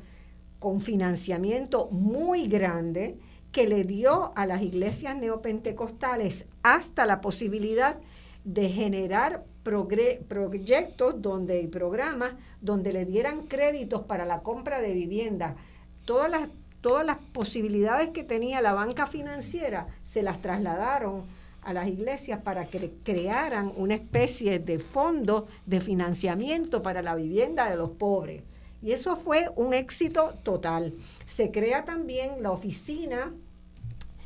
con 0.59 0.81
financiamiento 0.81 1.89
muy 1.91 2.49
grande 2.49 3.19
que 3.53 3.69
le 3.69 3.85
dio 3.85 4.33
a 4.35 4.47
las 4.47 4.63
iglesias 4.63 5.17
neopentecostales 5.17 6.47
hasta 6.63 7.07
la 7.07 7.21
posibilidad 7.21 7.99
de 8.45 8.69
generar 8.69 9.45
proyectos 9.63 11.23
donde 11.23 11.63
y 11.63 11.69
programas 11.69 12.33
donde 12.61 12.93
le 12.93 13.05
dieran 13.05 13.47
créditos 13.47 14.03
para 14.03 14.25
la 14.25 14.41
compra 14.41 14.81
de 14.81 14.93
vivienda. 14.93 15.55
Todas 16.05 16.31
las, 16.31 16.49
todas 16.81 17.07
las 17.07 17.19
posibilidades 17.33 18.09
que 18.09 18.25
tenía 18.25 18.61
la 18.61 18.75
banca 18.75 19.07
financiera 19.07 19.87
se 20.05 20.23
las 20.23 20.43
trasladaron 20.43 21.23
a 21.65 21.73
las 21.73 21.89
iglesias 21.89 22.41
para 22.43 22.67
que 22.67 22.93
crearan 23.03 23.73
una 23.77 23.95
especie 23.95 24.59
de 24.59 24.79
fondo 24.79 25.47
de 25.67 25.81
financiamiento 25.81 26.83
para 26.83 27.03
la 27.03 27.15
vivienda 27.15 27.69
de 27.69 27.77
los 27.77 27.91
pobres. 27.91 28.43
Y 28.83 28.93
eso 28.93 29.17
fue 29.17 29.49
un 29.57 29.73
éxito 29.73 30.35
total. 30.43 30.93
Se 31.27 31.51
crea 31.51 31.85
también 31.85 32.43
la 32.43 32.51
oficina 32.51 33.33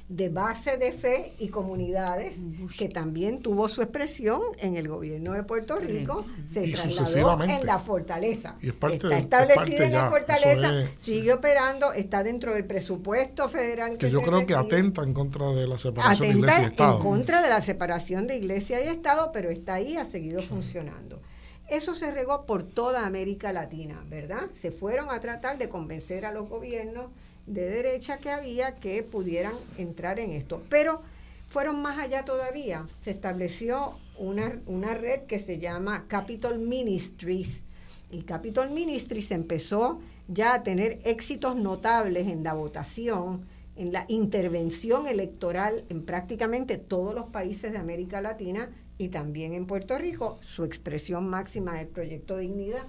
de 0.08 0.30
base 0.30 0.78
de 0.78 0.92
fe 0.92 1.34
y 1.38 1.48
comunidades, 1.48 2.38
que 2.78 2.88
también 2.88 3.42
tuvo 3.42 3.68
su 3.68 3.82
expresión 3.82 4.40
en 4.58 4.76
el 4.76 4.88
gobierno 4.88 5.34
de 5.34 5.42
Puerto 5.42 5.76
Rico, 5.76 6.24
se 6.46 6.72
trasladó 6.72 7.44
en 7.44 7.66
la 7.66 7.78
fortaleza. 7.78 8.56
está 8.60 9.18
establecida 9.18 9.84
en 9.84 9.92
la 9.92 10.08
fortaleza, 10.08 10.72
sigue 10.98 11.34
operando, 11.34 11.92
está 11.92 12.22
dentro 12.22 12.54
del 12.54 12.64
presupuesto 12.64 13.50
federal. 13.50 13.98
Que, 13.98 14.10
yo 14.10 14.22
creo 14.22 14.46
que 14.46 14.54
atenta 14.54 15.02
en 15.02 15.12
contra 15.12 15.48
de 15.48 15.66
la 15.66 15.76
separación 15.76 16.28
de 16.28 16.38
iglesia 16.38 16.62
y 16.62 16.66
Estado. 16.66 16.96
En 16.96 17.02
contra 17.02 17.42
de 17.42 17.48
la 17.50 17.60
separación 17.60 18.26
de 18.26 18.36
iglesia 18.36 18.82
y 18.82 18.88
Estado, 18.88 19.30
pero 19.30 19.50
está 19.50 19.74
ahí, 19.74 19.96
ha 19.96 20.06
seguido 20.06 20.40
funcionando. 20.40 21.20
Eso 21.68 21.94
se 21.94 22.10
regó 22.10 22.46
por 22.46 22.62
toda 22.62 23.04
América 23.04 23.52
Latina, 23.52 24.02
¿verdad? 24.08 24.48
Se 24.54 24.70
fueron 24.70 25.10
a 25.10 25.20
tratar 25.20 25.58
de 25.58 25.68
convencer 25.68 26.24
a 26.24 26.32
los 26.32 26.48
gobiernos 26.48 27.10
de 27.48 27.68
derecha 27.68 28.18
que 28.18 28.30
había 28.30 28.76
que 28.76 29.02
pudieran 29.02 29.54
entrar 29.76 30.18
en 30.20 30.32
esto. 30.32 30.62
Pero 30.68 31.00
fueron 31.48 31.80
más 31.82 31.98
allá 31.98 32.24
todavía. 32.24 32.86
Se 33.00 33.10
estableció 33.10 33.98
una, 34.16 34.60
una 34.66 34.94
red 34.94 35.22
que 35.22 35.38
se 35.38 35.58
llama 35.58 36.04
Capital 36.08 36.58
Ministries. 36.58 37.64
Y 38.10 38.22
Capital 38.22 38.70
Ministries 38.70 39.30
empezó 39.30 40.00
ya 40.28 40.54
a 40.54 40.62
tener 40.62 40.98
éxitos 41.04 41.56
notables 41.56 42.26
en 42.26 42.42
la 42.42 42.54
votación, 42.54 43.46
en 43.76 43.92
la 43.92 44.04
intervención 44.08 45.06
electoral 45.06 45.84
en 45.88 46.04
prácticamente 46.04 46.76
todos 46.78 47.14
los 47.14 47.26
países 47.26 47.72
de 47.72 47.78
América 47.78 48.20
Latina 48.20 48.70
y 48.98 49.08
también 49.08 49.54
en 49.54 49.66
Puerto 49.66 49.96
Rico, 49.96 50.38
su 50.42 50.64
expresión 50.64 51.28
máxima 51.28 51.76
del 51.76 51.86
proyecto 51.86 52.36
Dignidad, 52.36 52.84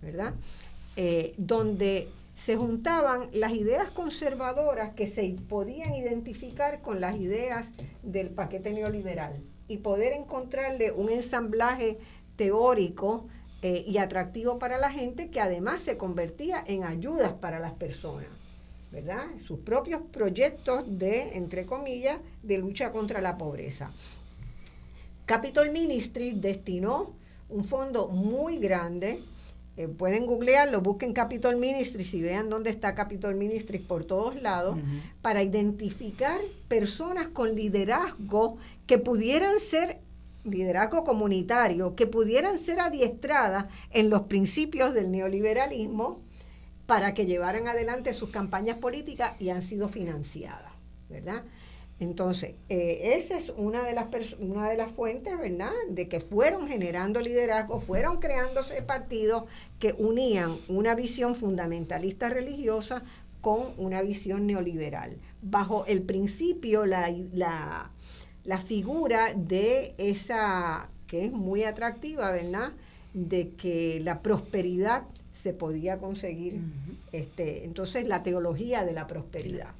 ¿verdad? 0.00 0.34
Eh, 0.96 1.34
donde 1.36 2.08
se 2.38 2.56
juntaban 2.56 3.30
las 3.32 3.52
ideas 3.52 3.90
conservadoras 3.90 4.94
que 4.94 5.08
se 5.08 5.34
podían 5.48 5.96
identificar 5.96 6.82
con 6.82 7.00
las 7.00 7.16
ideas 7.16 7.74
del 8.04 8.30
paquete 8.30 8.70
neoliberal 8.70 9.42
y 9.66 9.78
poder 9.78 10.12
encontrarle 10.12 10.92
un 10.92 11.10
ensamblaje 11.10 11.98
teórico 12.36 13.26
eh, 13.62 13.82
y 13.84 13.98
atractivo 13.98 14.60
para 14.60 14.78
la 14.78 14.92
gente 14.92 15.30
que 15.30 15.40
además 15.40 15.80
se 15.80 15.96
convertía 15.96 16.62
en 16.64 16.84
ayudas 16.84 17.32
para 17.32 17.58
las 17.58 17.72
personas, 17.72 18.28
¿verdad? 18.92 19.26
Sus 19.44 19.58
propios 19.58 20.02
proyectos 20.12 20.84
de, 20.86 21.36
entre 21.36 21.66
comillas, 21.66 22.20
de 22.44 22.58
lucha 22.58 22.92
contra 22.92 23.20
la 23.20 23.36
pobreza. 23.36 23.90
Capitol 25.26 25.72
Ministry 25.72 26.30
destinó 26.36 27.16
un 27.48 27.64
fondo 27.64 28.06
muy 28.06 28.58
grande 28.58 29.24
eh, 29.78 29.86
pueden 29.86 30.26
googlearlo, 30.26 30.80
busquen 30.80 31.12
Capitol 31.12 31.54
Ministries 31.54 32.12
y 32.12 32.20
vean 32.20 32.50
dónde 32.50 32.68
está 32.68 32.96
Capitol 32.96 33.36
Ministries 33.36 33.80
por 33.80 34.02
todos 34.02 34.34
lados, 34.42 34.76
para 35.22 35.44
identificar 35.44 36.40
personas 36.66 37.28
con 37.28 37.54
liderazgo 37.54 38.58
que 38.88 38.98
pudieran 38.98 39.60
ser 39.60 40.00
liderazgo 40.42 41.04
comunitario, 41.04 41.94
que 41.94 42.08
pudieran 42.08 42.58
ser 42.58 42.80
adiestradas 42.80 43.66
en 43.92 44.10
los 44.10 44.22
principios 44.22 44.94
del 44.94 45.12
neoliberalismo 45.12 46.22
para 46.86 47.14
que 47.14 47.26
llevaran 47.26 47.68
adelante 47.68 48.12
sus 48.14 48.30
campañas 48.30 48.78
políticas 48.78 49.40
y 49.40 49.50
han 49.50 49.62
sido 49.62 49.88
financiadas, 49.88 50.72
¿verdad? 51.08 51.44
Entonces, 52.00 52.54
eh, 52.68 53.14
esa 53.16 53.36
es 53.36 53.52
una 53.56 53.82
de, 53.82 53.92
las 53.92 54.06
una 54.38 54.70
de 54.70 54.76
las 54.76 54.90
fuentes, 54.92 55.36
¿verdad?, 55.36 55.72
de 55.88 56.08
que 56.08 56.20
fueron 56.20 56.68
generando 56.68 57.20
liderazgo, 57.20 57.80
fueron 57.80 58.20
creándose 58.20 58.82
partidos 58.82 59.44
que 59.80 59.94
unían 59.98 60.58
una 60.68 60.94
visión 60.94 61.34
fundamentalista 61.34 62.30
religiosa 62.30 63.02
con 63.40 63.72
una 63.78 64.02
visión 64.02 64.46
neoliberal, 64.46 65.16
bajo 65.42 65.86
el 65.86 66.02
principio, 66.02 66.86
la, 66.86 67.12
la, 67.32 67.90
figura 68.60 69.34
de 69.34 69.94
esa, 69.98 70.90
que 71.08 71.26
es 71.26 71.32
muy 71.32 71.64
atractiva, 71.64 72.30
¿verdad?, 72.30 72.72
de 73.12 73.50
que 73.50 74.00
la 74.00 74.22
prosperidad 74.22 75.02
se 75.32 75.52
podía 75.52 75.98
conseguir, 75.98 76.60
este, 77.10 77.64
entonces 77.64 78.06
la 78.06 78.22
teología 78.22 78.84
de 78.84 78.92
la 78.92 79.06
prosperidad. 79.06 79.74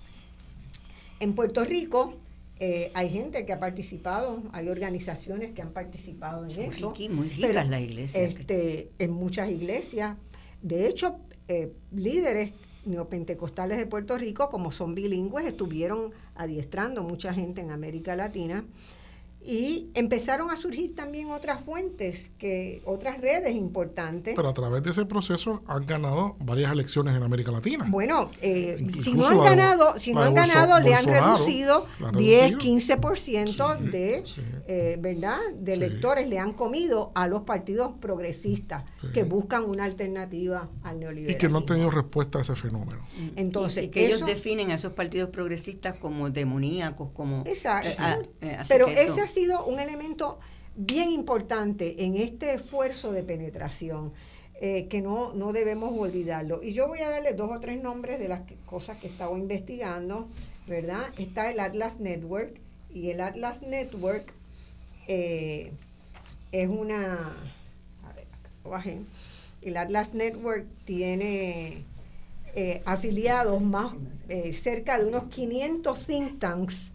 En 1.20 1.35
Puerto 1.35 1.65
Rico 1.65 2.15
eh, 2.61 2.90
hay 2.95 3.09
gente 3.09 3.47
que 3.47 3.53
ha 3.53 3.61
participado, 3.61 4.43
hay 4.53 4.69
organizaciones 4.69 5.53
que 5.53 5.62
han 5.62 5.73
participado 5.73 6.45
en 6.45 6.51
eso. 6.51 6.93
muy 7.11 7.28
ricas 7.28 7.69
las 7.69 7.81
iglesias. 7.81 8.35
Este, 8.35 8.90
en 8.99 9.12
muchas 9.12 9.51
iglesias. 9.51 10.16
De 10.62 10.89
hecho, 10.89 11.16
eh, 11.47 11.73
líderes 11.93 12.53
neopentecostales 12.85 13.78
de 13.78 13.86
Puerto 13.86 14.19
Rico, 14.19 14.49
como 14.49 14.73
son 14.73 14.95
bilingües, 14.95 15.47
estuvieron 15.47 16.12
adiestrando 16.35 17.05
mucha 17.05 17.32
gente 17.32 17.61
en 17.61 17.70
América 17.70 18.16
Latina. 18.16 18.65
Y 19.40 19.90
empezaron 19.94 20.51
a 20.51 20.56
surgir 20.56 20.94
también 20.94 21.31
otras 21.31 21.62
fuentes, 21.62 22.32
que 22.39 22.82
otras 22.85 23.20
redes 23.20 23.55
importantes. 23.55 24.35
Pero 24.35 24.48
a 24.48 24.52
través 24.52 24.82
de 24.82 24.90
ese 24.90 25.06
proceso 25.06 25.62
han 25.66 25.86
ganado 25.86 26.36
varias 26.40 26.73
elecciones 26.73 27.15
en 27.15 27.23
América 27.23 27.51
Latina. 27.52 27.86
Bueno, 27.89 28.31
eh, 28.43 28.86
si 29.01 29.15
no 29.15 29.27
han 29.27 29.39
ganado, 29.39 29.98
si 29.98 30.12
no 30.12 30.23
han 30.23 30.35
ganado, 30.35 30.81
le 30.81 30.94
han 30.94 31.05
reducido 31.05 31.86
10, 32.16 32.59
15% 32.59 33.78
de, 33.78 34.24
eh, 34.66 34.97
¿verdad? 35.01 35.39
de 35.55 35.73
electores, 35.73 36.28
le 36.28 36.39
han 36.39 36.52
comido 36.52 37.12
a 37.15 37.28
los 37.28 37.43
partidos 37.43 37.93
progresistas 38.01 38.85
que 39.15 39.23
buscan 39.23 39.65
una 39.65 39.85
alternativa 39.85 40.69
al 40.82 40.98
neoliberalismo. 40.98 41.36
Y 41.36 41.39
que 41.39 41.48
no 41.48 41.59
han 41.59 41.66
tenido 41.66 41.90
respuesta 41.90 42.39
a 42.39 42.43
ese 42.43 42.56
fenómeno. 42.56 43.06
Entonces, 43.36 43.85
y, 43.85 43.89
que 43.89 44.06
ellos 44.06 44.27
definen 44.27 44.73
a 44.73 44.74
esos 44.74 44.93
partidos 44.93 45.31
progresistas 45.31 45.94
como 45.97 46.28
demoníacos, 46.28 47.10
como... 47.12 47.44
Exacto. 47.47 48.02
Eh, 48.40 48.59
Pero 48.69 48.89
sido 49.29 49.65
un 49.65 49.79
elemento 49.79 50.39
bien 50.77 51.11
importante 51.11 52.05
en 52.05 52.17
este 52.17 52.55
esfuerzo 52.55 53.13
de 53.13 53.23
penetración. 53.23 54.13
Eh, 54.61 54.89
que 54.89 55.01
no, 55.01 55.33
no 55.35 55.53
debemos 55.53 55.97
olvidarlo. 55.97 56.61
Y 56.65 56.73
yo 56.73 56.89
voy 56.89 56.99
a 57.03 57.09
darle 57.09 57.33
dos 57.33 57.49
o 57.53 57.61
tres 57.61 57.81
nombres 57.81 58.19
de 58.19 58.27
las 58.27 58.41
cosas 58.67 58.99
que 58.99 59.07
estaba 59.07 59.39
investigando, 59.39 60.27
¿verdad? 60.67 61.13
Está 61.17 61.53
el 61.53 61.61
Atlas 61.61 62.01
Network, 62.01 62.59
y 62.93 63.11
el 63.11 63.21
Atlas 63.21 63.63
Network 63.63 64.33
eh, 65.07 65.71
es 66.51 66.69
una... 66.69 67.37
A 68.03 68.13
ver, 68.15 68.27
bajé. 68.65 68.99
El 69.63 69.77
Atlas 69.77 70.13
Network 70.13 70.67
tiene 70.85 71.85
eh, 72.57 72.83
afiliados 72.85 73.63
más 73.63 73.93
cerca 74.55 74.99
de 74.99 75.07
unos 75.07 75.29
500 75.29 76.05
think 76.05 76.39
tanks 76.41 76.91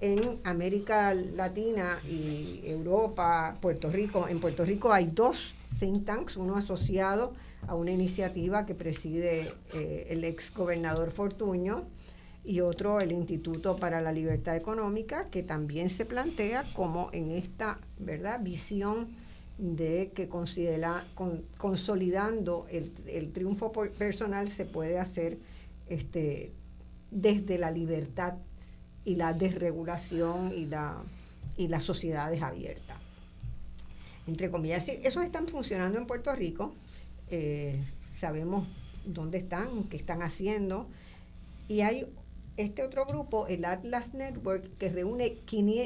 en 0.00 0.40
América 0.44 1.12
Latina 1.14 2.00
y 2.08 2.60
Europa, 2.64 3.56
Puerto 3.60 3.90
Rico. 3.90 4.28
En 4.28 4.40
Puerto 4.40 4.64
Rico 4.64 4.92
hay 4.92 5.06
dos 5.06 5.54
think 5.78 6.04
tanks, 6.04 6.36
uno 6.36 6.56
asociado 6.56 7.34
a 7.66 7.74
una 7.74 7.90
iniciativa 7.90 8.64
que 8.66 8.74
preside 8.74 9.52
eh, 9.74 10.06
el 10.10 10.24
ex 10.24 10.52
gobernador 10.54 11.10
Fortuño 11.10 11.84
y 12.44 12.60
otro 12.60 13.00
el 13.00 13.12
Instituto 13.12 13.76
para 13.76 14.00
la 14.00 14.12
Libertad 14.12 14.56
Económica, 14.56 15.28
que 15.30 15.42
también 15.42 15.90
se 15.90 16.06
plantea 16.06 16.72
como 16.72 17.10
en 17.12 17.30
esta 17.32 17.78
verdad 17.98 18.40
visión 18.42 19.08
de 19.58 20.12
que 20.14 20.28
considera, 20.28 21.04
consolidando 21.58 22.66
el, 22.70 22.92
el, 23.06 23.32
triunfo 23.32 23.72
personal 23.72 24.48
se 24.48 24.64
puede 24.64 25.00
hacer 25.00 25.38
este, 25.88 26.52
desde 27.10 27.58
la 27.58 27.72
libertad 27.72 28.34
y 29.08 29.14
la 29.16 29.32
desregulación 29.32 30.52
y, 30.54 30.66
la, 30.66 30.96
y 31.56 31.68
las 31.68 31.82
sociedades 31.82 32.42
abiertas. 32.42 32.98
Entre 34.26 34.50
comillas, 34.50 34.86
esos 34.86 35.24
están 35.24 35.48
funcionando 35.48 35.96
en 35.98 36.06
Puerto 36.06 36.30
Rico, 36.34 36.74
eh, 37.30 37.82
sabemos 38.12 38.68
dónde 39.06 39.38
están, 39.38 39.84
qué 39.84 39.96
están 39.96 40.20
haciendo, 40.20 40.88
y 41.68 41.80
hay 41.80 42.06
este 42.58 42.82
otro 42.82 43.06
grupo, 43.06 43.46
el 43.46 43.64
Atlas 43.64 44.12
Network, 44.12 44.76
que 44.76 44.90
reúne 44.90 45.38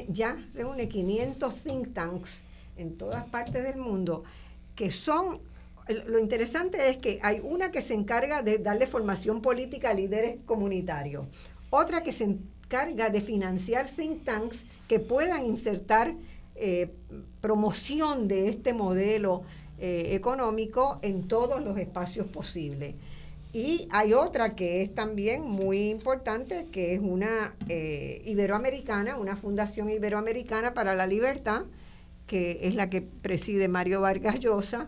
ya 0.09 0.45
reúne 0.53 0.89
500 0.89 1.55
think 1.63 1.93
tanks 1.93 2.41
en 2.75 2.97
todas 2.97 3.23
partes 3.29 3.63
del 3.63 3.77
mundo, 3.77 4.25
que 4.75 4.91
son, 4.91 5.39
lo 6.07 6.19
interesante 6.19 6.89
es 6.89 6.97
que 6.97 7.21
hay 7.23 7.39
una 7.41 7.71
que 7.71 7.81
se 7.81 7.93
encarga 7.93 8.41
de 8.41 8.57
darle 8.57 8.85
formación 8.85 9.41
política 9.41 9.91
a 9.91 9.93
líderes 9.93 10.39
comunitarios, 10.45 11.25
otra 11.69 12.03
que 12.03 12.11
se 12.11 12.37
de 12.73 13.21
financiar 13.21 13.87
think 13.87 14.23
tanks 14.23 14.63
que 14.87 14.99
puedan 14.99 15.45
insertar 15.45 16.15
eh, 16.55 16.89
promoción 17.39 18.27
de 18.27 18.49
este 18.49 18.73
modelo 18.73 19.43
eh, 19.77 20.15
económico 20.15 20.97
en 21.03 21.27
todos 21.27 21.63
los 21.63 21.77
espacios 21.77 22.25
posibles. 22.25 22.95
Y 23.53 23.87
hay 23.91 24.13
otra 24.13 24.55
que 24.55 24.81
es 24.81 24.95
también 24.95 25.43
muy 25.43 25.91
importante, 25.91 26.65
que 26.71 26.95
es 26.95 26.99
una 26.99 27.53
eh, 27.69 28.23
iberoamericana, 28.25 29.17
una 29.17 29.35
fundación 29.35 29.91
iberoamericana 29.91 30.73
para 30.73 30.95
la 30.95 31.05
libertad, 31.05 31.65
que 32.25 32.61
es 32.63 32.73
la 32.73 32.89
que 32.89 33.03
preside 33.03 33.67
Mario 33.67 34.01
Vargas 34.01 34.39
Llosa, 34.39 34.87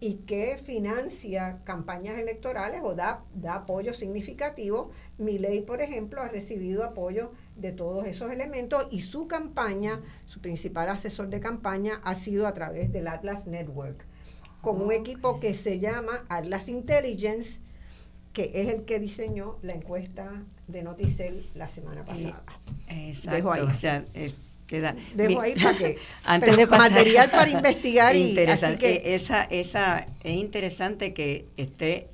y 0.00 0.14
que 0.14 0.56
financia 0.56 1.60
campañas 1.64 2.18
electorales 2.18 2.80
o 2.82 2.94
da, 2.94 3.22
da 3.34 3.56
apoyo 3.56 3.92
significativo. 3.92 4.90
Mi 5.18 5.38
ley, 5.38 5.60
por 5.60 5.82
ejemplo, 5.82 6.22
ha 6.22 6.28
recibido 6.28 6.84
apoyo 6.84 7.32
de 7.56 7.72
todos 7.72 8.06
esos 8.06 8.32
elementos 8.32 8.86
y 8.90 9.02
su 9.02 9.28
campaña, 9.28 10.00
su 10.24 10.40
principal 10.40 10.88
asesor 10.88 11.28
de 11.28 11.40
campaña, 11.40 12.00
ha 12.02 12.14
sido 12.14 12.46
a 12.46 12.54
través 12.54 12.90
del 12.92 13.08
Atlas 13.08 13.46
Network, 13.46 14.06
con 14.62 14.80
un 14.80 14.90
equipo 14.90 15.38
que 15.38 15.52
se 15.52 15.78
llama 15.78 16.24
Atlas 16.30 16.70
Intelligence, 16.70 17.60
que 18.32 18.50
es 18.54 18.68
el 18.68 18.84
que 18.84 19.00
diseñó 19.00 19.58
la 19.60 19.72
encuesta 19.72 20.44
de 20.66 20.82
Noticel 20.82 21.50
la 21.54 21.68
semana 21.68 22.04
pasada. 22.06 22.42
Exacto. 22.88 23.50
O 23.50 23.74
sea, 23.74 24.04
Dejo 25.14 25.40
ahí 25.40 25.54
para 25.54 25.76
que 25.76 25.98
antes 26.24 26.56
de 26.56 26.66
material 26.66 27.30
para 27.30 27.50
investigar 27.58 28.14
y 28.16 28.30
interesante, 28.30 28.78
que, 28.78 29.14
esa 29.14 29.44
esa 29.44 30.06
es 30.22 30.36
interesante 30.36 31.12
que 31.12 31.46
esté 31.56 32.08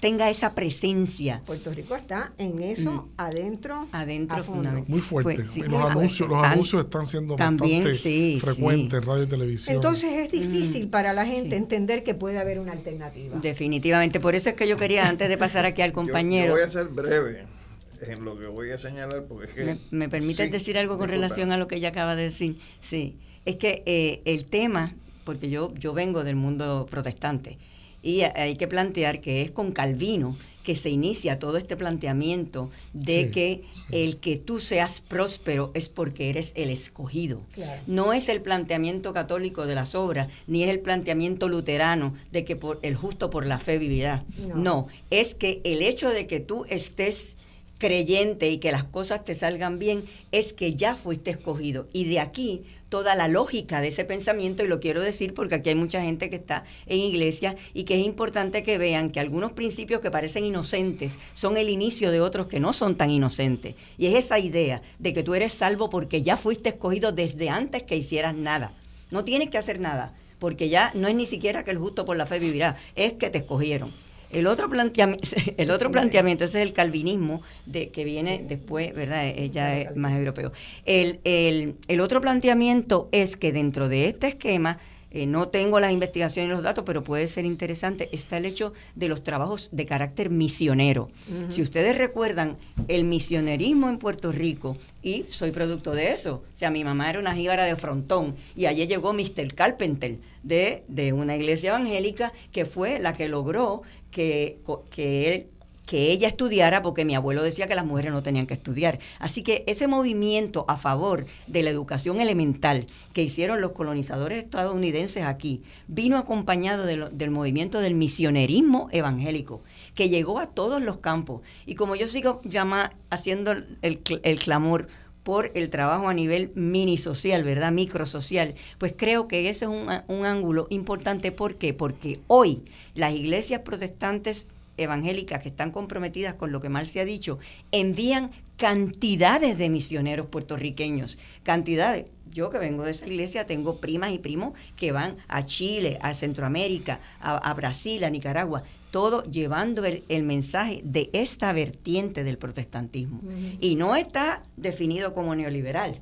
tenga 0.00 0.30
esa 0.30 0.54
presencia. 0.54 1.42
Puerto 1.44 1.72
Rico 1.72 1.96
está 1.96 2.32
en 2.38 2.62
eso 2.62 2.92
mm. 2.92 3.10
adentro, 3.16 3.88
adentro 3.92 4.44
muy 4.86 5.00
fuerte. 5.00 5.44
los 5.68 5.90
anuncios, 5.90 6.28
los 6.28 6.42
anuncios 6.42 6.84
están 6.84 7.06
siendo 7.06 7.36
también, 7.36 7.84
bastante 7.84 8.38
frecuentes 8.40 9.00
en 9.00 9.06
radio 9.06 9.22
y 9.24 9.26
televisión. 9.26 9.76
Entonces 9.76 10.12
es 10.12 10.32
difícil 10.32 10.86
mm. 10.86 10.90
para 10.90 11.12
la 11.12 11.26
gente 11.26 11.56
entender 11.56 12.04
que 12.04 12.14
puede 12.14 12.38
haber 12.38 12.60
una 12.60 12.72
alternativa. 12.72 13.38
Definitivamente, 13.40 14.20
por 14.20 14.34
eso 14.34 14.50
es 14.50 14.56
que 14.56 14.68
yo 14.68 14.76
quería 14.76 15.08
antes 15.08 15.28
de 15.28 15.36
pasar 15.36 15.66
aquí 15.66 15.82
al 15.82 15.92
compañero. 15.92 16.48
yo 16.48 16.54
voy 16.54 16.62
a 16.62 16.68
ser 16.68 16.86
breve 16.86 17.57
en 18.00 18.24
lo 18.24 18.38
que 18.38 18.46
voy 18.46 18.70
a 18.70 18.78
señalar, 18.78 19.24
porque 19.24 19.46
es 19.46 19.52
que... 19.52 19.78
¿Me, 19.90 20.08
permite 20.08 20.48
decir 20.48 20.78
algo 20.78 20.98
con 20.98 21.08
relación 21.08 21.52
a 21.52 21.56
lo 21.56 21.68
que 21.68 21.76
ella 21.76 21.88
acaba 21.88 22.16
de 22.16 22.24
decir? 22.24 22.58
Sí, 22.80 23.16
es 23.44 23.56
que 23.56 23.82
eh, 23.86 24.22
el 24.24 24.44
tema, 24.44 24.94
porque 25.24 25.50
yo, 25.50 25.72
yo 25.74 25.92
vengo 25.92 26.24
del 26.24 26.36
mundo 26.36 26.86
protestante, 26.90 27.58
y 28.02 28.22
hay 28.22 28.56
que 28.56 28.68
plantear 28.68 29.20
que 29.20 29.42
es 29.42 29.50
con 29.50 29.72
Calvino 29.72 30.36
que 30.62 30.74
se 30.74 30.90
inicia 30.90 31.38
todo 31.38 31.56
este 31.56 31.76
planteamiento 31.76 32.70
de 32.92 33.30
que 33.30 33.62
el 33.90 34.18
que 34.18 34.36
tú 34.36 34.60
seas 34.60 35.00
próspero 35.00 35.70
es 35.74 35.88
porque 35.88 36.28
eres 36.28 36.52
el 36.56 36.68
escogido. 36.68 37.40
No 37.86 38.12
es 38.12 38.28
el 38.28 38.42
planteamiento 38.42 39.12
católico 39.12 39.66
de 39.66 39.74
las 39.74 39.94
obras, 39.94 40.28
ni 40.46 40.62
es 40.62 40.70
el 40.70 40.80
planteamiento 40.80 41.48
luterano 41.48 42.14
de 42.30 42.44
que 42.44 42.54
por, 42.54 42.78
el 42.82 42.96
justo 42.96 43.30
por 43.30 43.46
la 43.46 43.58
fe 43.58 43.78
vivirá. 43.78 44.24
no, 44.54 44.88
es 45.10 45.34
que 45.34 45.62
el 45.64 45.82
hecho 45.82 46.10
de 46.10 46.26
que 46.26 46.38
tú 46.38 46.66
estés 46.68 47.37
creyente 47.78 48.50
y 48.50 48.58
que 48.58 48.72
las 48.72 48.84
cosas 48.84 49.24
te 49.24 49.34
salgan 49.34 49.78
bien, 49.78 50.04
es 50.32 50.52
que 50.52 50.74
ya 50.74 50.96
fuiste 50.96 51.30
escogido. 51.30 51.86
Y 51.92 52.04
de 52.04 52.20
aquí 52.20 52.64
toda 52.88 53.14
la 53.14 53.28
lógica 53.28 53.80
de 53.80 53.88
ese 53.88 54.04
pensamiento, 54.04 54.64
y 54.64 54.68
lo 54.68 54.80
quiero 54.80 55.02
decir 55.02 55.34
porque 55.34 55.56
aquí 55.56 55.70
hay 55.70 55.74
mucha 55.74 56.02
gente 56.02 56.30
que 56.30 56.36
está 56.36 56.64
en 56.86 56.98
iglesia 56.98 57.56
y 57.74 57.84
que 57.84 58.00
es 58.00 58.06
importante 58.06 58.62
que 58.62 58.78
vean 58.78 59.10
que 59.10 59.20
algunos 59.20 59.52
principios 59.52 60.00
que 60.00 60.10
parecen 60.10 60.44
inocentes 60.44 61.18
son 61.32 61.56
el 61.56 61.68
inicio 61.68 62.10
de 62.10 62.20
otros 62.20 62.46
que 62.48 62.60
no 62.60 62.72
son 62.72 62.96
tan 62.96 63.10
inocentes. 63.10 63.74
Y 63.96 64.06
es 64.06 64.24
esa 64.24 64.38
idea 64.38 64.82
de 64.98 65.12
que 65.12 65.22
tú 65.22 65.34
eres 65.34 65.52
salvo 65.52 65.90
porque 65.90 66.22
ya 66.22 66.36
fuiste 66.36 66.70
escogido 66.70 67.12
desde 67.12 67.48
antes 67.48 67.82
que 67.82 67.96
hicieras 67.96 68.34
nada. 68.34 68.72
No 69.10 69.24
tienes 69.24 69.50
que 69.50 69.58
hacer 69.58 69.80
nada, 69.80 70.12
porque 70.38 70.68
ya 70.68 70.92
no 70.94 71.08
es 71.08 71.14
ni 71.14 71.26
siquiera 71.26 71.64
que 71.64 71.70
el 71.70 71.78
justo 71.78 72.04
por 72.04 72.16
la 72.16 72.26
fe 72.26 72.38
vivirá, 72.38 72.76
es 72.94 73.14
que 73.14 73.30
te 73.30 73.38
escogieron. 73.38 73.92
El 74.32 74.46
otro 74.46 74.68
planteamiento, 74.68 75.24
el 75.56 75.70
otro 75.70 75.90
planteamiento, 75.90 76.44
ese 76.44 76.62
es 76.62 76.68
el 76.68 76.74
calvinismo 76.74 77.40
de, 77.66 77.88
que 77.88 78.04
viene 78.04 78.44
después, 78.46 78.94
¿verdad? 78.94 79.26
Ella 79.26 79.78
es 79.78 79.96
más 79.96 80.16
europeo. 80.16 80.52
El, 80.84 81.20
el, 81.24 81.76
el 81.88 82.00
otro 82.00 82.20
planteamiento 82.20 83.08
es 83.10 83.36
que 83.36 83.52
dentro 83.52 83.88
de 83.88 84.06
este 84.08 84.28
esquema 84.28 84.78
eh, 85.10 85.26
no 85.26 85.48
tengo 85.48 85.80
las 85.80 85.92
investigaciones 85.92 86.50
y 86.50 86.52
los 86.52 86.62
datos, 86.62 86.84
pero 86.84 87.02
puede 87.02 87.28
ser 87.28 87.46
interesante, 87.46 88.10
está 88.12 88.36
el 88.36 88.44
hecho 88.44 88.74
de 88.94 89.08
los 89.08 89.22
trabajos 89.22 89.70
de 89.72 89.86
carácter 89.86 90.28
misionero. 90.28 91.08
Si 91.48 91.62
ustedes 91.62 91.96
recuerdan, 91.96 92.56
el 92.88 93.04
misionerismo 93.04 93.88
en 93.88 93.98
Puerto 93.98 94.32
Rico, 94.32 94.76
y 95.02 95.24
soy 95.28 95.50
producto 95.50 95.92
de 95.92 96.12
eso, 96.12 96.42
o 96.54 96.58
sea, 96.58 96.70
mi 96.70 96.84
mamá 96.84 97.08
era 97.08 97.20
una 97.20 97.34
jíbara 97.34 97.64
de 97.64 97.76
frontón, 97.76 98.36
y 98.54 98.66
allí 98.66 98.86
llegó 98.86 99.14
Mr. 99.14 99.54
Carpenter 99.54 100.18
de, 100.42 100.84
de 100.88 101.14
una 101.14 101.36
iglesia 101.36 101.70
evangélica 101.70 102.32
que 102.52 102.66
fue 102.66 102.98
la 102.98 103.14
que 103.14 103.28
logró 103.28 103.82
que, 104.10 104.60
que 104.90 105.28
él 105.28 105.46
que 105.88 106.12
ella 106.12 106.28
estudiara 106.28 106.82
porque 106.82 107.06
mi 107.06 107.14
abuelo 107.14 107.42
decía 107.42 107.66
que 107.66 107.74
las 107.74 107.86
mujeres 107.86 108.12
no 108.12 108.22
tenían 108.22 108.46
que 108.46 108.52
estudiar. 108.52 108.98
Así 109.18 109.42
que 109.42 109.64
ese 109.66 109.88
movimiento 109.88 110.66
a 110.68 110.76
favor 110.76 111.24
de 111.46 111.62
la 111.62 111.70
educación 111.70 112.20
elemental 112.20 112.86
que 113.14 113.22
hicieron 113.22 113.62
los 113.62 113.72
colonizadores 113.72 114.44
estadounidenses 114.44 115.24
aquí 115.24 115.62
vino 115.86 116.18
acompañado 116.18 116.84
del 116.84 117.30
movimiento 117.30 117.80
del 117.80 117.94
misionerismo 117.94 118.88
evangélico 118.92 119.62
que 119.94 120.10
llegó 120.10 120.40
a 120.40 120.48
todos 120.48 120.82
los 120.82 120.98
campos. 120.98 121.40
Y 121.64 121.74
como 121.74 121.96
yo 121.96 122.06
sigo 122.06 122.42
llama, 122.44 122.92
haciendo 123.08 123.52
el, 123.52 124.02
el 124.22 124.38
clamor 124.38 124.88
por 125.28 125.52
el 125.52 125.68
trabajo 125.68 126.08
a 126.08 126.14
nivel 126.14 126.52
mini 126.54 126.96
social, 126.96 127.44
¿verdad? 127.44 127.70
Microsocial. 127.70 128.54
Pues 128.78 128.94
creo 128.96 129.28
que 129.28 129.50
ese 129.50 129.66
es 129.66 129.70
un, 129.70 129.90
un 130.06 130.24
ángulo 130.24 130.68
importante. 130.70 131.32
¿Por 131.32 131.56
qué? 131.56 131.74
Porque 131.74 132.20
hoy 132.28 132.62
las 132.94 133.12
iglesias 133.12 133.60
protestantes 133.60 134.46
evangélicas 134.78 135.42
que 135.42 135.50
están 135.50 135.70
comprometidas 135.70 136.32
con 136.32 136.50
lo 136.50 136.62
que 136.62 136.70
mal 136.70 136.86
se 136.86 137.00
ha 137.00 137.04
dicho, 137.04 137.38
envían 137.72 138.30
cantidades 138.56 139.58
de 139.58 139.68
misioneros 139.68 140.28
puertorriqueños, 140.28 141.18
cantidades. 141.42 142.06
Yo 142.30 142.48
que 142.48 142.56
vengo 142.56 142.84
de 142.84 142.92
esa 142.92 143.06
iglesia 143.06 143.44
tengo 143.44 143.82
primas 143.82 144.12
y 144.12 144.18
primos 144.18 144.54
que 144.76 144.92
van 144.92 145.18
a 145.28 145.44
Chile, 145.44 145.98
a 146.00 146.14
Centroamérica, 146.14 147.00
a, 147.20 147.52
Brasil, 147.52 148.02
a 148.04 148.08
Nicaragua, 148.08 148.62
todo 148.90 149.22
llevando 149.24 149.84
el, 149.84 150.22
mensaje 150.22 150.80
de 150.84 151.10
esta 151.12 151.52
vertiente 151.52 152.24
del 152.24 152.38
protestantismo. 152.38 153.20
Y 153.60 153.76
no 153.76 153.96
está 153.96 154.42
definido 154.56 155.14
como 155.14 155.34
neoliberal, 155.34 156.00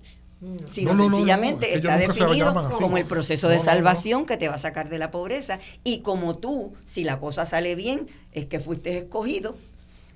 sino 0.66 0.96
sencillamente 0.96 1.74
está 1.74 1.96
definido 1.96 2.70
como 2.72 2.98
el 2.98 3.06
proceso 3.06 3.48
de 3.48 3.58
salvación 3.58 4.26
que 4.26 4.36
te 4.36 4.48
va 4.48 4.54
a 4.54 4.58
sacar 4.58 4.88
de 4.88 4.98
la 4.98 5.10
pobreza. 5.10 5.58
Y 5.82 6.00
como 6.00 6.36
tú, 6.36 6.72
si 6.84 7.04
la 7.04 7.18
cosa 7.18 7.46
sale 7.46 7.74
bien, 7.74 8.06
es 8.32 8.46
que 8.46 8.60
fuiste 8.60 8.96
escogido, 8.96 9.56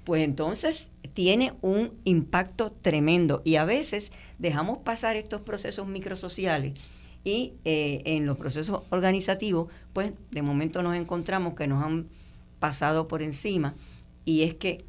pues 0.05 0.23
entonces 0.23 0.89
tiene 1.15 1.55
un 1.63 1.93
impacto 2.05 2.71
tremendo. 2.71 3.43
Y 3.45 3.57
a 3.57 3.65
veces 3.65 4.13
dejamos 4.39 4.79
pasar 4.79 5.17
estos 5.17 5.41
procesos 5.41 5.87
microsociales 5.87 6.75
y 7.25 7.55
eh, 7.65 8.03
en 8.05 8.27
los 8.27 8.37
procesos 8.37 8.83
organizativos, 8.91 9.73
pues 9.93 10.13
de 10.31 10.43
momento 10.43 10.83
nos 10.83 10.97
encontramos 10.97 11.55
que 11.55 11.67
nos 11.67 11.85
han 11.85 12.09
pasado 12.61 13.09
por 13.09 13.23
encima 13.23 13.75
y 14.25 14.43
es 14.43 14.55
que 14.55 14.85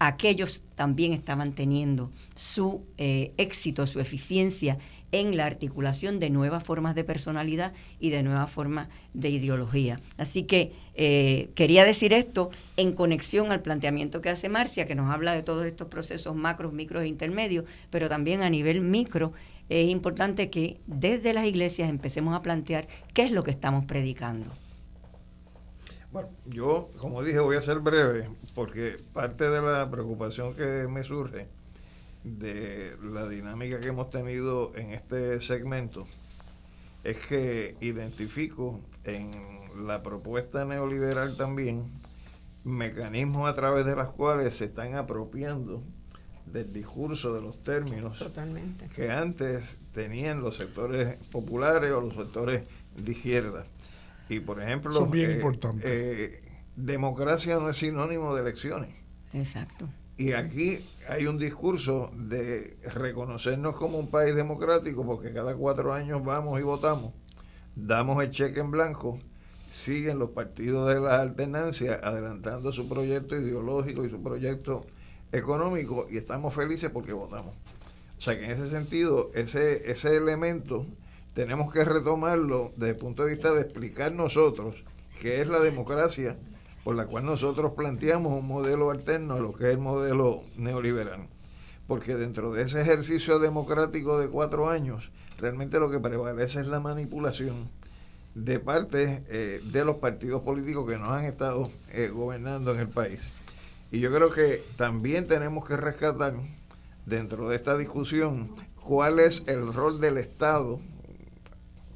aquellos 0.00 0.62
también 0.74 1.12
estaban 1.12 1.54
teniendo 1.54 2.10
su 2.34 2.84
eh, 2.98 3.32
éxito, 3.36 3.86
su 3.86 4.00
eficiencia 4.00 4.78
en 5.12 5.36
la 5.36 5.46
articulación 5.46 6.18
de 6.18 6.28
nuevas 6.28 6.64
formas 6.64 6.96
de 6.96 7.04
personalidad 7.04 7.72
y 8.00 8.10
de 8.10 8.24
nuevas 8.24 8.50
formas 8.50 8.88
de 9.12 9.30
ideología. 9.30 10.00
Así 10.16 10.42
que 10.42 10.72
eh, 10.94 11.50
quería 11.54 11.84
decir 11.84 12.12
esto 12.12 12.50
en 12.76 12.92
conexión 12.92 13.52
al 13.52 13.62
planteamiento 13.62 14.20
que 14.20 14.30
hace 14.30 14.48
Marcia, 14.48 14.86
que 14.86 14.96
nos 14.96 15.12
habla 15.12 15.32
de 15.32 15.44
todos 15.44 15.66
estos 15.66 15.86
procesos 15.86 16.34
macros, 16.34 16.72
micros 16.72 17.04
e 17.04 17.06
intermedios, 17.06 17.64
pero 17.90 18.08
también 18.08 18.42
a 18.42 18.50
nivel 18.50 18.80
micro 18.80 19.32
es 19.68 19.88
importante 19.88 20.50
que 20.50 20.80
desde 20.86 21.32
las 21.32 21.46
iglesias 21.46 21.88
empecemos 21.88 22.34
a 22.34 22.42
plantear 22.42 22.88
qué 23.14 23.22
es 23.22 23.30
lo 23.30 23.44
que 23.44 23.52
estamos 23.52 23.84
predicando. 23.84 24.50
Bueno, 26.14 26.28
yo, 26.46 26.92
como 26.98 27.24
dije, 27.24 27.40
voy 27.40 27.56
a 27.56 27.60
ser 27.60 27.80
breve, 27.80 28.28
porque 28.54 28.98
parte 29.12 29.50
de 29.50 29.60
la 29.60 29.90
preocupación 29.90 30.54
que 30.54 30.86
me 30.88 31.02
surge 31.02 31.48
de 32.22 32.96
la 33.02 33.28
dinámica 33.28 33.80
que 33.80 33.88
hemos 33.88 34.10
tenido 34.10 34.70
en 34.76 34.92
este 34.92 35.40
segmento 35.40 36.06
es 37.02 37.26
que 37.26 37.76
identifico 37.80 38.80
en 39.02 39.32
la 39.88 40.04
propuesta 40.04 40.64
neoliberal 40.64 41.36
también 41.36 41.82
mecanismos 42.62 43.50
a 43.50 43.56
través 43.56 43.84
de 43.84 43.96
los 43.96 44.12
cuales 44.12 44.54
se 44.54 44.66
están 44.66 44.94
apropiando 44.94 45.82
del 46.46 46.72
discurso 46.72 47.34
de 47.34 47.40
los 47.40 47.60
términos 47.64 48.24
que 48.94 49.10
antes 49.10 49.80
tenían 49.92 50.42
los 50.42 50.54
sectores 50.54 51.16
populares 51.32 51.90
o 51.90 52.00
los 52.00 52.14
sectores 52.14 52.62
de 52.94 53.10
izquierda. 53.10 53.66
Y 54.28 54.40
por 54.40 54.62
ejemplo, 54.62 54.92
Son 54.92 55.10
bien 55.10 55.30
eh, 55.30 55.34
importantes. 55.34 55.84
Eh, 55.86 56.42
democracia 56.76 57.56
no 57.56 57.68
es 57.68 57.76
sinónimo 57.76 58.34
de 58.34 58.42
elecciones. 58.42 58.94
Exacto. 59.32 59.88
Y 60.16 60.32
aquí 60.32 60.86
hay 61.08 61.26
un 61.26 61.38
discurso 61.38 62.12
de 62.16 62.76
reconocernos 62.94 63.74
como 63.76 63.98
un 63.98 64.10
país 64.10 64.34
democrático 64.34 65.04
porque 65.04 65.32
cada 65.32 65.56
cuatro 65.56 65.92
años 65.92 66.24
vamos 66.24 66.58
y 66.60 66.62
votamos, 66.62 67.12
damos 67.74 68.22
el 68.22 68.30
cheque 68.30 68.60
en 68.60 68.70
blanco, 68.70 69.18
siguen 69.68 70.20
los 70.20 70.30
partidos 70.30 70.88
de 70.88 71.00
la 71.00 71.20
alternancia 71.20 71.94
adelantando 72.00 72.70
su 72.70 72.88
proyecto 72.88 73.36
ideológico 73.36 74.04
y 74.04 74.10
su 74.10 74.22
proyecto 74.22 74.86
económico 75.32 76.06
y 76.08 76.16
estamos 76.16 76.54
felices 76.54 76.90
porque 76.90 77.12
votamos. 77.12 77.52
O 78.16 78.20
sea 78.20 78.38
que 78.38 78.44
en 78.44 78.52
ese 78.52 78.68
sentido, 78.68 79.32
ese, 79.34 79.90
ese 79.90 80.16
elemento 80.16 80.86
tenemos 81.34 81.72
que 81.72 81.84
retomarlo 81.84 82.72
desde 82.76 82.90
el 82.90 82.96
punto 82.96 83.24
de 83.24 83.30
vista 83.30 83.52
de 83.52 83.62
explicar 83.62 84.12
nosotros 84.12 84.84
qué 85.20 85.40
es 85.40 85.48
la 85.48 85.60
democracia 85.60 86.36
por 86.84 86.94
la 86.94 87.06
cual 87.06 87.24
nosotros 87.24 87.72
planteamos 87.72 88.32
un 88.32 88.46
modelo 88.46 88.90
alterno 88.90 89.34
a 89.34 89.40
lo 89.40 89.52
que 89.52 89.64
es 89.64 89.70
el 89.70 89.78
modelo 89.78 90.42
neoliberal. 90.56 91.28
Porque 91.86 92.14
dentro 92.14 92.52
de 92.52 92.62
ese 92.62 92.80
ejercicio 92.80 93.38
democrático 93.38 94.18
de 94.18 94.28
cuatro 94.28 94.68
años, 94.68 95.10
realmente 95.38 95.78
lo 95.80 95.90
que 95.90 95.98
prevalece 95.98 96.60
es 96.60 96.66
la 96.66 96.80
manipulación 96.80 97.70
de 98.34 98.58
parte 98.58 99.22
eh, 99.28 99.60
de 99.64 99.84
los 99.84 99.96
partidos 99.96 100.42
políticos 100.42 100.90
que 100.90 100.98
nos 100.98 101.08
han 101.08 101.24
estado 101.24 101.68
eh, 101.92 102.08
gobernando 102.08 102.72
en 102.74 102.80
el 102.80 102.88
país. 102.88 103.28
Y 103.90 104.00
yo 104.00 104.12
creo 104.12 104.30
que 104.30 104.64
también 104.76 105.26
tenemos 105.26 105.66
que 105.66 105.76
rescatar 105.76 106.34
dentro 107.06 107.48
de 107.48 107.56
esta 107.56 107.76
discusión 107.76 108.54
cuál 108.82 109.20
es 109.20 109.46
el 109.48 109.72
rol 109.72 110.00
del 110.00 110.18
Estado 110.18 110.80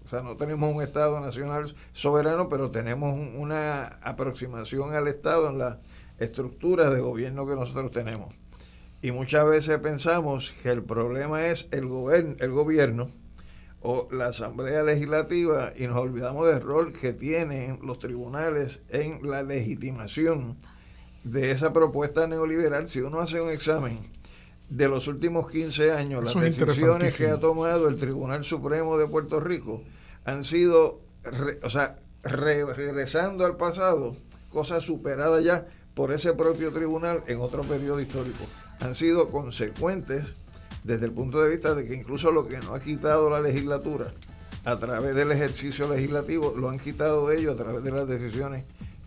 o 0.09 0.11
sea, 0.11 0.23
no 0.23 0.39
tenemos 0.39 0.75
un 0.75 0.81
Estado 0.81 1.21
nacional 1.21 1.75
soberano, 1.93 2.49
pero 2.49 2.71
tenemos 2.71 3.15
una 3.37 3.85
aproximación 4.01 4.95
al 4.95 5.07
Estado 5.07 5.51
en 5.51 5.59
las 5.59 5.77
estructuras 6.19 6.91
de 6.95 7.01
gobierno 7.01 7.47
que 7.47 7.55
nosotros 7.55 7.91
tenemos. 7.91 8.35
Y 9.03 9.13
muchas 9.13 9.45
veces 9.45 9.79
pensamos 9.81 10.55
que 10.63 10.71
el 10.71 10.83
problema 10.83 11.49
es 11.49 11.69
el, 11.73 11.85
gobierno, 11.89 12.37
el 12.39 12.51
gobierno 12.53 13.11
o 13.83 14.09
la 14.11 14.29
Asamblea 14.29 14.83
Legislativa 14.83 15.75
y 15.77 15.87
nos 15.87 15.99
olvidamos 15.99 16.47
del 16.47 16.63
rol 16.63 16.95
que 16.95 17.13
tienen 17.13 17.79
los 17.83 17.99
tribunales 17.99 18.81
en 18.89 19.21
la 19.29 19.43
legitimación 19.43 20.57
de 21.23 21.51
esa 21.51 21.75
propuesta 21.75 22.27
neoliberal. 22.27 22.89
Si 22.89 23.03
uno 23.03 23.21
hace 23.21 23.43
un 23.43 23.51
examen 23.51 23.99
de 24.71 24.89
los 24.89 25.07
últimos 25.07 25.51
15 25.51 25.93
años, 25.93 26.25
las 26.25 26.43
decisiones 26.43 27.15
que 27.15 27.27
ha 27.27 27.39
tomado 27.39 27.89
el 27.89 27.99
Tribunal 27.99 28.43
Supremo 28.43 28.97
de 28.97 29.07
Puerto 29.07 29.39
Rico, 29.39 29.83
han 30.29 30.45
sido, 30.45 31.01
o 31.63 31.71
sea, 31.71 31.99
regresando 32.23 33.47
al 33.47 33.57
pasado, 33.57 34.15
cosas 34.51 34.83
superadas 34.83 35.43
ya 35.43 35.65
por 35.95 36.13
ese 36.13 36.35
propio 36.35 36.71
tribunal 36.71 37.23
en 37.29 37.41
otro 37.41 37.63
periodo 37.63 37.99
histórico. 37.99 38.45
Han 38.81 38.95
sido 38.95 39.31
consecuentes 39.31 40.35
desde 40.85 41.07
el 41.07 41.13
punto 41.13 41.41
de 41.41 41.49
vista 41.49 41.75
de 41.75 41.89
que 41.89 41.95
incluso 41.95 42.31
lo 42.31 42.47
que 42.47 42.59
no 42.59 42.75
ha 42.75 42.81
quitado 42.81 43.31
la 43.31 43.41
legislatura 43.41 44.11
a 44.67 44.79
través 44.79 45.15
del 45.15 45.33
ejercicio 45.33 45.89
legislativo, 45.89 46.53
lo 46.55 46.69
han 46.69 46.79
quitado 46.79 47.33
ellos 47.33 47.55
a 47.55 47.65
través 47.65 47.83
de 47.83 47.91
las 47.91 48.07
decisiones 48.07 48.65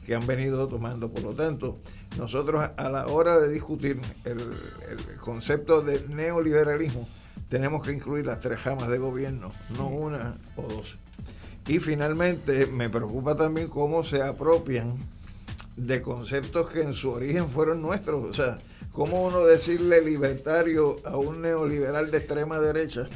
que 0.08 0.16
han 0.16 0.26
venido 0.26 0.68
tomando. 0.68 1.12
Por 1.12 1.22
lo 1.22 1.34
tanto, 1.36 1.78
nosotros 2.18 2.68
a 2.76 2.90
la 2.90 3.06
hora 3.06 3.38
de 3.38 3.50
discutir 3.50 4.02
el, 4.26 4.40
el 4.40 5.18
concepto 5.20 5.84
de 5.84 6.04
neoliberalismo, 6.08 7.08
tenemos 7.48 7.84
que 7.84 7.92
incluir 7.92 8.26
las 8.26 8.40
tres 8.40 8.60
jamas 8.60 8.90
de 8.90 8.98
gobierno, 8.98 9.52
no 9.78 9.88
una 9.88 10.38
o 10.56 10.64
dos. 10.64 10.98
Y 11.68 11.80
finalmente 11.80 12.66
me 12.68 12.90
preocupa 12.90 13.36
también 13.36 13.68
cómo 13.68 14.04
se 14.04 14.22
apropian 14.22 14.98
de 15.76 16.02
conceptos 16.02 16.70
que 16.70 16.82
en 16.82 16.94
su 16.94 17.12
origen 17.12 17.48
fueron 17.48 17.82
nuestros. 17.82 18.26
O 18.26 18.34
sea, 18.34 18.60
cómo 18.92 19.24
uno 19.24 19.46
decirle 19.46 20.04
libertario 20.04 20.98
a 21.06 21.18
un 21.18 21.42
neoliberal 21.42 22.12
de 22.12 22.18
extrema 22.18 22.60
derecha 22.60 23.08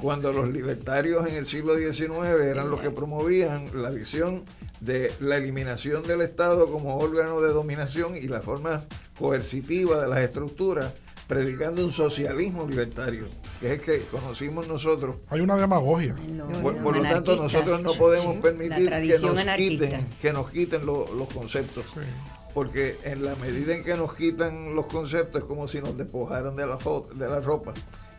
cuando 0.00 0.32
los 0.32 0.48
libertarios 0.48 1.26
en 1.26 1.34
el 1.34 1.46
siglo 1.46 1.76
XIX 1.76 2.10
eran 2.42 2.70
los 2.70 2.80
que 2.80 2.90
promovían 2.90 3.70
la 3.82 3.90
visión 3.90 4.44
de 4.80 5.12
la 5.20 5.36
eliminación 5.36 6.02
del 6.04 6.22
Estado 6.22 6.70
como 6.70 6.96
órgano 6.98 7.40
de 7.40 7.52
dominación 7.52 8.16
y 8.16 8.28
la 8.28 8.40
forma 8.40 8.84
coercitiva 9.18 10.00
de 10.00 10.08
las 10.08 10.20
estructuras 10.20 10.92
predicando 11.28 11.84
un 11.84 11.92
socialismo 11.92 12.66
libertario, 12.66 13.26
que 13.60 13.66
es 13.66 13.72
el 13.72 13.80
que 13.80 14.06
conocimos 14.06 14.66
nosotros. 14.66 15.16
Hay 15.28 15.40
una 15.40 15.56
demagogia. 15.56 16.16
por, 16.62 16.96
lo 16.96 17.02
tanto, 17.02 17.36
nosotros 17.36 17.82
no 17.82 17.92
podemos 17.94 18.38
permitir 18.38 18.88
que 18.88 19.18
nos, 19.20 19.56
quiten, 19.56 20.06
que 20.20 20.32
nos 20.32 20.50
quiten 20.50 20.86
los 20.86 21.28
conceptos. 21.32 21.84
Porque 22.54 22.96
en 23.04 23.24
la 23.24 23.36
medida 23.36 23.76
en 23.76 23.84
que 23.84 23.94
nos 23.94 24.14
quitan 24.14 24.74
los 24.74 24.86
conceptos 24.86 25.42
es 25.42 25.46
como 25.46 25.68
si 25.68 25.80
nos 25.80 25.96
despojaran 25.96 26.56
de 26.56 26.66
la, 26.66 26.78
de 27.14 27.28
la 27.28 27.40
ropa 27.40 27.74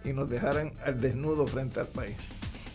y 0.06 0.14
nos 0.14 0.30
dejaran 0.30 0.72
al 0.86 1.02
desnudo 1.02 1.48
frente 1.48 1.80
al 1.80 1.88
país. 1.88 2.15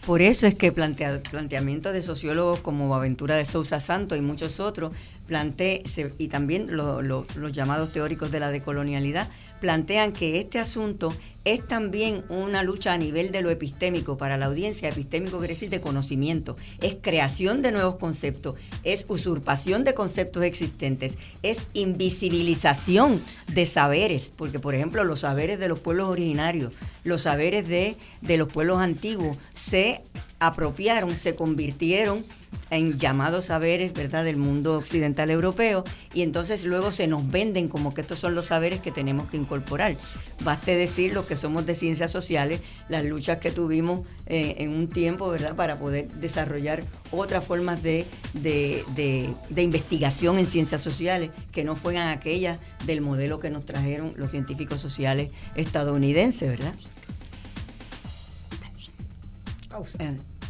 Por 0.04 0.20
eso 0.20 0.46
es 0.46 0.54
que 0.54 0.70
plantea, 0.70 1.22
planteamiento 1.22 1.92
de 1.92 2.02
sociólogos 2.02 2.60
como 2.60 2.94
Aventura 2.94 3.36
de 3.36 3.46
Sousa 3.46 3.80
Santos 3.80 4.18
y 4.18 4.20
muchos 4.20 4.60
otros, 4.60 4.92
plante, 5.26 5.82
y 6.18 6.28
también 6.28 6.76
los 6.76 7.52
llamados 7.52 7.92
teóricos 7.92 8.30
de 8.30 8.40
la 8.40 8.50
decolonialidad, 8.50 9.28
plantean 9.60 10.12
que 10.12 10.40
este 10.40 10.58
asunto 10.58 11.14
es 11.44 11.66
también 11.66 12.24
una 12.28 12.62
lucha 12.62 12.92
a 12.92 12.98
nivel 12.98 13.32
de 13.32 13.42
lo 13.42 13.50
epistémico 13.50 14.16
para 14.16 14.36
la 14.36 14.46
audiencia. 14.46 14.88
Epistémico 14.88 15.38
quiere 15.38 15.54
decir 15.54 15.70
de 15.70 15.80
conocimiento, 15.80 16.56
es 16.80 16.96
creación 17.00 17.62
de 17.62 17.72
nuevos 17.72 17.96
conceptos, 17.96 18.56
es 18.82 19.06
usurpación 19.08 19.84
de 19.84 19.94
conceptos 19.94 20.42
existentes, 20.42 21.18
es 21.42 21.66
invisibilización 21.72 23.22
de 23.52 23.66
saberes, 23.66 24.32
porque 24.36 24.58
por 24.58 24.74
ejemplo 24.74 25.04
los 25.04 25.20
saberes 25.20 25.58
de 25.58 25.68
los 25.68 25.80
pueblos 25.80 26.08
originarios, 26.08 26.74
los 27.04 27.22
saberes 27.22 27.68
de, 27.68 27.96
de 28.22 28.36
los 28.38 28.52
pueblos 28.52 28.80
antiguos 28.80 29.36
se 29.54 30.02
apropiaron, 30.40 31.16
se 31.16 31.34
convirtieron 31.34 32.24
en 32.70 32.98
llamados 32.98 33.46
saberes, 33.46 33.92
¿verdad?, 33.92 34.24
del 34.24 34.36
mundo 34.36 34.76
occidental 34.76 35.30
europeo, 35.30 35.84
y 36.12 36.22
entonces 36.22 36.64
luego 36.64 36.92
se 36.92 37.06
nos 37.06 37.30
venden 37.30 37.68
como 37.68 37.94
que 37.94 38.00
estos 38.00 38.18
son 38.18 38.34
los 38.34 38.46
saberes 38.46 38.80
que 38.80 38.90
tenemos 38.90 39.28
que 39.28 39.36
incorporar. 39.36 39.96
Baste 40.42 40.76
decir 40.76 41.14
lo 41.14 41.26
que 41.26 41.36
somos 41.36 41.66
de 41.66 41.74
ciencias 41.74 42.10
sociales, 42.10 42.60
las 42.88 43.04
luchas 43.04 43.38
que 43.38 43.50
tuvimos 43.50 44.00
eh, 44.26 44.56
en 44.58 44.70
un 44.70 44.88
tiempo, 44.88 45.28
¿verdad?, 45.28 45.54
para 45.54 45.78
poder 45.78 46.08
desarrollar 46.12 46.84
otras 47.10 47.44
formas 47.44 47.82
de, 47.82 48.06
de, 48.34 49.62
investigación 49.62 50.38
en 50.38 50.46
ciencias 50.46 50.80
sociales 50.80 51.30
que 51.52 51.64
no 51.64 51.76
fueran 51.76 52.08
aquellas 52.08 52.58
del 52.86 53.00
modelo 53.00 53.38
que 53.38 53.50
nos 53.50 53.64
trajeron 53.64 54.14
los 54.16 54.30
científicos 54.30 54.80
sociales 54.80 55.30
estadounidenses, 55.54 56.48
¿verdad? 56.48 56.74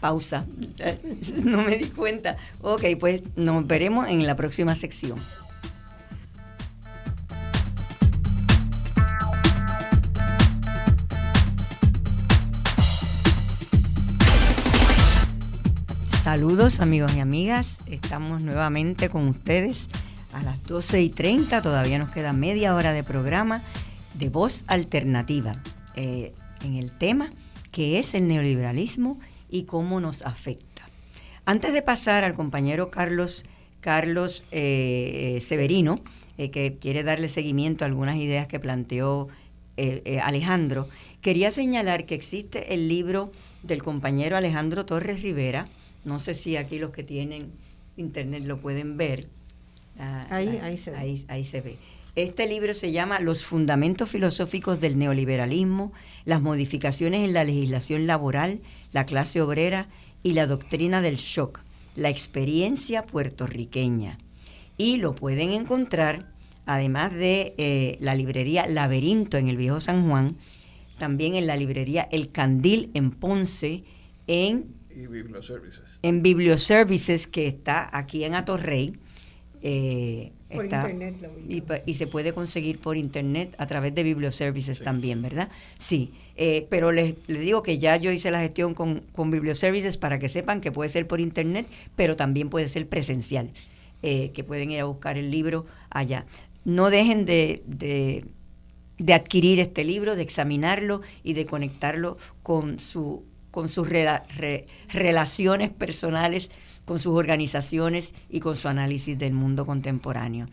Pausa. 0.05 0.44
No 1.44 1.62
me 1.62 1.78
di 1.78 1.86
cuenta. 1.86 2.36
Ok, 2.60 2.82
pues 3.01 3.22
nos 3.36 3.66
veremos 3.66 4.06
en 4.06 4.26
la 4.26 4.36
próxima 4.36 4.74
sección. 4.74 5.18
Saludos 16.22 16.81
amigos 16.81 17.14
y 17.14 17.20
amigas, 17.20 17.78
estamos 17.86 18.43
nuevamente 18.43 19.09
con 19.09 19.28
ustedes 19.28 19.89
a 20.35 20.43
las 20.43 20.62
12 20.64 21.01
y 21.01 21.09
30, 21.09 21.62
todavía 21.62 21.98
nos 21.98 22.10
queda 22.10 22.35
media 22.35 22.74
hora 22.74 22.93
de 22.93 23.05
programa 23.05 23.62
de 24.12 24.28
voz 24.28 24.64
alternativa 24.66 25.52
eh, 25.97 26.35
en 26.62 26.74
el 26.74 26.90
tema 26.90 27.31
que 27.72 27.98
es 27.98 28.14
el 28.14 28.28
neoliberalismo 28.28 29.18
y 29.55 29.66
cómo 29.66 30.01
nos 30.01 30.22
afecta. 30.22 30.82
Antes 31.44 31.72
de 31.72 31.81
pasar 31.81 32.24
al 32.24 32.35
compañero 32.35 32.90
Carlos, 32.90 33.44
Carlos 33.81 34.44
eh, 34.51 35.36
eh, 35.36 35.40
Severino, 35.40 36.01
eh, 36.39 36.51
que 36.51 36.76
quiere 36.81 37.05
darle 37.05 37.28
seguimiento 37.28 37.85
a 37.85 37.86
algunas 37.86 38.16
ideas 38.16 38.48
que 38.48 38.59
planteó 38.59 39.28
Alejandro, 40.22 40.89
quería 41.20 41.52
señalar 41.52 42.05
que 42.05 42.16
existe 42.16 42.74
el 42.74 42.89
libro 42.89 43.31
del 43.62 43.81
compañero 43.82 44.36
Alejandro 44.36 44.86
Torres 44.86 45.22
Rivera, 45.22 45.68
no 46.05 46.18
sé 46.18 46.35
si 46.35 46.56
aquí 46.56 46.78
los 46.81 46.90
que 46.90 47.05
tienen 47.05 47.52
internet 47.97 48.47
lo 48.47 48.60
pueden 48.60 48.97
ver. 48.97 49.28
Ah, 49.98 50.26
ahí, 50.31 50.59
ahí, 50.62 50.76
se 50.76 50.90
ve. 50.90 51.24
ahí 51.28 51.44
se 51.44 51.60
ve. 51.60 51.78
Este 52.16 52.47
libro 52.47 52.74
se 52.74 52.93
llama 52.93 53.18
Los 53.18 53.44
fundamentos 53.44 54.09
filosóficos 54.09 54.81
del 54.81 54.97
neoliberalismo, 54.97 55.93
las 56.24 56.40
modificaciones 56.40 57.24
en 57.24 57.32
la 57.32 57.43
legislación 57.43 58.06
laboral 58.06 58.60
la 58.94 59.04
clase 59.04 59.42
obrera 59.42 59.88
y 60.22 60.32
la 60.32 60.46
doctrina 60.46 61.02
del 61.02 61.16
shock, 61.16 61.60
la 61.96 62.08
experiencia 62.08 63.02
puertorriqueña. 63.02 64.18
Y 64.78 64.96
lo 64.96 65.14
pueden 65.14 65.50
encontrar, 65.50 66.32
además 66.64 67.12
de 67.12 67.54
eh, 67.58 67.98
la 68.00 68.14
librería 68.14 68.66
Laberinto 68.66 69.36
en 69.36 69.48
el 69.48 69.56
Viejo 69.56 69.80
San 69.80 70.08
Juan, 70.08 70.36
también 70.96 71.34
en 71.34 71.48
la 71.48 71.56
librería 71.56 72.08
El 72.10 72.30
Candil 72.30 72.90
en 72.94 73.10
Ponce, 73.10 73.82
en, 74.28 74.72
y 74.94 75.08
Biblioservices. 75.08 75.82
en 76.02 76.22
Biblioservices, 76.22 77.26
que 77.26 77.48
está 77.48 77.90
aquí 77.92 78.22
en 78.24 78.36
Atorrey. 78.36 78.96
Eh, 79.60 80.32
por 80.54 80.66
internet 80.66 81.16
y, 81.86 81.94
se 81.94 82.06
puede 82.06 82.32
conseguir 82.32 82.78
por 82.78 82.96
internet 82.96 83.56
a 83.58 83.66
través 83.66 83.92
de 83.94 84.04
Biblioservices 84.04 84.80
también, 84.80 85.20
¿verdad? 85.20 85.48
Sí, 85.80 86.12
eh, 86.36 86.66
pero 86.69 86.90
les, 86.90 87.15
digo 87.27 87.62
que 87.62 87.78
ya 87.78 87.97
yo 87.97 88.11
hice 88.11 88.31
la 88.31 88.40
gestión 88.40 88.74
con, 88.74 89.01
con 89.12 89.31
Biblioservices 89.31 89.98
para 89.98 90.19
que 90.19 90.28
sepan 90.28 90.61
que 90.61 90.73
puede 90.73 90.89
ser 90.89 91.06
por 91.06 91.20
internet, 91.20 91.66
pero 91.94 92.16
también 92.16 92.51
puede 92.51 92.69
ser 92.69 92.89
presencial, 92.89 93.51
eh, 94.02 94.32
que 94.32 94.43
pueden 94.43 94.70
ir 94.70 94.81
a 94.81 94.85
buscar 94.85 95.16
el 95.16 95.31
libro 95.31 95.66
allá. 95.90 96.27
No 96.65 96.90
dejen 96.90 97.24
de, 97.24 97.62
de, 97.66 98.24
adquirir 99.12 99.61
este 99.61 99.85
libro, 99.85 100.16
de 100.16 100.23
examinarlo 100.23 101.02
y 101.23 101.35
de 101.35 101.47
conectarlo 101.47 102.16
con, 102.43 102.78
su, 102.81 103.23
con 103.51 103.69
sus 103.69 103.89
relaciones 104.89 105.70
personales, 105.70 106.51
con 106.85 106.98
sus 106.98 107.15
organizaciones 107.15 108.12
y 108.28 108.40
con 108.40 108.56
su 108.56 108.69
análisis 108.69 109.19
del 109.19 109.35
mundo 109.35 109.65
contemporáneo. 109.66 110.47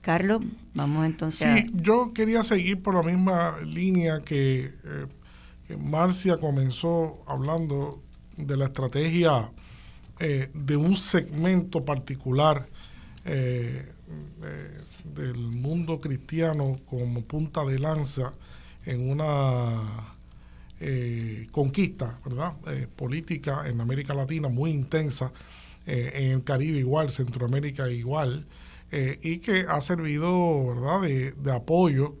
Carlos, 0.00 0.42
vamos 0.74 1.06
entonces 1.06 1.62
sí, 1.62 1.70
yo 1.72 2.12
quería 2.12 2.44
seguir 2.44 2.82
por 2.82 2.94
la 2.94 3.02
misma 3.02 3.56
línea 3.64 4.20
que 4.20 4.66
eh, 4.84 5.06
Marcia 5.78 6.36
comenzó 6.36 7.22
hablando 7.26 8.02
de 8.36 8.56
la 8.56 8.66
estrategia 8.66 9.50
eh, 10.20 10.50
de 10.54 10.76
un 10.76 10.94
segmento 10.94 11.84
particular 11.84 12.66
eh, 13.24 13.90
del 15.04 15.36
mundo 15.36 16.00
cristiano 16.00 16.76
como 16.86 17.22
punta 17.22 17.64
de 17.64 17.78
lanza 17.78 18.32
en 18.84 19.10
una 19.10 20.14
eh, 20.80 21.48
conquista 21.50 22.20
¿verdad? 22.24 22.54
política 22.94 23.66
en 23.66 23.80
América 23.80 24.14
Latina 24.14 24.48
muy 24.48 24.70
intensa, 24.70 25.32
en 25.86 26.30
el 26.30 26.44
Caribe 26.44 26.78
igual, 26.78 27.10
Centroamérica 27.10 27.90
igual, 27.90 28.46
y 29.22 29.38
que 29.38 29.66
ha 29.68 29.80
servido 29.82 30.68
¿verdad? 30.68 31.02
de 31.36 31.52
apoyo 31.52 32.16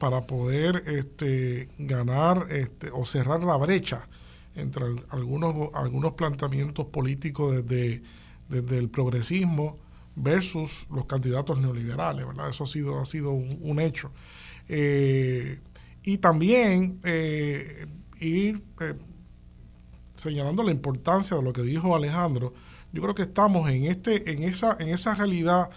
para 0.00 0.26
poder 0.26 0.82
este, 0.86 1.68
ganar 1.78 2.46
este, 2.48 2.90
o 2.90 3.04
cerrar 3.04 3.44
la 3.44 3.56
brecha 3.58 4.08
entre 4.54 4.86
algunos, 5.10 5.74
algunos 5.74 6.14
planteamientos 6.14 6.86
políticos 6.86 7.54
desde, 7.54 8.02
desde 8.48 8.78
el 8.78 8.88
progresismo 8.88 9.76
versus 10.16 10.86
los 10.90 11.04
candidatos 11.04 11.60
neoliberales, 11.60 12.26
¿verdad? 12.26 12.48
Eso 12.48 12.64
ha 12.64 12.66
sido, 12.66 12.98
ha 12.98 13.04
sido 13.04 13.32
un, 13.32 13.78
hecho. 13.78 14.10
Eh, 14.68 15.60
y 16.02 16.16
también 16.16 16.98
eh, 17.04 17.86
ir 18.20 18.62
eh, 18.80 18.94
señalando 20.14 20.62
la 20.62 20.70
importancia 20.70 21.36
de 21.36 21.42
lo 21.42 21.52
que 21.52 21.62
dijo 21.62 21.94
Alejandro. 21.94 22.54
Yo 22.90 23.02
creo 23.02 23.14
que 23.14 23.22
estamos 23.22 23.70
en, 23.70 23.84
este, 23.84 24.32
en, 24.32 24.44
esa, 24.44 24.78
en 24.80 24.88
esa 24.88 25.14
realidad 25.14 25.68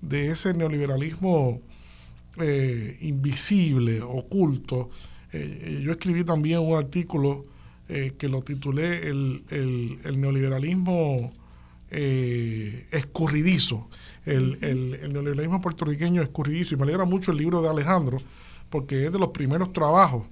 de 0.00 0.30
ese 0.30 0.54
neoliberalismo 0.54 1.60
eh, 2.38 2.98
invisible, 3.00 4.02
oculto. 4.02 4.90
Eh, 5.32 5.60
eh, 5.62 5.80
yo 5.82 5.92
escribí 5.92 6.22
también 6.24 6.60
un 6.60 6.76
artículo 6.76 7.44
que 7.88 8.28
lo 8.28 8.42
titulé 8.42 9.08
El, 9.08 9.44
el, 9.48 10.20
neoliberalismo 10.20 11.32
escurridizo, 11.88 13.88
el, 14.24 14.58
el, 14.60 15.12
neoliberalismo 15.12 15.60
puertorriqueño 15.60 16.20
escurridizo. 16.20 16.74
Y 16.74 16.78
me 16.78 16.82
alegra 16.82 17.04
mucho 17.04 17.30
el 17.30 17.38
libro 17.38 17.62
de 17.62 17.68
Alejandro, 17.68 18.18
porque 18.70 19.06
es 19.06 19.12
de 19.12 19.20
los 19.20 19.28
primeros 19.28 19.72
trabajos 19.72 20.24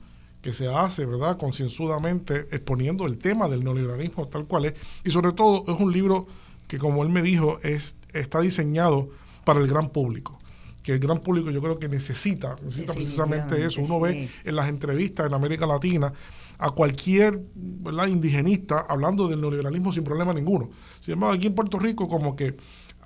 que 0.43 0.53
se 0.53 0.67
hace, 0.67 1.07
¿verdad?, 1.07 1.39
concienzudamente 1.39 2.49
exponiendo 2.51 3.07
el 3.07 3.19
tema 3.19 3.49
del 3.49 3.63
neoliberalismo 3.63 4.27
tal 4.27 4.47
cual 4.47 4.65
es. 4.65 4.75
Y 5.05 5.13
sobre 5.13 5.31
todo 5.31 5.63
es 5.73 5.81
un 5.81 5.93
libro 5.93 6.27
que, 6.67 6.79
como 6.79 7.05
él 7.05 7.11
me 7.11 7.23
dijo, 7.23 7.61
es, 7.63 7.95
está 8.13 8.41
diseñado 8.41 9.11
para 9.45 9.61
el 9.61 9.69
gran 9.69 9.91
público 9.91 10.41
que 10.85 10.93
el 10.93 10.99
gran 10.99 11.19
público 11.19 11.51
yo 11.51 11.63
creo 11.63 11.79
que 11.79 11.89
necesita, 11.89 12.57
necesita 12.63 12.93
precisamente 12.93 13.65
eso. 13.65 13.81
Uno 13.81 13.99
ve 13.99 14.29
en 14.45 14.55
las 14.55 14.69
entrevistas 14.69 15.27
en 15.27 15.33
América 15.33 15.67
Latina 15.67 16.13
a 16.59 16.71
cualquier 16.71 17.41
indigenista 18.07 18.85
hablando 18.87 19.27
del 19.27 19.41
neoliberalismo 19.41 19.91
sin 19.93 20.05
problema 20.05 20.35
ninguno. 20.35 20.69
Sin 21.01 21.15
embargo, 21.15 21.35
aquí 21.35 21.47
en 21.47 21.55
Puerto 21.55 21.79
Rico 21.79 22.07
como 22.07 22.37
que 22.37 22.55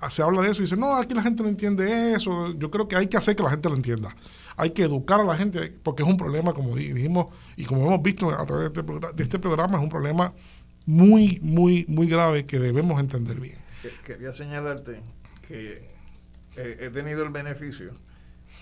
se 0.09 0.21
habla 0.21 0.41
de 0.41 0.51
eso 0.51 0.61
y 0.61 0.65
dice, 0.65 0.75
no, 0.75 0.93
aquí 0.93 1.13
la 1.13 1.21
gente 1.21 1.41
no 1.41 1.47
entiende 1.47 2.13
eso. 2.13 2.53
Yo 2.53 2.69
creo 2.69 2.89
que 2.89 2.97
hay 2.97 3.07
que 3.07 3.15
hacer 3.15 3.37
que 3.37 3.43
la 3.43 3.49
gente 3.49 3.69
lo 3.69 3.75
entienda. 3.75 4.13
Hay 4.57 4.71
que 4.71 4.83
educar 4.83 5.21
a 5.21 5.23
la 5.23 5.37
gente 5.37 5.73
porque 5.81 6.03
es 6.03 6.09
un 6.09 6.17
problema, 6.17 6.51
como 6.51 6.75
dijimos 6.75 7.27
y 7.55 7.63
como 7.63 7.87
hemos 7.87 8.01
visto 8.01 8.29
a 8.29 8.45
través 8.45 8.73
de 8.73 8.81
este, 8.81 9.13
de 9.15 9.23
este 9.23 9.39
programa, 9.39 9.77
es 9.77 9.83
un 9.83 9.89
problema 9.89 10.33
muy, 10.85 11.39
muy, 11.41 11.85
muy 11.87 12.07
grave 12.07 12.45
que 12.45 12.59
debemos 12.59 12.99
entender 12.99 13.39
bien. 13.39 13.57
Quería 14.05 14.33
señalarte 14.33 15.01
que 15.47 15.98
he 16.61 16.89
tenido 16.89 17.23
el 17.23 17.29
beneficio 17.29 17.93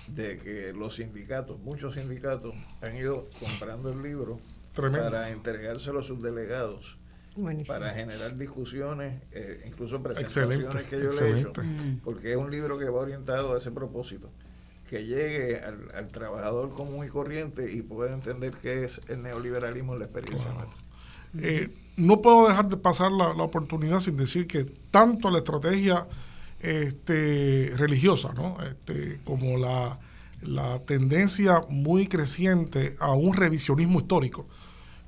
de 0.07 0.38
que 0.38 0.74
los 0.74 0.95
sindicatos, 0.95 1.60
muchos 1.60 1.95
sindicatos, 1.95 2.53
han 2.82 2.95
ido 2.95 3.30
comprando 3.40 3.91
el 3.91 4.02
libro 4.02 4.40
para 4.76 5.32
entregárselo 5.32 5.99
a 5.99 6.03
sus 6.03 6.22
delegados. 6.22 6.98
para 7.68 7.91
generar 7.91 8.36
discusiones, 8.36 9.22
eh, 9.32 9.64
incluso 9.68 10.02
presentaciones 10.02 10.86
que 10.86 10.99
yo 10.99 11.11
le 11.11 11.30
he 11.30 11.40
hecho, 11.40 11.53
mm. 11.56 11.99
porque 12.03 12.32
es 12.32 12.38
un 12.38 12.49
libro 12.49 12.80
que 12.80 12.90
va 12.90 12.99
orientado 12.99 13.53
a 13.53 13.57
ese 13.57 13.69
propósito, 13.69 14.32
que 14.90 15.06
llegue 15.06 15.60
al, 15.60 16.07
trabajador 16.07 16.69
común 16.72 17.06
y 17.06 17.10
corriente 17.10 17.72
y 17.72 17.84
pueda 17.84 18.14
entender 18.14 18.53
qué 18.60 18.86
es 18.86 19.02
el 19.07 19.22
neoliberalismo 19.22 19.94
en 19.94 19.99
la 19.99 20.06
experiencia 20.06 20.52
eh, 21.40 21.69
no 21.98 22.22
puedo 22.22 22.48
dejar 22.48 22.69
de 22.69 22.78
pasar 22.78 23.11
la, 23.11 23.28
oportunidad 23.32 23.99
sin 23.99 24.18
decir 24.18 24.48
que 24.48 24.64
tanto 24.64 25.30
la 25.30 25.40
estrategia 25.40 26.07
este, 26.60 27.74
religiosa 27.76 28.34
¿no? 28.34 28.58
este, 28.64 29.20
como 29.24 29.58
la, 29.58 30.00
la 30.42 30.80
tendencia 30.80 31.64
muy 31.70 32.08
creciente 32.08 32.96
a 33.00 33.14
un 33.14 33.34
revisionismo 33.34 34.00
histórico, 34.00 34.48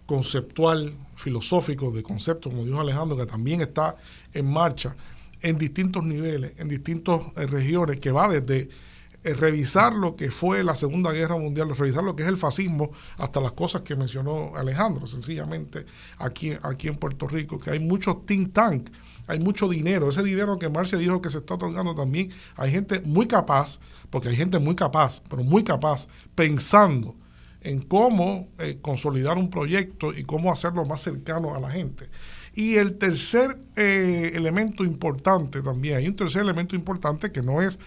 conceptual, 0.05 0.95
filosófico, 1.15 1.91
de 1.91 2.01
conceptos, 2.01 2.51
como 2.51 2.65
dijo 2.65 2.79
Alejandro, 2.79 3.17
que 3.17 3.25
también 3.25 3.61
está 3.61 3.97
en 4.33 4.51
marcha 4.51 4.95
en 5.41 5.57
distintos 5.57 6.03
niveles, 6.03 6.53
en 6.57 6.67
distintas 6.67 7.21
eh, 7.35 7.45
regiones, 7.47 7.99
que 7.99 8.11
va 8.11 8.27
desde 8.27 8.69
eh, 9.23 9.33
revisar 9.33 9.93
lo 9.93 10.15
que 10.15 10.31
fue 10.31 10.63
la 10.63 10.75
Segunda 10.75 11.11
Guerra 11.11 11.37
Mundial, 11.37 11.75
revisar 11.75 12.03
lo 12.03 12.15
que 12.15 12.23
es 12.23 12.29
el 12.29 12.37
fascismo, 12.37 12.91
hasta 13.17 13.39
las 13.39 13.53
cosas 13.53 13.81
que 13.81 13.95
mencionó 13.95 14.55
Alejandro, 14.55 15.07
sencillamente 15.07 15.85
aquí, 16.17 16.53
aquí 16.61 16.87
en 16.87 16.95
Puerto 16.95 17.27
Rico, 17.27 17.57
que 17.57 17.71
hay 17.71 17.79
muchos 17.79 18.25
think 18.25 18.53
tank, 18.53 18.89
hay 19.29 19.39
mucho 19.39 19.69
dinero, 19.69 20.09
ese 20.09 20.23
dinero 20.23 20.57
que 20.57 20.69
Marcia 20.69 20.97
dijo 20.97 21.21
que 21.21 21.29
se 21.29 21.37
está 21.37 21.53
otorgando 21.53 21.93
también, 21.93 22.31
hay 22.55 22.71
gente 22.71 22.99
muy 23.01 23.27
capaz, 23.27 23.79
porque 24.09 24.29
hay 24.29 24.35
gente 24.35 24.57
muy 24.59 24.75
capaz, 24.75 25.21
pero 25.29 25.43
muy 25.43 25.63
capaz, 25.63 26.07
pensando 26.33 27.15
en 27.61 27.81
cómo 27.81 28.47
eh, 28.57 28.79
consolidar 28.81 29.37
un 29.37 29.49
proyecto 29.49 30.13
y 30.13 30.23
cómo 30.23 30.51
hacerlo 30.51 30.85
más 30.85 31.01
cercano 31.01 31.55
a 31.55 31.59
la 31.59 31.69
gente. 31.69 32.09
Y 32.55 32.75
el 32.75 32.97
tercer 32.97 33.57
eh, 33.75 34.31
elemento 34.33 34.83
importante 34.83 35.61
también, 35.61 35.97
hay 35.97 36.07
un 36.07 36.15
tercer 36.15 36.41
elemento 36.41 36.75
importante 36.75 37.31
que 37.31 37.43
no 37.43 37.61
es 37.61 37.77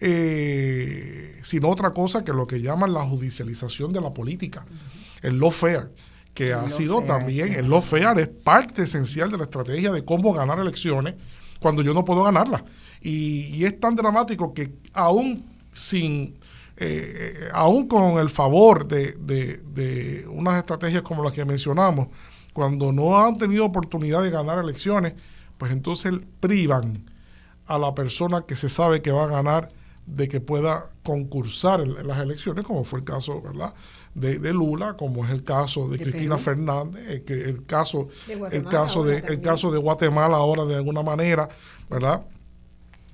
eh, 0.00 1.40
sino 1.42 1.68
otra 1.68 1.90
cosa 1.90 2.24
que 2.24 2.32
lo 2.32 2.46
que 2.46 2.62
llaman 2.62 2.92
la 2.92 3.04
judicialización 3.04 3.92
de 3.92 4.00
la 4.00 4.14
política, 4.14 4.64
el 5.22 5.38
lawfare, 5.40 5.90
que 6.38 6.52
ha 6.52 6.70
sido 6.70 7.02
también, 7.02 7.52
el 7.54 7.68
lawfare 7.68 8.22
es 8.22 8.28
parte 8.28 8.84
esencial 8.84 9.28
de 9.28 9.38
la 9.38 9.42
estrategia 9.42 9.90
de 9.90 10.04
cómo 10.04 10.32
ganar 10.32 10.60
elecciones 10.60 11.16
cuando 11.58 11.82
yo 11.82 11.92
no 11.92 12.04
puedo 12.04 12.22
ganarlas. 12.22 12.62
Y, 13.02 13.64
es 13.64 13.80
tan 13.80 13.96
dramático 13.96 14.54
que 14.54 14.72
aún 14.92 15.44
sin, 15.72 16.38
eh, 16.76 17.48
aún 17.52 17.88
con 17.88 18.18
el 18.18 18.30
favor 18.30 18.86
de, 18.86 19.14
de 19.16 20.28
unas 20.28 20.58
estrategias 20.58 21.02
como 21.02 21.24
las 21.24 21.32
que 21.32 21.44
mencionamos, 21.44 22.06
cuando 22.52 22.92
no 22.92 23.18
han 23.18 23.36
tenido 23.36 23.64
oportunidad 23.64 24.22
de 24.22 24.30
ganar 24.30 24.60
elecciones, 24.60 25.14
pues 25.56 25.72
entonces 25.72 26.14
privan 26.38 27.04
a 27.66 27.78
la 27.78 27.96
persona 27.96 28.44
que 28.46 28.54
se 28.54 28.68
sabe 28.68 29.02
que 29.02 29.10
va 29.10 29.24
a 29.24 29.28
ganar 29.28 29.70
de 30.14 30.28
que 30.28 30.40
pueda 30.40 30.86
concursar 31.02 31.80
en, 31.80 32.06
las 32.06 32.18
elecciones, 32.18 32.64
como 32.64 32.84
fue 32.84 33.00
el 33.00 33.04
caso 33.04 33.42
¿verdad? 33.42 33.74
De, 34.14 34.52
Lula, 34.52 34.94
como 34.94 35.24
es 35.24 35.30
el 35.30 35.44
caso 35.44 35.88
de, 35.88 35.98
Cristina 35.98 36.38
Fernández, 36.38 37.06
el, 37.08 37.24
que, 37.24 37.34
el 37.34 37.64
caso, 37.66 38.08
el 38.50 38.64
caso 38.64 39.04
de, 39.04 39.18
el 39.18 39.40
caso 39.40 39.70
de 39.70 39.78
Guatemala 39.78 40.38
ahora 40.38 40.64
de 40.64 40.76
alguna 40.76 41.02
manera, 41.02 41.48
¿verdad? 41.88 42.24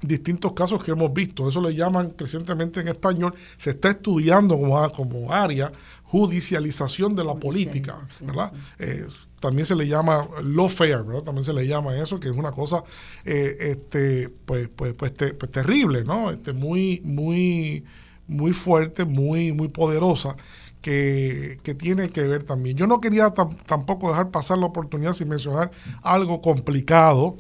distintos 0.01 0.53
casos 0.53 0.83
que 0.83 0.91
hemos 0.91 1.13
visto. 1.13 1.49
Eso 1.49 1.61
le 1.61 1.75
llaman 1.75 2.11
crecientemente 2.11 2.81
en 2.81 2.89
español, 2.89 3.35
se 3.57 3.71
está 3.71 3.91
estudiando 3.91 4.59
como, 4.59 4.93
como 4.93 5.33
área 5.33 5.73
judicialización 6.05 7.17
de 7.17 7.25
la 7.25 7.35
política, 7.35 7.99
¿verdad? 8.21 8.53
Eh, 8.79 9.07
también 9.45 9.67
se 9.67 9.77
le 9.77 9.87
llama 9.87 10.27
lawfare, 10.43 11.03
¿verdad? 11.03 11.23
También 11.23 11.45
se 11.45 11.53
le 11.53 11.67
llama 11.67 11.95
eso, 11.99 12.19
que 12.19 12.31
es 12.31 12.35
una 12.35 12.51
cosa, 12.51 12.83
eh, 13.27 13.57
este, 13.61 14.31
pues, 14.31 14.71
pues, 14.75 14.95
pues, 14.95 15.13
pues, 15.13 15.51
terrible, 15.51 16.03
¿no? 16.03 16.31
Este, 16.31 16.55
muy, 16.55 17.03
muy, 17.05 17.85
muy 18.27 18.55
fuerte, 18.55 19.05
muy, 19.05 19.53
muy 19.53 19.69
poderosa. 19.69 20.35
Que, 20.81 21.59
que, 21.63 21.75
tiene 21.75 22.09
que 22.11 22.23
ver 22.23 22.45
también. 22.45 22.77
Yo 22.77 22.87
no 22.87 23.01
quería 23.01 23.33
tampoco 23.67 24.09
dejar 24.09 24.31
pasar 24.31 24.59
la 24.59 24.67
oportunidad 24.67 25.15
sin 25.15 25.29
mencionar 25.29 25.71
algo 26.03 26.41
complicado, 26.43 27.37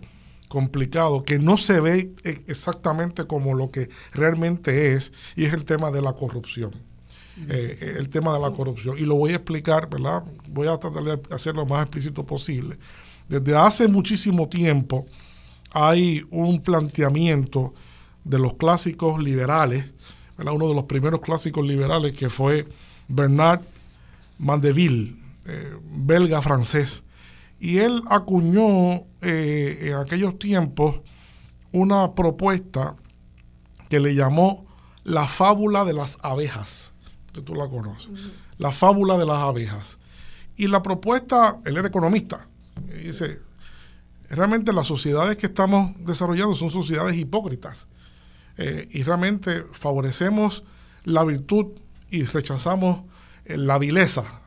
complicado, 0.48 1.24
que 1.24 1.39
no 1.39 1.56
se 1.56 1.81
ve 1.81 2.14
e, 2.24 2.43
exactamente 2.47 3.26
como 3.26 3.55
lo 3.55 3.70
que 3.70 3.89
realmente 4.12 4.93
es, 4.94 5.12
y 5.36 5.44
es 5.44 5.52
el 5.55 5.64
tema 5.64 5.90
de 5.90 6.02
la 6.02 6.14
corrupción. 6.14 6.93
Eh, 7.36 7.77
eh, 7.81 7.94
el 7.98 8.09
tema 8.11 8.32
de 8.32 8.40
la 8.40 8.51
corrupción. 8.52 8.97
Y 8.97 9.01
lo 9.01 9.16
voy 9.16 9.32
a 9.32 9.36
explicar, 9.36 9.90
¿verdad? 9.90 10.23
Voy 10.48 10.69
a 10.69 10.78
tratar 10.78 11.02
de 11.02 11.20
hacerlo 11.35 11.62
lo 11.62 11.66
más 11.66 11.82
explícito 11.82 12.24
posible. 12.24 12.78
Desde 13.28 13.56
hace 13.56 13.89
muchísimo 13.89 14.48
tiempo 14.48 15.05
hay 15.73 16.24
un 16.31 16.62
planteamiento 16.62 17.74
de 18.23 18.39
los 18.39 18.55
clásicos 18.55 19.20
liberales, 19.20 19.94
uno 20.39 20.69
de 20.69 20.74
los 20.74 20.85
primeros 20.85 21.20
clásicos 21.20 21.66
liberales 21.66 22.16
que 22.16 22.31
fue 22.31 22.69
Bernard 23.09 23.62
Mandeville, 24.39 25.16
eh, 25.47 25.77
belga 25.82 26.40
francés. 26.40 27.02
Y 27.59 27.78
él 27.78 28.02
acuñó 28.09 29.05
en 29.23 29.94
aquellos 29.94 30.39
tiempos 30.39 31.01
una 31.73 32.15
propuesta 32.15 32.94
que 33.89 33.98
le 33.98 34.15
llamó 34.15 34.66
la 35.02 35.27
fábula 35.27 35.85
de 35.85 35.94
las 35.94 36.19
abejas 36.20 36.93
que 37.35 37.43
tú 37.43 37.55
la 37.55 37.69
conoces, 37.69 38.31
la 38.56 38.73
fábula 38.73 39.19
de 39.19 39.27
las 39.27 39.39
abejas. 39.39 39.98
Y 40.56 40.69
la 40.69 40.82
propuesta, 40.82 41.59
él 41.65 41.77
era 41.77 41.89
economista, 41.89 42.47
dice, 43.02 43.40
realmente 44.31 44.73
las 44.73 44.86
sociedades 44.86 45.36
que 45.36 45.47
estamos 45.47 45.93
desarrollando 45.98 46.55
son 46.55 46.70
sociedades 46.70 47.16
hipócritas 47.16 47.86
eh, 48.56 48.89
y 48.90 49.02
realmente 49.02 49.65
favorecemos 49.73 50.65
la 51.05 51.24
virtud 51.24 51.73
y 52.11 52.23
rechazamos 52.24 53.01
eh, 53.44 53.56
la 53.56 53.78
vileza, 53.78 54.43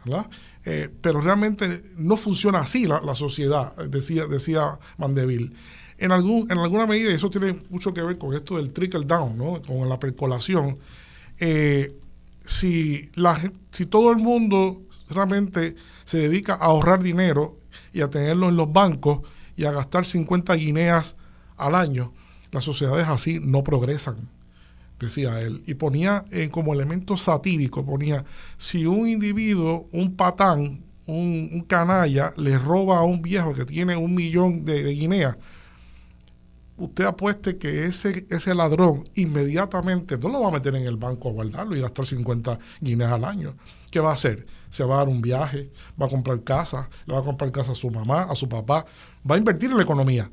eh, 0.63 0.89
pero 1.01 1.21
realmente 1.21 1.91
no 1.97 2.15
funciona 2.17 2.59
así 2.59 2.87
la, 2.87 3.15
sociedad, 3.15 3.75
decía, 3.75 4.25
decía 4.27 4.79
Mandeville. 4.97 5.51
En, 5.99 6.11
algún, 6.11 6.49
en 6.51 6.59
alguna 6.59 6.85
medida, 6.85 7.11
y 7.11 7.15
eso 7.15 7.29
tiene 7.29 7.59
mucho 7.69 7.91
que 7.91 8.03
ver 8.03 8.17
con 8.19 8.33
esto 8.35 8.57
del 8.57 8.71
trickle 8.71 9.05
down, 9.05 9.35
¿no? 9.35 9.61
con 9.63 9.89
la 9.89 9.99
percolación, 9.99 10.77
si, 12.47 13.11
la, 13.13 13.39
si 13.71 13.85
todo 13.85 14.09
el 14.11 14.17
mundo 14.17 14.81
realmente 15.09 15.75
se 16.05 16.17
dedica 16.17 16.53
a 16.53 16.65
ahorrar 16.65 17.03
dinero 17.03 17.59
y 17.93 18.01
a 18.01 18.09
tenerlo 18.09 18.49
en 18.49 18.55
los 18.55 18.71
bancos 18.71 19.19
y 19.55 19.65
a 19.65 19.71
gastar 19.71 20.05
50 20.05 20.53
guineas 20.55 21.15
al 21.57 21.75
año, 21.75 22.13
las 22.51 22.63
sociedades 22.63 23.07
así 23.07 23.39
no 23.41 23.63
progresan, 23.63 24.29
decía 24.99 25.41
él. 25.41 25.61
Y 25.67 25.73
ponía 25.73 26.25
como 26.51 26.73
elemento 26.73 27.17
satírico, 27.17 27.85
ponía, 27.85 28.23
si 28.57 28.85
un 28.85 29.07
individuo, 29.07 29.89
un 29.91 30.15
patán, 30.15 30.85
un, 31.05 31.65
canalla, 31.67 32.33
le 32.37 32.57
roba 32.57 32.99
a 32.99 33.03
un 33.03 33.21
viejo 33.21 33.53
que 33.53 33.65
tiene 33.65 33.97
un 33.97 34.15
millón 34.15 34.63
de 34.63 34.83
guineas, 34.93 35.35
usted 36.77 37.05
apueste 37.05 37.57
que 37.57 37.85
ese, 37.85 38.27
ese 38.29 38.53
ladrón 38.53 39.03
inmediatamente 39.15 40.17
no 40.17 40.29
lo 40.29 40.41
va 40.41 40.49
a 40.49 40.51
meter 40.51 40.75
en 40.75 40.83
el 40.83 40.97
banco 40.97 41.29
a 41.29 41.31
guardarlo 41.31 41.75
y 41.75 41.81
gastar 41.81 42.05
50 42.05 42.59
guineas 42.79 43.11
al 43.11 43.25
año. 43.25 43.55
¿Qué 43.91 43.99
va 43.99 44.11
a 44.11 44.13
hacer? 44.13 44.45
Se 44.69 44.83
va 44.83 44.95
a 44.95 44.97
dar 44.99 45.09
un 45.09 45.21
viaje, 45.21 45.71
va 45.99 46.05
a 46.05 46.09
comprar 46.09 46.43
casa, 46.43 46.89
le 47.05 47.13
va 47.13 47.19
a 47.19 47.23
comprar 47.23 47.51
casa 47.51 47.71
a 47.71 47.75
su 47.75 47.89
mamá, 47.89 48.23
a 48.23 48.35
su 48.35 48.47
papá, 48.47 48.85
va 49.29 49.35
a 49.35 49.37
invertir 49.37 49.71
en 49.71 49.77
la 49.77 49.83
economía. 49.83 50.29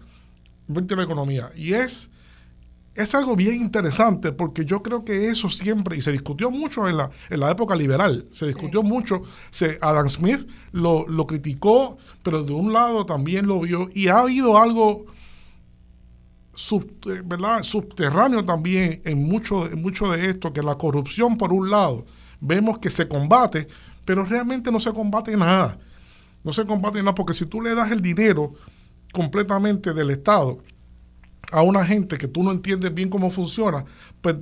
Invertir 0.69 0.93
en 0.93 0.99
la 0.99 1.05
economía. 1.05 1.51
Y 1.57 1.73
es, 1.73 2.11
es 2.95 3.15
algo 3.15 3.37
bien 3.37 3.55
interesante 3.55 4.33
porque 4.33 4.67
yo 4.67 4.83
creo 4.83 5.05
que 5.05 5.29
eso 5.29 5.49
siempre, 5.49 5.97
y 5.97 6.03
se 6.03 6.13
discutió 6.13 6.51
mucho 6.51 6.89
en 6.89 6.99
la, 6.99 7.11
en 7.31 7.41
la 7.41 7.51
época 7.51 7.75
liberal, 7.75 8.29
se 8.33 8.47
discutió 8.47 8.83
mucho, 8.83 9.23
se, 9.51 9.79
Adam 9.81 10.09
Smith 10.09 10.47
lo, 10.73 11.09
lo 11.09 11.27
criticó, 11.27 11.97
pero 12.23 12.43
de 12.43 12.53
un 12.53 12.73
lado 12.73 13.07
también 13.07 13.47
lo 13.47 13.61
vio, 13.61 13.89
y 13.95 14.09
ha 14.09 14.21
habido 14.21 14.59
algo 14.59 15.07
subterráneo 16.55 18.45
también 18.45 19.03
en 19.05 19.27
mucho, 19.27 19.69
mucho 19.77 20.11
de 20.11 20.31
esto, 20.31 20.53
que 20.53 20.63
la 20.63 20.77
corrupción 20.77 21.37
por 21.37 21.53
un 21.53 21.71
lado 21.71 22.05
vemos 22.41 22.79
que 22.79 22.91
se 22.91 23.09
combate, 23.09 23.67
pero 24.05 24.25
realmente 24.25 24.71
no 24.71 24.81
se 24.81 24.93
combate 24.93 25.37
nada. 25.37 25.79
No 26.43 26.53
se 26.53 26.67
combate 26.67 26.99
nada 26.99 27.15
porque 27.15 27.35
si 27.35 27.47
tú 27.47 27.63
le 27.63 27.75
das 27.75 27.91
el 27.91 28.03
dinero 28.03 28.53
completamente 29.13 29.95
del 29.95 30.11
Estado 30.11 30.59
a 31.53 31.63
una 31.63 31.85
gente 31.85 32.19
que 32.19 32.29
tú 32.29 32.43
no 32.43 32.51
entiendes 32.51 32.93
bien 32.93 33.09
cómo 33.09 33.31
funciona, 33.31 33.85
pues 34.21 34.37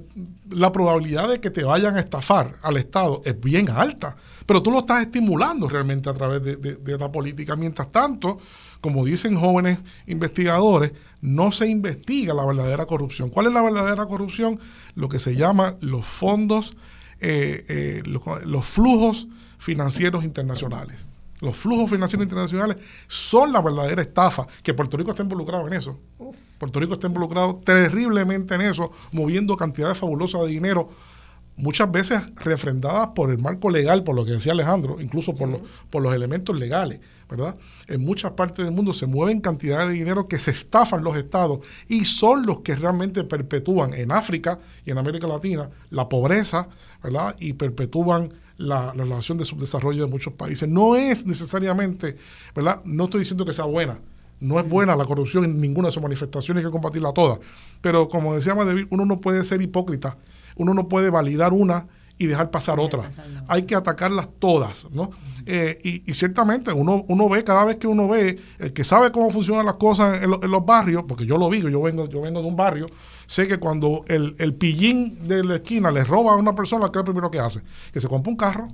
la 0.51 0.73
probabilidad 0.73 1.29
de 1.29 1.41
que 1.41 1.51
te 1.51 1.63
vayan 1.63 1.97
a 1.97 2.01
estafar 2.01 2.57
al 2.63 2.77
Estado 2.77 3.23
es 3.25 3.39
bien 3.39 3.69
alta. 3.71 4.17
Pero 4.47 4.63
tú 4.63 4.71
lo 4.71 4.81
estás 4.81 5.03
estimulando 5.03 5.69
realmente 5.69 6.11
a 6.11 6.15
través 6.15 6.43
de, 6.43 6.57
de 6.57 6.99
la 6.99 7.13
política. 7.13 7.55
Mientras 7.55 7.93
tanto, 7.93 8.39
como 8.83 9.05
dicen 9.05 9.39
jóvenes 9.39 9.79
investigadores, 10.07 10.93
no 11.23 11.53
se 11.53 11.69
investiga 11.69 12.35
la 12.35 12.45
verdadera 12.45 12.85
corrupción. 12.85 13.31
¿Cuál 13.31 13.47
es 13.47 13.53
la 13.53 13.63
verdadera 13.63 14.07
corrupción? 14.07 14.59
Lo 14.97 15.09
que 15.09 15.21
se 15.21 15.37
llama 15.37 15.77
los 15.81 16.05
fondos, 16.05 16.77
eh, 17.21 17.65
eh, 17.69 18.03
los, 18.05 18.67
flujos 18.67 19.29
financieros 19.57 20.25
internacionales. 20.25 21.07
Los 21.41 21.57
flujos 21.57 21.91
financieros 21.91 22.25
internacionales 22.25 22.77
son 23.07 23.53
la 23.53 23.63
verdadera 23.63 24.03
estafa, 24.03 24.49
que 24.65 24.75
Puerto 24.75 24.97
Rico 24.97 25.11
está 25.11 25.23
involucrado 25.23 25.67
en 25.69 25.75
eso. 25.75 26.01
Puerto 26.59 26.81
Rico 26.81 26.95
está 26.95 27.07
involucrado 27.07 27.61
terriblemente 27.65 28.57
en 28.57 28.63
eso, 28.63 28.91
moviendo 29.13 29.57
cantidades 29.57 29.99
fabulosas 29.99 30.43
de 30.43 30.49
dinero 30.49 30.91
muchas 31.57 31.91
veces 31.91 32.35
refrendadas 32.37 33.11
por 33.15 33.31
el 33.31 33.39
marco 33.39 33.71
legal, 33.71 34.03
por 34.03 34.17
lo 34.17 34.25
que 34.25 34.33
decía 34.33 34.53
Alejandro, 34.53 34.97
incluso 35.01 35.35
por, 35.35 35.63
por 35.91 36.03
los 36.03 36.15
elementos 36.15 36.59
legales, 36.59 37.01
¿verdad? 37.33 37.57
En 37.89 38.05
muchas 38.05 38.33
partes 38.33 38.63
del 38.63 38.75
mundo 38.75 38.93
se 38.93 39.07
mueven 39.07 39.41
cantidades 39.41 39.89
de 39.89 39.95
dinero 39.95 40.29
que 40.29 40.39
se 40.39 40.51
estafan 40.51 41.03
los 41.03 41.17
estados 41.17 41.61
y 41.89 42.05
son 42.05 42.45
los 42.45 42.61
que 42.61 42.77
realmente 42.77 43.25
perpetúan 43.25 43.95
en 43.95 44.13
África 44.13 44.61
y 44.85 44.91
en 44.91 44.99
América 44.99 45.27
Latina 45.27 45.71
la 45.89 46.11
pobreza, 46.11 46.69
¿verdad? 47.03 47.35
Y 47.41 47.55
perpetúan 47.55 48.35
la, 48.59 48.93
la 48.95 49.05
relación 49.05 49.39
de 49.39 49.47
subdesarrollo 49.47 50.05
de 50.05 50.11
muchos 50.11 50.35
países. 50.35 50.69
No 50.69 50.95
es 50.95 51.25
necesariamente, 51.25 52.19
¿verdad? 52.55 52.83
No 52.85 53.05
estoy 53.05 53.21
diciendo 53.21 53.47
que 53.47 53.55
sea 53.55 53.65
buena, 53.65 53.99
no 54.39 54.61
es 54.61 54.69
buena 54.69 54.95
la 54.95 55.07
corrupción 55.07 55.47
en 55.47 55.59
ninguna 55.59 55.89
de 55.89 55.93
sus 55.93 56.03
manifestaciones, 56.03 56.63
hay 56.63 56.69
que 56.69 56.73
combatirla 56.73 57.13
todas. 57.13 57.41
Pero 57.81 58.09
como 58.09 58.35
decía 58.35 58.53
David, 58.53 58.89
uno 58.91 59.07
no 59.07 59.23
puede 59.23 59.43
ser 59.43 59.63
hipócrita, 59.63 60.19
uno 60.57 60.75
no 60.75 60.87
puede 60.87 61.09
validar 61.09 61.55
una 61.55 61.87
y 62.23 62.27
dejar 62.27 62.51
pasar 62.51 62.79
otra. 62.81 63.09
Hay 63.49 63.63
que 63.63 63.75
atacarlas 63.75 64.29
todas, 64.39 64.87
¿no? 64.91 65.11
Eh, 65.45 66.03
y, 66.07 66.15
ciertamente 66.15 66.73
uno, 66.73 67.05
uno 67.09 67.29
ve, 67.29 67.43
cada 67.43 67.65
vez 67.65 67.77
que 67.77 67.89
uno 67.89 68.07
ve, 68.07 68.39
el 68.59 68.73
que 68.73 68.85
sabe 68.85 69.11
cómo 69.11 69.31
funcionan 69.31 69.67
las 69.67 69.75
cosas 69.75 70.23
en, 70.23 70.31
los 70.31 70.65
barrios, 70.65 71.05
porque 71.09 71.27
yo 71.27 71.37
lo 71.37 71.51
digo, 71.51 71.69
yo 71.69 71.83
vengo, 71.83 72.09
yo 72.09 72.21
vengo 72.21 72.41
de 72.41 72.47
un 72.47 72.57
barrio, 72.57 72.89
sé 73.27 73.49
que 73.49 73.59
cuando 73.59 74.05
el, 74.07 74.37
el 74.39 74.55
pillín 74.55 75.27
de 75.27 75.43
la 75.43 75.57
esquina 75.57 75.91
le 75.91 76.05
roba 76.05 76.35
a 76.35 76.37
una 76.37 76.55
persona, 76.55 76.87
¿qué 76.87 76.99
es 76.99 77.01
lo 77.01 77.05
primero 77.05 77.31
que 77.31 77.41
hace? 77.41 77.61
Que 77.93 78.01
se 78.01 78.07
compra 78.07 78.31
un 78.31 78.37
carro, 78.37 78.69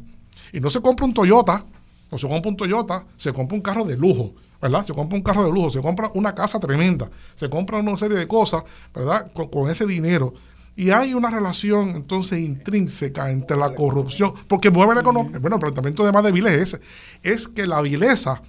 y 0.52 0.60
no 0.60 0.68
se 0.68 0.80
compra 0.80 1.06
un 1.06 1.14
Toyota, 1.14 1.64
no 2.10 2.18
se 2.18 2.28
compra 2.28 2.50
un 2.50 2.56
Toyota, 2.56 3.04
se 3.16 3.32
compra 3.32 3.54
un 3.54 3.62
carro 3.62 3.84
de 3.84 3.96
lujo 3.96 4.34
¿verdad? 4.60 4.84
Se 4.84 4.92
compra 4.92 5.16
un 5.16 5.22
carro 5.22 5.44
de 5.44 5.52
lujo, 5.52 5.70
se 5.70 5.80
compra 5.80 6.10
una 6.14 6.34
casa 6.34 6.58
tremenda, 6.58 7.08
se 7.36 7.48
compra 7.48 7.78
una 7.78 7.96
serie 7.96 8.16
de 8.16 8.26
cosas, 8.26 8.64
¿verdad? 8.94 9.30
Con, 9.32 9.70
ese 9.70 9.86
dinero. 9.86 10.34
Y 10.78 10.92
hay 10.92 11.12
una 11.12 11.28
relación 11.28 11.90
entonces 11.90 12.38
intrínseca 12.38 13.32
entre 13.32 13.56
la 13.56 13.74
corrupción, 13.74 14.32
porque 14.46 14.70
mueve 14.70 14.94
la 14.94 15.00
economía. 15.00 15.40
Bueno, 15.40 15.56
el 15.56 15.60
planteamiento 15.60 16.06
de 16.06 16.12
más 16.12 16.22
de 16.22 16.30
es 16.30 16.74
ese, 16.74 16.80
es 17.24 17.48
que 17.48 17.66
la 17.66 17.82
vileza 17.82 18.40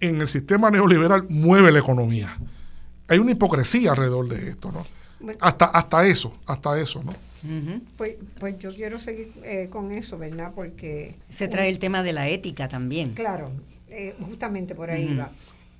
en 0.00 0.22
el 0.22 0.26
sistema 0.26 0.70
neoliberal 0.70 1.26
mueve 1.28 1.70
la 1.70 1.80
economía. 1.80 2.34
Hay 3.08 3.18
una 3.18 3.32
hipocresía 3.32 3.90
alrededor 3.90 4.26
de 4.28 4.48
esto, 4.48 4.72
¿no? 4.72 4.86
hasta, 5.38 5.66
hasta 5.66 6.06
eso, 6.06 6.32
hasta 6.46 6.80
eso, 6.80 7.02
¿no? 7.02 7.12
pues, 7.98 8.16
pues 8.38 8.58
yo 8.58 8.74
quiero 8.74 8.98
seguir 8.98 9.34
eh, 9.44 9.68
con 9.70 9.92
eso, 9.92 10.16
¿verdad? 10.16 10.52
Porque... 10.54 11.14
Se 11.28 11.46
trae 11.46 11.68
el 11.68 11.78
tema 11.78 12.02
de 12.02 12.14
la 12.14 12.30
ética 12.30 12.68
también. 12.68 13.12
Claro, 13.12 13.44
eh, 13.90 14.16
justamente 14.18 14.74
por 14.74 14.90
ahí 14.90 15.14
va. 15.14 15.30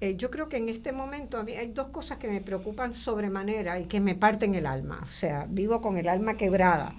Eh, 0.00 0.16
yo 0.16 0.30
creo 0.30 0.48
que 0.48 0.56
en 0.56 0.70
este 0.70 0.92
momento 0.92 1.36
a 1.36 1.42
mí 1.42 1.52
hay 1.52 1.68
dos 1.68 1.88
cosas 1.88 2.16
que 2.16 2.28
me 2.28 2.40
preocupan 2.40 2.94
sobremanera 2.94 3.78
y 3.78 3.84
que 3.84 4.00
me 4.00 4.14
parten 4.14 4.54
el 4.54 4.66
alma. 4.66 5.00
O 5.02 5.12
sea, 5.12 5.46
vivo 5.48 5.82
con 5.82 5.98
el 5.98 6.08
alma 6.08 6.38
quebrada. 6.38 6.94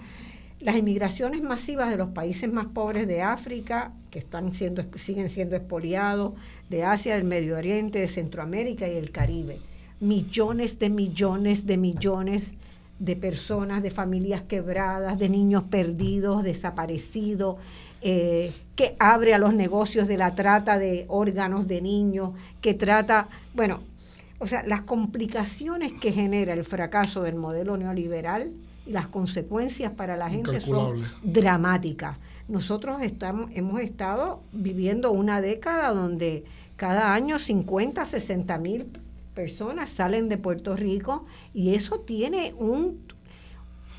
Las 0.60 0.76
inmigraciones 0.76 1.42
masivas 1.42 1.90
de 1.90 1.96
los 1.96 2.10
países 2.10 2.52
más 2.52 2.66
pobres 2.66 3.08
de 3.08 3.20
África, 3.22 3.92
que 4.12 4.20
están 4.20 4.54
siendo, 4.54 4.84
siguen 4.94 5.28
siendo 5.28 5.56
expoliados, 5.56 6.34
de 6.70 6.84
Asia, 6.84 7.16
del 7.16 7.24
Medio 7.24 7.56
Oriente, 7.56 7.98
de 7.98 8.06
Centroamérica 8.06 8.86
y 8.86 8.94
el 8.94 9.10
Caribe. 9.10 9.58
Millones 9.98 10.78
de 10.78 10.88
millones 10.88 11.66
de 11.66 11.78
millones 11.78 12.52
de 13.00 13.16
personas, 13.16 13.82
de 13.82 13.90
familias 13.90 14.42
quebradas, 14.42 15.18
de 15.18 15.28
niños 15.28 15.64
perdidos, 15.64 16.44
desaparecidos, 16.44 17.56
eh, 18.02 18.52
que 18.74 18.96
abre 18.98 19.34
a 19.34 19.38
los 19.38 19.54
negocios 19.54 20.08
de 20.08 20.16
la 20.16 20.34
trata 20.34 20.78
de 20.78 21.04
órganos 21.08 21.68
de 21.68 21.80
niños, 21.80 22.32
que 22.60 22.74
trata, 22.74 23.28
bueno, 23.54 23.80
o 24.38 24.46
sea, 24.46 24.64
las 24.66 24.80
complicaciones 24.82 25.92
que 25.92 26.10
genera 26.10 26.52
el 26.52 26.64
fracaso 26.64 27.22
del 27.22 27.36
modelo 27.36 27.76
neoliberal 27.76 28.50
las 28.86 29.06
consecuencias 29.06 29.92
para 29.92 30.16
la 30.16 30.28
gente 30.28 30.60
son 30.60 31.04
dramáticas. 31.22 32.16
Nosotros 32.48 33.00
estamos, 33.02 33.50
hemos 33.54 33.80
estado 33.80 34.42
viviendo 34.52 35.12
una 35.12 35.40
década 35.40 35.92
donde 35.92 36.44
cada 36.76 37.14
año 37.14 37.38
50, 37.38 38.04
60 38.04 38.58
mil 38.58 38.86
personas 39.34 39.90
salen 39.90 40.28
de 40.28 40.36
Puerto 40.36 40.76
Rico 40.76 41.26
y 41.54 41.74
eso 41.74 42.00
tiene 42.00 42.54
un 42.58 43.00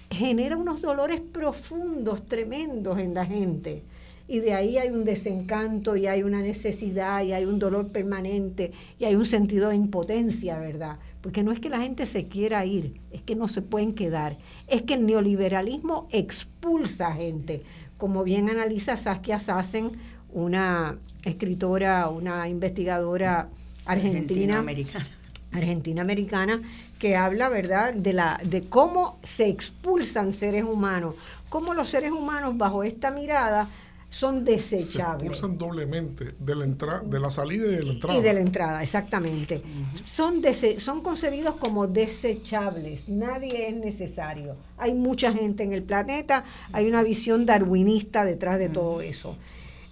genera 0.10 0.58
unos 0.58 0.82
dolores 0.82 1.22
profundos, 1.22 2.28
tremendos 2.28 3.00
en 3.00 3.16
la 3.16 3.26
gente 3.26 3.84
y 4.28 4.40
de 4.40 4.54
ahí 4.54 4.78
hay 4.78 4.90
un 4.90 5.04
desencanto 5.04 5.96
y 5.96 6.08
hay 6.08 6.24
una 6.24 6.42
necesidad 6.42 7.24
y 7.24 7.34
hay 7.34 7.46
un 7.46 7.60
dolor 7.60 7.90
permanente 7.90 8.72
y 8.98 9.06
hay 9.06 9.16
un 9.16 9.26
sentido 9.26 9.70
de 9.70 9.76
impotencia, 9.76 10.58
¿verdad? 10.60 10.98
Porque 11.22 11.44
no 11.44 11.52
es 11.52 11.60
que 11.60 11.70
la 11.70 11.82
gente 11.82 12.06
se 12.06 12.28
quiera 12.28 12.66
ir, 12.66 13.00
es 13.12 13.22
que 13.22 13.36
no 13.36 13.48
se 13.48 13.62
pueden 13.62 13.94
quedar. 13.94 14.38
Es 14.68 14.82
que 14.82 14.94
el 14.96 15.06
neoliberalismo 15.06 16.08
expulsa 16.12 17.12
gente, 17.14 17.64
como 17.98 18.24
bien 18.24 18.50
analiza 18.50 18.96
Saskia 18.96 19.40
Sassen, 19.40 19.92
una 20.32 20.98
escritora, 21.24 22.10
una 22.10 22.48
investigadora 22.50 23.50
argentina, 23.86 24.60
americana. 24.60 25.08
Argentina 25.52 26.02
americana 26.02 26.62
que 26.98 27.16
habla, 27.16 27.50
¿verdad?, 27.50 27.94
de 27.94 28.14
la 28.14 28.40
de 28.44 28.64
cómo 28.64 29.20
se 29.22 29.48
expulsan 29.48 30.34
seres 30.34 30.64
humanos, 30.64 31.16
cómo 31.50 31.74
los 31.74 31.90
seres 31.90 32.12
humanos 32.12 32.58
bajo 32.58 32.84
esta 32.84 33.12
mirada 33.12 33.70
son 34.14 34.46
desechables. 34.46 35.40
Se 35.40 35.48
doblemente 35.48 36.36
de 36.40 36.56
la, 36.56 36.66
entrada, 36.66 37.02
de 37.02 37.20
la 37.20 37.32
salida 37.32 37.66
y 37.66 37.72
de 37.72 37.84
la 37.84 37.94
entrada. 37.94 38.20
Y 38.20 38.22
de 38.22 38.34
la 38.34 38.40
entrada, 38.42 38.84
exactamente. 38.84 39.64
son, 40.06 40.44
son 40.78 41.02
concebidos 41.02 41.56
como 41.56 41.88
desechables. 41.88 43.10
Nadie 43.10 43.70
es 43.70 43.76
necesario. 43.76 44.56
Hay 44.78 44.94
mucha 44.94 45.34
gente 45.34 45.64
en 45.64 45.74
el 45.74 45.82
planeta, 45.82 46.44
hay 46.72 46.88
una 46.88 47.02
visión 47.02 47.48
darwinista 47.48 48.24
detrás 48.24 48.60
de 48.60 48.70
todo 48.70 49.02
eso. 49.02 49.36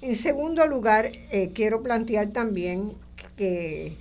En 0.02 0.16
segundo 0.16 0.68
lugar, 0.68 1.12
eh, 1.32 1.50
quiero 1.56 1.82
plantear 1.82 2.28
también 2.30 2.94
que 3.36 3.98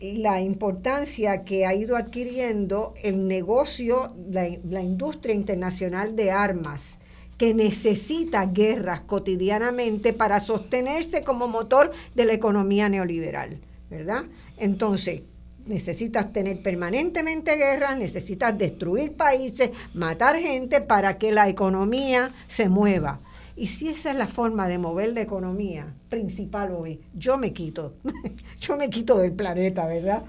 la 0.00 0.42
importancia 0.42 1.44
que 1.44 1.64
ha 1.64 1.74
ido 1.74 1.96
adquiriendo 1.96 2.92
el 3.02 3.26
negocio, 3.26 4.12
la 4.30 4.82
industria 4.82 5.34
internacional 5.34 6.14
de 6.16 6.32
armas 6.32 6.97
que 7.38 7.54
necesita 7.54 8.44
guerras 8.46 9.00
cotidianamente 9.02 10.12
para 10.12 10.40
sostenerse 10.40 11.22
como 11.22 11.46
motor 11.46 11.92
de 12.14 12.24
la 12.24 12.34
economía 12.34 12.88
neoliberal, 12.88 13.58
¿verdad? 13.88 14.24
Entonces, 14.58 15.22
necesitas 15.64 16.32
tener 16.32 16.60
permanentemente 16.62 17.56
guerras, 17.56 17.96
necesitas 17.98 18.58
destruir 18.58 19.12
países, 19.12 19.70
matar 19.94 20.36
gente 20.36 20.80
para 20.80 21.18
que 21.18 21.30
la 21.30 21.48
economía 21.48 22.32
se 22.48 22.68
mueva. 22.68 23.20
Y 23.54 23.66
si 23.68 23.88
esa 23.88 24.10
es 24.10 24.16
la 24.16 24.28
forma 24.28 24.68
de 24.68 24.78
mover 24.78 25.12
la 25.12 25.20
economía 25.20 25.92
principal 26.08 26.72
hoy, 26.72 27.00
yo 27.14 27.36
me 27.36 27.52
quito, 27.52 27.94
yo 28.60 28.76
me 28.76 28.90
quito 28.90 29.18
del 29.18 29.32
planeta, 29.32 29.86
¿verdad? 29.86 30.22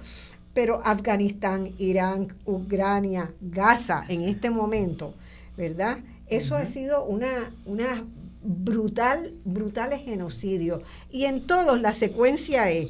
Pero 0.53 0.81
Afganistán, 0.84 1.73
Irán, 1.77 2.36
Ucrania, 2.45 3.31
Gaza 3.40 4.03
en 4.10 4.23
este 4.23 4.49
momento, 4.49 5.14
¿verdad? 5.56 5.99
Eso 6.30 6.56
ha 6.56 6.65
sido 6.65 7.03
una, 7.03 7.51
una 7.65 8.06
brutal, 8.43 9.34
brutales 9.45 10.01
genocidios. 10.03 10.81
Y 11.11 11.26
en 11.26 11.45
todos 11.47 11.81
la 11.81 11.93
secuencia 11.93 12.69
es 12.72 12.89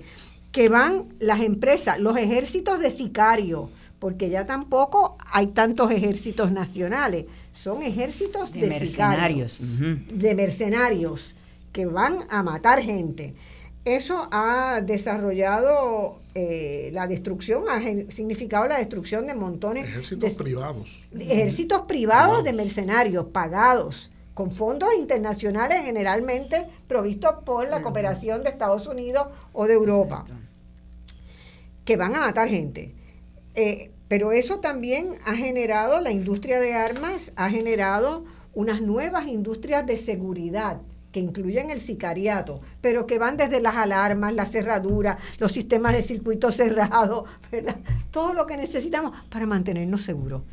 que 0.51 0.69
van 0.69 1.05
las 1.19 1.41
empresas, 1.41 1.99
los 1.99 2.17
ejércitos 2.17 2.79
de 2.79 2.91
sicarios, 2.91 3.69
porque 3.99 4.29
ya 4.29 4.45
tampoco 4.45 5.17
hay 5.31 5.47
tantos 5.47 5.91
ejércitos 5.91 6.51
nacionales, 6.51 7.25
son 7.53 7.83
ejércitos 7.83 8.51
de, 8.53 8.67
mercenarios, 8.67 9.59
de 9.59 10.35
mercenarios 10.35 11.35
que 11.73 11.85
van 11.85 12.19
a 12.29 12.41
matar 12.41 12.81
gente. 12.81 13.35
Eso 13.85 14.27
ha 14.31 14.81
desarrollado 14.81 16.19
eh, 16.35 16.89
la 16.93 17.07
destrucción, 17.07 17.63
ha 17.69 17.81
significado 18.11 18.67
la 18.67 18.77
destrucción 18.77 19.25
de 19.25 19.33
montones 19.33 19.85
ejércitos 19.85 20.33
privados. 20.33 21.09
ejércitos 21.17 21.81
privados, 21.83 22.43
de 22.43 22.53
mercenarios 22.53 23.25
pagados 23.27 24.11
con 24.33 24.51
fondos 24.51 24.89
internacionales 24.97 25.81
generalmente 25.83 26.65
provistos 26.87 27.43
por 27.45 27.67
la 27.67 27.81
cooperación 27.81 28.41
de 28.43 28.49
Estados 28.49 28.87
Unidos 28.87 29.27
o 29.51 29.67
de 29.67 29.73
Europa, 29.73 30.23
que 31.83 31.97
van 31.97 32.15
a 32.15 32.21
matar 32.21 32.47
gente. 32.47 32.93
Eh, 33.55 33.91
pero 34.07 34.31
eso 34.31 34.59
también 34.59 35.11
ha 35.25 35.35
generado, 35.35 35.99
la 35.99 36.11
industria 36.11 36.61
de 36.61 36.73
armas 36.73 37.33
ha 37.35 37.49
generado 37.49 38.23
unas 38.53 38.81
nuevas 38.81 39.27
industrias 39.27 39.85
de 39.85 39.97
seguridad 39.97 40.79
que 41.11 41.19
incluyen 41.19 41.69
el 41.69 41.81
sicariato, 41.81 42.59
pero 42.81 43.05
que 43.05 43.19
van 43.19 43.37
desde 43.37 43.61
las 43.61 43.75
alarmas, 43.75 44.33
la 44.33 44.45
cerradura, 44.45 45.17
los 45.39 45.51
sistemas 45.51 45.93
de 45.93 46.01
circuito 46.01 46.51
cerrado, 46.51 47.25
¿verdad? 47.51 47.77
Todo 48.11 48.33
lo 48.33 48.45
que 48.45 48.57
necesitamos 48.57 49.17
para 49.29 49.45
mantenernos 49.45 50.01
seguros. 50.01 50.43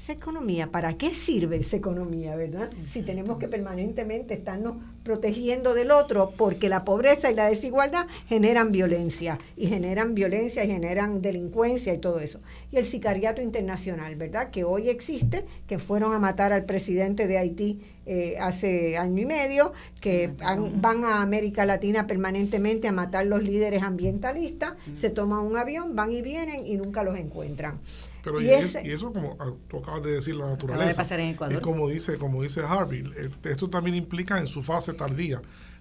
Esa 0.00 0.12
economía, 0.12 0.68
¿para 0.68 0.94
qué 0.94 1.14
sirve 1.14 1.58
esa 1.58 1.76
economía, 1.76 2.34
verdad? 2.34 2.70
Si 2.86 3.02
tenemos 3.02 3.36
que 3.36 3.48
permanentemente 3.48 4.32
estarnos 4.32 4.78
protegiendo 5.02 5.74
del 5.74 5.90
otro, 5.90 6.32
porque 6.38 6.70
la 6.70 6.86
pobreza 6.86 7.30
y 7.30 7.34
la 7.34 7.50
desigualdad 7.50 8.06
generan 8.26 8.72
violencia, 8.72 9.38
y 9.58 9.66
generan 9.66 10.14
violencia 10.14 10.64
y 10.64 10.68
generan 10.68 11.20
delincuencia 11.20 11.92
y 11.92 11.98
todo 11.98 12.18
eso. 12.18 12.40
Y 12.72 12.78
el 12.78 12.86
sicariato 12.86 13.42
internacional, 13.42 14.16
¿verdad? 14.16 14.48
Que 14.48 14.64
hoy 14.64 14.88
existe, 14.88 15.44
que 15.66 15.78
fueron 15.78 16.14
a 16.14 16.18
matar 16.18 16.54
al 16.54 16.64
presidente 16.64 17.26
de 17.26 17.36
Haití 17.36 17.82
eh, 18.06 18.38
hace 18.40 18.96
año 18.96 19.20
y 19.20 19.26
medio, 19.26 19.74
que 20.00 20.32
van 20.76 21.04
a 21.04 21.20
América 21.20 21.66
Latina 21.66 22.06
permanentemente 22.06 22.88
a 22.88 22.92
matar 22.92 23.26
los 23.26 23.42
líderes 23.42 23.82
ambientalistas, 23.82 24.78
se 24.94 25.10
toman 25.10 25.40
un 25.40 25.58
avión, 25.58 25.94
van 25.94 26.10
y 26.10 26.22
vienen 26.22 26.66
y 26.66 26.78
nunca 26.78 27.02
los 27.02 27.18
encuentran. 27.18 27.80
Pero 28.22 28.40
y, 28.40 28.50
eso, 28.50 29.12
como 29.12 29.36
ah, 29.40 29.50
tú 29.68 29.78
acabas 29.78 30.02
de 30.02 30.12
decir, 30.12 30.34
la 30.34 30.46
naturaleza. 30.46 31.02
Y 31.50 31.60
como 31.60 31.88
dice, 31.88 32.18
como 32.18 32.42
dice 32.42 32.60
Harvey, 32.62 33.04
este, 33.16 33.52
esto 33.52 33.68
también 33.68 33.96
implica 33.96 34.38
en 34.38 34.46
su 34.46 34.62
fase 34.62 34.92
tardía 34.92 35.40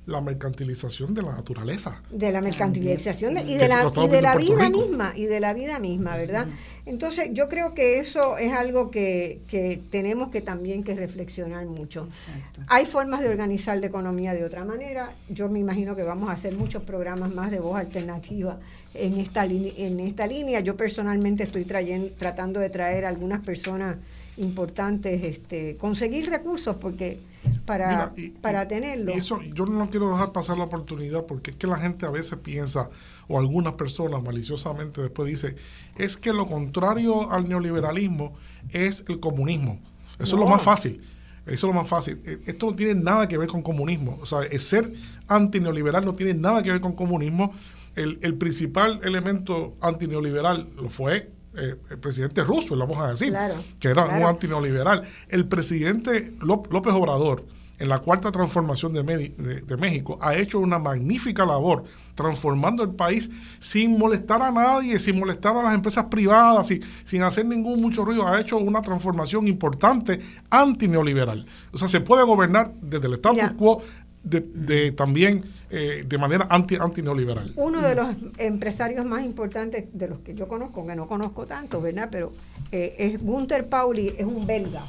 la 0.10 0.22
mercantilización 0.22 1.14
de 1.14 1.22
la 1.22 1.32
naturaleza. 1.34 2.02
De 2.10 2.32
la 2.32 2.42
mercantilización 2.42 3.38
y 3.38 3.56
de 3.56 3.68
la, 3.68 3.92
y 3.96 4.08
de 4.08 4.22
la 4.22 4.36
vida 4.36 4.70
misma, 4.70 5.14
y 5.16 5.26
de 5.26 5.40
la 5.40 5.54
vida 5.54 5.80
misma, 5.80 6.18
¿verdad? 6.18 6.48
Entonces 6.86 7.30
yo 7.34 7.48
creo 7.50 7.74
que 7.74 8.00
eso 8.00 8.38
es 8.38 8.52
algo 8.52 8.92
que, 8.92 9.42
que 9.48 9.82
tenemos 9.92 10.30
que 10.30 10.42
también 10.42 10.84
que 10.84 10.96
reflexionar 10.96 11.66
mucho. 11.66 12.08
Hay 12.68 12.86
formas 12.86 13.22
de 13.22 13.30
organizar 13.30 13.78
la 13.78 13.86
economía 13.86 14.34
de 14.34 14.44
otra 14.44 14.66
manera. 14.66 15.14
Yo 15.30 15.50
me 15.50 15.60
imagino 15.60 15.96
que 15.96 16.04
vamos 16.04 16.30
a 16.30 16.34
hacer 16.34 16.54
muchos 16.54 16.84
programas 16.84 17.32
más 17.32 17.52
de 17.52 17.60
voz 17.60 17.78
alternativa 17.78 18.60
en 18.94 19.20
esta, 19.20 19.46
en 19.46 20.00
esta 20.00 20.28
línea. 20.28 20.60
Yo 20.62 20.76
personalmente 20.76 21.44
estoy 21.44 21.66
trayendo, 21.66 22.10
tratando 22.18 22.60
de 22.60 22.70
traer 22.70 23.06
a 23.06 23.10
algunas 23.10 23.42
personas 23.42 23.98
importantes, 24.40 25.24
este, 25.24 25.78
conseguir 25.78 26.30
recursos 26.30 26.76
porque 26.76 27.20
para, 27.66 28.14
para 28.42 28.68
tenerlo. 28.68 29.12
Y 29.14 29.20
eso 29.20 29.42
yo 29.42 29.66
no 29.66 29.90
quiero 29.90 30.12
dejar 30.12 30.32
pasar 30.32 30.58
la 30.58 30.66
oportunidad 30.66 31.26
porque 31.26 31.52
es 31.52 31.58
que 31.58 31.68
la 31.68 31.78
gente 31.78 32.06
a 32.06 32.10
veces 32.10 32.40
piensa, 32.40 32.90
o 33.28 33.40
algunas 33.40 33.74
personas 33.74 34.24
maliciosamente 34.24 35.02
después 35.02 35.30
dice, 35.30 35.56
es 35.98 36.18
que 36.18 36.34
lo 36.34 36.46
contrario 36.48 37.32
al 37.32 37.48
neoliberalismo 37.48 38.34
es 38.72 39.06
el 39.08 39.20
comunismo. 39.20 39.80
Eso 40.18 40.36
es 40.36 40.40
lo 40.40 40.48
más 40.48 40.62
fácil. 40.62 41.02
Eso 41.46 41.68
es 41.68 41.74
lo 41.74 41.74
más 41.74 41.88
fácil. 41.88 42.22
E, 42.26 42.40
esto 42.46 42.68
no 42.68 42.76
tiene 42.76 42.96
nada 42.96 43.28
que 43.28 43.38
ver 43.38 43.48
con 43.48 43.62
comunismo. 43.62 44.20
O 44.22 44.26
sea, 44.26 44.42
el 44.42 44.60
ser 44.60 44.92
antineoliberal 45.28 46.06
no 46.06 46.14
tiene 46.14 46.34
nada 46.34 46.62
que 46.64 46.72
ver 46.72 46.82
con 46.82 46.94
comunismo 46.94 47.54
el, 47.96 48.36
principal 48.36 49.00
elemento 49.04 49.76
antineoliberal 49.82 50.70
lo 50.76 50.90
fue 50.90 51.32
eh, 51.58 51.76
el 51.90 51.98
presidente 51.98 52.44
Roosevelt, 52.44 52.82
vamos 52.82 52.98
a 52.98 53.10
decir, 53.10 53.36
que 53.80 53.88
era 53.88 54.06
un 54.06 54.24
antineoliberal. 54.24 55.04
El 55.30 55.48
presidente 55.48 56.34
López 56.42 56.94
Obrador, 56.94 57.46
en 57.80 57.90
la 57.90 57.98
cuarta 58.00 58.32
transformación 58.32 58.94
de, 58.94 59.04
de, 59.04 59.78
México, 59.78 60.20
ha 60.22 60.36
hecho 60.36 60.60
una 60.60 60.78
magnífica 60.78 61.46
labor 61.46 61.86
transformando 62.14 62.84
el 62.84 62.90
país 62.90 63.32
sin 63.60 63.98
molestar 63.98 64.42
a 64.42 64.52
nadie, 64.52 65.00
sin 65.00 65.18
molestar 65.18 65.56
a 65.56 65.64
las 65.64 65.74
empresas 65.74 66.06
privadas, 66.06 66.68
sin, 66.68 66.82
sin 67.06 67.24
hacer 67.24 67.46
ningún 67.46 67.82
mucho 67.82 68.04
ruido. 68.04 68.28
Ha 68.28 68.40
hecho 68.42 68.58
una 68.58 68.82
transformación 68.82 69.48
importante 69.48 70.20
antineoliberal. 70.50 71.46
O 71.72 71.78
sea, 71.78 71.88
se 71.88 72.02
puede 72.02 72.24
gobernar 72.24 72.74
desde 72.82 73.08
el 73.08 73.14
status 73.14 73.54
quo 73.58 73.82
de, 74.24 74.92
también 74.92 75.44
eh, 75.70 76.04
de 76.06 76.18
manera 76.18 76.48
anti, 76.50 76.76
anti 76.76 77.02
neoliberal. 77.02 77.54
Uno 77.56 77.82
de 77.82 77.96
los 77.96 78.16
empresarios 78.38 79.06
más 79.06 79.24
importantes 79.24 79.86
de 79.94 80.08
los 80.08 80.20
que 80.20 80.34
yo 80.34 80.48
conozco, 80.48 80.86
que 80.86 80.96
no 80.96 81.08
conozco 81.08 81.46
tanto, 81.46 81.82
¿verdad? 81.82 82.10
Pero 82.12 82.34
eh, 82.72 82.96
es 82.98 83.22
Gunther 83.22 83.68
Pauli, 83.68 84.14
es 84.18 84.26
un 84.26 84.46
belga. 84.46 84.86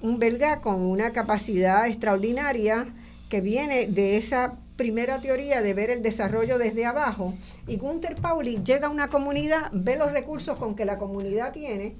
Un 0.00 0.18
belga 0.18 0.60
con 0.60 0.82
una 0.82 1.12
capacidad 1.12 1.86
extraordinaria 1.86 2.86
que 3.28 3.40
viene 3.40 3.86
de 3.86 4.16
esa 4.16 4.58
primera 4.76 5.20
teoría 5.20 5.62
de 5.62 5.74
ver 5.74 5.90
el 5.90 6.02
desarrollo 6.02 6.58
desde 6.58 6.84
abajo. 6.84 7.34
Y 7.66 7.76
Gunther 7.76 8.16
Pauli 8.16 8.60
llega 8.64 8.88
a 8.88 8.90
una 8.90 9.08
comunidad, 9.08 9.70
ve 9.72 9.96
los 9.96 10.12
recursos 10.12 10.58
con 10.58 10.74
que 10.74 10.84
la 10.84 10.96
comunidad 10.96 11.52
tiene 11.52 11.94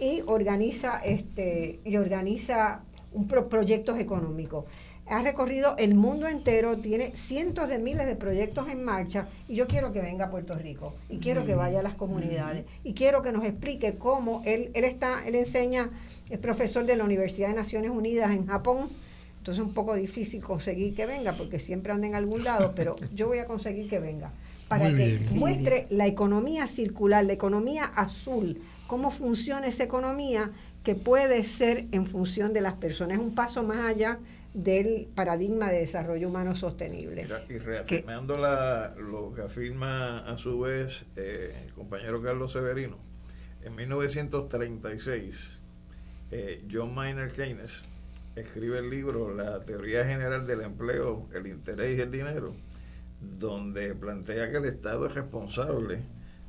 y 0.00 0.22
organiza, 0.26 0.98
este, 0.98 1.78
y 1.84 1.96
organiza 1.96 2.80
un 3.12 3.28
proyectos 3.28 3.98
económicos 4.00 4.64
ha 5.06 5.22
recorrido 5.22 5.76
el 5.76 5.94
mundo 5.94 6.28
entero, 6.28 6.78
tiene 6.78 7.14
cientos 7.14 7.68
de 7.68 7.78
miles 7.78 8.06
de 8.06 8.16
proyectos 8.16 8.68
en 8.68 8.82
marcha 8.82 9.28
y 9.48 9.54
yo 9.54 9.66
quiero 9.66 9.92
que 9.92 10.00
venga 10.00 10.26
a 10.26 10.30
Puerto 10.30 10.54
Rico 10.54 10.94
y 11.10 11.18
quiero 11.18 11.44
que 11.44 11.54
vaya 11.54 11.80
a 11.80 11.82
las 11.82 11.94
comunidades 11.94 12.64
y 12.82 12.94
quiero 12.94 13.22
que 13.22 13.32
nos 13.32 13.44
explique 13.44 13.96
cómo 13.96 14.42
él, 14.46 14.70
él 14.74 14.84
está, 14.84 15.26
él 15.26 15.34
enseña, 15.34 15.90
es 16.30 16.38
profesor 16.38 16.86
de 16.86 16.96
la 16.96 17.04
Universidad 17.04 17.48
de 17.48 17.54
Naciones 17.54 17.90
Unidas 17.90 18.30
en 18.30 18.46
Japón, 18.46 18.88
entonces 19.38 19.60
es 19.60 19.68
un 19.68 19.74
poco 19.74 19.94
difícil 19.94 20.42
conseguir 20.42 20.94
que 20.94 21.04
venga 21.04 21.36
porque 21.36 21.58
siempre 21.58 21.92
anda 21.92 22.06
en 22.06 22.14
algún 22.14 22.42
lado, 22.42 22.72
pero 22.74 22.96
yo 23.14 23.28
voy 23.28 23.38
a 23.38 23.46
conseguir 23.46 23.90
que 23.90 23.98
venga 23.98 24.32
para 24.68 24.88
que 24.88 25.20
muestre 25.32 25.86
la 25.90 26.06
economía 26.06 26.66
circular, 26.66 27.24
la 27.26 27.34
economía 27.34 27.84
azul, 27.84 28.62
cómo 28.86 29.10
funciona 29.10 29.66
esa 29.66 29.84
economía 29.84 30.50
que 30.82 30.94
puede 30.94 31.44
ser 31.44 31.86
en 31.92 32.06
función 32.06 32.54
de 32.54 32.62
las 32.62 32.74
personas. 32.74 33.18
Es 33.18 33.22
un 33.22 33.34
paso 33.34 33.62
más 33.62 33.78
allá 33.78 34.18
del 34.54 35.08
paradigma 35.14 35.70
de 35.70 35.80
desarrollo 35.80 36.28
humano 36.28 36.54
sostenible. 36.54 37.26
Y 37.48 37.58
reafirmando 37.58 38.38
la, 38.38 38.94
lo 38.96 39.32
que 39.32 39.42
afirma 39.42 40.20
a 40.20 40.38
su 40.38 40.60
vez 40.60 41.04
eh, 41.16 41.64
el 41.66 41.72
compañero 41.74 42.22
Carlos 42.22 42.52
Severino, 42.52 42.96
en 43.62 43.74
1936 43.74 45.62
eh, 46.30 46.64
John 46.70 46.94
Maynard 46.94 47.32
Keynes 47.32 47.84
escribe 48.36 48.78
el 48.78 48.90
libro 48.90 49.34
La 49.34 49.60
teoría 49.60 50.04
general 50.04 50.46
del 50.46 50.60
empleo, 50.62 51.28
el 51.34 51.48
interés 51.48 51.98
y 51.98 52.00
el 52.00 52.10
dinero, 52.10 52.54
donde 53.20 53.94
plantea 53.94 54.50
que 54.50 54.58
el 54.58 54.66
Estado 54.66 55.06
es 55.06 55.14
responsable 55.14 56.00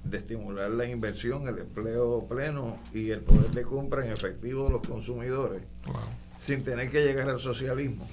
de 0.04 0.18
estimular 0.18 0.70
la 0.70 0.88
inversión, 0.88 1.48
el 1.48 1.58
empleo 1.58 2.28
pleno 2.28 2.78
y 2.94 3.10
el 3.10 3.22
poder 3.22 3.50
de 3.50 3.64
compra 3.64 4.06
en 4.06 4.12
efectivo 4.12 4.66
de 4.66 4.72
los 4.72 4.88
consumidores 4.88 5.64
sin 6.38 6.64
tener 6.64 6.90
que 6.90 7.04
llegar 7.04 7.30
al 7.30 7.40
socialismo. 7.40 8.08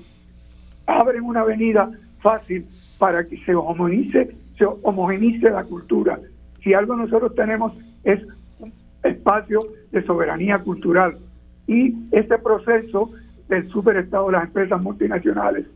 abren 0.87 1.23
una 1.23 1.41
avenida 1.41 1.91
fácil 2.21 2.67
para 2.99 3.27
que 3.27 3.37
se 3.45 3.55
homogenice, 3.55 4.37
se 4.57 4.65
homogenice 4.65 5.51
la 5.51 5.65
cultura. 5.65 6.19
Si 6.63 6.75
algo 6.75 6.97
nosotros 6.97 7.35
tenemos 7.35 7.73
es 8.05 8.21
un 8.59 8.73
espacio 9.03 9.61
de 9.93 10.03
soberanía 10.05 10.59
cultural 10.59 11.19
y 11.67 11.95
este 12.13 12.39
proceso 12.39 13.11
del 13.49 13.69
superestado 13.69 14.27
de 14.27 14.33
las 14.33 14.45
empresas 14.45 14.83
multinacionales 14.83 15.67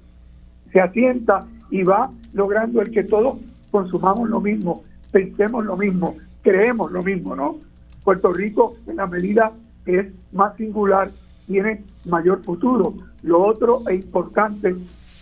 se 0.72 0.80
asienta 0.80 1.46
y 1.70 1.82
va 1.82 2.10
logrando 2.32 2.80
el 2.80 2.90
que 2.90 3.04
todos 3.04 3.38
consumamos 3.70 4.28
lo 4.28 4.40
mismo, 4.40 4.82
pensemos 5.12 5.64
lo 5.64 5.76
mismo, 5.76 6.16
creemos 6.42 6.90
lo 6.90 7.02
mismo, 7.02 7.36
¿no? 7.36 7.58
Puerto 8.04 8.32
Rico, 8.32 8.76
en 8.86 8.96
la 8.96 9.06
medida 9.06 9.52
que 9.84 10.00
es 10.00 10.06
más 10.32 10.56
singular, 10.56 11.10
tiene 11.46 11.82
mayor 12.04 12.42
futuro. 12.42 12.94
Lo 13.22 13.42
otro 13.44 13.82
es 13.88 14.04
importante, 14.04 14.74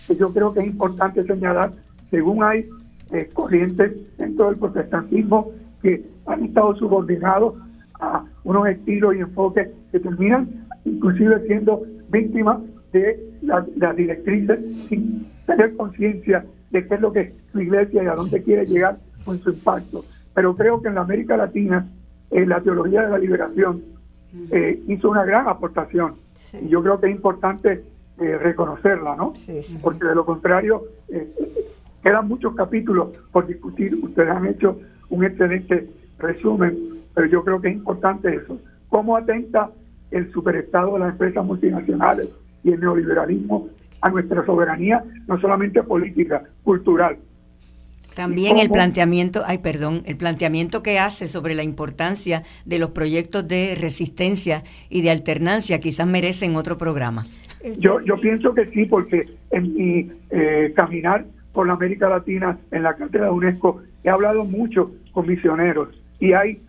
que 0.07 0.17
yo 0.17 0.33
creo 0.33 0.53
que 0.53 0.61
es 0.61 0.67
importante 0.67 1.23
señalar, 1.23 1.73
según 2.11 2.43
hay 2.45 2.69
eh, 3.13 3.29
corrientes 3.33 4.17
dentro 4.17 4.47
del 4.47 4.57
protestantismo 4.57 5.53
que 5.83 6.05
han 6.27 6.45
estado 6.45 6.75
subordinados 6.77 7.55
a 8.01 8.25
unos 8.45 8.69
estilos 8.69 9.15
y 9.15 9.21
enfoques 9.21 9.69
que 9.91 10.01
terminan 10.01 10.67
inclusive 10.85 11.47
siendo 11.47 11.83
víctimas 12.11 12.59
de 12.93 13.19
las 13.43 13.97
directrices 13.97 14.59
sin 14.87 15.27
tener 15.47 15.77
conciencia 15.77 16.45
de 16.71 16.87
qué 16.87 16.95
es 16.95 17.01
lo 17.01 17.13
que 17.13 17.21
es 17.21 17.33
su 17.53 17.61
iglesia 17.61 18.03
y 18.03 18.07
a 18.07 18.15
dónde 18.15 18.43
quiere 18.43 18.67
llegar 18.67 18.99
con 19.25 19.39
su 19.41 19.51
impacto. 19.51 20.05
Pero 20.35 20.57
creo 20.57 20.81
que 20.81 20.89
en 20.89 20.95
la 20.95 21.03
América 21.03 21.37
Latina 21.37 21.87
eh, 22.31 22.47
la 22.47 22.61
teología 22.61 23.03
de 23.03 23.11
la 23.11 23.19
liberación 23.19 23.83
eh, 24.51 24.83
hizo 24.87 25.11
una 25.11 25.25
gran 25.25 25.49
aportación 25.49 26.17
y 26.61 26.69
yo 26.69 26.83
creo 26.83 27.01
que 27.01 27.07
es 27.07 27.15
importante 27.15 27.85
eh, 28.21 28.39
reconocerla, 28.39 29.17
¿no? 29.17 29.33
Porque 29.81 30.07
de 30.07 30.15
lo 30.15 30.25
contrario 30.25 30.83
quedan 32.09 32.27
muchos 32.27 32.55
capítulos 32.55 33.09
por 33.33 33.47
discutir. 33.47 33.95
Ustedes 34.03 34.31
han 34.31 34.47
hecho 34.47 34.81
un 35.11 35.25
excelente 35.25 35.87
resumen, 36.19 36.75
pero 37.15 37.27
yo 37.29 37.45
creo 37.45 37.61
que 37.61 37.69
es 37.69 37.75
importante 37.75 38.35
eso. 38.35 38.59
¿Cómo 38.89 39.15
atenta 39.15 39.71
el 40.11 40.33
superestado 40.33 40.95
de 40.95 41.01
las 41.01 41.13
empresas 41.13 41.45
multinacionales 41.45 42.31
y 42.65 42.73
el 42.73 42.81
neoliberalismo 42.81 43.69
a 44.01 44.09
nuestra 44.09 44.47
soberanía, 44.47 45.05
no 45.27 45.39
solamente 45.39 45.83
política, 45.83 46.45
cultural. 46.63 47.19
También 48.15 48.57
el 48.57 48.71
planteamiento, 48.71 49.43
ay 49.45 49.59
perdón, 49.59 50.03
el 50.07 50.17
planteamiento 50.17 50.83
que 50.83 50.99
hace 50.99 51.29
sobre 51.29 51.55
la 51.55 51.63
importancia 51.63 52.43
de 52.65 52.79
los 52.79 52.91
proyectos 52.91 53.47
de 53.47 53.77
resistencia 53.79 54.63
y 54.89 55.03
de 55.03 55.11
alternancia 55.11 55.79
quizás 55.79 56.07
merecen 56.07 56.57
otro 56.57 56.79
programa. 56.79 57.25
Yo, 57.79 58.01
yo 58.01 58.17
pienso 58.17 58.55
que 58.55 58.67
sí, 58.71 58.87
porque 58.87 59.27
en 59.51 59.75
mi 59.75 60.11
eh, 60.31 60.73
caminar 60.75 61.27
por 61.59 61.67
la 61.67 61.73
América 61.73 62.09
Latina 62.09 62.57
en 62.71 62.85
la 62.85 62.95
cátedra 62.95 63.25
de 63.25 63.33
UNESCO 63.33 63.83
he 64.05 64.11
hablado 64.11 64.45
mucho 64.45 64.93
con 65.11 65.27
misioneros 65.27 65.89
y 66.21 66.33
hay 66.33 66.63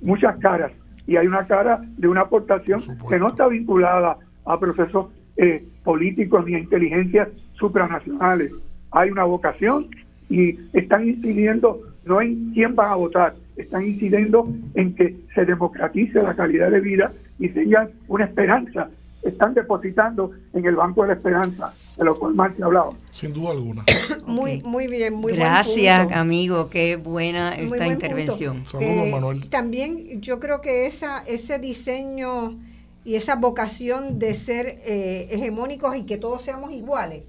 muchas 0.00 0.38
caras 0.38 0.72
y 1.06 1.16
hay 1.16 1.26
una 1.26 1.46
cara 1.46 1.82
de 1.98 2.08
una 2.08 2.22
aportación 2.22 2.80
que 3.10 3.18
no 3.18 3.26
está 3.26 3.46
vinculada 3.48 4.16
a 4.46 4.58
procesos 4.58 5.08
eh, 5.36 5.62
políticos 5.84 6.46
ni 6.46 6.54
a 6.54 6.60
inteligencias 6.60 7.28
supranacionales. 7.58 8.50
Hay 8.92 9.10
una 9.10 9.24
vocación 9.24 9.88
y 10.30 10.58
están 10.72 11.06
incidiendo 11.06 11.80
no 12.06 12.22
en 12.22 12.54
quién 12.54 12.74
van 12.74 12.90
a 12.90 12.94
votar, 12.94 13.34
están 13.58 13.86
incidiendo 13.86 14.48
en 14.72 14.94
que 14.94 15.14
se 15.34 15.44
democratice 15.44 16.22
la 16.22 16.34
calidad 16.34 16.70
de 16.70 16.80
vida 16.80 17.12
y 17.38 17.50
tengan 17.50 17.90
una 18.08 18.24
esperanza. 18.24 18.88
Están 19.22 19.54
depositando 19.54 20.32
en 20.52 20.66
el 20.66 20.74
Banco 20.74 21.02
de 21.02 21.08
la 21.08 21.14
Esperanza, 21.14 21.72
de 21.96 22.04
lo 22.04 22.18
cual 22.18 22.34
más 22.34 22.56
se 22.56 22.62
ha 22.62 22.66
hablado. 22.66 22.96
Sin 23.10 23.32
duda 23.32 23.50
alguna. 23.50 23.84
muy, 24.26 24.60
muy 24.62 24.88
bien, 24.88 25.14
muy 25.14 25.32
Gracias, 25.32 26.10
amigo, 26.12 26.68
qué 26.68 26.96
buena 26.96 27.54
esta 27.54 27.86
intervención. 27.86 28.64
Saludos, 28.66 29.06
eh, 29.06 29.10
Manuel. 29.12 29.48
También 29.48 30.20
yo 30.20 30.40
creo 30.40 30.60
que 30.60 30.86
esa, 30.86 31.22
ese 31.26 31.58
diseño 31.58 32.58
y 33.04 33.14
esa 33.14 33.36
vocación 33.36 34.18
de 34.18 34.34
ser 34.34 34.80
eh, 34.84 35.28
hegemónicos 35.30 35.96
y 35.96 36.02
que 36.02 36.18
todos 36.18 36.42
seamos 36.42 36.72
iguales. 36.72 37.22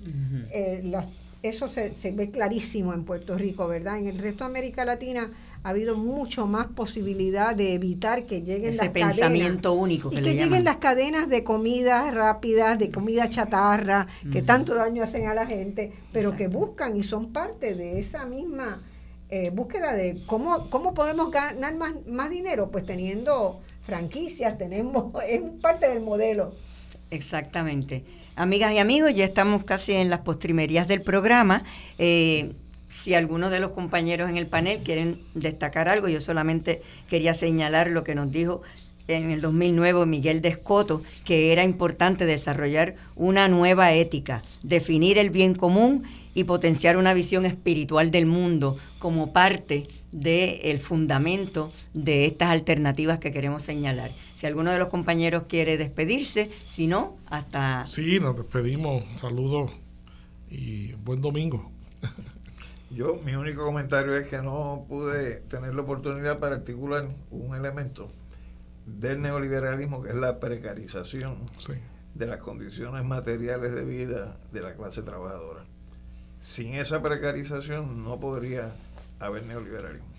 Eh, 0.52 0.94
eso 1.42 1.68
se, 1.68 1.94
se, 1.94 2.12
ve 2.12 2.32
clarísimo 2.32 2.94
en 2.94 3.04
Puerto 3.04 3.38
Rico, 3.38 3.68
¿verdad? 3.68 4.00
En 4.00 4.08
el 4.08 4.18
resto 4.18 4.46
de 4.46 4.50
América 4.50 4.86
Latina 4.86 5.30
ha 5.64 5.70
habido 5.70 5.96
mucho 5.96 6.46
más 6.46 6.68
posibilidad 6.68 7.56
de 7.56 7.74
evitar 7.74 8.26
que 8.26 8.42
lleguen 8.42 8.72
Ese 8.72 8.90
pensamiento 8.90 9.74
único 9.74 10.12
y 10.12 10.18
que 10.18 10.36
lleguen 10.36 10.66
las 10.66 10.78
cadenas 10.78 11.30
de 11.30 11.44
comidas 11.46 12.14
rápidas, 12.14 12.78
de 12.78 12.92
comida 12.92 13.30
chatarra, 13.30 14.08
que 14.32 14.42
tanto 14.42 14.76
daño 14.76 15.04
hacen 15.04 15.28
a 15.28 15.34
la 15.34 15.46
gente, 15.46 15.94
pero 16.12 16.36
que 16.36 16.48
buscan 16.48 16.98
y 16.98 17.04
son 17.04 17.32
parte 17.32 17.76
de 17.76 17.98
esa 17.98 18.26
misma 18.26 18.84
eh, 19.30 19.52
búsqueda 19.52 19.94
de 19.94 20.22
cómo, 20.26 20.70
cómo 20.70 20.94
podemos 20.94 21.32
ganar 21.32 21.76
más, 21.76 21.94
más 22.06 22.30
dinero, 22.30 22.70
pues 22.70 22.86
teniendo 22.86 23.62
franquicias, 23.82 24.58
tenemos, 24.58 25.14
es 25.28 25.42
parte 25.62 25.88
del 25.88 26.02
modelo. 26.02 26.56
Exactamente. 27.10 28.04
Amigas 28.36 28.74
y 28.74 28.80
amigos, 28.80 29.16
ya 29.16 29.24
estamos 29.24 29.64
casi 29.64 29.94
en 29.94 30.10
las 30.10 30.20
postrimerías 30.20 30.88
del 30.88 31.04
programa. 31.04 31.64
Eh, 31.98 32.54
si 33.02 33.14
alguno 33.14 33.50
de 33.50 33.60
los 33.60 33.72
compañeros 33.72 34.30
en 34.30 34.38
el 34.38 34.48
panel 34.48 34.82
quieren 34.84 35.20
destacar 35.34 35.90
algo, 35.90 36.08
yo 36.08 36.22
solamente 36.22 36.82
quería 37.10 37.34
señalar 37.34 37.90
lo 37.90 38.04
que 38.04 38.16
nos 38.16 38.32
dijo 38.32 38.62
en 39.08 39.32
el 39.32 39.42
2009 39.42 40.06
Miguel 40.06 40.42
Descoto, 40.42 41.02
que 41.26 41.52
era 41.52 41.64
importante 41.64 42.26
desarrollar 42.26 42.96
una 43.16 43.48
nueva 43.48 43.92
ética, 43.92 44.42
definir 44.62 45.18
el 45.18 45.30
bien 45.30 45.56
común 45.56 46.04
y 46.34 46.46
potenciar 46.46 46.98
una 46.98 47.14
visión 47.14 47.46
espiritual 47.46 48.10
del 48.10 48.26
mundo 48.26 48.78
como 49.00 49.34
parte 49.34 49.84
del 50.12 50.80
fundamento 50.80 51.72
de 51.94 52.26
estas 52.26 52.50
alternativas 52.50 53.20
que 53.20 53.32
queremos 53.32 53.62
señalar. 53.64 54.16
Si 54.36 54.48
alguno 54.48 54.72
de 54.72 54.80
los 54.80 54.88
compañeros 54.88 55.44
quiere 55.48 55.78
despedirse, 55.78 56.50
si 56.68 56.88
no, 56.88 57.18
hasta... 57.28 57.86
Sí, 57.88 58.20
nos 58.20 58.36
despedimos. 58.36 59.04
Saludos 59.16 59.72
y 60.50 60.94
buen 60.94 61.22
domingo. 61.22 61.70
Yo, 62.94 63.16
mi 63.16 63.36
único 63.36 63.64
comentario 63.64 64.16
es 64.16 64.28
que 64.28 64.42
no 64.42 64.86
pude 64.88 65.38
tener 65.42 65.74
la 65.74 65.82
oportunidad 65.82 66.40
para 66.40 66.58
articular 66.58 67.08
un 67.32 67.56
elemento 67.56 68.08
del 68.86 69.22
neoliberalismo 69.22 70.04
que 70.04 70.10
es 70.10 70.16
la 70.16 70.40
precarización 70.40 71.38
de 72.14 72.28
las 72.28 72.40
condiciones 72.40 73.04
materiales 73.04 73.74
de 73.74 73.84
vida 73.84 74.38
de 74.52 74.62
la 74.62 74.76
clase 74.76 75.02
trabajadora 75.02 75.64
sin 76.44 76.74
esa 76.74 77.02
precarización 77.02 78.04
no 78.04 78.20
podría 78.20 78.76
haber 79.18 79.46
neoliberalismo. 79.46 80.10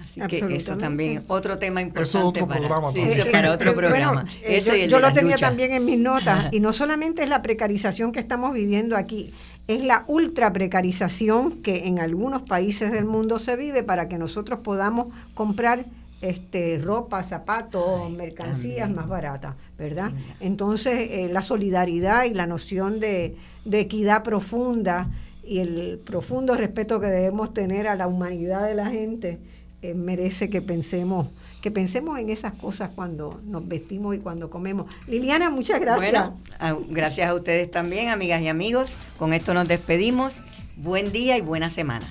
Así 0.00 0.20
que 0.28 0.54
eso 0.54 0.76
también, 0.76 1.24
otro 1.26 1.58
tema 1.58 1.82
importante. 1.82 2.18
otro 2.18 2.46
para, 2.46 2.60
programa. 2.60 2.92
para 3.32 3.52
otro 3.52 3.74
programa. 3.74 4.24
Eh, 4.42 4.86
yo, 4.88 5.00
lo 5.00 5.12
tenía 5.12 5.36
también 5.36 5.72
en 5.72 5.84
mis 5.84 5.98
notas, 5.98 6.52
y 6.52 6.60
no 6.60 6.72
solamente 6.72 7.24
es 7.24 7.28
la 7.28 7.42
precarización 7.42 8.12
que 8.12 8.20
estamos 8.20 8.54
viviendo 8.54 8.96
aquí, 8.96 9.34
es 9.68 9.82
la 9.82 10.04
ultra 10.06 10.52
precarización 10.52 11.62
que 11.62 11.86
en 11.86 11.98
algunos 11.98 12.42
países 12.42 12.92
del 12.92 13.04
mundo 13.04 13.38
se 13.38 13.56
vive 13.56 13.82
para 13.82 14.08
que 14.08 14.18
nosotros 14.18 14.60
podamos 14.60 15.08
comprar 15.34 15.86
este, 16.20 16.78
ropa, 16.78 17.22
zapatos, 17.22 18.10
mercancías 18.10 18.90
más 18.90 19.08
baratas, 19.08 19.54
¿verdad? 19.76 20.12
Entonces, 20.40 21.08
eh, 21.10 21.28
la 21.30 21.42
solidaridad 21.42 22.24
y 22.24 22.34
la 22.34 22.46
noción 22.46 23.00
de, 23.00 23.36
equidad 23.70 24.22
profunda 24.22 25.10
y 25.44 25.58
el 25.58 26.00
profundo 26.04 26.54
respeto 26.54 27.00
que 27.00 27.08
debemos 27.08 27.52
tener 27.52 27.86
a 27.86 27.96
la 27.96 28.06
humanidad 28.06 28.66
de 28.66 28.74
la 28.74 28.86
gente 28.86 29.38
eh, 29.82 29.94
merece 29.94 30.48
que 30.48 30.62
pensemos 30.62 31.28
que 31.66 31.72
pensemos 31.72 32.16
en 32.20 32.30
esas 32.30 32.52
cosas 32.52 32.92
cuando 32.94 33.40
nos 33.44 33.66
vestimos 33.66 34.14
y 34.14 34.20
cuando 34.20 34.50
comemos. 34.50 34.86
Liliana, 35.08 35.50
muchas 35.50 35.80
gracias. 35.80 36.12
Bueno, 36.12 36.86
gracias 36.90 37.28
a 37.28 37.34
ustedes 37.34 37.68
también, 37.68 38.10
amigas 38.10 38.40
y 38.40 38.46
amigos. 38.46 38.96
Con 39.18 39.32
esto 39.32 39.52
nos 39.52 39.66
despedimos. 39.66 40.42
Buen 40.76 41.10
día 41.10 41.36
y 41.36 41.40
buena 41.40 41.68
semana. 41.68 42.06